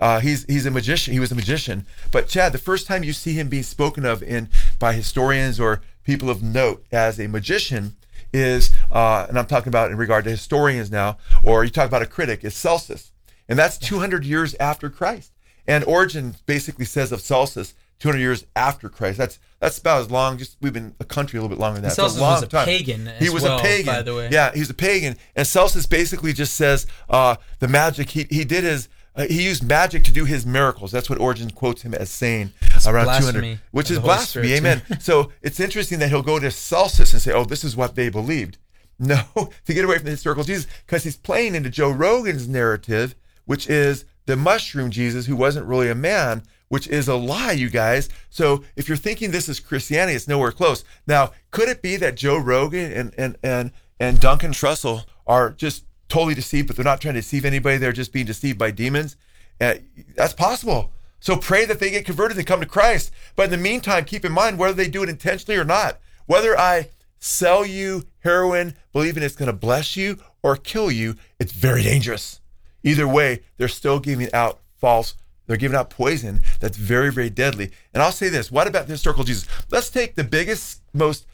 Uh, 0.00 0.20
he's 0.20 0.44
he's 0.44 0.64
a 0.66 0.70
magician. 0.70 1.12
He 1.12 1.20
was 1.20 1.32
a 1.32 1.34
magician. 1.34 1.86
But 2.10 2.28
Chad, 2.28 2.52
the 2.52 2.58
first 2.58 2.86
time 2.86 3.04
you 3.04 3.12
see 3.12 3.34
him 3.34 3.48
being 3.48 3.62
spoken 3.62 4.04
of 4.04 4.22
in 4.22 4.48
by 4.78 4.94
historians 4.94 5.60
or 5.60 5.82
people 6.02 6.30
of 6.30 6.42
note 6.42 6.84
as 6.90 7.18
a 7.18 7.28
magician 7.28 7.96
is, 8.32 8.74
uh, 8.90 9.26
and 9.28 9.38
I'm 9.38 9.46
talking 9.46 9.68
about 9.68 9.90
in 9.90 9.98
regard 9.98 10.24
to 10.24 10.30
historians 10.30 10.90
now, 10.90 11.18
or 11.44 11.64
you 11.64 11.70
talk 11.70 11.88
about 11.88 12.02
a 12.02 12.06
critic, 12.06 12.42
is 12.44 12.54
Celsus. 12.54 13.12
And 13.48 13.58
that's 13.58 13.78
200 13.78 14.24
years 14.24 14.54
after 14.58 14.90
Christ. 14.90 15.32
And 15.68 15.84
Origen 15.84 16.36
basically 16.46 16.84
says 16.84 17.12
of 17.12 17.20
Celsus, 17.20 17.74
200 17.98 18.18
years 18.20 18.46
after 18.54 18.88
Christ. 18.88 19.18
That's 19.18 19.38
that's 19.60 19.78
about 19.78 20.02
as 20.02 20.10
long. 20.10 20.38
Just 20.38 20.56
we've 20.60 20.72
been 20.72 20.94
a 21.00 21.04
country 21.04 21.38
a 21.38 21.42
little 21.42 21.54
bit 21.54 21.60
longer 21.60 21.76
than 21.76 21.88
that. 21.88 21.94
Celsus 21.94 22.18
a 22.18 22.20
long 22.20 22.34
was 22.34 22.42
a 22.42 22.46
time. 22.46 22.66
pagan. 22.66 23.10
he 23.18 23.30
was 23.30 23.42
well, 23.42 23.58
a 23.58 23.62
pagan, 23.62 23.86
by 23.86 24.02
the 24.02 24.14
way. 24.14 24.28
Yeah, 24.30 24.52
he 24.52 24.60
was 24.60 24.70
a 24.70 24.74
pagan. 24.74 25.16
And 25.34 25.46
Celsus 25.46 25.86
basically 25.86 26.32
just 26.32 26.54
says 26.54 26.86
uh, 27.08 27.36
the 27.58 27.68
magic 27.68 28.10
he 28.10 28.26
he 28.30 28.44
did 28.44 28.64
his. 28.64 28.88
Uh, 29.14 29.24
he 29.30 29.46
used 29.46 29.66
magic 29.66 30.04
to 30.04 30.12
do 30.12 30.26
his 30.26 30.44
miracles. 30.44 30.92
That's 30.92 31.08
what 31.08 31.18
Origen 31.18 31.48
quotes 31.48 31.80
him 31.80 31.94
as 31.94 32.10
saying 32.10 32.52
That's 32.60 32.86
around 32.86 33.18
200, 33.18 33.60
which 33.70 33.90
is 33.90 33.98
blasphemy. 33.98 34.52
Amen. 34.52 34.82
so 35.00 35.32
it's 35.40 35.58
interesting 35.58 36.00
that 36.00 36.10
he'll 36.10 36.20
go 36.20 36.38
to 36.38 36.50
Celsus 36.50 37.14
and 37.14 37.22
say, 37.22 37.32
"Oh, 37.32 37.44
this 37.44 37.64
is 37.64 37.74
what 37.74 37.94
they 37.94 38.10
believed." 38.10 38.58
No, 38.98 39.22
to 39.64 39.74
get 39.74 39.84
away 39.84 39.96
from 39.96 40.04
the 40.04 40.10
historical 40.10 40.44
Jesus, 40.44 40.66
because 40.86 41.04
he's 41.04 41.16
playing 41.16 41.54
into 41.54 41.70
Joe 41.70 41.90
Rogan's 41.90 42.46
narrative, 42.46 43.14
which 43.46 43.68
is 43.68 44.04
the 44.26 44.36
mushroom 44.36 44.90
Jesus 44.90 45.26
who 45.26 45.36
wasn't 45.36 45.66
really 45.66 45.88
a 45.88 45.94
man, 45.94 46.42
which 46.68 46.88
is 46.88 47.08
a 47.08 47.14
lie, 47.14 47.52
you 47.52 47.70
guys. 47.70 48.08
So 48.28 48.64
if 48.74 48.88
you're 48.88 48.96
thinking 48.96 49.30
this 49.30 49.48
is 49.48 49.60
Christianity, 49.60 50.16
it's 50.16 50.28
nowhere 50.28 50.52
close. 50.52 50.84
Now, 51.06 51.32
could 51.50 51.68
it 51.68 51.82
be 51.82 51.96
that 51.96 52.16
Joe 52.16 52.36
Rogan 52.36 52.92
and 52.92 53.14
and 53.16 53.36
and 53.42 53.72
and 53.98 54.20
Duncan 54.20 54.52
Trussell 54.52 55.04
are 55.26 55.50
just 55.50 55.84
totally 56.08 56.34
deceived, 56.34 56.66
but 56.66 56.76
they're 56.76 56.84
not 56.84 57.00
trying 57.00 57.14
to 57.14 57.20
deceive 57.20 57.44
anybody? 57.44 57.78
They're 57.78 57.92
just 57.92 58.12
being 58.12 58.26
deceived 58.26 58.58
by 58.58 58.72
demons. 58.72 59.16
Uh, 59.60 59.76
that's 60.14 60.34
possible. 60.34 60.92
So 61.20 61.36
pray 61.36 61.64
that 61.64 61.80
they 61.80 61.90
get 61.90 62.04
converted 62.04 62.36
and 62.36 62.46
come 62.46 62.60
to 62.60 62.66
Christ. 62.66 63.10
But 63.36 63.44
in 63.44 63.50
the 63.50 63.56
meantime, 63.56 64.04
keep 64.04 64.24
in 64.24 64.32
mind 64.32 64.58
whether 64.58 64.74
they 64.74 64.88
do 64.88 65.02
it 65.02 65.08
intentionally 65.08 65.58
or 65.58 65.64
not. 65.64 65.98
Whether 66.26 66.58
I 66.58 66.90
sell 67.18 67.64
you 67.64 68.04
heroin, 68.20 68.74
believing 68.92 69.22
it's 69.22 69.36
going 69.36 69.46
to 69.46 69.52
bless 69.52 69.96
you 69.96 70.18
or 70.42 70.56
kill 70.56 70.90
you, 70.90 71.16
it's 71.38 71.52
very 71.52 71.82
dangerous. 71.82 72.40
Either 72.86 73.06
way, 73.06 73.40
they're 73.56 73.68
still 73.68 73.98
giving 73.98 74.32
out 74.32 74.60
false, 74.76 75.14
they're 75.46 75.56
giving 75.56 75.76
out 75.76 75.90
poison 75.90 76.40
that's 76.60 76.76
very, 76.76 77.12
very 77.12 77.28
deadly. 77.28 77.70
And 77.92 78.02
I'll 78.02 78.12
say 78.12 78.28
this 78.28 78.50
what 78.50 78.66
about 78.66 78.86
the 78.86 78.92
historical 78.92 79.24
Jesus? 79.24 79.46
Let's 79.70 79.90
take 79.90 80.14
the 80.14 80.24
biggest, 80.24 80.82
most, 80.94 81.26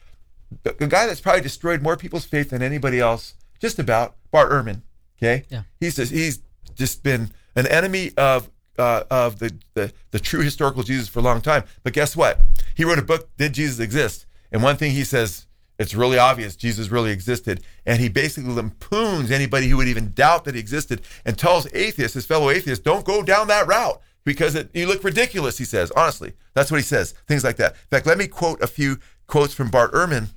the 0.63 0.87
guy 0.87 1.05
that's 1.05 1.21
probably 1.21 1.41
destroyed 1.41 1.81
more 1.81 1.95
people's 1.95 2.25
faith 2.25 2.49
than 2.49 2.61
anybody 2.61 2.99
else, 2.99 3.35
just 3.59 3.79
about, 3.79 4.15
Bart 4.31 4.51
Ehrman. 4.51 4.81
Okay? 5.17 5.45
Yeah. 5.49 5.63
He's 5.79 5.95
just, 5.95 6.11
he's 6.11 6.39
just 6.75 7.03
been 7.03 7.31
an 7.55 7.67
enemy 7.67 8.11
of 8.17 8.49
uh, 8.79 9.03
of 9.11 9.37
the, 9.37 9.53
the 9.75 9.93
the 10.09 10.19
true 10.19 10.41
historical 10.41 10.81
Jesus 10.81 11.07
for 11.07 11.19
a 11.19 11.21
long 11.21 11.41
time. 11.41 11.63
But 11.83 11.93
guess 11.93 12.15
what? 12.15 12.39
He 12.75 12.83
wrote 12.83 12.97
a 12.97 13.03
book, 13.03 13.29
Did 13.37 13.53
Jesus 13.53 13.79
Exist? 13.79 14.25
And 14.51 14.63
one 14.63 14.77
thing 14.77 14.91
he 14.91 15.03
says, 15.03 15.45
it's 15.79 15.95
really 15.95 16.17
obvious 16.17 16.55
Jesus 16.55 16.89
really 16.89 17.11
existed. 17.11 17.61
And 17.85 17.99
he 17.99 18.09
basically 18.09 18.53
lampoons 18.53 19.31
anybody 19.31 19.67
who 19.67 19.77
would 19.77 19.87
even 19.87 20.13
doubt 20.13 20.45
that 20.45 20.55
he 20.55 20.59
existed 20.59 21.01
and 21.25 21.37
tells 21.37 21.71
atheists, 21.73 22.13
his 22.13 22.25
fellow 22.25 22.49
atheists, 22.49 22.83
don't 22.83 23.05
go 23.05 23.23
down 23.23 23.47
that 23.47 23.67
route 23.67 23.99
because 24.23 24.55
it, 24.55 24.69
you 24.73 24.87
look 24.87 25.03
ridiculous, 25.03 25.57
he 25.57 25.65
says. 25.65 25.91
Honestly, 25.91 26.33
that's 26.53 26.71
what 26.71 26.77
he 26.77 26.83
says. 26.83 27.13
Things 27.27 27.43
like 27.43 27.57
that. 27.57 27.73
In 27.73 27.87
fact, 27.89 28.05
let 28.05 28.17
me 28.17 28.27
quote 28.27 28.61
a 28.61 28.67
few 28.67 28.99
quotes 29.27 29.53
from 29.53 29.69
Bart 29.69 29.93
Ehrman. 29.93 30.29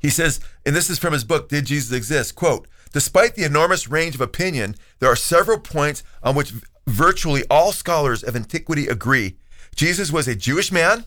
He 0.00 0.08
says, 0.10 0.40
and 0.64 0.74
this 0.74 0.90
is 0.90 0.98
from 0.98 1.12
his 1.12 1.24
book, 1.24 1.48
Did 1.48 1.66
Jesus 1.66 1.92
Exist? 1.92 2.34
Quote, 2.34 2.66
Despite 2.92 3.34
the 3.34 3.44
enormous 3.44 3.88
range 3.88 4.14
of 4.14 4.20
opinion, 4.20 4.74
there 5.00 5.10
are 5.10 5.16
several 5.16 5.58
points 5.58 6.02
on 6.22 6.34
which 6.34 6.54
virtually 6.86 7.44
all 7.50 7.72
scholars 7.72 8.24
of 8.24 8.34
antiquity 8.34 8.88
agree. 8.88 9.36
Jesus 9.74 10.10
was 10.10 10.26
a 10.26 10.34
Jewish 10.34 10.72
man. 10.72 11.04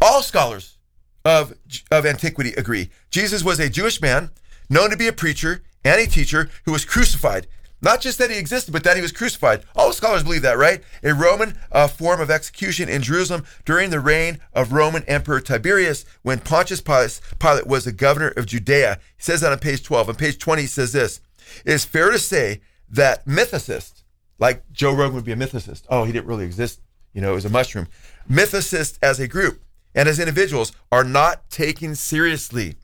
All 0.00 0.22
scholars 0.22 0.78
of, 1.24 1.54
of 1.90 2.06
antiquity 2.06 2.52
agree. 2.54 2.90
Jesus 3.10 3.44
was 3.44 3.60
a 3.60 3.70
Jewish 3.70 4.00
man, 4.00 4.30
known 4.68 4.90
to 4.90 4.96
be 4.96 5.08
a 5.08 5.12
preacher 5.12 5.62
and 5.84 6.00
a 6.00 6.06
teacher 6.06 6.50
who 6.64 6.72
was 6.72 6.84
crucified. 6.84 7.46
Not 7.82 8.00
just 8.00 8.18
that 8.18 8.30
he 8.30 8.38
existed, 8.38 8.70
but 8.70 8.84
that 8.84 8.94
he 8.94 9.02
was 9.02 9.10
crucified. 9.10 9.64
All 9.74 9.92
scholars 9.92 10.22
believe 10.22 10.42
that, 10.42 10.56
right? 10.56 10.82
A 11.02 11.12
Roman 11.12 11.58
uh, 11.72 11.88
form 11.88 12.20
of 12.20 12.30
execution 12.30 12.88
in 12.88 13.02
Jerusalem 13.02 13.44
during 13.64 13.90
the 13.90 13.98
reign 13.98 14.38
of 14.52 14.72
Roman 14.72 15.02
Emperor 15.04 15.40
Tiberius 15.40 16.04
when 16.22 16.38
Pontius 16.38 16.80
Pilate, 16.80 17.66
was 17.66 17.84
the 17.84 17.92
governor 17.92 18.28
of 18.28 18.46
Judea. 18.46 19.00
He 19.16 19.22
says 19.22 19.40
that 19.40 19.50
on 19.50 19.58
page 19.58 19.82
12. 19.82 20.10
On 20.10 20.14
page 20.14 20.38
20, 20.38 20.62
he 20.62 20.68
says 20.68 20.92
this 20.92 21.20
It 21.64 21.72
is 21.72 21.84
fair 21.84 22.10
to 22.12 22.20
say 22.20 22.60
that 22.88 23.26
mythicists, 23.26 24.04
like 24.38 24.62
Joe 24.70 24.94
Rogan 24.94 25.16
would 25.16 25.24
be 25.24 25.32
a 25.32 25.36
mythicist. 25.36 25.82
Oh, 25.88 26.04
he 26.04 26.12
didn't 26.12 26.26
really 26.26 26.44
exist. 26.44 26.80
You 27.12 27.20
know, 27.20 27.32
it 27.32 27.34
was 27.34 27.44
a 27.44 27.50
mushroom. 27.50 27.88
Mythicists 28.30 28.96
as 29.02 29.18
a 29.18 29.26
group 29.26 29.60
and 29.94 30.08
as 30.08 30.18
individuals 30.18 30.72
are 30.90 31.04
not 31.04 31.48
taken 31.50 31.94
seriously. 31.94 32.76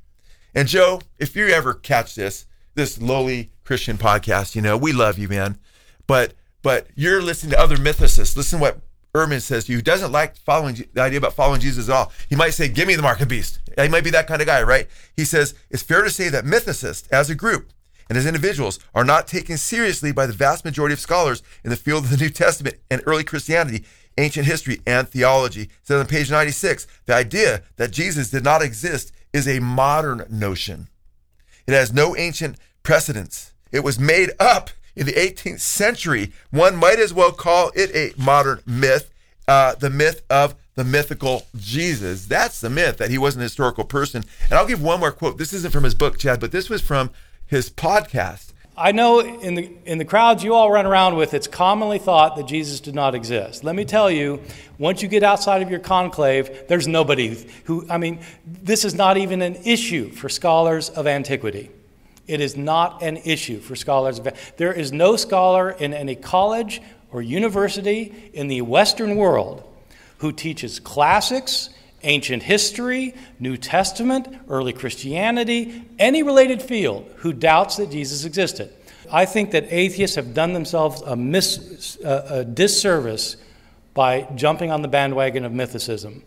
And 0.55 0.69
Joe, 0.69 1.01
if 1.19 1.37
you 1.37 1.49
ever 1.49 1.75
catch 1.75 2.15
this, 2.15 2.47
this 2.75 3.01
lowly 3.01 3.51
Christian 3.65 3.99
podcast, 3.99 4.55
you 4.55 4.63
know, 4.63 4.77
we 4.77 4.93
love 4.93 5.19
you, 5.19 5.29
man. 5.29 5.59
But 6.07 6.35
but 6.63 6.89
you're 6.95 7.23
listening 7.23 7.53
to 7.53 7.61
other 7.61 7.77
mythicists. 7.77 8.37
Listen 8.37 8.59
to 8.59 8.63
what 8.63 8.81
Ehrman 9.15 9.41
says 9.41 9.65
to 9.65 9.73
you, 9.73 9.79
who 9.79 9.83
doesn't 9.83 10.13
like 10.13 10.37
following 10.37 10.87
the 10.93 11.01
idea 11.01 11.19
about 11.19 11.35
following 11.35 11.61
Jesus 11.61 11.89
at 11.89 11.95
all, 11.95 12.13
he 12.29 12.37
might 12.37 12.55
say, 12.55 12.69
"Give 12.69 12.89
me 12.89 12.95
the 12.95 13.03
mark 13.03 13.21
of 13.21 13.29
beast." 13.29 13.61
He 13.77 13.89
might 13.89 14.05
be 14.05 14.11
that 14.11 14.27
kind 14.27 14.41
of 14.41 14.47
guy, 14.47 14.63
right? 14.63 14.89
He 15.17 15.25
says 15.25 15.55
it's 15.71 15.83
fair 15.83 16.03
to 16.03 16.11
say 16.11 16.29
that 16.29 16.45
mythicists, 16.45 17.09
as 17.13 17.31
a 17.31 17.35
group 17.35 17.73
and 18.09 18.19
as 18.19 18.27
individuals, 18.27 18.79
are 18.95 19.05
not 19.05 19.27
taken 19.27 19.57
seriously 19.59 20.13
by 20.13 20.27
the 20.27 20.33
vast 20.33 20.65
majority 20.65 20.95
of 20.95 21.01
scholars 21.01 21.43
in 21.63 21.71
the 21.71 21.77
field 21.77 22.05
of 22.05 22.11
the 22.11 22.17
New 22.17 22.31
Testament 22.31 22.77
and 22.91 23.03
early 23.07 23.25
Christianity, 23.25 23.85
ancient 24.19 24.47
history, 24.47 24.81
and 24.87 25.09
theology. 25.09 25.63
It 25.63 25.71
says 25.83 26.01
on 26.01 26.07
page 26.07 26.31
96, 26.31 26.87
the 27.07 27.15
idea 27.15 27.63
that 27.77 27.91
Jesus 27.91 28.31
did 28.31 28.45
not 28.45 28.63
exist 28.63 29.13
is 29.33 29.49
a 29.49 29.61
modern 29.61 30.27
notion. 30.29 30.89
It 31.67 31.73
has 31.73 31.93
no 31.93 32.17
ancient 32.17 32.57
precedence. 32.83 33.53
It 33.73 33.81
was 33.81 33.99
made 33.99 34.31
up 34.41 34.71
in 34.97 35.07
the 35.07 35.13
18th 35.13 35.61
century. 35.61 36.33
One 36.51 36.77
might 36.77 36.99
as 36.99 37.15
well 37.15 37.33
call 37.33 37.71
it 37.75 37.95
a 37.95 38.21
modern 38.21 38.61
myth, 38.67 39.11
uh, 39.47 39.75
the 39.75 39.91
myth 39.91 40.23
of 40.29 40.55
the 40.75 40.85
mythical 40.85 41.47
Jesus. 41.57 42.27
That's 42.27 42.61
the 42.61 42.71
myth 42.71 42.99
that 42.99 43.11
he 43.11 43.19
wasn't 43.19 43.43
a 43.43 43.45
historical 43.45 43.85
person. 43.85 44.25
And 44.49 44.59
I'll 44.59 44.67
give 44.67 44.83
one 44.83 45.01
more 45.01 45.13
quote. 45.13 45.39
This 45.39 45.53
isn't 45.53 45.73
from 45.73 45.85
his 45.85 45.95
book, 45.95 46.19
Chad, 46.19 46.41
but 46.41 46.53
this 46.53 46.69
was 46.69 46.83
from 46.83 47.11
his 47.47 47.71
podcast. 47.71 48.53
I 48.79 48.93
know 48.93 49.21
in 49.21 49.55
the 49.55 49.71
in 49.85 49.99
the 49.99 50.05
crowds 50.05 50.45
you 50.45 50.55
all 50.55 50.71
run 50.71 50.87
around 50.87 51.17
with, 51.17 51.35
it's 51.35 51.49
commonly 51.49 51.99
thought 51.99 52.37
that 52.37 52.47
Jesus 52.47 52.81
did 52.81 52.95
not 52.95 53.15
exist. 53.15 53.65
Let 53.65 53.75
me 53.75 53.85
tell 53.85 54.11
you, 54.11 54.41
once 54.79 55.03
you 55.03 55.09
get 55.09 55.23
outside 55.23 55.63
of 55.63 55.71
your 55.71 55.81
conclave, 55.81 56.69
there's 56.69 56.87
nobody 56.87 57.47
who. 57.65 57.87
I 57.91 57.99
mean, 57.99 58.21
this 58.47 58.85
is 58.85 58.95
not 58.95 59.17
even 59.17 59.43
an 59.43 59.57
issue 59.65 60.11
for 60.11 60.29
scholars 60.29 60.91
of 60.91 61.07
antiquity. 61.07 61.71
It 62.29 62.41
is 62.41 62.57
not 62.57 63.03
an 63.03 63.17
issue 63.19 63.59
for 63.59 63.75
scholars 63.75 64.19
of. 64.19 64.29
There 64.57 64.73
is 64.73 64.93
no 64.93 65.17
scholar 65.17 65.71
in 65.71 65.93
any 65.93 66.15
college 66.15 66.81
or 67.11 67.21
university 67.21 68.31
in 68.33 68.49
the 68.49 68.63
Western 68.63 69.17
world 69.17 69.65
who 70.19 70.31
teaches 70.31 70.79
classics 70.79 71.71
ancient 72.03 72.43
history, 72.45 73.15
New 73.41 73.57
Testament, 73.57 74.29
early 74.49 74.73
Christianity, 74.73 75.85
any 75.99 76.23
related 76.23 76.63
field 76.63 77.11
who 77.17 77.33
doubts 77.33 77.77
that 77.77 77.91
Jesus 77.91 78.25
existed. 78.25 78.73
I 79.11 79.25
think 79.25 79.53
that 79.53 79.67
atheists 79.73 80.17
have 80.17 80.35
done 80.35 80.53
themselves 80.53 81.01
a, 81.03 81.17
mis, 81.17 81.99
a 82.05 82.45
disservice 82.45 83.37
by 83.95 84.29
jumping 84.35 84.71
on 84.71 84.83
the 84.83 84.89
bandwagon 84.89 85.45
of 85.45 85.53
mythicism 85.53 86.23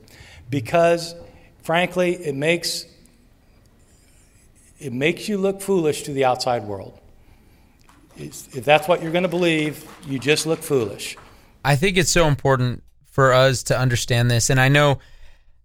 because, 0.49 1.15
frankly, 1.64 2.15
it 2.15 2.35
makes, 2.35 2.85
it 4.80 4.91
makes 4.91 5.30
you 5.30 5.38
look 5.38 5.61
foolish 5.61 6.03
to 6.03 6.14
the 6.14 6.26
outside 6.26 6.64
world. 6.64 6.99
If 8.18 8.65
that's 8.65 8.88
what 8.88 9.02
you're 9.02 9.11
going 9.11 9.23
to 9.23 9.30
believe, 9.30 9.89
you 10.06 10.19
just 10.19 10.45
look 10.45 10.60
foolish. 10.61 11.15
I 11.64 11.76
think 11.76 11.98
it's 11.98 12.11
so 12.11 12.27
important 12.27 12.84
for 13.06 13.31
us 13.31 13.64
to 13.64 13.77
understand 13.77 14.30
this, 14.30 14.49
and 14.49 14.60
I 14.60 14.68
know 14.68 14.99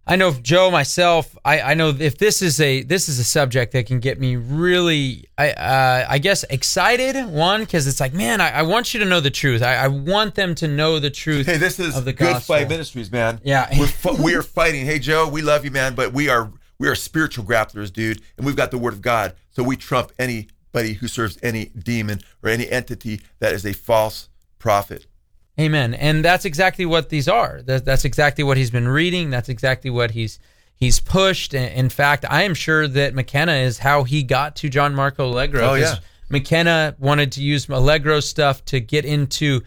I 0.09 0.15
know 0.15 0.31
Joe 0.31 0.71
myself. 0.71 1.37
I, 1.43 1.59
I 1.59 1.73
know 1.73 1.89
if 1.89 2.17
this 2.17 2.41
is 2.41 2.61
a 2.61 2.83
this 2.83 3.09
is 3.09 3.19
a 3.19 3.25
subject 3.25 3.73
that 3.73 3.87
can 3.87 3.99
get 3.99 4.19
me 4.19 4.37
really, 4.37 5.25
I 5.37 5.51
uh, 5.51 6.05
I 6.07 6.17
guess 6.19 6.45
excited. 6.45 7.25
One 7.25 7.61
because 7.61 7.87
it's 7.87 7.99
like, 7.99 8.13
man, 8.13 8.39
I, 8.39 8.59
I, 8.59 8.61
want 8.61 8.93
you 8.93 9.01
to 9.01 9.05
know 9.05 9.19
the 9.19 9.29
truth. 9.29 9.61
I, 9.61 9.75
I, 9.75 9.87
want 9.89 10.35
them 10.35 10.55
to 10.55 10.67
know 10.67 10.99
the 10.99 11.09
truth. 11.09 11.45
Hey, 11.45 11.57
this 11.57 11.77
is 11.77 11.97
of 11.97 12.05
the 12.05 12.13
Good 12.13 12.33
gospel. 12.33 12.55
Fight 12.55 12.69
Ministries, 12.69 13.11
man. 13.11 13.41
Yeah, 13.43 13.67
we're 13.77 14.23
we 14.23 14.33
are 14.35 14.43
fighting. 14.43 14.85
Hey, 14.85 14.99
Joe, 14.99 15.27
we 15.27 15.41
love 15.41 15.65
you, 15.65 15.71
man, 15.71 15.93
but 15.93 16.13
we 16.13 16.29
are 16.29 16.53
we 16.79 16.87
are 16.87 16.95
spiritual 16.95 17.43
grapplers, 17.43 17.91
dude, 17.91 18.21
and 18.37 18.45
we've 18.45 18.55
got 18.55 18.71
the 18.71 18.77
Word 18.77 18.93
of 18.93 19.01
God, 19.01 19.33
so 19.49 19.61
we 19.61 19.75
trump 19.75 20.13
anybody 20.17 20.93
who 20.93 21.09
serves 21.09 21.37
any 21.43 21.65
demon 21.65 22.21
or 22.41 22.49
any 22.49 22.69
entity 22.69 23.21
that 23.39 23.51
is 23.51 23.65
a 23.65 23.73
false 23.73 24.29
prophet. 24.57 25.05
Amen. 25.59 25.93
And 25.95 26.23
that's 26.23 26.45
exactly 26.45 26.85
what 26.85 27.09
these 27.09 27.27
are. 27.27 27.61
That, 27.65 27.83
that's 27.83 28.05
exactly 28.05 28.43
what 28.43 28.57
he's 28.57 28.69
been 28.71 28.87
reading. 28.87 29.29
That's 29.29 29.49
exactly 29.49 29.89
what 29.89 30.11
he's 30.11 30.39
he's 30.75 30.99
pushed. 30.99 31.53
In 31.55 31.89
fact, 31.89 32.25
I 32.29 32.43
am 32.43 32.53
sure 32.53 32.87
that 32.87 33.15
McKenna 33.15 33.53
is 33.53 33.79
how 33.79 34.03
he 34.03 34.21
got 34.21 34.55
to 34.57 34.69
John 34.69 34.93
Marco 34.93 35.25
Allegro. 35.27 35.69
Oh 35.71 35.73
yeah. 35.73 35.95
McKenna 36.29 36.95
wanted 36.99 37.31
to 37.33 37.41
use 37.41 37.67
Allegro 37.69 38.19
stuff 38.19 38.63
to 38.65 38.79
get 38.79 39.05
into 39.05 39.61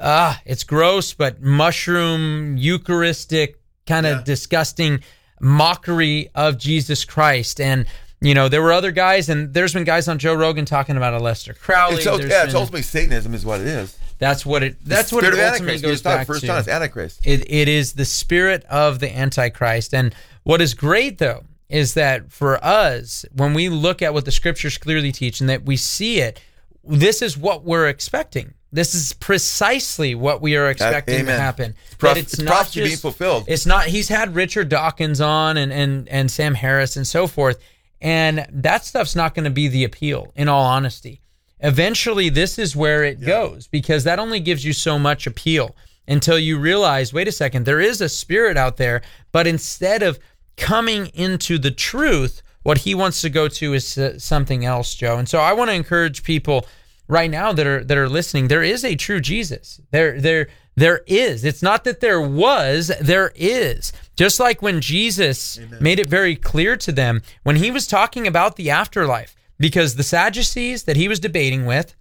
ah, 0.00 0.40
it's 0.46 0.64
gross, 0.64 1.12
but 1.14 1.42
mushroom 1.42 2.56
Eucharistic 2.56 3.60
kind 3.86 4.06
of 4.06 4.18
Yeah. 4.18 4.24
disgusting 4.24 5.00
mockery 5.40 6.30
of 6.34 6.58
Jesus 6.58 7.04
Christ. 7.04 7.60
And 7.60 7.86
you 8.22 8.32
know, 8.32 8.48
there 8.48 8.62
were 8.62 8.72
other 8.72 8.92
guys, 8.92 9.28
and 9.28 9.52
there's 9.52 9.74
been 9.74 9.84
guys 9.84 10.08
on 10.08 10.18
Joe 10.18 10.32
Rogan 10.34 10.64
talking 10.64 10.96
about 10.96 11.20
Aleister 11.20 11.56
Crowley. 11.58 11.96
It's, 11.96 12.06
yeah, 12.06 12.44
it's 12.44 12.54
ultimately 12.54 12.80
Satanism, 12.82 13.34
is 13.34 13.44
what 13.44 13.60
it 13.60 13.66
is. 13.66 13.96
That's 14.18 14.46
what 14.46 14.62
it. 14.62 14.76
That's 14.84 15.12
what 15.12 15.24
it 15.24 15.28
ultimately 15.28 15.74
Antichrist. 15.74 15.84
Goes 15.84 16.02
back 16.02 16.26
first 16.26 16.44
to. 16.44 16.58
it's 16.58 16.68
Antichrist. 16.68 17.20
It, 17.24 17.50
it 17.50 17.68
is 17.68 17.94
the 17.94 18.04
spirit 18.04 18.64
of 18.64 18.98
the 18.98 19.14
Antichrist. 19.14 19.94
And 19.94 20.14
what 20.44 20.60
is 20.60 20.74
great, 20.74 21.18
though, 21.18 21.44
is 21.68 21.94
that 21.94 22.32
for 22.32 22.62
us, 22.64 23.24
when 23.34 23.54
we 23.54 23.68
look 23.68 24.02
at 24.02 24.14
what 24.14 24.24
the 24.24 24.30
scriptures 24.32 24.78
clearly 24.78 25.12
teach 25.12 25.40
and 25.40 25.50
that 25.50 25.64
we 25.64 25.76
see 25.76 26.20
it, 26.20 26.40
this 26.84 27.20
is 27.22 27.36
what 27.36 27.64
we're 27.64 27.88
expecting. 27.88 28.54
This 28.72 28.94
is 28.94 29.12
precisely 29.14 30.14
what 30.14 30.40
we 30.40 30.56
are 30.56 30.68
expecting 30.70 31.26
to 31.26 31.32
happen. 31.32 31.74
It's 31.86 31.94
prof- 31.94 32.14
That 32.14 32.20
it's 32.20 32.42
prophecy 32.42 32.82
being 32.84 32.96
fulfilled. 32.96 33.44
It's 33.46 33.64
not. 33.64 33.86
He's 33.86 34.08
had 34.08 34.34
Richard 34.34 34.68
Dawkins 34.68 35.20
on 35.20 35.56
and 35.56 35.72
and 35.72 36.08
and 36.08 36.30
Sam 36.30 36.54
Harris 36.54 36.96
and 36.96 37.06
so 37.06 37.26
forth, 37.26 37.58
and 38.00 38.46
that 38.52 38.84
stuff's 38.84 39.14
not 39.16 39.34
going 39.34 39.44
to 39.44 39.50
be 39.50 39.68
the 39.68 39.84
appeal. 39.84 40.32
In 40.36 40.48
all 40.48 40.64
honesty, 40.64 41.20
eventually 41.66 42.28
this 42.28 42.58
is 42.58 42.76
where 42.76 43.04
it 43.04 43.20
goes 43.20 43.66
because 43.66 44.04
that 44.04 44.18
only 44.18 44.40
gives 44.40 44.64
you 44.64 44.72
so 44.72 44.98
much 44.98 45.26
appeal 45.26 45.74
until 46.08 46.38
you 46.38 46.58
realize, 46.58 47.12
wait 47.12 47.26
a 47.26 47.32
second, 47.32 47.66
there 47.66 47.80
is 47.80 48.00
a 48.00 48.08
spirit 48.08 48.56
out 48.56 48.76
there, 48.76 49.02
but 49.32 49.46
instead 49.46 50.02
of 50.02 50.20
coming 50.56 51.06
into 51.08 51.58
the 51.58 51.72
truth, 51.72 52.40
what 52.62 52.78
he 52.78 52.94
wants 52.94 53.20
to 53.20 53.30
go 53.30 53.48
to 53.48 53.74
is 53.74 53.98
uh, 53.98 54.18
something 54.18 54.64
else, 54.64 54.94
Joe. 54.94 55.18
And 55.18 55.28
so 55.28 55.40
I 55.40 55.52
want 55.52 55.70
to 55.70 55.74
encourage 55.74 56.22
people 56.22 56.66
right 57.08 57.30
now 57.30 57.52
that 57.52 57.66
are 57.66 57.84
that 57.84 57.98
are 57.98 58.08
listening. 58.08 58.48
There 58.48 58.62
is 58.62 58.84
a 58.84 58.96
true 58.96 59.20
Jesus. 59.20 59.80
There 59.90 60.20
there 60.20 60.48
there 60.76 61.02
is. 61.06 61.44
It's 61.44 61.62
not 61.62 61.84
that 61.84 62.00
there 62.00 62.20
was, 62.20 62.92
there 63.00 63.32
is. 63.34 63.92
Just 64.14 64.38
like 64.38 64.62
when 64.62 64.80
Jesus 64.80 65.58
made 65.80 65.98
it 65.98 66.08
very 66.08 66.36
clear 66.36 66.76
to 66.76 66.92
them 66.92 67.22
when 67.44 67.56
he 67.56 67.70
was 67.70 67.86
talking 67.86 68.26
about 68.26 68.56
the 68.56 68.70
afterlife, 68.70 69.34
because 69.58 69.94
the 69.94 70.02
Sadducees 70.02 70.84
that 70.84 70.96
he 70.96 71.08
was 71.08 71.20
debating 71.20 71.66
with, 71.66 71.94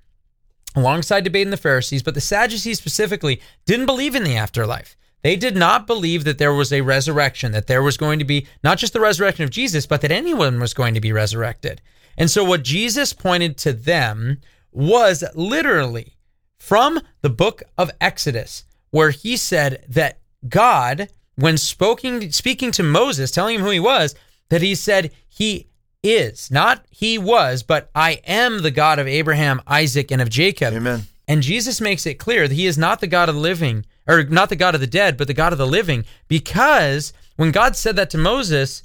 alongside 0.76 1.23
debating 1.23 1.52
the 1.52 1.57
Pharisees, 1.57 2.03
but 2.03 2.14
the 2.14 2.22
Sadducees 2.22 2.77
specifically 2.77 3.41
didn't 3.65 3.86
believe 3.86 4.15
in 4.15 4.23
the 4.23 4.36
afterlife. 4.36 4.95
They 5.23 5.36
did 5.36 5.56
not 5.56 5.88
believe 5.88 6.23
that 6.26 6.38
there 6.38 6.53
was 6.53 6.72
a 6.72 6.82
resurrection, 6.82 7.52
that 7.53 7.68
there 7.68 7.82
was 7.82 7.98
going 7.98 8.19
to 8.19 8.26
be 8.26 8.45
not 8.64 8.77
just 8.77 8.94
the 8.94 8.99
resurrection 8.99 9.44
of 9.44 9.49
Jesus, 9.49 9.88
but 9.88 10.02
that 10.02 10.11
anyone 10.11 10.60
was 10.60 10.73
going 10.73 10.94
to 10.94 11.02
be 11.02 11.11
resurrected. 11.11 11.82
And 12.18 12.30
so 12.30 12.44
what 12.44 12.64
Jesus 12.64 13.11
pointed 13.11 13.57
to 13.57 13.73
them 13.73 14.40
was 14.72 15.23
literally 15.34 16.18
from 16.60 16.99
the 17.22 17.30
book 17.30 17.64
of 17.77 17.91
Exodus, 17.99 18.65
where 18.91 19.10
he 19.10 19.36
said 19.36 19.84
that 19.90 20.19
God, 20.48 21.10
when 21.36 21.57
speaking, 21.57 22.32
speaking 22.32 22.72
to 22.72 22.84
Moses, 22.84 23.32
telling 23.32 23.56
him 23.56 23.61
who 23.61 23.72
he 23.72 23.80
was, 23.80 24.14
that 24.49 24.61
he 24.61 24.76
said 24.76 25.11
he 25.27 25.68
is, 26.06 26.49
not 26.52 26.86
he 26.90 27.18
was, 27.18 27.64
but 27.64 27.90
I 27.95 28.22
am 28.26 28.61
the 28.61 28.72
God 28.72 28.99
of 28.99 29.07
Abraham, 29.07 29.61
Isaac, 29.68 30.11
and 30.11 30.22
of 30.22 30.30
Jacob. 30.30 30.73
Amen. 30.73 31.03
And 31.27 31.41
Jesus 31.41 31.82
makes 31.82 32.06
it 32.06 32.15
clear 32.15 32.48
that 32.48 32.53
he 32.53 32.68
is 32.68 32.77
not 32.77 32.99
the 32.99 33.07
God 33.07 33.30
of 33.30 33.36
the 33.36 33.41
living, 33.41 33.86
or 34.07 34.23
not 34.23 34.49
the 34.49 34.56
God 34.56 34.76
of 34.76 34.82
the 34.82 34.88
dead, 34.88 35.18
but 35.18 35.27
the 35.27 35.34
God 35.34 35.52
of 35.52 35.57
the 35.57 35.68
living, 35.68 36.06
because 36.27 37.14
when 37.36 37.52
God 37.52 37.76
said 37.76 37.95
that 37.95 38.10
to 38.11 38.18
Moses, 38.18 38.84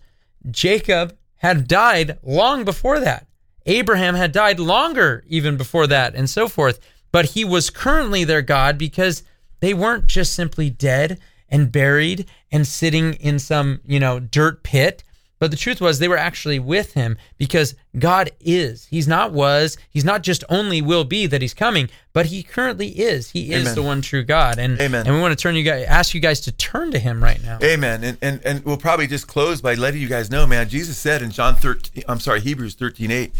Jacob 0.50 1.16
had 1.36 1.68
died 1.68 2.18
long 2.22 2.64
before 2.64 3.00
that. 3.00 3.26
Abraham 3.66 4.14
had 4.14 4.32
died 4.32 4.58
longer 4.58 5.22
even 5.28 5.56
before 5.56 5.86
that, 5.86 6.14
and 6.14 6.28
so 6.28 6.48
forth. 6.48 6.80
But 7.12 7.26
he 7.26 7.44
was 7.44 7.70
currently 7.70 8.24
their 8.24 8.42
God 8.42 8.78
because 8.78 9.22
they 9.60 9.74
weren't 9.74 10.06
just 10.06 10.34
simply 10.34 10.70
dead 10.70 11.18
and 11.48 11.72
buried 11.72 12.26
and 12.50 12.66
sitting 12.66 13.14
in 13.14 13.38
some, 13.38 13.80
you 13.84 14.00
know, 14.00 14.20
dirt 14.20 14.62
pit. 14.62 15.02
But 15.40 15.50
the 15.50 15.56
truth 15.56 15.80
was 15.80 15.98
they 15.98 16.06
were 16.06 16.18
actually 16.18 16.58
with 16.58 16.92
him 16.92 17.16
because 17.38 17.74
God 17.98 18.30
is. 18.40 18.84
He's 18.84 19.08
not 19.08 19.32
was. 19.32 19.78
He's 19.88 20.04
not 20.04 20.22
just 20.22 20.44
only 20.50 20.82
will 20.82 21.04
be 21.04 21.26
that 21.26 21.40
he's 21.40 21.54
coming, 21.54 21.88
but 22.12 22.26
he 22.26 22.42
currently 22.42 22.88
is. 22.88 23.30
He 23.30 23.50
is 23.50 23.62
Amen. 23.62 23.74
the 23.74 23.82
one 23.82 24.02
true 24.02 24.22
God. 24.22 24.58
And 24.58 24.78
Amen. 24.78 25.06
and 25.06 25.16
we 25.16 25.20
want 25.20 25.36
to 25.36 25.42
turn 25.42 25.56
you 25.56 25.62
guys 25.62 25.86
ask 25.86 26.12
you 26.12 26.20
guys 26.20 26.40
to 26.42 26.52
turn 26.52 26.90
to 26.90 26.98
him 26.98 27.24
right 27.24 27.42
now. 27.42 27.58
Amen. 27.62 28.04
And, 28.04 28.18
and 28.20 28.44
and 28.44 28.64
we'll 28.66 28.76
probably 28.76 29.06
just 29.06 29.26
close 29.28 29.62
by 29.62 29.74
letting 29.74 30.02
you 30.02 30.08
guys 30.08 30.30
know, 30.30 30.46
man. 30.46 30.68
Jesus 30.68 30.98
said 30.98 31.22
in 31.22 31.30
John 31.30 31.56
13, 31.56 32.04
I'm 32.06 32.20
sorry, 32.20 32.42
Hebrews 32.42 32.74
13, 32.74 33.10
8, 33.10 33.32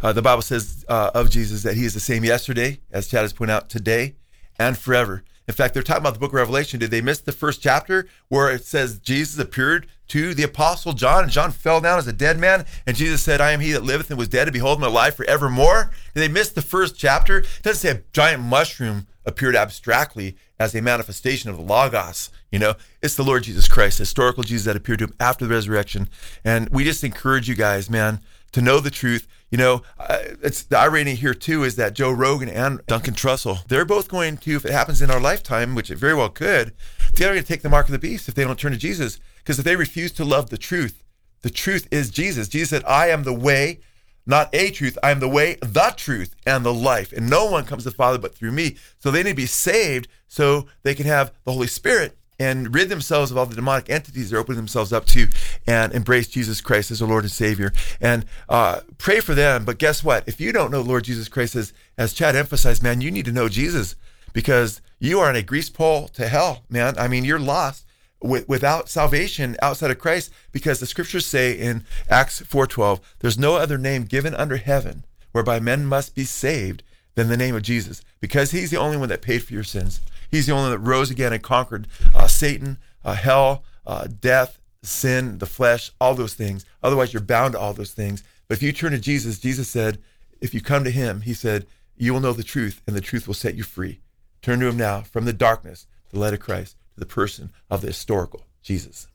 uh, 0.00 0.12
the 0.12 0.22
Bible 0.22 0.42
says 0.42 0.84
uh, 0.88 1.10
of 1.12 1.28
Jesus 1.28 1.64
that 1.64 1.74
he 1.74 1.84
is 1.84 1.92
the 1.92 2.00
same 2.00 2.24
yesterday, 2.24 2.78
as 2.92 3.08
Chad 3.08 3.22
has 3.22 3.32
pointed 3.32 3.54
out, 3.54 3.68
today 3.68 4.14
and 4.60 4.78
forever. 4.78 5.24
In 5.48 5.54
fact, 5.54 5.74
they're 5.74 5.82
talking 5.82 6.02
about 6.02 6.12
the 6.12 6.20
book 6.20 6.30
of 6.30 6.34
Revelation. 6.34 6.78
Did 6.78 6.90
they 6.90 7.00
miss 7.00 7.20
the 7.20 7.32
first 7.32 7.62
chapter 7.62 8.06
where 8.28 8.50
it 8.50 8.64
says 8.64 8.98
Jesus 8.98 9.38
appeared 9.38 9.88
to 10.08 10.34
the 10.34 10.42
apostle 10.42 10.92
John 10.92 11.24
and 11.24 11.32
John 11.32 11.52
fell 11.52 11.80
down 11.80 11.98
as 11.98 12.06
a 12.06 12.12
dead 12.12 12.38
man? 12.38 12.66
And 12.86 12.96
Jesus 12.96 13.22
said, 13.22 13.40
I 13.40 13.52
am 13.52 13.60
he 13.60 13.72
that 13.72 13.84
liveth 13.84 14.10
and 14.10 14.18
was 14.18 14.28
dead, 14.28 14.48
and 14.48 14.52
behold, 14.52 14.78
I'm 14.78 14.84
alive 14.84 15.14
forevermore. 15.14 15.90
Did 16.14 16.20
they 16.20 16.28
miss 16.28 16.50
the 16.50 16.62
first 16.62 16.96
chapter? 16.96 17.38
It 17.38 17.62
doesn't 17.62 17.80
say 17.80 17.96
a 17.96 18.02
giant 18.12 18.42
mushroom 18.42 19.06
appeared 19.24 19.54
abstractly 19.54 20.36
as 20.58 20.74
a 20.74 20.82
manifestation 20.82 21.50
of 21.50 21.56
the 21.56 21.62
Logos. 21.62 22.30
You 22.50 22.58
know, 22.58 22.74
it's 23.02 23.14
the 23.14 23.22
Lord 23.22 23.44
Jesus 23.44 23.68
Christ, 23.68 23.98
historical 23.98 24.42
Jesus 24.42 24.64
that 24.64 24.76
appeared 24.76 25.00
to 25.00 25.04
him 25.06 25.14
after 25.20 25.46
the 25.46 25.54
resurrection. 25.54 26.08
And 26.44 26.68
we 26.70 26.82
just 26.82 27.04
encourage 27.04 27.48
you 27.48 27.54
guys, 27.54 27.90
man, 27.90 28.20
to 28.52 28.62
know 28.62 28.80
the 28.80 28.90
truth. 28.90 29.28
You 29.50 29.58
know, 29.58 29.82
uh, 29.98 30.18
it's 30.42 30.62
the 30.62 30.78
irony 30.78 31.14
here 31.14 31.34
too 31.34 31.64
is 31.64 31.76
that 31.76 31.94
Joe 31.94 32.10
Rogan 32.10 32.48
and 32.48 32.84
Duncan 32.86 33.14
Trussell, 33.14 33.66
they're 33.68 33.84
both 33.84 34.08
going 34.08 34.36
to, 34.38 34.56
if 34.56 34.64
it 34.64 34.72
happens 34.72 35.00
in 35.00 35.10
our 35.10 35.20
lifetime, 35.20 35.74
which 35.74 35.90
it 35.90 35.96
very 35.96 36.14
well 36.14 36.28
could, 36.28 36.74
they're 37.14 37.32
going 37.32 37.42
to 37.42 37.46
take 37.46 37.62
the 37.62 37.68
mark 37.68 37.86
of 37.86 37.92
the 37.92 37.98
beast 37.98 38.28
if 38.28 38.34
they 38.34 38.44
don't 38.44 38.58
turn 38.58 38.72
to 38.72 38.78
Jesus. 38.78 39.20
Because 39.38 39.58
if 39.58 39.64
they 39.64 39.76
refuse 39.76 40.12
to 40.12 40.24
love 40.24 40.50
the 40.50 40.58
truth, 40.58 41.02
the 41.42 41.50
truth 41.50 41.86
is 41.90 42.10
Jesus. 42.10 42.48
Jesus 42.48 42.70
said, 42.70 42.84
I 42.84 43.08
am 43.08 43.22
the 43.22 43.34
way, 43.34 43.80
not 44.26 44.50
a 44.52 44.70
truth. 44.70 44.98
I 45.02 45.10
am 45.10 45.20
the 45.20 45.28
way, 45.28 45.56
the 45.60 45.94
truth, 45.96 46.34
and 46.46 46.64
the 46.64 46.74
life. 46.74 47.12
And 47.12 47.30
no 47.30 47.46
one 47.46 47.64
comes 47.64 47.84
to 47.84 47.90
the 47.90 47.96
Father 47.96 48.18
but 48.18 48.34
through 48.34 48.52
me. 48.52 48.76
So 48.98 49.10
they 49.10 49.22
need 49.22 49.30
to 49.30 49.36
be 49.36 49.46
saved 49.46 50.08
so 50.26 50.66
they 50.82 50.94
can 50.94 51.06
have 51.06 51.32
the 51.44 51.52
Holy 51.52 51.66
Spirit 51.66 52.16
and 52.40 52.72
rid 52.74 52.88
themselves 52.88 53.30
of 53.30 53.38
all 53.38 53.46
the 53.46 53.56
demonic 53.56 53.90
entities 53.90 54.30
they're 54.30 54.38
opening 54.38 54.58
themselves 54.58 54.92
up 54.92 55.04
to 55.06 55.26
and 55.66 55.92
embrace 55.92 56.28
Jesus 56.28 56.60
Christ 56.60 56.90
as 56.90 57.00
their 57.00 57.08
Lord 57.08 57.24
and 57.24 57.32
Savior. 57.32 57.72
And 58.00 58.26
uh, 58.48 58.80
pray 58.96 59.20
for 59.20 59.34
them. 59.34 59.64
But 59.64 59.78
guess 59.78 60.04
what? 60.04 60.24
If 60.28 60.40
you 60.40 60.52
don't 60.52 60.70
know 60.70 60.80
Lord 60.80 61.04
Jesus 61.04 61.28
Christ, 61.28 61.56
as, 61.56 61.72
as 61.96 62.12
Chad 62.12 62.36
emphasized, 62.36 62.82
man, 62.82 63.00
you 63.00 63.10
need 63.10 63.24
to 63.24 63.32
know 63.32 63.48
Jesus 63.48 63.96
because 64.32 64.80
you 65.00 65.18
are 65.20 65.28
on 65.28 65.36
a 65.36 65.42
grease 65.42 65.70
pole 65.70 66.08
to 66.08 66.28
hell, 66.28 66.64
man. 66.68 66.96
I 66.98 67.08
mean, 67.08 67.24
you're 67.24 67.40
lost 67.40 67.87
without 68.20 68.88
salvation 68.88 69.56
outside 69.62 69.90
of 69.90 69.98
Christ 69.98 70.32
because 70.50 70.80
the 70.80 70.86
scriptures 70.86 71.26
say 71.26 71.52
in 71.52 71.84
Acts 72.08 72.40
4:12 72.40 73.00
there's 73.20 73.38
no 73.38 73.56
other 73.56 73.78
name 73.78 74.04
given 74.04 74.34
under 74.34 74.56
heaven 74.56 75.04
whereby 75.32 75.60
men 75.60 75.86
must 75.86 76.14
be 76.14 76.24
saved 76.24 76.82
than 77.14 77.28
the 77.28 77.36
name 77.36 77.54
of 77.54 77.62
Jesus. 77.62 78.02
Because 78.20 78.50
he's 78.50 78.70
the 78.70 78.76
only 78.76 78.96
one 78.96 79.08
that 79.08 79.22
paid 79.22 79.42
for 79.42 79.52
your 79.52 79.64
sins. 79.64 80.00
He's 80.30 80.46
the 80.46 80.52
only 80.52 80.70
one 80.70 80.72
that 80.72 80.88
rose 80.88 81.10
again 81.10 81.32
and 81.32 81.42
conquered 81.42 81.86
uh, 82.14 82.26
Satan 82.26 82.78
uh, 83.04 83.14
hell 83.14 83.64
uh, 83.86 84.06
death 84.20 84.58
sin 84.82 85.38
the 85.38 85.46
flesh 85.46 85.90
all 86.00 86.14
those 86.14 86.34
things. 86.34 86.64
Otherwise 86.82 87.12
you're 87.12 87.22
bound 87.22 87.52
to 87.52 87.58
all 87.58 87.72
those 87.72 87.92
things. 87.92 88.22
But 88.48 88.56
if 88.56 88.62
you 88.62 88.72
turn 88.72 88.92
to 88.92 88.98
Jesus 88.98 89.38
Jesus 89.38 89.68
said 89.68 89.98
if 90.40 90.54
you 90.54 90.60
come 90.60 90.84
to 90.84 90.90
him 90.90 91.22
he 91.22 91.34
said 91.34 91.66
you 91.96 92.12
will 92.12 92.20
know 92.20 92.32
the 92.32 92.42
truth 92.42 92.80
and 92.86 92.94
the 92.96 93.00
truth 93.00 93.26
will 93.26 93.34
set 93.34 93.54
you 93.54 93.62
free. 93.62 94.00
Turn 94.42 94.60
to 94.60 94.66
him 94.66 94.76
now 94.76 95.02
from 95.02 95.24
the 95.24 95.32
darkness 95.32 95.86
the 96.10 96.18
light 96.18 96.34
of 96.34 96.40
Christ 96.40 96.76
the 96.98 97.06
person 97.06 97.50
of 97.70 97.80
the 97.80 97.88
historical 97.88 98.46
Jesus. 98.62 99.08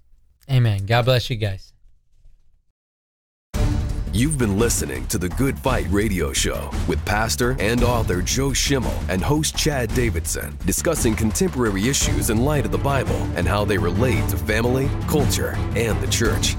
Amen. 0.50 0.86
God 0.86 1.06
bless 1.06 1.30
you 1.30 1.36
guys. 1.36 1.74
You've 4.16 4.38
been 4.38 4.60
listening 4.60 5.08
to 5.08 5.18
the 5.18 5.30
Good 5.30 5.58
Fight 5.58 5.88
Radio 5.90 6.34
Show 6.34 6.70
with 6.88 7.04
pastor 7.04 7.56
and 7.60 7.84
author 7.84 8.22
Joe 8.22 8.54
Schimmel 8.54 8.94
and 9.10 9.24
host 9.24 9.58
Chad 9.58 9.92
Davidson 9.96 10.56
discussing 10.68 11.16
contemporary 11.16 11.88
issues 11.88 12.30
in 12.30 12.46
light 12.46 12.64
of 12.64 12.72
the 12.72 12.78
Bible 12.78 13.16
and 13.36 13.48
how 13.48 13.66
they 13.66 13.80
relate 13.80 14.30
to 14.30 14.38
family, 14.38 14.88
culture, 15.08 15.56
and 15.76 16.00
the 16.00 16.06
church. 16.06 16.56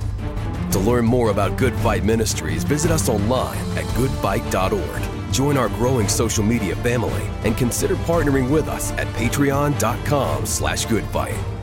To 0.75 0.81
learn 0.81 1.05
more 1.05 1.31
about 1.31 1.57
Good 1.57 1.75
Fight 1.77 2.05
Ministries, 2.05 2.63
visit 2.65 2.91
us 2.91 3.09
online 3.09 3.59
at 3.79 3.85
goodfight.org 3.97 5.15
join 5.35 5.57
our 5.57 5.69
growing 5.71 6.07
social 6.07 6.45
media 6.45 6.77
family, 6.77 7.29
and 7.43 7.57
consider 7.57 7.97
partnering 7.97 8.49
with 8.49 8.69
us 8.69 8.93
at 8.93 9.09
patreon.com 9.09 10.47
slash 10.47 10.87
goodfight. 10.87 11.54